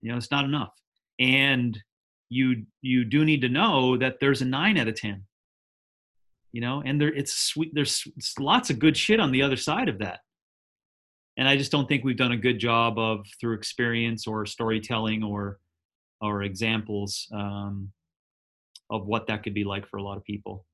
You 0.01 0.13
know, 0.13 0.17
it's 0.17 0.31
not 0.31 0.45
enough. 0.45 0.73
And 1.19 1.79
you 2.29 2.65
you 2.83 3.05
do 3.05 3.25
need 3.25 3.41
to 3.41 3.49
know 3.49 3.97
that 3.97 4.17
there's 4.21 4.43
a 4.43 4.45
nine 4.45 4.77
out 4.77 4.89
of 4.89 4.95
ten 4.95 5.25
you 6.53 6.61
know 6.61 6.83
and 6.85 7.01
there 7.01 7.13
it's 7.13 7.35
sweet 7.35 7.71
there's 7.75 8.05
lots 8.39 8.71
of 8.71 8.79
good 8.79 8.97
shit 8.97 9.21
on 9.21 9.33
the 9.33 9.43
other 9.43 9.57
side 9.57 9.89
of 9.89 9.99
that 9.99 10.21
and 11.37 11.49
i 11.49 11.57
just 11.57 11.73
don't 11.73 11.89
think 11.89 12.05
we've 12.05 12.17
done 12.17 12.33
a 12.33 12.37
good 12.37 12.59
job 12.59 12.99
of 12.99 13.25
through 13.41 13.55
experience 13.55 14.27
or 14.27 14.47
storytelling 14.47 15.23
or 15.23 15.59
or 16.21 16.43
examples 16.43 17.29
um, 17.33 17.93
of 18.91 19.07
what 19.07 19.27
that 19.29 19.43
could 19.43 19.55
be 19.55 19.65
like 19.65 19.87
for 19.87 19.99
a 19.99 20.03
lot 20.03 20.17
of 20.17 20.25
people 20.25 20.65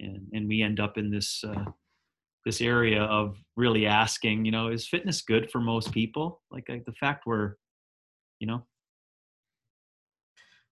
and 0.00 0.26
and 0.32 0.48
we 0.48 0.62
end 0.62 0.80
up 0.80 0.98
in 0.98 1.10
this 1.10 1.44
uh, 1.46 1.64
this 2.46 2.60
area 2.60 3.02
of 3.02 3.36
really 3.56 3.86
asking 3.86 4.44
you 4.44 4.52
know 4.52 4.68
is 4.68 4.88
fitness 4.88 5.22
good 5.22 5.50
for 5.50 5.60
most 5.60 5.92
people? 5.92 6.42
Like, 6.50 6.66
the 6.66 6.92
fact 6.98 7.26
we're 7.26 7.54
you 8.38 8.46
know? 8.46 8.64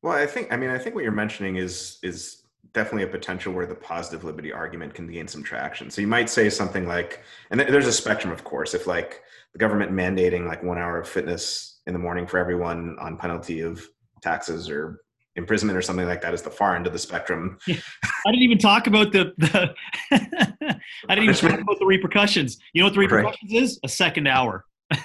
Well 0.03 0.15
i 0.15 0.27
think 0.27 0.53
i 0.53 0.57
mean 0.57 0.71
i 0.71 0.79
think 0.79 0.95
what 0.95 1.03
you're 1.03 1.13
mentioning 1.13 1.57
is 1.57 1.99
is 2.03 2.43
definitely 2.73 3.05
a 3.05 3.09
potential 3.09 3.53
where 3.53 3.67
the 3.67 3.75
positive 3.75 4.25
liberty 4.25 4.53
argument 4.53 4.95
can 4.95 5.11
gain 5.11 5.27
some 5.27 5.43
traction. 5.43 5.91
So 5.91 6.01
you 6.01 6.07
might 6.07 6.29
say 6.29 6.51
something 6.51 6.87
like, 6.87 7.23
and 7.51 7.61
there's 7.61 7.87
a 7.87 7.93
spectrum, 7.93 8.33
of 8.33 8.45
course, 8.45 8.75
if 8.75 8.87
like 8.87 9.23
the 9.53 9.59
government 9.59 9.93
mandating 9.93 10.47
like 10.47 10.63
one 10.63 10.79
hour 10.79 11.01
of 11.01 11.09
fitness 11.09 11.81
in 11.87 11.93
the 11.93 11.99
morning 11.99 12.27
for 12.27 12.39
everyone 12.39 12.97
on 13.01 13.17
penalty 13.17 13.61
of 13.61 13.83
taxes 14.23 14.69
or 14.69 15.01
imprisonment 15.39 15.79
or 15.79 15.83
something 15.83 16.07
like 16.07 16.21
that 16.21 16.35
is 16.35 16.43
the 16.43 16.51
far 16.51 16.77
end 16.77 16.87
of 16.87 16.93
the 16.93 16.99
spectrum. 16.99 17.57
Yeah. 17.67 17.77
I 18.27 18.31
didn't 18.31 18.43
even 18.43 18.59
talk 18.59 18.87
about 18.87 19.13
the, 19.13 19.33
the 19.39 19.75
I 21.09 21.15
didn't 21.15 21.25
even 21.31 21.35
talk 21.35 21.61
about 21.61 21.79
the 21.79 21.87
repercussions. 21.87 22.59
You 22.75 22.83
know 22.83 22.87
what 22.87 22.95
the 22.95 23.01
repercussions 23.01 23.53
right. 23.53 23.63
is? 23.63 23.81
A 23.85 23.89
second 23.89 24.27
hour. 24.27 24.67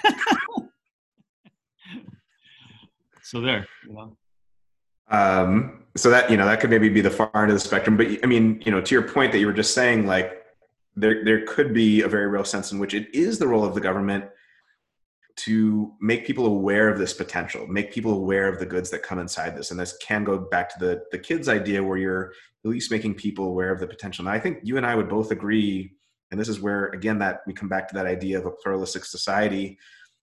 so 3.22 3.40
there, 3.40 3.66
you 3.86 3.94
know. 3.94 4.16
Um, 5.08 5.84
so 5.96 6.10
that 6.10 6.30
you 6.30 6.36
know 6.36 6.44
that 6.46 6.60
could 6.60 6.70
maybe 6.70 6.88
be 6.88 7.00
the 7.00 7.10
far 7.10 7.30
end 7.34 7.50
of 7.50 7.54
the 7.54 7.60
spectrum 7.60 7.96
but 7.96 8.08
i 8.24 8.26
mean 8.26 8.60
you 8.64 8.72
know 8.72 8.80
to 8.80 8.94
your 8.94 9.02
point 9.02 9.30
that 9.30 9.38
you 9.38 9.46
were 9.46 9.52
just 9.52 9.74
saying 9.74 10.06
like 10.06 10.44
there 10.96 11.24
there 11.24 11.46
could 11.46 11.72
be 11.72 12.02
a 12.02 12.08
very 12.08 12.26
real 12.26 12.44
sense 12.44 12.72
in 12.72 12.80
which 12.80 12.94
it 12.94 13.14
is 13.14 13.38
the 13.38 13.46
role 13.46 13.64
of 13.64 13.74
the 13.74 13.80
government 13.80 14.24
to 15.36 15.92
make 16.00 16.26
people 16.26 16.46
aware 16.46 16.88
of 16.88 16.98
this 16.98 17.12
potential 17.12 17.66
make 17.66 17.92
people 17.92 18.12
aware 18.12 18.48
of 18.48 18.58
the 18.58 18.66
goods 18.66 18.90
that 18.90 19.02
come 19.02 19.18
inside 19.18 19.56
this 19.56 19.70
and 19.70 19.80
this 19.80 19.96
can 20.00 20.22
go 20.22 20.38
back 20.38 20.68
to 20.68 20.78
the 20.78 21.02
the 21.10 21.18
kids 21.18 21.48
idea 21.48 21.82
where 21.82 21.98
you're 21.98 22.32
at 22.64 22.70
least 22.70 22.90
making 22.90 23.14
people 23.14 23.46
aware 23.46 23.72
of 23.72 23.80
the 23.80 23.86
potential 23.86 24.26
and 24.26 24.34
i 24.34 24.38
think 24.38 24.58
you 24.62 24.76
and 24.76 24.86
i 24.86 24.94
would 24.94 25.08
both 25.08 25.30
agree 25.30 25.92
and 26.30 26.40
this 26.40 26.48
is 26.48 26.60
where 26.60 26.86
again 26.88 27.18
that 27.18 27.40
we 27.46 27.52
come 27.52 27.68
back 27.68 27.88
to 27.88 27.94
that 27.94 28.06
idea 28.06 28.38
of 28.38 28.46
a 28.46 28.50
pluralistic 28.50 29.04
society 29.04 29.76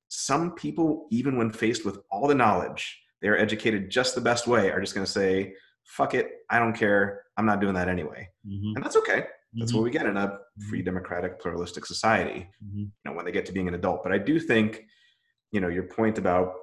some 0.07 0.53
people 0.53 1.07
even 1.11 1.37
when 1.37 1.51
faced 1.51 1.85
with 1.85 1.99
all 2.09 2.27
the 2.27 2.35
knowledge 2.35 3.01
they're 3.21 3.37
educated 3.37 3.89
just 3.89 4.15
the 4.15 4.21
best 4.21 4.47
way 4.47 4.71
are 4.71 4.81
just 4.81 4.95
going 4.95 5.05
to 5.05 5.11
say 5.11 5.53
fuck 5.83 6.13
it 6.13 6.31
i 6.49 6.57
don't 6.57 6.73
care 6.73 7.23
i'm 7.37 7.45
not 7.45 7.59
doing 7.59 7.73
that 7.73 7.89
anyway 7.89 8.27
mm-hmm. 8.47 8.75
and 8.75 8.83
that's 8.83 8.95
okay 8.95 9.25
that's 9.55 9.71
mm-hmm. 9.71 9.79
what 9.79 9.83
we 9.83 9.91
get 9.91 10.05
in 10.05 10.15
a 10.15 10.39
free 10.69 10.79
mm-hmm. 10.79 10.85
democratic 10.85 11.39
pluralistic 11.41 11.85
society 11.85 12.47
mm-hmm. 12.63 12.79
you 12.79 12.91
know 13.03 13.11
when 13.11 13.25
they 13.25 13.31
get 13.31 13.45
to 13.45 13.51
being 13.51 13.67
an 13.67 13.73
adult 13.73 14.03
but 14.03 14.13
i 14.13 14.17
do 14.17 14.39
think 14.39 14.85
you 15.51 15.59
know 15.59 15.67
your 15.67 15.83
point 15.83 16.17
about 16.17 16.53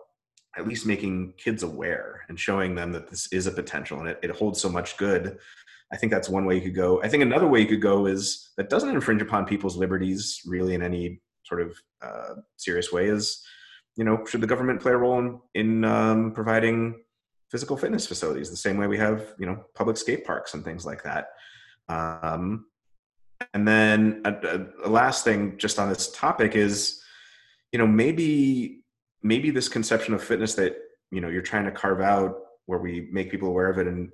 at 0.57 0.66
least 0.66 0.86
making 0.86 1.34
kids 1.36 1.62
aware 1.62 2.22
and 2.28 2.41
showing 2.41 2.74
them 2.74 2.93
that 2.93 3.09
this 3.09 3.32
is 3.32 3.47
a 3.47 3.53
potential 3.53 4.01
and 4.01 4.09
it, 4.09 4.18
it 4.22 4.30
holds 4.30 4.61
so 4.61 4.68
much 4.68 4.97
good 4.97 5.39
i 5.93 5.97
think 5.97 6.11
that's 6.11 6.28
one 6.28 6.45
way 6.45 6.55
you 6.55 6.62
could 6.62 6.74
go 6.74 7.03
i 7.03 7.09
think 7.09 7.22
another 7.22 7.47
way 7.47 7.61
you 7.61 7.66
could 7.66 7.82
go 7.82 8.07
is 8.07 8.51
that 8.57 8.70
doesn't 8.70 8.91
infringe 8.91 9.22
upon 9.22 9.45
people's 9.45 9.76
liberties 9.76 10.41
really 10.47 10.74
in 10.74 10.82
any 10.82 11.20
sort 11.45 11.62
of 11.62 11.78
uh, 12.03 12.34
serious 12.57 12.93
way 12.93 13.07
is 13.07 13.43
you 13.99 14.05
know, 14.05 14.24
should 14.24 14.41
the 14.41 14.47
government 14.47 14.80
play 14.80 14.93
a 14.93 14.97
role 14.97 15.18
in, 15.18 15.41
in 15.55 15.84
um, 15.84 16.32
providing 16.32 17.03
physical 17.51 17.76
fitness 17.76 18.07
facilities 18.07 18.49
the 18.49 18.57
same 18.57 18.78
way 18.78 18.86
we 18.86 18.97
have, 18.97 19.34
you 19.39 19.47
know, 19.47 19.64
public 19.74 19.97
skate 19.97 20.24
parks 20.24 20.55
and 20.55 20.64
things 20.64 20.86
like 20.86 21.03
that? 21.03 21.30
Um, 21.89 22.66
and 23.53 23.66
then 23.66 24.22
a, 24.24 24.66
a, 24.84 24.89
last 24.89 25.24
thing 25.24 25.59
just 25.59 25.80
on 25.80 25.89
this 25.89 26.12
topic 26.12 26.55
is, 26.55 27.03
you 27.73 27.79
know, 27.79 27.87
maybe 27.87 28.83
maybe 29.23 29.51
this 29.51 29.69
conception 29.69 30.14
of 30.14 30.23
fitness 30.23 30.55
that 30.55 30.77
you 31.11 31.21
know 31.21 31.29
you're 31.29 31.43
trying 31.43 31.64
to 31.64 31.73
carve 31.73 32.01
out 32.01 32.37
where 32.66 32.79
we 32.79 33.09
make 33.11 33.31
people 33.31 33.49
aware 33.49 33.71
of 33.71 33.79
it 33.79 33.87
and 33.87 34.11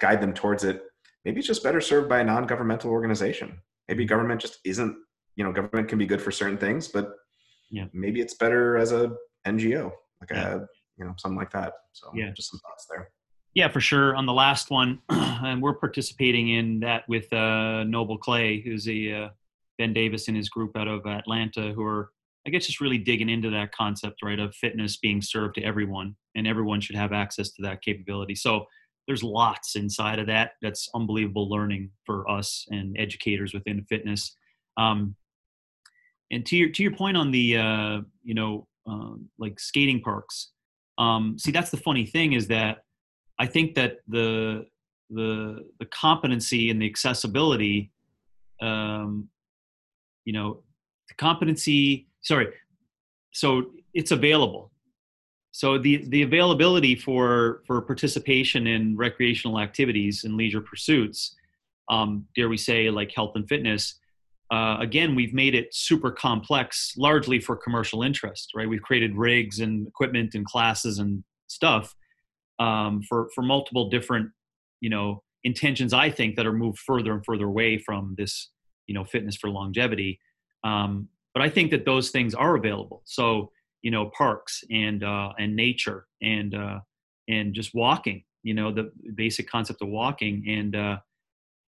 guide 0.00 0.20
them 0.20 0.32
towards 0.32 0.64
it 0.64 0.82
maybe 1.24 1.38
it's 1.38 1.46
just 1.46 1.62
better 1.62 1.80
served 1.80 2.08
by 2.08 2.20
a 2.20 2.24
non-governmental 2.24 2.90
organization. 2.90 3.58
Maybe 3.88 4.04
government 4.04 4.40
just 4.40 4.58
isn't 4.64 4.96
you 5.36 5.44
know 5.44 5.52
government 5.52 5.88
can 5.88 5.98
be 5.98 6.06
good 6.06 6.22
for 6.22 6.30
certain 6.30 6.56
things 6.56 6.86
but 6.86 7.10
yeah. 7.68 7.86
maybe 7.92 8.20
it's 8.20 8.34
better 8.34 8.76
as 8.76 8.92
a 8.92 9.10
ngo 9.44 9.90
like 10.20 10.30
yeah. 10.30 10.54
a 10.54 10.58
you 10.96 11.04
know 11.04 11.14
something 11.18 11.38
like 11.38 11.50
that. 11.52 11.72
So 11.92 12.10
yeah. 12.14 12.30
just 12.30 12.50
some 12.50 12.60
thoughts 12.60 12.86
there. 12.88 13.10
Yeah 13.54 13.68
for 13.68 13.80
sure. 13.80 14.14
On 14.16 14.26
the 14.26 14.32
last 14.32 14.70
one 14.70 15.00
and 15.08 15.60
we're 15.62 15.74
participating 15.74 16.50
in 16.50 16.80
that 16.80 17.08
with 17.08 17.32
uh, 17.32 17.84
noble 17.84 18.18
clay 18.18 18.60
who's 18.60 18.88
a 18.88 19.12
uh, 19.12 19.28
ben 19.78 19.92
davis 19.92 20.28
and 20.28 20.36
his 20.36 20.48
group 20.48 20.76
out 20.76 20.86
of 20.86 21.04
atlanta 21.04 21.72
who 21.72 21.82
are 21.84 22.10
i 22.46 22.50
guess 22.50 22.66
just 22.66 22.80
really 22.80 22.98
digging 22.98 23.28
into 23.28 23.50
that 23.50 23.72
concept 23.72 24.22
right 24.22 24.38
of 24.38 24.54
fitness 24.54 24.96
being 24.96 25.22
served 25.22 25.54
to 25.54 25.62
everyone 25.62 26.14
and 26.34 26.46
everyone 26.46 26.80
should 26.80 26.96
have 26.96 27.12
access 27.12 27.50
to 27.52 27.62
that 27.62 27.82
capability. 27.82 28.34
So 28.34 28.66
there's 29.06 29.22
lots 29.22 29.76
inside 29.76 30.18
of 30.18 30.26
that 30.26 30.52
that's 30.62 30.88
unbelievable 30.94 31.48
learning 31.48 31.90
for 32.04 32.28
us 32.30 32.66
and 32.70 32.96
educators 32.98 33.52
within 33.52 33.84
fitness. 33.84 34.36
Um, 34.76 35.14
and 36.30 36.44
to 36.46 36.56
your 36.56 36.70
to 36.70 36.82
your 36.82 36.94
point 36.94 37.16
on 37.16 37.30
the 37.30 37.58
uh, 37.58 38.00
you 38.22 38.34
know 38.34 38.66
um, 38.86 39.28
like 39.38 39.60
skating 39.60 40.00
parks, 40.00 40.50
um, 40.98 41.36
see 41.38 41.52
that's 41.52 41.70
the 41.70 41.76
funny 41.76 42.06
thing 42.06 42.32
is 42.32 42.48
that 42.48 42.78
I 43.38 43.46
think 43.46 43.74
that 43.74 43.98
the 44.08 44.66
the 45.10 45.68
the 45.78 45.86
competency 45.86 46.70
and 46.70 46.80
the 46.80 46.86
accessibility, 46.86 47.92
um, 48.62 49.28
you 50.24 50.32
know, 50.32 50.62
the 51.08 51.14
competency. 51.14 52.06
Sorry, 52.22 52.48
so 53.32 53.70
it's 53.92 54.10
available. 54.10 54.70
So 55.52 55.78
the 55.78 56.04
the 56.08 56.22
availability 56.22 56.96
for 56.96 57.62
for 57.66 57.80
participation 57.80 58.66
in 58.66 58.96
recreational 58.96 59.60
activities 59.60 60.24
and 60.24 60.34
leisure 60.34 60.60
pursuits, 60.60 61.36
um, 61.88 62.26
dare 62.34 62.48
we 62.48 62.56
say, 62.56 62.90
like 62.90 63.12
health 63.14 63.32
and 63.36 63.48
fitness, 63.48 64.00
uh, 64.50 64.76
again, 64.80 65.14
we've 65.14 65.32
made 65.32 65.54
it 65.54 65.74
super 65.74 66.10
complex, 66.10 66.94
largely 66.96 67.40
for 67.40 67.56
commercial 67.56 68.02
interest, 68.02 68.50
right? 68.54 68.68
We've 68.68 68.82
created 68.82 69.16
rigs 69.16 69.60
and 69.60 69.86
equipment 69.86 70.34
and 70.34 70.44
classes 70.44 70.98
and 70.98 71.24
stuff 71.46 71.94
um, 72.58 73.02
for 73.08 73.28
for 73.34 73.42
multiple 73.42 73.88
different, 73.88 74.30
you 74.80 74.90
know, 74.90 75.22
intentions. 75.44 75.92
I 75.92 76.10
think 76.10 76.36
that 76.36 76.46
are 76.46 76.52
moved 76.52 76.78
further 76.78 77.12
and 77.12 77.24
further 77.24 77.46
away 77.46 77.78
from 77.78 78.14
this, 78.18 78.50
you 78.86 78.94
know, 78.94 79.04
fitness 79.04 79.36
for 79.36 79.50
longevity. 79.50 80.20
Um, 80.64 81.08
but 81.32 81.42
I 81.42 81.48
think 81.48 81.70
that 81.70 81.84
those 81.84 82.10
things 82.10 82.34
are 82.34 82.56
available. 82.56 83.02
So 83.04 83.50
you 83.82 83.90
know, 83.90 84.10
parks 84.16 84.64
and 84.70 85.04
uh, 85.04 85.32
and 85.38 85.54
nature 85.54 86.06
and 86.22 86.54
uh, 86.54 86.80
and 87.28 87.54
just 87.54 87.74
walking. 87.74 88.24
You 88.42 88.54
know, 88.54 88.72
the 88.72 88.90
basic 89.14 89.48
concept 89.48 89.82
of 89.82 89.88
walking 89.88 90.44
and 90.48 90.74
uh, 90.74 90.96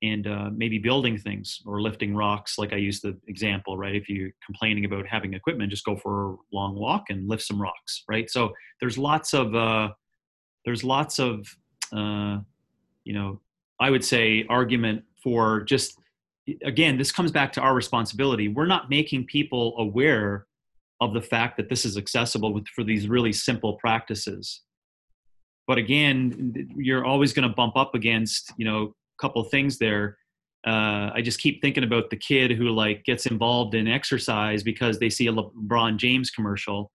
and 0.02 0.26
uh, 0.26 0.50
maybe 0.54 0.78
building 0.78 1.18
things 1.18 1.60
or 1.64 1.80
lifting 1.80 2.14
rocks 2.14 2.58
like 2.58 2.72
i 2.72 2.76
used 2.76 3.02
the 3.02 3.16
example 3.28 3.78
right 3.78 3.94
if 3.94 4.08
you're 4.08 4.30
complaining 4.44 4.84
about 4.84 5.06
having 5.06 5.32
equipment 5.32 5.70
just 5.70 5.84
go 5.84 5.96
for 5.96 6.32
a 6.32 6.36
long 6.52 6.74
walk 6.74 7.04
and 7.08 7.28
lift 7.28 7.42
some 7.42 7.60
rocks 7.60 8.04
right 8.08 8.28
so 8.28 8.52
there's 8.80 8.98
lots 8.98 9.32
of 9.32 9.54
uh, 9.54 9.88
there's 10.64 10.84
lots 10.84 11.18
of 11.18 11.46
uh, 11.94 12.38
you 13.04 13.14
know 13.14 13.40
i 13.80 13.90
would 13.90 14.04
say 14.04 14.44
argument 14.50 15.02
for 15.22 15.62
just 15.62 15.98
again 16.64 16.96
this 16.96 17.12
comes 17.12 17.32
back 17.32 17.52
to 17.52 17.60
our 17.60 17.74
responsibility 17.74 18.48
we're 18.48 18.66
not 18.66 18.88
making 18.88 19.24
people 19.24 19.74
aware 19.78 20.46
of 21.00 21.12
the 21.12 21.20
fact 21.20 21.58
that 21.58 21.68
this 21.68 21.84
is 21.84 21.98
accessible 21.98 22.54
with, 22.54 22.66
for 22.68 22.82
these 22.84 23.08
really 23.08 23.32
simple 23.32 23.74
practices 23.74 24.62
but 25.66 25.78
again 25.78 26.68
you're 26.76 27.04
always 27.04 27.32
going 27.32 27.48
to 27.48 27.54
bump 27.54 27.76
up 27.76 27.94
against 27.94 28.52
you 28.56 28.64
know 28.64 28.94
a 29.18 29.22
couple 29.22 29.42
things 29.44 29.78
there. 29.78 30.18
Uh, 30.66 31.10
I 31.14 31.22
just 31.22 31.40
keep 31.40 31.62
thinking 31.62 31.84
about 31.84 32.10
the 32.10 32.16
kid 32.16 32.50
who 32.50 32.70
like 32.70 33.04
gets 33.04 33.26
involved 33.26 33.74
in 33.74 33.86
exercise 33.86 34.62
because 34.62 34.98
they 34.98 35.10
see 35.10 35.28
a 35.28 35.32
LeBron 35.32 35.96
James 35.96 36.30
commercial, 36.30 36.90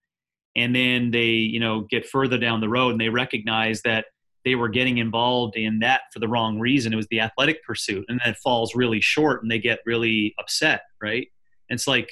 and 0.55 0.75
then 0.75 1.11
they 1.11 1.29
you 1.29 1.59
know 1.59 1.81
get 1.89 2.05
further 2.05 2.37
down 2.37 2.59
the 2.59 2.69
road 2.69 2.91
and 2.91 3.01
they 3.01 3.09
recognize 3.09 3.81
that 3.83 4.05
they 4.43 4.55
were 4.55 4.69
getting 4.69 4.97
involved 4.97 5.55
in 5.55 5.79
that 5.79 6.01
for 6.13 6.19
the 6.19 6.27
wrong 6.27 6.59
reason. 6.59 6.93
It 6.93 6.97
was 6.97 7.07
the 7.11 7.19
athletic 7.19 7.63
pursuit, 7.63 8.05
and 8.07 8.19
then 8.23 8.33
it 8.33 8.37
falls 8.43 8.75
really 8.75 9.01
short, 9.01 9.41
and 9.41 9.51
they 9.51 9.59
get 9.59 9.79
really 9.85 10.33
upset, 10.39 10.81
right? 11.01 11.27
And 11.69 11.77
it's 11.77 11.87
like, 11.87 12.11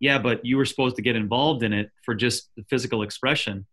yeah, 0.00 0.18
but 0.18 0.44
you 0.44 0.56
were 0.56 0.64
supposed 0.64 0.96
to 0.96 1.02
get 1.02 1.16
involved 1.16 1.62
in 1.62 1.72
it 1.72 1.90
for 2.04 2.14
just 2.14 2.50
the 2.56 2.64
physical 2.70 3.02
expression. 3.02 3.66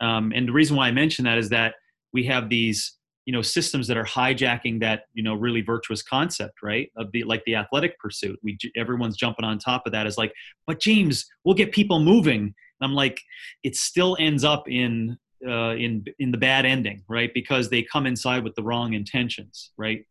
Um, 0.00 0.32
and 0.34 0.48
the 0.48 0.52
reason 0.52 0.76
why 0.76 0.88
I 0.88 0.92
mention 0.92 1.24
that 1.24 1.38
is 1.38 1.48
that 1.50 1.74
we 2.12 2.24
have 2.24 2.48
these, 2.48 2.98
you 3.24 3.32
know, 3.32 3.40
systems 3.42 3.86
that 3.86 3.96
are 3.96 4.04
hijacking 4.04 4.80
that, 4.80 5.04
you 5.14 5.22
know, 5.22 5.34
really 5.34 5.62
virtuous 5.62 6.02
concept, 6.02 6.62
right? 6.62 6.90
Of 6.96 7.12
the 7.12 7.22
like 7.24 7.42
the 7.46 7.54
athletic 7.54 7.98
pursuit. 7.98 8.38
We 8.42 8.58
everyone's 8.76 9.16
jumping 9.16 9.44
on 9.44 9.58
top 9.58 9.84
of 9.86 9.92
that 9.92 10.06
is 10.06 10.18
like, 10.18 10.32
but 10.66 10.80
James, 10.80 11.24
we'll 11.44 11.54
get 11.54 11.72
people 11.72 12.00
moving. 12.00 12.40
And 12.40 12.90
I'm 12.90 12.94
like, 12.94 13.20
it 13.62 13.76
still 13.76 14.16
ends 14.18 14.44
up 14.44 14.68
in 14.68 15.16
uh, 15.46 15.74
in 15.74 16.04
in 16.18 16.30
the 16.30 16.38
bad 16.38 16.64
ending, 16.64 17.02
right? 17.08 17.32
Because 17.34 17.68
they 17.68 17.82
come 17.82 18.06
inside 18.06 18.44
with 18.44 18.54
the 18.54 18.62
wrong 18.62 18.94
intentions, 18.94 19.70
right? 19.76 20.04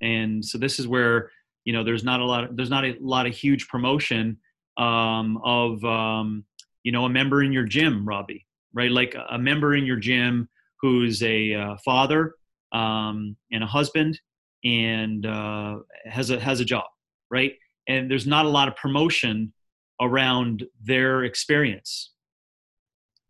And 0.00 0.44
so 0.44 0.58
this 0.58 0.78
is 0.78 0.86
where 0.86 1.30
you 1.64 1.72
know 1.72 1.82
there's 1.82 2.04
not 2.04 2.20
a 2.20 2.24
lot 2.24 2.44
of, 2.44 2.56
there's 2.56 2.70
not 2.70 2.84
a 2.84 2.96
lot 3.00 3.26
of 3.26 3.34
huge 3.34 3.68
promotion 3.68 4.38
um, 4.76 5.40
of 5.44 5.84
um, 5.84 6.44
you 6.82 6.92
know 6.92 7.04
a 7.04 7.08
member 7.08 7.42
in 7.42 7.52
your 7.52 7.64
gym, 7.64 8.06
Robbie, 8.06 8.46
right? 8.72 8.90
Like 8.90 9.16
a 9.30 9.38
member 9.38 9.74
in 9.74 9.84
your 9.86 9.96
gym 9.96 10.48
who's 10.80 11.22
a 11.22 11.54
uh, 11.54 11.76
father 11.84 12.34
um, 12.72 13.36
and 13.52 13.64
a 13.64 13.66
husband 13.66 14.20
and 14.64 15.26
uh, 15.26 15.78
has 16.04 16.30
a 16.30 16.38
has 16.38 16.60
a 16.60 16.64
job, 16.64 16.86
right? 17.30 17.54
And 17.88 18.10
there's 18.10 18.26
not 18.26 18.46
a 18.46 18.48
lot 18.48 18.68
of 18.68 18.76
promotion 18.76 19.52
around 20.00 20.64
their 20.84 21.24
experience 21.24 22.10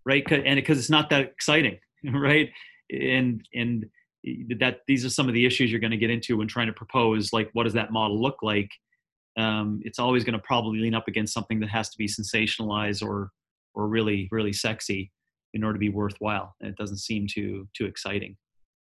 right? 0.06 0.24
And 0.30 0.56
because 0.56 0.78
it's 0.78 0.88
not 0.88 1.10
that 1.10 1.22
exciting, 1.22 1.78
right? 2.04 2.48
And 2.90 3.46
and 3.52 3.86
that 4.58 4.80
these 4.86 5.04
are 5.04 5.10
some 5.10 5.28
of 5.28 5.34
the 5.34 5.46
issues 5.46 5.70
you're 5.70 5.80
going 5.80 5.90
to 5.90 5.96
get 5.96 6.10
into 6.10 6.36
when 6.36 6.48
trying 6.48 6.66
to 6.66 6.72
propose 6.72 7.32
like 7.32 7.48
what 7.52 7.64
does 7.64 7.72
that 7.74 7.92
model 7.92 8.20
look 8.20 8.38
like 8.42 8.70
um, 9.38 9.80
it's 9.84 9.98
always 9.98 10.24
going 10.24 10.32
to 10.32 10.42
probably 10.44 10.80
lean 10.80 10.94
up 10.94 11.08
against 11.08 11.34
something 11.34 11.60
that 11.60 11.68
has 11.68 11.90
to 11.90 11.98
be 11.98 12.08
sensationalized 12.08 13.06
or 13.06 13.30
or 13.74 13.86
really 13.86 14.28
really 14.32 14.52
sexy 14.52 15.12
in 15.54 15.62
order 15.62 15.74
to 15.74 15.78
be 15.78 15.90
worthwhile 15.90 16.54
and 16.60 16.70
it 16.70 16.76
doesn't 16.76 16.98
seem 16.98 17.26
too 17.28 17.68
too 17.76 17.86
exciting 17.86 18.36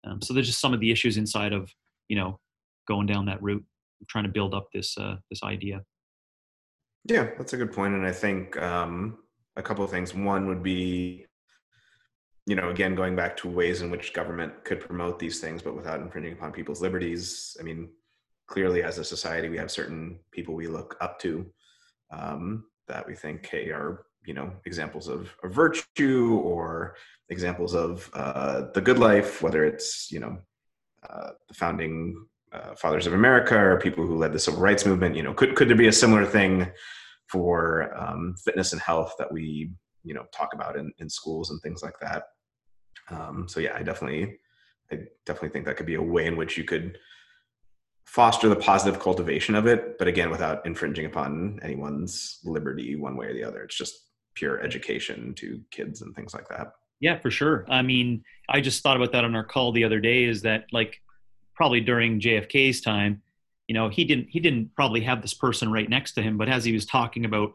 um, 0.07 0.21
so 0.21 0.35
there's 0.35 0.49
just 0.49 0.61
some 0.61 0.75
of 0.75 0.81
the 0.81 0.91
issues 0.91 1.17
inside 1.17 1.53
of 1.53 1.71
you 2.09 2.17
know 2.17 2.39
going 2.87 3.07
down 3.07 3.25
that 3.25 3.43
route 3.43 3.65
trying 4.09 4.25
to 4.25 4.31
build 4.31 4.53
up 4.53 4.67
this 4.75 4.99
uh, 4.99 5.17
this 5.31 5.43
idea 5.43 5.81
yeah 7.09 7.31
that's 7.39 7.55
a 7.55 7.57
good 7.57 7.73
point 7.73 7.95
and 7.95 8.07
i 8.07 8.13
think 8.13 8.61
um, 8.61 9.17
a 9.57 9.63
couple 9.63 9.85
of 9.85 9.91
things. 9.91 10.15
One 10.15 10.47
would 10.49 10.63
be, 10.63 11.27
you 12.47 12.57
know, 12.57 12.71
again, 12.71 12.95
going 12.95 13.17
back 13.17 13.37
to 13.39 13.49
ways 13.49 13.83
in 13.83 13.91
which 13.91 14.13
government 14.13 14.65
could 14.65 14.81
promote 14.81 15.19
these 15.19 15.41
things, 15.41 15.63
but 15.63 15.77
without 15.77 16.01
infringing 16.01 16.33
upon 16.33 16.53
people's 16.53 16.81
liberties. 16.81 17.57
I 17.61 17.63
mean, 17.63 17.91
clearly, 18.47 18.83
as 18.83 18.99
a 18.99 19.05
society, 19.05 19.49
we 19.49 19.59
have 19.59 19.71
certain 19.71 20.19
people 20.31 20.55
we 20.55 20.67
look 20.67 20.97
up 21.01 21.19
to 21.21 21.47
um, 22.11 22.65
that 22.89 23.07
we 23.07 23.15
think, 23.15 23.47
hey, 23.47 23.71
are 23.71 24.07
you 24.27 24.35
know 24.35 24.53
examples 24.65 25.09
of, 25.09 25.35
of 25.43 25.53
virtue 25.53 26.41
or 26.45 26.95
examples 27.29 27.75
of 27.75 28.09
uh, 28.15 28.67
the 28.75 28.81
good 28.81 28.99
life, 28.99 29.43
whether 29.43 29.65
it's 29.65 30.11
you 30.11 30.21
know 30.21 30.39
uh, 31.09 31.31
the 31.49 31.55
founding 31.55 32.27
uh, 32.53 32.75
fathers 32.75 33.07
of 33.07 33.15
America 33.15 33.57
or 33.57 33.81
people 33.81 34.07
who 34.07 34.17
led 34.17 34.33
the 34.33 34.39
civil 34.39 34.61
rights 34.61 34.87
movement. 34.87 35.17
You 35.17 35.23
know, 35.23 35.35
could 35.35 35.55
could 35.57 35.69
there 35.69 35.77
be 35.77 35.89
a 35.89 35.93
similar 35.93 36.25
thing? 36.25 36.71
For 37.33 37.93
um, 37.99 38.35
fitness 38.45 38.73
and 38.73 38.83
health 38.83 39.15
that 39.19 39.33
we 39.33 39.73
you 40.05 40.15
know 40.15 40.25
talk 40.33 40.51
about 40.53 40.77
in, 40.77 40.93
in 40.99 41.09
schools 41.09 41.51
and 41.51 41.61
things 41.63 41.83
like 41.83 41.99
that. 42.01 42.25
Um, 43.11 43.49
so 43.49 43.59
yeah 43.59 43.75
i 43.75 43.83
definitely 43.83 44.37
i 44.93 44.99
definitely 45.27 45.49
think 45.49 45.65
that 45.67 45.77
could 45.77 45.87
be 45.87 45.97
a 45.97 46.03
way 46.03 46.27
in 46.27 46.37
which 46.37 46.57
you 46.57 46.65
could 46.65 46.99
foster 48.07 48.49
the 48.49 48.57
positive 48.57 49.01
cultivation 49.01 49.55
of 49.55 49.67
it 49.67 49.99
but 49.99 50.07
again 50.07 50.31
without 50.31 50.65
infringing 50.67 51.07
upon 51.07 51.59
anyone's 51.63 52.39
liberty 52.45 52.95
one 52.97 53.17
way 53.17 53.27
or 53.27 53.35
the 53.35 53.45
other. 53.45 53.63
It's 53.63 53.77
just 53.77 53.95
pure 54.35 54.61
education 54.61 55.35
to 55.35 55.61
kids 55.71 56.01
and 56.03 56.15
things 56.15 56.33
like 56.33 56.49
that. 56.49 56.73
Yeah 57.01 57.19
for 57.19 57.31
sure. 57.31 57.65
I 57.69 57.83
mean 57.83 58.23
i 58.49 58.61
just 58.61 58.83
thought 58.83 58.97
about 58.97 59.13
that 59.13 59.25
on 59.25 59.35
our 59.35 59.45
call 59.45 59.73
the 59.73 59.85
other 59.85 60.01
day 60.01 60.25
is 60.25 60.43
that 60.43 60.67
like 60.73 61.01
probably 61.55 61.81
during 61.81 62.21
jfk's 62.21 62.81
time 62.81 63.21
you 63.69 63.75
know 63.75 63.89
he 63.89 64.05
didn't 64.05 64.29
he 64.29 64.41
didn't 64.41 64.75
probably 64.75 65.01
have 65.01 65.23
this 65.23 65.35
person 65.35 65.71
right 65.71 65.89
next 65.89 66.13
to 66.13 66.23
him 66.23 66.37
but 66.37 66.49
as 66.49 66.65
he 66.65 66.73
was 66.73 66.87
talking 66.87 67.25
about 67.25 67.53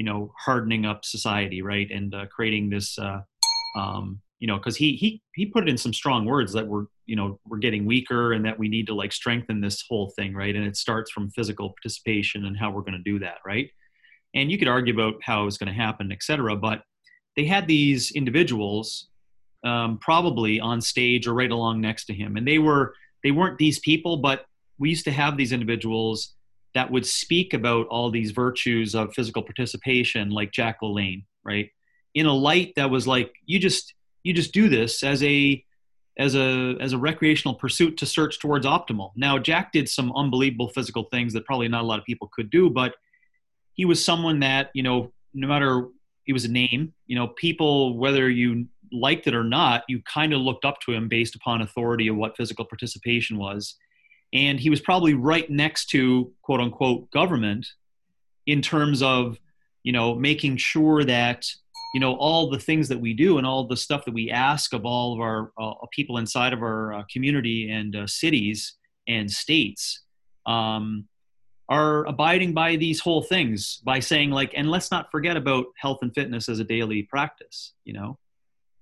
you 0.00 0.04
know 0.04 0.32
hardening 0.38 0.86
up 0.86 1.04
society 1.04 1.60
right? 1.60 1.90
And 1.90 2.14
uh, 2.14 2.24
creating 2.26 2.70
this 2.70 2.98
uh, 2.98 3.20
um, 3.76 4.18
you 4.38 4.46
know 4.46 4.56
because 4.56 4.74
he 4.74 4.96
he 4.96 5.20
he 5.34 5.44
put 5.44 5.68
in 5.68 5.76
some 5.76 5.92
strong 5.92 6.24
words 6.24 6.54
that 6.54 6.66
we're 6.66 6.86
you 7.04 7.16
know 7.16 7.38
we're 7.46 7.58
getting 7.58 7.84
weaker 7.84 8.32
and 8.32 8.42
that 8.46 8.58
we 8.58 8.68
need 8.68 8.86
to 8.86 8.94
like 8.94 9.12
strengthen 9.12 9.60
this 9.60 9.84
whole 9.86 10.10
thing 10.16 10.32
right? 10.34 10.56
And 10.56 10.64
it 10.64 10.78
starts 10.78 11.10
from 11.10 11.30
physical 11.30 11.68
participation 11.68 12.46
and 12.46 12.56
how 12.56 12.70
we're 12.70 12.80
going 12.80 13.02
to 13.02 13.10
do 13.10 13.18
that 13.18 13.38
right? 13.44 13.68
And 14.34 14.50
you 14.50 14.56
could 14.56 14.68
argue 14.68 14.94
about 14.94 15.16
how 15.22 15.46
it's 15.46 15.58
going 15.58 15.68
to 15.68 15.74
happen 15.74 16.10
et 16.12 16.22
cetera 16.22 16.56
but 16.56 16.82
they 17.36 17.44
had 17.44 17.66
these 17.66 18.10
individuals 18.12 19.08
um, 19.64 19.98
probably 19.98 20.60
on 20.60 20.80
stage 20.80 21.26
or 21.26 21.34
right 21.34 21.50
along 21.50 21.82
next 21.82 22.06
to 22.06 22.14
him. 22.14 22.38
And 22.38 22.48
they 22.48 22.58
were 22.58 22.94
they 23.22 23.32
weren't 23.32 23.58
these 23.58 23.80
people 23.80 24.16
but 24.16 24.46
we 24.80 24.88
used 24.88 25.04
to 25.04 25.12
have 25.12 25.36
these 25.36 25.52
individuals 25.52 26.34
that 26.74 26.90
would 26.90 27.06
speak 27.06 27.54
about 27.54 27.86
all 27.88 28.10
these 28.10 28.32
virtues 28.32 28.94
of 28.94 29.14
physical 29.14 29.42
participation 29.42 30.30
like 30.30 30.50
jack 30.50 30.78
lalanne 30.82 31.24
right? 31.44 31.70
In 32.14 32.26
a 32.26 32.34
light 32.34 32.74
that 32.76 32.90
was 32.90 33.06
like 33.06 33.32
you 33.44 33.58
just 33.58 33.94
you 34.22 34.32
just 34.32 34.52
do 34.52 34.68
this 34.68 35.02
as 35.02 35.22
a 35.22 35.64
as 36.18 36.34
a 36.34 36.76
as 36.80 36.92
a 36.92 36.98
recreational 36.98 37.54
pursuit 37.54 37.96
to 37.98 38.06
search 38.06 38.38
towards 38.38 38.66
optimal. 38.66 39.12
Now 39.16 39.38
jack 39.38 39.72
did 39.72 39.88
some 39.88 40.12
unbelievable 40.14 40.68
physical 40.68 41.04
things 41.04 41.32
that 41.32 41.44
probably 41.44 41.68
not 41.68 41.82
a 41.82 41.86
lot 41.86 41.98
of 41.98 42.04
people 42.04 42.30
could 42.32 42.50
do 42.50 42.70
but 42.70 42.94
he 43.72 43.84
was 43.84 44.04
someone 44.04 44.40
that 44.40 44.70
you 44.74 44.82
know 44.82 45.12
no 45.32 45.46
matter 45.46 45.86
he 46.24 46.32
was 46.32 46.44
a 46.44 46.50
name 46.50 46.92
you 47.06 47.16
know 47.16 47.28
people 47.28 47.96
whether 47.96 48.28
you 48.28 48.66
liked 48.92 49.28
it 49.28 49.34
or 49.34 49.44
not 49.44 49.84
you 49.88 50.02
kind 50.02 50.32
of 50.32 50.40
looked 50.40 50.64
up 50.64 50.80
to 50.80 50.92
him 50.92 51.08
based 51.08 51.36
upon 51.36 51.62
authority 51.62 52.08
of 52.08 52.16
what 52.16 52.36
physical 52.36 52.64
participation 52.64 53.38
was 53.38 53.76
and 54.32 54.60
he 54.60 54.70
was 54.70 54.80
probably 54.80 55.14
right 55.14 55.50
next 55.50 55.86
to 55.86 56.32
quote 56.42 56.60
unquote 56.60 57.10
government 57.10 57.66
in 58.46 58.62
terms 58.62 59.02
of 59.02 59.38
you 59.82 59.92
know 59.92 60.14
making 60.14 60.56
sure 60.56 61.04
that 61.04 61.46
you 61.94 62.00
know 62.00 62.14
all 62.14 62.50
the 62.50 62.58
things 62.58 62.88
that 62.88 63.00
we 63.00 63.14
do 63.14 63.38
and 63.38 63.46
all 63.46 63.66
the 63.66 63.76
stuff 63.76 64.04
that 64.04 64.14
we 64.14 64.30
ask 64.30 64.72
of 64.72 64.84
all 64.84 65.14
of 65.14 65.20
our 65.20 65.52
uh, 65.58 65.86
people 65.90 66.18
inside 66.18 66.52
of 66.52 66.62
our 66.62 66.94
uh, 66.94 67.02
community 67.12 67.70
and 67.70 67.96
uh, 67.96 68.06
cities 68.06 68.74
and 69.08 69.30
states 69.30 70.02
um, 70.46 71.06
are 71.68 72.04
abiding 72.06 72.52
by 72.52 72.76
these 72.76 73.00
whole 73.00 73.22
things 73.22 73.80
by 73.84 73.98
saying 74.00 74.30
like 74.30 74.52
and 74.56 74.70
let's 74.70 74.90
not 74.90 75.10
forget 75.10 75.36
about 75.36 75.66
health 75.76 75.98
and 76.02 76.14
fitness 76.14 76.48
as 76.48 76.58
a 76.58 76.64
daily 76.64 77.02
practice 77.02 77.72
you 77.84 77.92
know? 77.92 78.18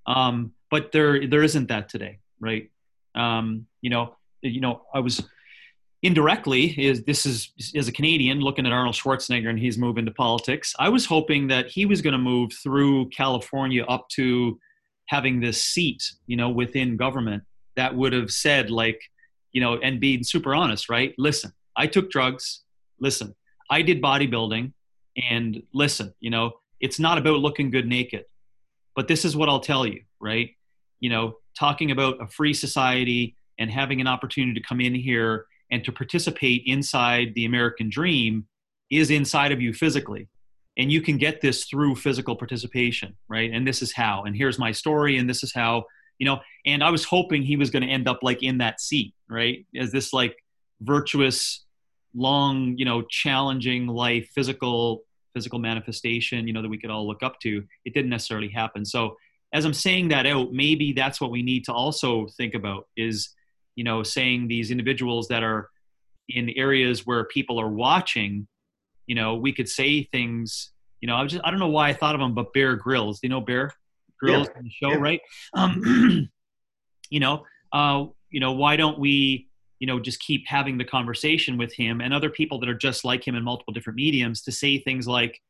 Um, 0.06 0.52
but 0.70 0.92
there 0.92 1.26
there 1.26 1.42
isn't 1.42 1.68
that 1.68 1.88
today 1.88 2.18
right? 2.40 2.70
Um, 3.14 3.66
you 3.80 3.90
know 3.90 4.14
you 4.42 4.60
know 4.60 4.82
i 4.94 5.00
was 5.00 5.22
indirectly 6.02 6.74
is 6.80 7.02
this 7.04 7.26
is 7.26 7.52
as 7.74 7.88
a 7.88 7.92
Canadian 7.92 8.40
looking 8.40 8.66
at 8.66 8.72
Arnold 8.72 8.94
Schwarzenegger 8.94 9.48
and 9.48 9.58
he's 9.58 9.78
moving 9.78 10.04
to 10.04 10.12
politics. 10.12 10.74
I 10.78 10.88
was 10.88 11.06
hoping 11.06 11.48
that 11.48 11.66
he 11.66 11.86
was 11.86 12.00
going 12.00 12.12
to 12.12 12.18
move 12.18 12.52
through 12.52 13.08
California 13.08 13.84
up 13.84 14.08
to 14.10 14.58
having 15.06 15.40
this 15.40 15.62
seat, 15.62 16.12
you 16.26 16.36
know, 16.36 16.50
within 16.50 16.96
government 16.96 17.42
that 17.76 17.94
would 17.94 18.12
have 18.12 18.30
said 18.30 18.70
like, 18.70 19.00
you 19.52 19.60
know, 19.60 19.78
and 19.78 20.00
being 20.00 20.22
super 20.22 20.54
honest, 20.54 20.88
right? 20.88 21.14
Listen, 21.18 21.52
I 21.76 21.86
took 21.86 22.10
drugs. 22.10 22.62
Listen, 23.00 23.34
I 23.70 23.82
did 23.82 24.02
bodybuilding 24.02 24.72
and 25.30 25.62
listen, 25.72 26.14
you 26.20 26.30
know, 26.30 26.52
it's 26.80 27.00
not 27.00 27.18
about 27.18 27.40
looking 27.40 27.70
good 27.70 27.86
naked. 27.86 28.24
But 28.94 29.08
this 29.08 29.24
is 29.24 29.36
what 29.36 29.48
I'll 29.48 29.60
tell 29.60 29.86
you, 29.86 30.02
right? 30.20 30.50
You 31.00 31.10
know, 31.10 31.36
talking 31.58 31.90
about 31.90 32.20
a 32.20 32.28
free 32.28 32.54
society 32.54 33.36
and 33.58 33.70
having 33.70 34.00
an 34.00 34.06
opportunity 34.06 34.60
to 34.60 34.66
come 34.66 34.80
in 34.80 34.94
here 34.94 35.46
and 35.70 35.84
to 35.84 35.92
participate 35.92 36.62
inside 36.66 37.34
the 37.34 37.44
American 37.44 37.90
dream 37.90 38.46
is 38.90 39.10
inside 39.10 39.52
of 39.52 39.60
you 39.60 39.72
physically. 39.72 40.28
And 40.76 40.92
you 40.92 41.02
can 41.02 41.18
get 41.18 41.40
this 41.40 41.64
through 41.64 41.96
physical 41.96 42.36
participation, 42.36 43.16
right? 43.28 43.50
And 43.52 43.66
this 43.66 43.82
is 43.82 43.92
how. 43.92 44.22
And 44.24 44.36
here's 44.36 44.58
my 44.58 44.72
story, 44.72 45.18
and 45.18 45.28
this 45.28 45.42
is 45.42 45.52
how, 45.52 45.84
you 46.18 46.26
know. 46.26 46.40
And 46.64 46.84
I 46.84 46.90
was 46.90 47.04
hoping 47.04 47.42
he 47.42 47.56
was 47.56 47.70
going 47.70 47.82
to 47.82 47.88
end 47.88 48.06
up 48.08 48.20
like 48.22 48.42
in 48.42 48.58
that 48.58 48.80
seat, 48.80 49.12
right? 49.28 49.66
As 49.76 49.90
this 49.90 50.12
like 50.12 50.36
virtuous, 50.80 51.64
long, 52.14 52.76
you 52.78 52.84
know, 52.84 53.02
challenging 53.02 53.88
life, 53.88 54.30
physical, 54.34 55.02
physical 55.34 55.58
manifestation, 55.58 56.46
you 56.46 56.52
know, 56.52 56.62
that 56.62 56.68
we 56.68 56.78
could 56.78 56.90
all 56.90 57.06
look 57.06 57.22
up 57.22 57.40
to. 57.40 57.64
It 57.84 57.92
didn't 57.92 58.10
necessarily 58.10 58.48
happen. 58.48 58.84
So 58.84 59.16
as 59.52 59.64
I'm 59.64 59.74
saying 59.74 60.08
that 60.08 60.26
out, 60.26 60.52
maybe 60.52 60.92
that's 60.92 61.20
what 61.20 61.30
we 61.30 61.42
need 61.42 61.64
to 61.64 61.72
also 61.72 62.28
think 62.36 62.54
about 62.54 62.86
is 62.96 63.30
you 63.78 63.84
know, 63.84 64.02
saying 64.02 64.48
these 64.48 64.72
individuals 64.72 65.28
that 65.28 65.44
are 65.44 65.70
in 66.28 66.50
areas 66.56 67.06
where 67.06 67.22
people 67.22 67.60
are 67.60 67.68
watching, 67.68 68.48
you 69.06 69.14
know, 69.14 69.36
we 69.36 69.52
could 69.52 69.68
say 69.68 70.02
things. 70.02 70.72
You 71.00 71.06
know, 71.06 71.14
I 71.14 71.24
just 71.26 71.44
I 71.44 71.50
don't 71.52 71.60
know 71.60 71.68
why 71.68 71.90
I 71.90 71.92
thought 71.92 72.16
of 72.16 72.20
him, 72.20 72.34
but 72.34 72.52
Bear 72.52 72.74
Grylls. 72.74 73.20
Do 73.20 73.28
you 73.28 73.30
know 73.30 73.40
Bear 73.40 73.70
Grylls 74.18 74.48
yeah. 74.52 74.62
the 74.62 74.70
show, 74.70 74.90
yeah. 74.90 74.96
right? 74.96 75.20
Um, 75.54 76.28
you 77.10 77.20
know, 77.20 77.44
uh, 77.72 78.06
you 78.30 78.40
know, 78.40 78.50
why 78.50 78.74
don't 78.74 78.98
we, 78.98 79.48
you 79.78 79.86
know, 79.86 80.00
just 80.00 80.18
keep 80.18 80.44
having 80.48 80.76
the 80.76 80.84
conversation 80.84 81.56
with 81.56 81.72
him 81.72 82.00
and 82.00 82.12
other 82.12 82.30
people 82.30 82.58
that 82.58 82.68
are 82.68 82.74
just 82.74 83.04
like 83.04 83.26
him 83.28 83.36
in 83.36 83.44
multiple 83.44 83.72
different 83.72 83.96
mediums 83.96 84.42
to 84.42 84.50
say 84.50 84.80
things 84.80 85.06
like, 85.06 85.40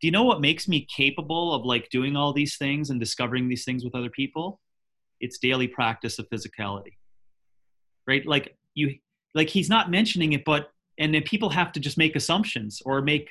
do 0.00 0.06
you 0.06 0.12
know 0.12 0.22
what 0.22 0.40
makes 0.40 0.68
me 0.68 0.86
capable 0.96 1.52
of 1.52 1.64
like 1.64 1.90
doing 1.90 2.14
all 2.14 2.32
these 2.32 2.56
things 2.56 2.90
and 2.90 3.00
discovering 3.00 3.48
these 3.48 3.64
things 3.64 3.82
with 3.82 3.96
other 3.96 4.10
people? 4.10 4.60
It's 5.18 5.38
daily 5.38 5.66
practice 5.66 6.20
of 6.20 6.28
physicality. 6.30 6.92
Right? 8.06 8.24
Like 8.26 8.56
you 8.74 8.96
like 9.34 9.48
he's 9.48 9.68
not 9.68 9.90
mentioning 9.90 10.32
it, 10.32 10.44
but 10.44 10.70
and 10.98 11.14
then 11.14 11.22
people 11.22 11.50
have 11.50 11.72
to 11.72 11.80
just 11.80 11.98
make 11.98 12.16
assumptions 12.16 12.82
or 12.84 13.00
make 13.00 13.30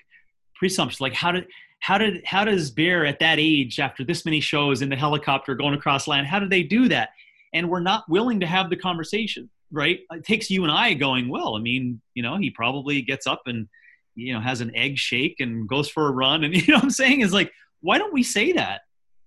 presumptions 0.56 1.02
like 1.02 1.14
how 1.14 1.32
did 1.32 1.48
how 1.80 1.98
did 1.98 2.24
how 2.26 2.44
does 2.44 2.70
bear 2.72 3.06
at 3.06 3.20
that 3.20 3.38
age 3.40 3.80
after 3.80 4.04
this 4.04 4.26
many 4.26 4.40
shows 4.40 4.82
in 4.82 4.90
the 4.90 4.96
helicopter 4.96 5.56
going 5.56 5.74
across 5.74 6.08
land 6.08 6.28
how 6.28 6.40
do 6.40 6.48
they 6.48 6.64
do 6.64 6.88
that? 6.90 7.10
And 7.54 7.70
we're 7.70 7.82
not 7.82 8.08
willing 8.08 8.40
to 8.40 8.48
have 8.48 8.70
the 8.70 8.78
conversation 8.78 9.50
right? 9.72 10.02
It 10.12 10.26
takes 10.26 10.50
you 10.50 10.64
and 10.64 10.72
i 10.72 10.94
going 10.94 11.30
well 11.30 11.56
i 11.56 11.60
mean 11.60 12.02
you 12.14 12.24
know 12.24 12.38
he 12.38 12.50
probably 12.50 13.02
gets 13.02 13.26
up 13.26 13.44
and 13.46 13.68
you 14.16 14.34
know 14.34 14.42
has 14.42 14.62
an 14.62 14.76
egg 14.76 14.98
shake 14.98 15.38
and 15.40 15.68
goes 15.68 15.90
for 15.90 16.08
a 16.08 16.12
run 16.12 16.44
and 16.44 16.54
you 16.68 16.74
know 16.74 16.78
what 16.78 16.84
i'm 16.84 16.90
saying? 16.90 17.22
Is 17.22 17.34
like 17.34 17.52
why 17.82 17.98
don't 17.98 18.14
we 18.14 18.24
say 18.24 18.54
that? 18.54 18.82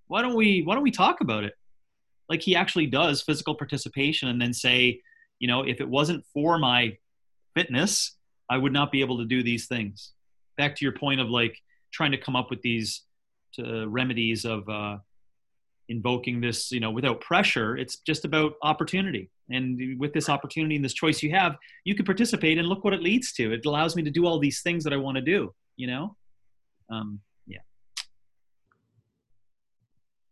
Why 0.06 0.22
don't 0.22 0.34
we 0.34 0.62
why 0.62 0.74
don't 0.74 0.82
we 0.82 0.90
talk 0.90 1.20
about 1.20 1.44
it? 1.44 1.54
Like 2.28 2.42
he 2.42 2.56
actually 2.56 2.86
does 2.86 3.22
physical 3.22 3.54
participation 3.54 4.28
and 4.28 4.40
then 4.40 4.52
say 4.52 5.00
you 5.38 5.48
know 5.48 5.62
if 5.62 5.80
it 5.80 5.88
wasn't 5.88 6.24
for 6.32 6.58
my 6.58 6.96
fitness 7.54 8.16
i 8.50 8.56
would 8.56 8.72
not 8.72 8.92
be 8.92 9.00
able 9.00 9.18
to 9.18 9.24
do 9.24 9.42
these 9.42 9.66
things. 9.66 10.12
Back 10.56 10.76
to 10.76 10.84
your 10.84 10.92
point 10.92 11.20
of 11.20 11.28
like 11.28 11.60
trying 11.92 12.12
to 12.12 12.18
come 12.18 12.36
up 12.36 12.50
with 12.50 12.62
these 12.62 13.02
uh, 13.58 13.88
remedies 13.88 14.44
of 14.44 14.68
uh, 14.68 14.98
invoking 15.88 16.40
this 16.40 16.70
you 16.72 16.80
know 16.80 16.90
without 16.90 17.20
pressure 17.20 17.76
it's 17.76 17.96
just 17.98 18.24
about 18.24 18.54
opportunity. 18.62 19.30
And 19.50 20.00
with 20.00 20.14
this 20.14 20.30
opportunity 20.30 20.76
and 20.76 20.84
this 20.84 20.94
choice 20.94 21.22
you 21.22 21.30
have 21.30 21.56
you 21.84 21.94
can 21.94 22.04
participate 22.04 22.58
and 22.58 22.68
look 22.68 22.84
what 22.84 22.94
it 22.94 23.02
leads 23.02 23.32
to. 23.34 23.52
It 23.52 23.66
allows 23.66 23.94
me 23.96 24.02
to 24.02 24.10
do 24.10 24.26
all 24.26 24.38
these 24.38 24.62
things 24.62 24.84
that 24.84 24.92
i 24.92 24.96
want 24.96 25.16
to 25.16 25.22
do 25.22 25.54
you 25.76 25.86
know? 25.86 26.16
Um, 26.90 27.20
yeah 27.46 27.58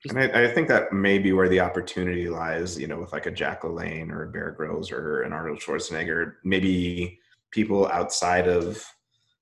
and 0.08 0.18
I, 0.18 0.44
I, 0.44 0.48
think 0.48 0.66
that 0.68 0.92
may 0.92 1.18
be 1.18 1.32
where 1.32 1.48
the 1.48 1.60
opportunity 1.60 2.28
lies 2.28 2.78
you 2.78 2.86
know 2.86 2.98
with 2.98 3.12
like 3.12 3.26
a 3.26 3.30
jack 3.30 3.62
lalanne 3.62 4.10
or 4.10 4.24
a 4.24 4.30
bear 4.30 4.50
grylls 4.50 4.90
or 4.90 5.22
an 5.22 5.32
arnold 5.32 5.60
schwarzenegger 5.60 6.34
maybe 6.44 7.18
people 7.50 7.86
outside 7.88 8.48
of 8.48 8.84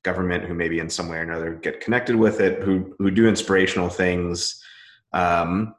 government 0.03 0.45
who 0.45 0.55
maybe 0.55 0.79
in 0.79 0.91
some 0.91 1.09
way 1.09 1.19
or 1.19 1.23
another 1.23 1.55
get 1.55 1.81
connected 1.81 2.17
with 2.17 2.41
it 2.41 2.63
who 2.63 2.95
who 2.99 3.11
do 3.11 3.29
inspirational 3.29 3.89
things 3.89 4.63
um, 5.13 5.75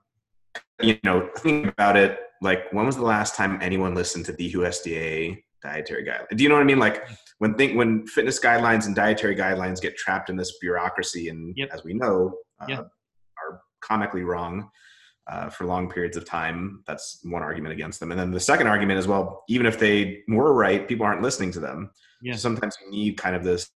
you 0.81 0.97
know, 1.03 1.29
think 1.37 1.67
about 1.67 1.97
it, 1.97 2.19
like 2.41 2.71
when 2.71 2.85
was 2.85 2.95
the 2.95 3.03
last 3.03 3.35
time 3.35 3.59
anyone 3.61 3.95
listened 3.95 4.25
to 4.25 4.33
the 4.33 4.53
USDA 4.53 5.43
dietary 5.61 6.03
guidelines? 6.03 6.35
Do 6.35 6.43
you 6.43 6.49
know 6.49 6.55
what 6.55 6.61
I 6.61 6.65
mean? 6.65 6.79
Like 6.79 7.07
when 7.37 7.53
think 7.55 7.77
when 7.77 8.05
fitness 8.07 8.39
guidelines 8.39 8.87
and 8.87 8.95
dietary 8.95 9.35
guidelines 9.35 9.81
get 9.81 9.95
trapped 9.95 10.29
in 10.29 10.37
this 10.37 10.57
bureaucracy, 10.59 11.29
and 11.29 11.53
yep. 11.55 11.69
as 11.73 11.83
we 11.83 11.93
know, 11.93 12.33
uh, 12.59 12.65
yep. 12.67 12.91
Comically 13.81 14.23
wrong. 14.23 14.69
Uh, 15.27 15.49
for 15.49 15.65
long 15.65 15.87
periods 15.87 16.17
of 16.17 16.25
time. 16.25 16.83
That's 16.87 17.19
one 17.23 17.43
argument 17.43 17.73
against 17.73 17.99
them. 17.99 18.11
And 18.11 18.19
then 18.19 18.31
the 18.31 18.39
second 18.39 18.65
argument 18.65 18.99
is, 18.99 19.07
well, 19.07 19.43
even 19.47 19.67
if 19.67 19.77
they 19.77 20.23
were 20.27 20.51
right, 20.51 20.85
people 20.87 21.05
aren't 21.05 21.21
listening 21.21 21.51
to 21.51 21.59
them. 21.59 21.91
Yeah. 22.21 22.33
So 22.33 22.39
sometimes 22.39 22.75
you 22.83 22.91
need 22.91 23.17
kind 23.17 23.35
of 23.35 23.43
this, 23.43 23.69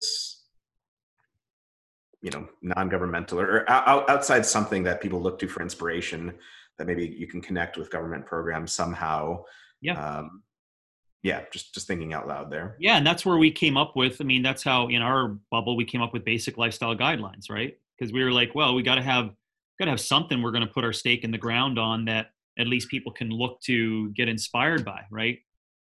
you 2.22 2.32
know, 2.32 2.48
non-governmental 2.62 3.42
or, 3.42 3.70
or 3.70 3.70
outside 3.70 4.46
something 4.46 4.84
that 4.84 5.02
people 5.02 5.22
look 5.22 5.38
to 5.40 5.48
for 5.48 5.62
inspiration 5.62 6.34
that 6.78 6.88
maybe 6.88 7.06
you 7.06 7.28
can 7.28 7.42
connect 7.42 7.78
with 7.78 7.92
government 7.92 8.26
programs 8.26 8.72
somehow. 8.72 9.44
Yeah. 9.82 10.02
Um, 10.02 10.44
yeah, 11.24 11.42
just 11.52 11.74
just 11.74 11.88
thinking 11.88 12.14
out 12.14 12.28
loud 12.28 12.50
there. 12.50 12.78
Yeah, 12.80 12.98
and 12.98 13.06
that's 13.06 13.26
where 13.26 13.38
we 13.38 13.52
came 13.52 13.78
up 13.78 13.96
with. 13.96 14.20
I 14.22 14.24
mean, 14.24 14.44
that's 14.44 14.64
how 14.64 14.88
in 14.88 15.02
our 15.02 15.38
bubble 15.52 15.76
we 15.76 15.86
came 15.86 16.02
up 16.02 16.14
with 16.14 16.26
basic 16.26 16.58
lifestyle 16.58 16.96
guidelines, 16.96 17.50
right? 17.50 17.78
Because 18.00 18.12
we 18.12 18.24
were 18.24 18.32
like, 18.32 18.56
well, 18.56 18.74
we 18.74 18.82
got 18.82 18.96
to 18.96 19.04
have 19.04 19.32
got 19.84 19.88
to 19.88 19.92
have 19.92 20.00
something 20.00 20.42
we're 20.42 20.52
going 20.52 20.66
to 20.66 20.74
put 20.74 20.86
our 20.86 20.94
stake 20.94 21.26
in 21.26 21.32
the 21.32 21.38
ground 21.38 21.78
on 21.78 22.06
that 22.06 22.28
at 22.58 22.68
least 22.68 22.90
people 22.90 23.12
can 23.12 23.30
look 23.30 23.60
to 23.62 24.10
get 24.12 24.30
inspired 24.30 24.86
by, 24.86 25.02
right? 25.12 25.40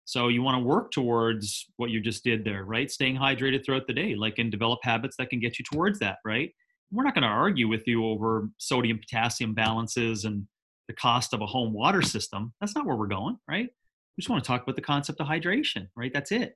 So 0.05 0.27
you 0.27 0.43
want 0.43 0.55
to 0.55 0.63
work 0.63 0.91
towards 0.91 1.65
what 1.77 1.89
you 1.89 1.99
just 1.99 2.23
did 2.23 2.45
there, 2.45 2.63
right? 2.63 2.91
Staying 2.91 3.17
hydrated 3.17 3.65
throughout 3.65 3.87
the 3.87 3.93
day, 3.93 4.15
like 4.15 4.37
and 4.37 4.51
develop 4.51 4.79
habits 4.83 5.15
that 5.17 5.29
can 5.29 5.39
get 5.39 5.57
you 5.57 5.65
towards 5.65 5.97
that, 5.99 6.17
right? 6.23 6.51
We're 6.91 7.03
not 7.03 7.15
going 7.15 7.23
to 7.23 7.27
argue 7.27 7.67
with 7.67 7.87
you 7.87 8.05
over 8.05 8.49
sodium 8.59 8.99
potassium 8.99 9.55
balances 9.55 10.25
and 10.25 10.47
the 10.87 10.93
cost 10.93 11.33
of 11.33 11.41
a 11.41 11.45
home 11.45 11.73
water 11.73 12.01
system. 12.01 12.53
That's 12.61 12.75
not 12.75 12.85
where 12.85 12.95
we're 12.95 13.07
going, 13.07 13.37
right? 13.49 13.65
We 13.65 14.21
just 14.21 14.29
want 14.29 14.43
to 14.43 14.47
talk 14.47 14.63
about 14.63 14.75
the 14.75 14.81
concept 14.81 15.19
of 15.19 15.27
hydration, 15.27 15.87
right? 15.95 16.11
That's 16.13 16.31
it. 16.31 16.55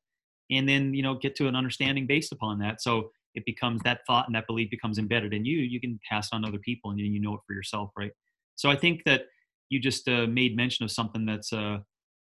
And 0.52 0.70
then, 0.70 0.94
you 0.94 1.02
know, 1.02 1.16
get 1.16 1.36
to 1.38 1.48
an 1.48 1.56
understanding 1.56 2.06
based 2.06 2.32
upon 2.32 2.60
that. 2.60 2.82
So 2.82 3.12
it 3.36 3.46
becomes 3.46 3.82
that 3.84 4.02
thought 4.08 4.28
and 4.28 4.36
that 4.36 4.48
belief 4.48 4.70
becomes 4.70 4.98
embedded 4.98 5.34
in 5.34 5.46
you. 5.46 5.60
You 5.60 5.80
can 5.80 6.00
pass 6.10 6.30
on 6.32 6.46
other 6.46 6.60
people 6.60 6.92
and 6.92 7.00
you 7.00 7.20
know 7.20 7.36
it 7.36 7.42
for 7.48 7.54
yourself, 7.54 7.92
right? 7.98 8.12
So 8.56 8.70
I 8.70 8.76
think 8.76 9.04
that 9.06 9.24
you 9.70 9.80
just 9.80 10.08
uh, 10.08 10.28
made 10.28 10.56
mention 10.56 10.84
of 10.84 10.92
something 10.92 11.26
that's 11.26 11.52
uh, 11.54 11.80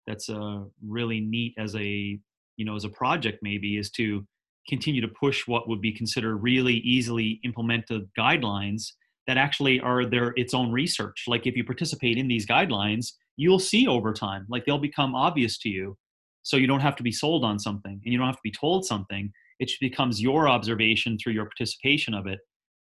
that's 0.06 0.28
uh, 0.28 0.60
really 0.86 1.20
neat 1.20 1.54
as 1.58 1.74
a 1.76 2.18
you 2.56 2.64
know 2.64 2.76
as 2.76 2.84
a 2.84 2.88
project 2.88 3.38
maybe 3.42 3.76
is 3.76 3.90
to 3.90 4.24
continue 4.68 5.00
to 5.00 5.08
push 5.08 5.46
what 5.46 5.68
would 5.68 5.80
be 5.80 5.92
considered 5.92 6.36
really 6.36 6.76
easily 6.76 7.40
implemented 7.44 8.08
guidelines 8.18 8.92
that 9.26 9.36
actually 9.36 9.80
are 9.80 10.06
their 10.06 10.32
its 10.36 10.54
own 10.54 10.70
research 10.70 11.24
like 11.26 11.46
if 11.46 11.56
you 11.56 11.64
participate 11.64 12.16
in 12.16 12.28
these 12.28 12.46
guidelines 12.46 13.12
you'll 13.36 13.58
see 13.58 13.86
over 13.86 14.12
time 14.12 14.46
like 14.48 14.64
they'll 14.64 14.78
become 14.78 15.14
obvious 15.14 15.58
to 15.58 15.68
you 15.68 15.96
so 16.42 16.56
you 16.56 16.66
don't 16.66 16.80
have 16.80 16.96
to 16.96 17.02
be 17.02 17.12
sold 17.12 17.44
on 17.44 17.58
something 17.58 18.00
and 18.04 18.12
you 18.12 18.18
don't 18.18 18.26
have 18.26 18.36
to 18.36 18.42
be 18.44 18.52
told 18.52 18.84
something 18.84 19.32
it 19.58 19.70
becomes 19.80 20.20
your 20.20 20.48
observation 20.48 21.18
through 21.18 21.32
your 21.32 21.44
participation 21.44 22.14
of 22.14 22.26
it. 22.26 22.40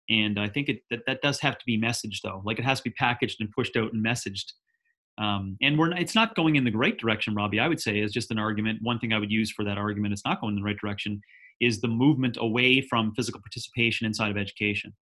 And 0.09 0.39
i 0.39 0.49
think 0.49 0.69
it 0.69 0.79
that, 0.89 1.01
that 1.05 1.21
does 1.21 1.39
have 1.39 1.57
to 1.57 1.65
be 1.65 1.79
messaged 1.79 2.21
though. 2.23 2.41
Like 2.45 2.59
it 2.59 2.65
has 2.65 2.79
to 2.79 2.89
be 2.89 2.95
packaged 2.97 3.37
and 3.39 3.51
pushed 3.51 3.75
out 3.75 3.93
and 3.93 4.05
messaged. 4.05 4.53
Um, 5.17 5.57
and 5.61 5.77
we're 5.77 5.91
it's 5.91 6.15
not 6.15 6.35
going 6.35 6.55
in 6.55 6.63
the 6.63 6.71
right 6.71 6.97
direction 6.97 7.35
robbie 7.35 7.59
i 7.59 7.67
would 7.67 7.81
say 7.81 7.99
is 7.99 8.11
just 8.11 8.31
an 8.31 8.39
argument. 8.39 8.79
One 8.81 8.99
thing 8.99 9.13
i 9.13 9.19
would 9.19 9.31
use 9.31 9.51
for 9.51 9.63
that 9.65 9.77
argument 9.77 10.13
it's 10.13 10.25
not 10.25 10.41
going 10.41 10.55
in 10.55 10.61
the 10.61 10.65
right 10.65 10.77
direction 10.79 11.21
is 11.59 11.81
the 11.81 11.87
movement 11.87 12.37
away 12.39 12.81
from 12.81 13.13
physical 13.15 13.41
participation 13.41 14.07
inside 14.07 14.31
of 14.31 14.37
education. 14.37 14.93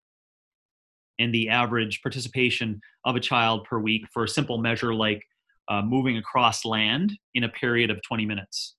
And 1.18 1.34
the 1.34 1.48
average 1.48 2.02
participation 2.02 2.80
of 3.04 3.16
a 3.16 3.20
child 3.20 3.64
per 3.64 3.78
week 3.78 4.04
for 4.12 4.24
a 4.24 4.28
simple 4.28 4.58
measure 4.58 4.94
like 4.94 5.22
uh, 5.68 5.82
moving 5.82 6.16
across 6.16 6.64
land 6.64 7.12
in 7.34 7.44
a 7.44 7.48
period 7.48 7.90
of 7.90 8.00
20 8.02 8.24
minutes 8.24 8.76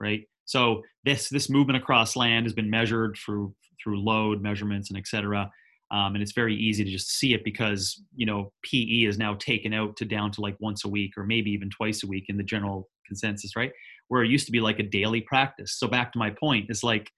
right 0.00 0.22
so 0.50 0.82
this 1.04 1.28
this 1.28 1.48
movement 1.48 1.76
across 1.76 2.16
land 2.16 2.44
has 2.46 2.52
been 2.52 2.70
measured 2.70 3.16
through 3.24 3.54
through 3.82 4.02
load 4.02 4.42
measurements 4.42 4.90
and 4.90 4.98
et 4.98 5.06
cetera 5.06 5.50
um, 5.92 6.14
and 6.14 6.22
it's 6.22 6.32
very 6.32 6.54
easy 6.54 6.84
to 6.84 6.90
just 6.90 7.18
see 7.18 7.34
it 7.34 7.44
because 7.44 8.02
you 8.14 8.26
know 8.26 8.52
pe 8.64 8.78
is 8.78 9.18
now 9.18 9.34
taken 9.34 9.72
out 9.72 9.96
to 9.96 10.04
down 10.04 10.30
to 10.32 10.40
like 10.40 10.56
once 10.60 10.84
a 10.84 10.88
week 10.88 11.12
or 11.16 11.24
maybe 11.24 11.50
even 11.50 11.70
twice 11.70 12.02
a 12.02 12.06
week 12.06 12.24
in 12.28 12.36
the 12.36 12.44
general 12.44 12.88
consensus 13.06 13.56
right? 13.56 13.72
Where 14.08 14.24
it 14.24 14.30
used 14.30 14.46
to 14.46 14.52
be 14.52 14.60
like 14.60 14.78
a 14.78 14.84
daily 14.84 15.20
practice. 15.20 15.78
So 15.78 15.86
back 15.88 16.12
to 16.12 16.18
my 16.18 16.30
point 16.30 16.66
it's 16.68 16.82
like 16.82 17.10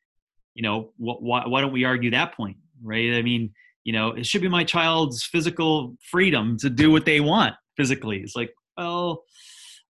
you 0.55 0.63
know 0.63 0.93
wh- 0.97 1.23
why, 1.23 1.47
why 1.47 1.61
don't 1.61 1.73
we 1.73 1.85
argue 1.85 2.11
that 2.11 2.35
point 2.35 2.57
right? 2.83 3.15
I 3.15 3.23
mean 3.23 3.53
you 3.85 3.93
know 3.93 4.09
it 4.11 4.27
should 4.27 4.43
be 4.43 4.49
my 4.49 4.65
child's 4.65 5.25
physical 5.25 5.97
freedom 6.11 6.57
to 6.61 6.71
do 6.71 6.91
what 6.91 7.05
they 7.05 7.21
want 7.21 7.55
physically. 7.77 8.19
It's 8.19 8.37
like 8.37 8.51
well 8.77 9.25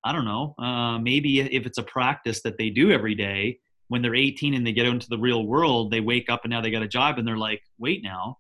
i 0.05 0.13
don't 0.13 0.25
know 0.25 0.55
uh, 0.59 0.99
maybe 0.99 1.41
if 1.41 1.67
it's 1.67 1.79
a 1.79 1.83
practice 1.83 2.43
that 2.43 2.59
they 2.59 2.71
do 2.71 2.91
every 2.91 3.15
day 3.15 3.59
when 3.89 4.01
they're 4.01 4.15
18 4.15 4.55
and 4.55 4.67
they 4.67 4.73
get 4.73 4.87
into 4.87 5.09
the 5.09 5.19
real 5.19 5.47
world 5.47 5.91
they 5.91 6.01
wake 6.01 6.31
up 6.31 6.41
and 6.45 6.51
now 6.51 6.61
they 6.61 6.71
got 6.71 6.83
a 6.83 6.89
job 6.89 7.19
and 7.19 7.27
they're 7.27 7.37
like 7.37 7.63
wait 7.79 8.03
now 8.03 8.39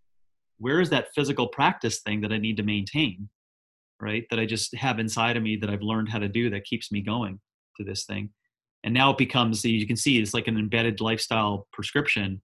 where 0.59 0.81
is 0.81 0.91
that 0.91 1.13
physical 1.15 1.49
practice 1.49 2.01
thing 2.01 2.21
that 2.21 2.33
i 2.33 2.39
need 2.39 2.57
to 2.57 2.63
maintain 2.63 3.29
right 4.01 4.25
that 4.31 4.39
i 4.39 4.47
just 4.47 4.75
have 4.75 4.99
inside 4.99 5.37
of 5.37 5.43
me 5.43 5.57
that 5.57 5.71
i've 5.71 5.83
learned 5.83 6.09
how 6.09 6.19
to 6.19 6.29
do 6.29 6.51
that 6.51 6.65
keeps 6.65 6.91
me 6.91 7.01
going 7.01 7.39
to 7.77 7.85
this 7.85 8.05
thing 8.05 8.31
and 8.85 8.93
now 8.93 9.11
it 9.11 9.19
becomes 9.19 9.65
you 9.65 9.87
can 9.87 9.97
see 9.97 10.19
it's 10.19 10.35
like 10.35 10.49
an 10.49 10.59
embedded 10.59 11.01
lifestyle 11.01 11.69
prescription 11.73 12.43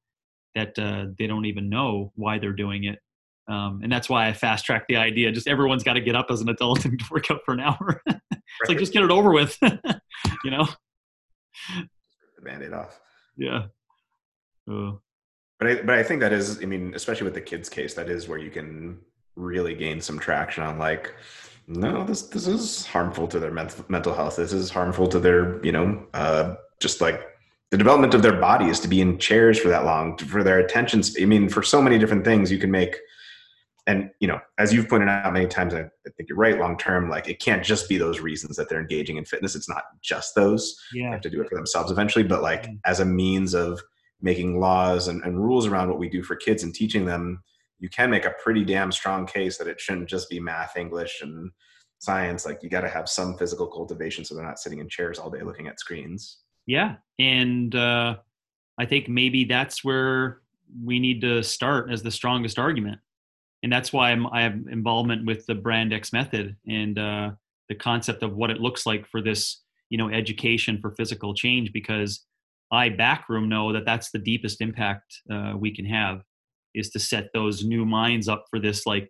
that 0.55 0.78
uh, 0.78 1.07
they 1.19 1.27
don't 1.27 1.45
even 1.45 1.69
know 1.69 2.12
why 2.16 2.39
they're 2.39 2.53
doing 2.53 2.85
it. 2.85 2.99
Um, 3.49 3.81
and 3.82 3.90
that's 3.90 4.09
why 4.09 4.28
I 4.28 4.32
fast 4.32 4.65
track 4.65 4.86
the 4.89 4.97
idea. 4.97 5.32
Just 5.32 5.49
everyone's 5.49 5.82
got 5.82 5.95
to 5.95 6.01
get 6.01 6.16
up 6.16 6.27
as 6.31 6.40
an 6.40 6.49
adult 6.49 6.85
and 6.85 7.01
work 7.11 7.31
out 7.31 7.40
for 7.45 7.55
an 7.55 7.61
hour. 7.61 8.03
it's 8.61 8.69
like 8.69 8.79
just 8.79 8.93
get 8.93 9.03
it 9.03 9.11
over 9.11 9.33
with, 9.33 9.59
you 10.45 10.51
know. 10.51 10.66
The 12.37 12.43
band-aid 12.43 12.73
off. 12.73 13.01
Yeah. 13.37 13.66
Uh, 14.70 14.93
but 15.59 15.69
I, 15.69 15.75
but 15.83 15.99
I 15.99 16.03
think 16.03 16.20
that 16.20 16.33
is, 16.33 16.62
I 16.62 16.66
mean, 16.66 16.93
especially 16.95 17.25
with 17.25 17.35
the 17.35 17.41
kids' 17.41 17.69
case, 17.69 17.95
that 17.95 18.09
is 18.09 18.29
where 18.29 18.39
you 18.39 18.51
can 18.51 18.99
really 19.37 19.75
gain 19.75 20.01
some 20.01 20.19
traction 20.19 20.62
on 20.62 20.79
like, 20.79 21.15
no, 21.66 22.05
this 22.05 22.23
this 22.23 22.47
is 22.47 22.87
harmful 22.87 23.29
to 23.29 23.39
their 23.39 23.51
mental 23.51 23.85
mental 23.89 24.15
health. 24.15 24.37
This 24.37 24.53
is 24.53 24.70
harmful 24.70 25.07
to 25.09 25.20
their, 25.20 25.62
you 25.65 25.73
know, 25.73 26.07
uh, 26.15 26.55
just 26.81 27.01
like 27.01 27.27
the 27.70 27.77
development 27.77 28.15
of 28.15 28.23
their 28.23 28.41
bodies 28.41 28.81
to 28.81 28.89
be 28.89 29.01
in 29.01 29.19
chairs 29.19 29.59
for 29.59 29.69
that 29.69 29.85
long 29.85 30.16
for 30.16 30.43
their 30.43 30.59
attentions 30.59 31.16
i 31.20 31.25
mean 31.25 31.49
for 31.49 31.62
so 31.62 31.83
many 31.83 31.99
different 31.99 32.25
things 32.25 32.51
you 32.51 32.59
can 32.59 32.70
make 32.70 32.97
and 33.89 34.10
you 34.20 34.28
know, 34.28 34.39
as 34.59 34.73
you've 34.73 34.89
pointed 34.89 35.09
out 35.09 35.32
many 35.32 35.47
times, 35.47 35.74
I, 35.74 35.81
I 35.81 36.10
think 36.16 36.28
you're 36.28 36.39
right. 36.39 36.59
Long 36.59 36.77
term, 36.77 37.09
like 37.10 37.28
it 37.28 37.40
can't 37.40 37.65
just 37.65 37.89
be 37.89 37.98
those 37.98 38.20
reasons 38.20 38.55
that 38.56 38.69
they're 38.69 38.81
engaging 38.81 39.16
in 39.16 39.24
fitness. 39.24 39.56
It's 39.56 39.69
not 39.69 39.82
just 40.02 40.35
those. 40.36 40.77
They 40.93 41.01
have 41.01 41.23
to 41.23 41.31
do 41.31 41.40
it 41.40 41.48
for 41.48 41.56
themselves 41.56 41.90
eventually. 41.90 42.23
But 42.24 42.43
like 42.43 42.66
Mm. 42.66 42.78
as 42.85 43.01
a 43.01 43.05
means 43.05 43.55
of 43.55 43.81
making 44.20 44.60
laws 44.60 45.09
and, 45.09 45.24
and 45.24 45.43
rules 45.43 45.66
around 45.66 45.89
what 45.89 45.98
we 45.98 46.09
do 46.09 46.23
for 46.23 46.36
kids 46.36 46.62
and 46.62 46.74
teaching 46.74 47.05
them, 47.06 47.43
you 47.78 47.89
can 47.89 48.10
make 48.10 48.24
a 48.27 48.35
pretty 48.43 48.65
damn 48.65 48.93
strong 48.93 49.27
case 49.27 49.56
that 49.59 49.69
it 49.69 49.81
shouldn't 49.81 50.09
just 50.09 50.28
be 50.28 50.39
math, 50.39 50.77
English, 50.77 51.20
and 51.23 51.51
science. 51.98 52.44
Like 52.44 52.62
you 52.62 52.69
got 52.69 52.82
to 52.82 52.89
have 52.89 53.09
some 53.09 53.39
physical 53.39 53.66
cultivation, 53.69 54.24
so 54.24 54.35
they're 54.35 54.44
not 54.44 54.59
sitting 54.59 54.81
in 54.81 54.89
chairs 54.89 55.19
all 55.19 55.31
day 55.31 55.43
looking 55.43 55.66
at 55.69 55.81
screens. 55.81 56.39
Yeah, 56.66 56.97
and 57.19 57.74
uh, 57.74 58.16
I 58.78 58.85
think 58.85 59.09
maybe 59.09 59.44
that's 59.44 59.82
where 59.82 60.43
we 60.85 60.98
need 61.01 61.23
to 61.23 61.43
start 61.43 61.90
as 61.90 62.02
the 62.02 62.10
strongest 62.10 62.59
argument, 62.59 62.98
and 63.63 63.73
that's 63.73 63.93
why 63.93 64.11
I'm, 64.11 64.27
I 64.29 64.43
have 64.43 64.55
involvement 64.71 65.27
with 65.27 65.47
the 65.47 65.55
Brand 65.55 65.93
X 65.93 66.13
method 66.13 66.57
and 66.67 66.99
uh, 66.99 67.31
the 67.69 67.75
concept 67.75 68.23
of 68.23 68.37
what 68.37 68.51
it 68.51 68.61
looks 68.61 68.87
like 68.87 69.07
for 69.07 69.21
this, 69.21 69.63
you 69.91 69.99
know, 69.99 70.11
education 70.11 70.79
for 70.81 70.93
physical 70.93 71.35
change. 71.35 71.73
Because 71.73 72.25
I 72.71 72.89
backroom 72.89 73.49
know 73.49 73.73
that 73.73 73.85
that's 73.85 74.11
the 74.11 74.19
deepest 74.19 74.61
impact 74.61 75.15
uh, 75.31 75.55
we 75.57 75.75
can 75.75 75.85
have 75.87 76.23
is 76.75 76.91
to 76.91 76.99
set 76.99 77.31
those 77.35 77.65
new 77.65 77.85
minds 77.85 78.29
up 78.29 78.45
for 78.51 78.61
this 78.61 78.87
like 78.87 79.09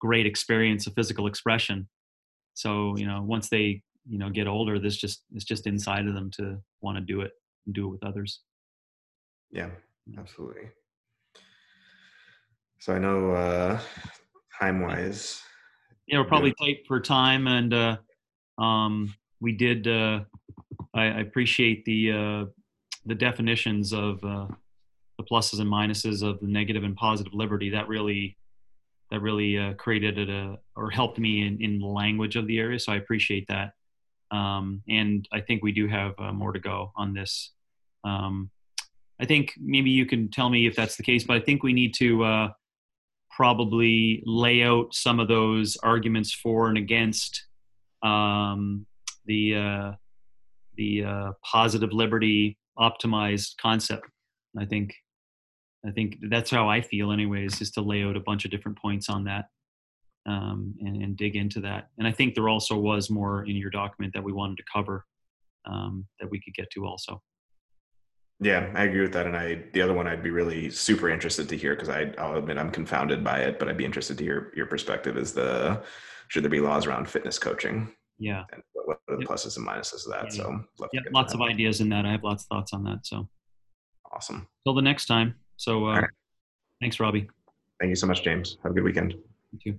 great 0.00 0.26
experience 0.26 0.86
of 0.86 0.94
physical 0.94 1.26
expression. 1.26 1.88
So 2.54 2.96
you 2.96 3.06
know, 3.06 3.22
once 3.22 3.48
they 3.48 3.82
you 4.08 4.18
know 4.18 4.30
get 4.30 4.46
older 4.46 4.78
this 4.78 4.96
just 4.96 5.24
it's 5.34 5.44
just 5.44 5.66
inside 5.66 6.06
of 6.06 6.14
them 6.14 6.30
to 6.32 6.58
want 6.82 6.98
to 6.98 7.00
do 7.00 7.22
it 7.22 7.32
and 7.66 7.74
do 7.74 7.86
it 7.86 7.90
with 7.90 8.04
others 8.04 8.40
Yeah, 9.50 9.70
absolutely. 10.18 10.68
So 12.78 12.94
I 12.94 12.98
know 12.98 13.30
uh, 13.32 13.80
time 14.60 14.80
wise. 14.80 15.42
yeah 16.06 16.18
we're 16.18 16.24
probably 16.24 16.54
tight 16.60 16.80
for 16.86 17.00
time 17.00 17.46
and 17.46 17.72
uh 17.72 17.96
um 18.58 19.14
we 19.40 19.52
did 19.52 19.88
uh 19.88 20.20
i, 20.94 21.04
I 21.04 21.20
appreciate 21.20 21.84
the 21.86 22.12
uh 22.12 22.44
the 23.06 23.14
definitions 23.14 23.92
of 23.92 24.22
uh 24.24 24.46
the 25.18 25.24
pluses 25.24 25.60
and 25.60 25.70
minuses 25.70 26.22
of 26.22 26.40
the 26.40 26.46
negative 26.46 26.84
and 26.84 26.96
positive 26.96 27.34
liberty. 27.34 27.70
That 27.70 27.88
really 27.88 28.36
that 29.10 29.20
really 29.20 29.58
uh, 29.58 29.74
created 29.74 30.18
it 30.18 30.28
a 30.28 30.58
or 30.76 30.90
helped 30.90 31.18
me 31.18 31.46
in, 31.46 31.62
in 31.62 31.78
the 31.78 31.86
language 31.86 32.36
of 32.36 32.46
the 32.46 32.58
area 32.58 32.78
so 32.78 32.92
i 32.92 32.96
appreciate 32.96 33.46
that. 33.48 33.72
Um, 34.30 34.82
and 34.88 35.28
i 35.32 35.40
think 35.40 35.62
we 35.62 35.72
do 35.72 35.86
have 35.88 36.14
uh, 36.18 36.32
more 36.32 36.52
to 36.52 36.58
go 36.58 36.92
on 36.96 37.14
this. 37.14 37.52
Um, 38.02 38.50
i 39.20 39.24
think 39.24 39.52
maybe 39.60 39.90
you 39.90 40.06
can 40.06 40.30
tell 40.30 40.50
me 40.50 40.66
if 40.66 40.74
that's 40.74 40.96
the 40.96 41.02
case 41.02 41.24
but 41.24 41.36
i 41.36 41.40
think 41.40 41.62
we 41.62 41.72
need 41.72 41.94
to 41.94 42.24
uh, 42.24 42.48
probably 43.36 44.22
lay 44.26 44.62
out 44.62 44.94
some 44.94 45.20
of 45.20 45.28
those 45.28 45.76
arguments 45.78 46.32
for 46.32 46.68
and 46.68 46.78
against 46.78 47.46
um, 48.02 48.86
the 49.26 49.56
uh, 49.56 49.92
the 50.76 51.04
uh, 51.04 51.32
positive 51.44 51.92
liberty 51.92 52.58
optimized 52.78 53.56
concept. 53.60 54.04
I 54.58 54.64
think 54.64 54.94
I 55.86 55.90
think 55.90 56.16
that's 56.30 56.50
how 56.50 56.68
I 56.68 56.80
feel, 56.80 57.12
anyways, 57.12 57.60
is 57.60 57.70
to 57.72 57.80
lay 57.80 58.04
out 58.04 58.16
a 58.16 58.20
bunch 58.20 58.44
of 58.44 58.50
different 58.50 58.78
points 58.78 59.08
on 59.08 59.24
that 59.24 59.46
um, 60.26 60.74
and, 60.80 61.02
and 61.02 61.16
dig 61.16 61.36
into 61.36 61.60
that. 61.60 61.88
And 61.98 62.08
I 62.08 62.12
think 62.12 62.34
there 62.34 62.48
also 62.48 62.76
was 62.78 63.10
more 63.10 63.44
in 63.44 63.56
your 63.56 63.70
document 63.70 64.14
that 64.14 64.24
we 64.24 64.32
wanted 64.32 64.56
to 64.58 64.64
cover 64.72 65.04
um, 65.66 66.06
that 66.20 66.30
we 66.30 66.40
could 66.40 66.54
get 66.54 66.70
to 66.70 66.86
also. 66.86 67.22
Yeah, 68.40 68.70
I 68.74 68.84
agree 68.84 69.00
with 69.02 69.12
that. 69.12 69.26
And 69.26 69.36
I, 69.36 69.62
the 69.72 69.80
other 69.80 69.94
one, 69.94 70.06
I'd 70.06 70.22
be 70.22 70.30
really 70.30 70.68
super 70.70 71.08
interested 71.08 71.48
to 71.48 71.56
hear 71.56 71.74
because 71.76 71.88
I'll 71.88 72.36
admit 72.36 72.58
I'm 72.58 72.70
confounded 72.70 73.22
by 73.22 73.38
it, 73.40 73.58
but 73.58 73.68
I'd 73.68 73.76
be 73.76 73.84
interested 73.84 74.18
to 74.18 74.24
hear 74.24 74.52
your 74.56 74.66
perspective. 74.66 75.16
Is 75.16 75.32
the 75.32 75.82
should 76.28 76.42
there 76.42 76.50
be 76.50 76.60
laws 76.60 76.86
around 76.86 77.08
fitness 77.08 77.38
coaching 77.38 77.94
Yeah, 78.18 78.42
and 78.52 78.62
what, 78.72 78.98
are 79.08 79.16
the 79.16 79.20
Yep. 79.20 79.28
pluses 79.28 79.56
and 79.56 79.66
minuses 79.66 80.06
of 80.06 80.12
that? 80.12 80.24
Yeah, 80.24 80.42
So, 80.44 80.48
love 80.80 80.90
to 80.90 80.94
yeah, 80.94 81.00
to 81.02 81.10
lots 81.12 81.32
of 81.34 81.40
ideas 81.42 81.80
in 81.80 81.88
that. 81.90 82.04
I 82.06 82.12
have 82.12 82.24
lots 82.24 82.44
of 82.44 82.48
thoughts 82.48 82.72
on 82.72 82.82
that. 82.84 83.06
So 83.06 83.28
awesome. 84.12 84.48
till 84.64 84.74
the 84.74 84.82
next 84.82 85.06
time. 85.06 85.34
So 85.56 85.86
uh, 85.86 86.00
right. 86.00 86.10
thanks, 86.80 86.98
Robbie. 86.98 87.28
Thank 87.80 87.90
you 87.90 87.96
so 87.96 88.06
much, 88.06 88.22
James. 88.24 88.56
Have 88.62 88.72
a 88.72 88.74
good 88.74 88.84
weekend. 88.84 89.12
You 89.52 89.58
too. 89.62 89.72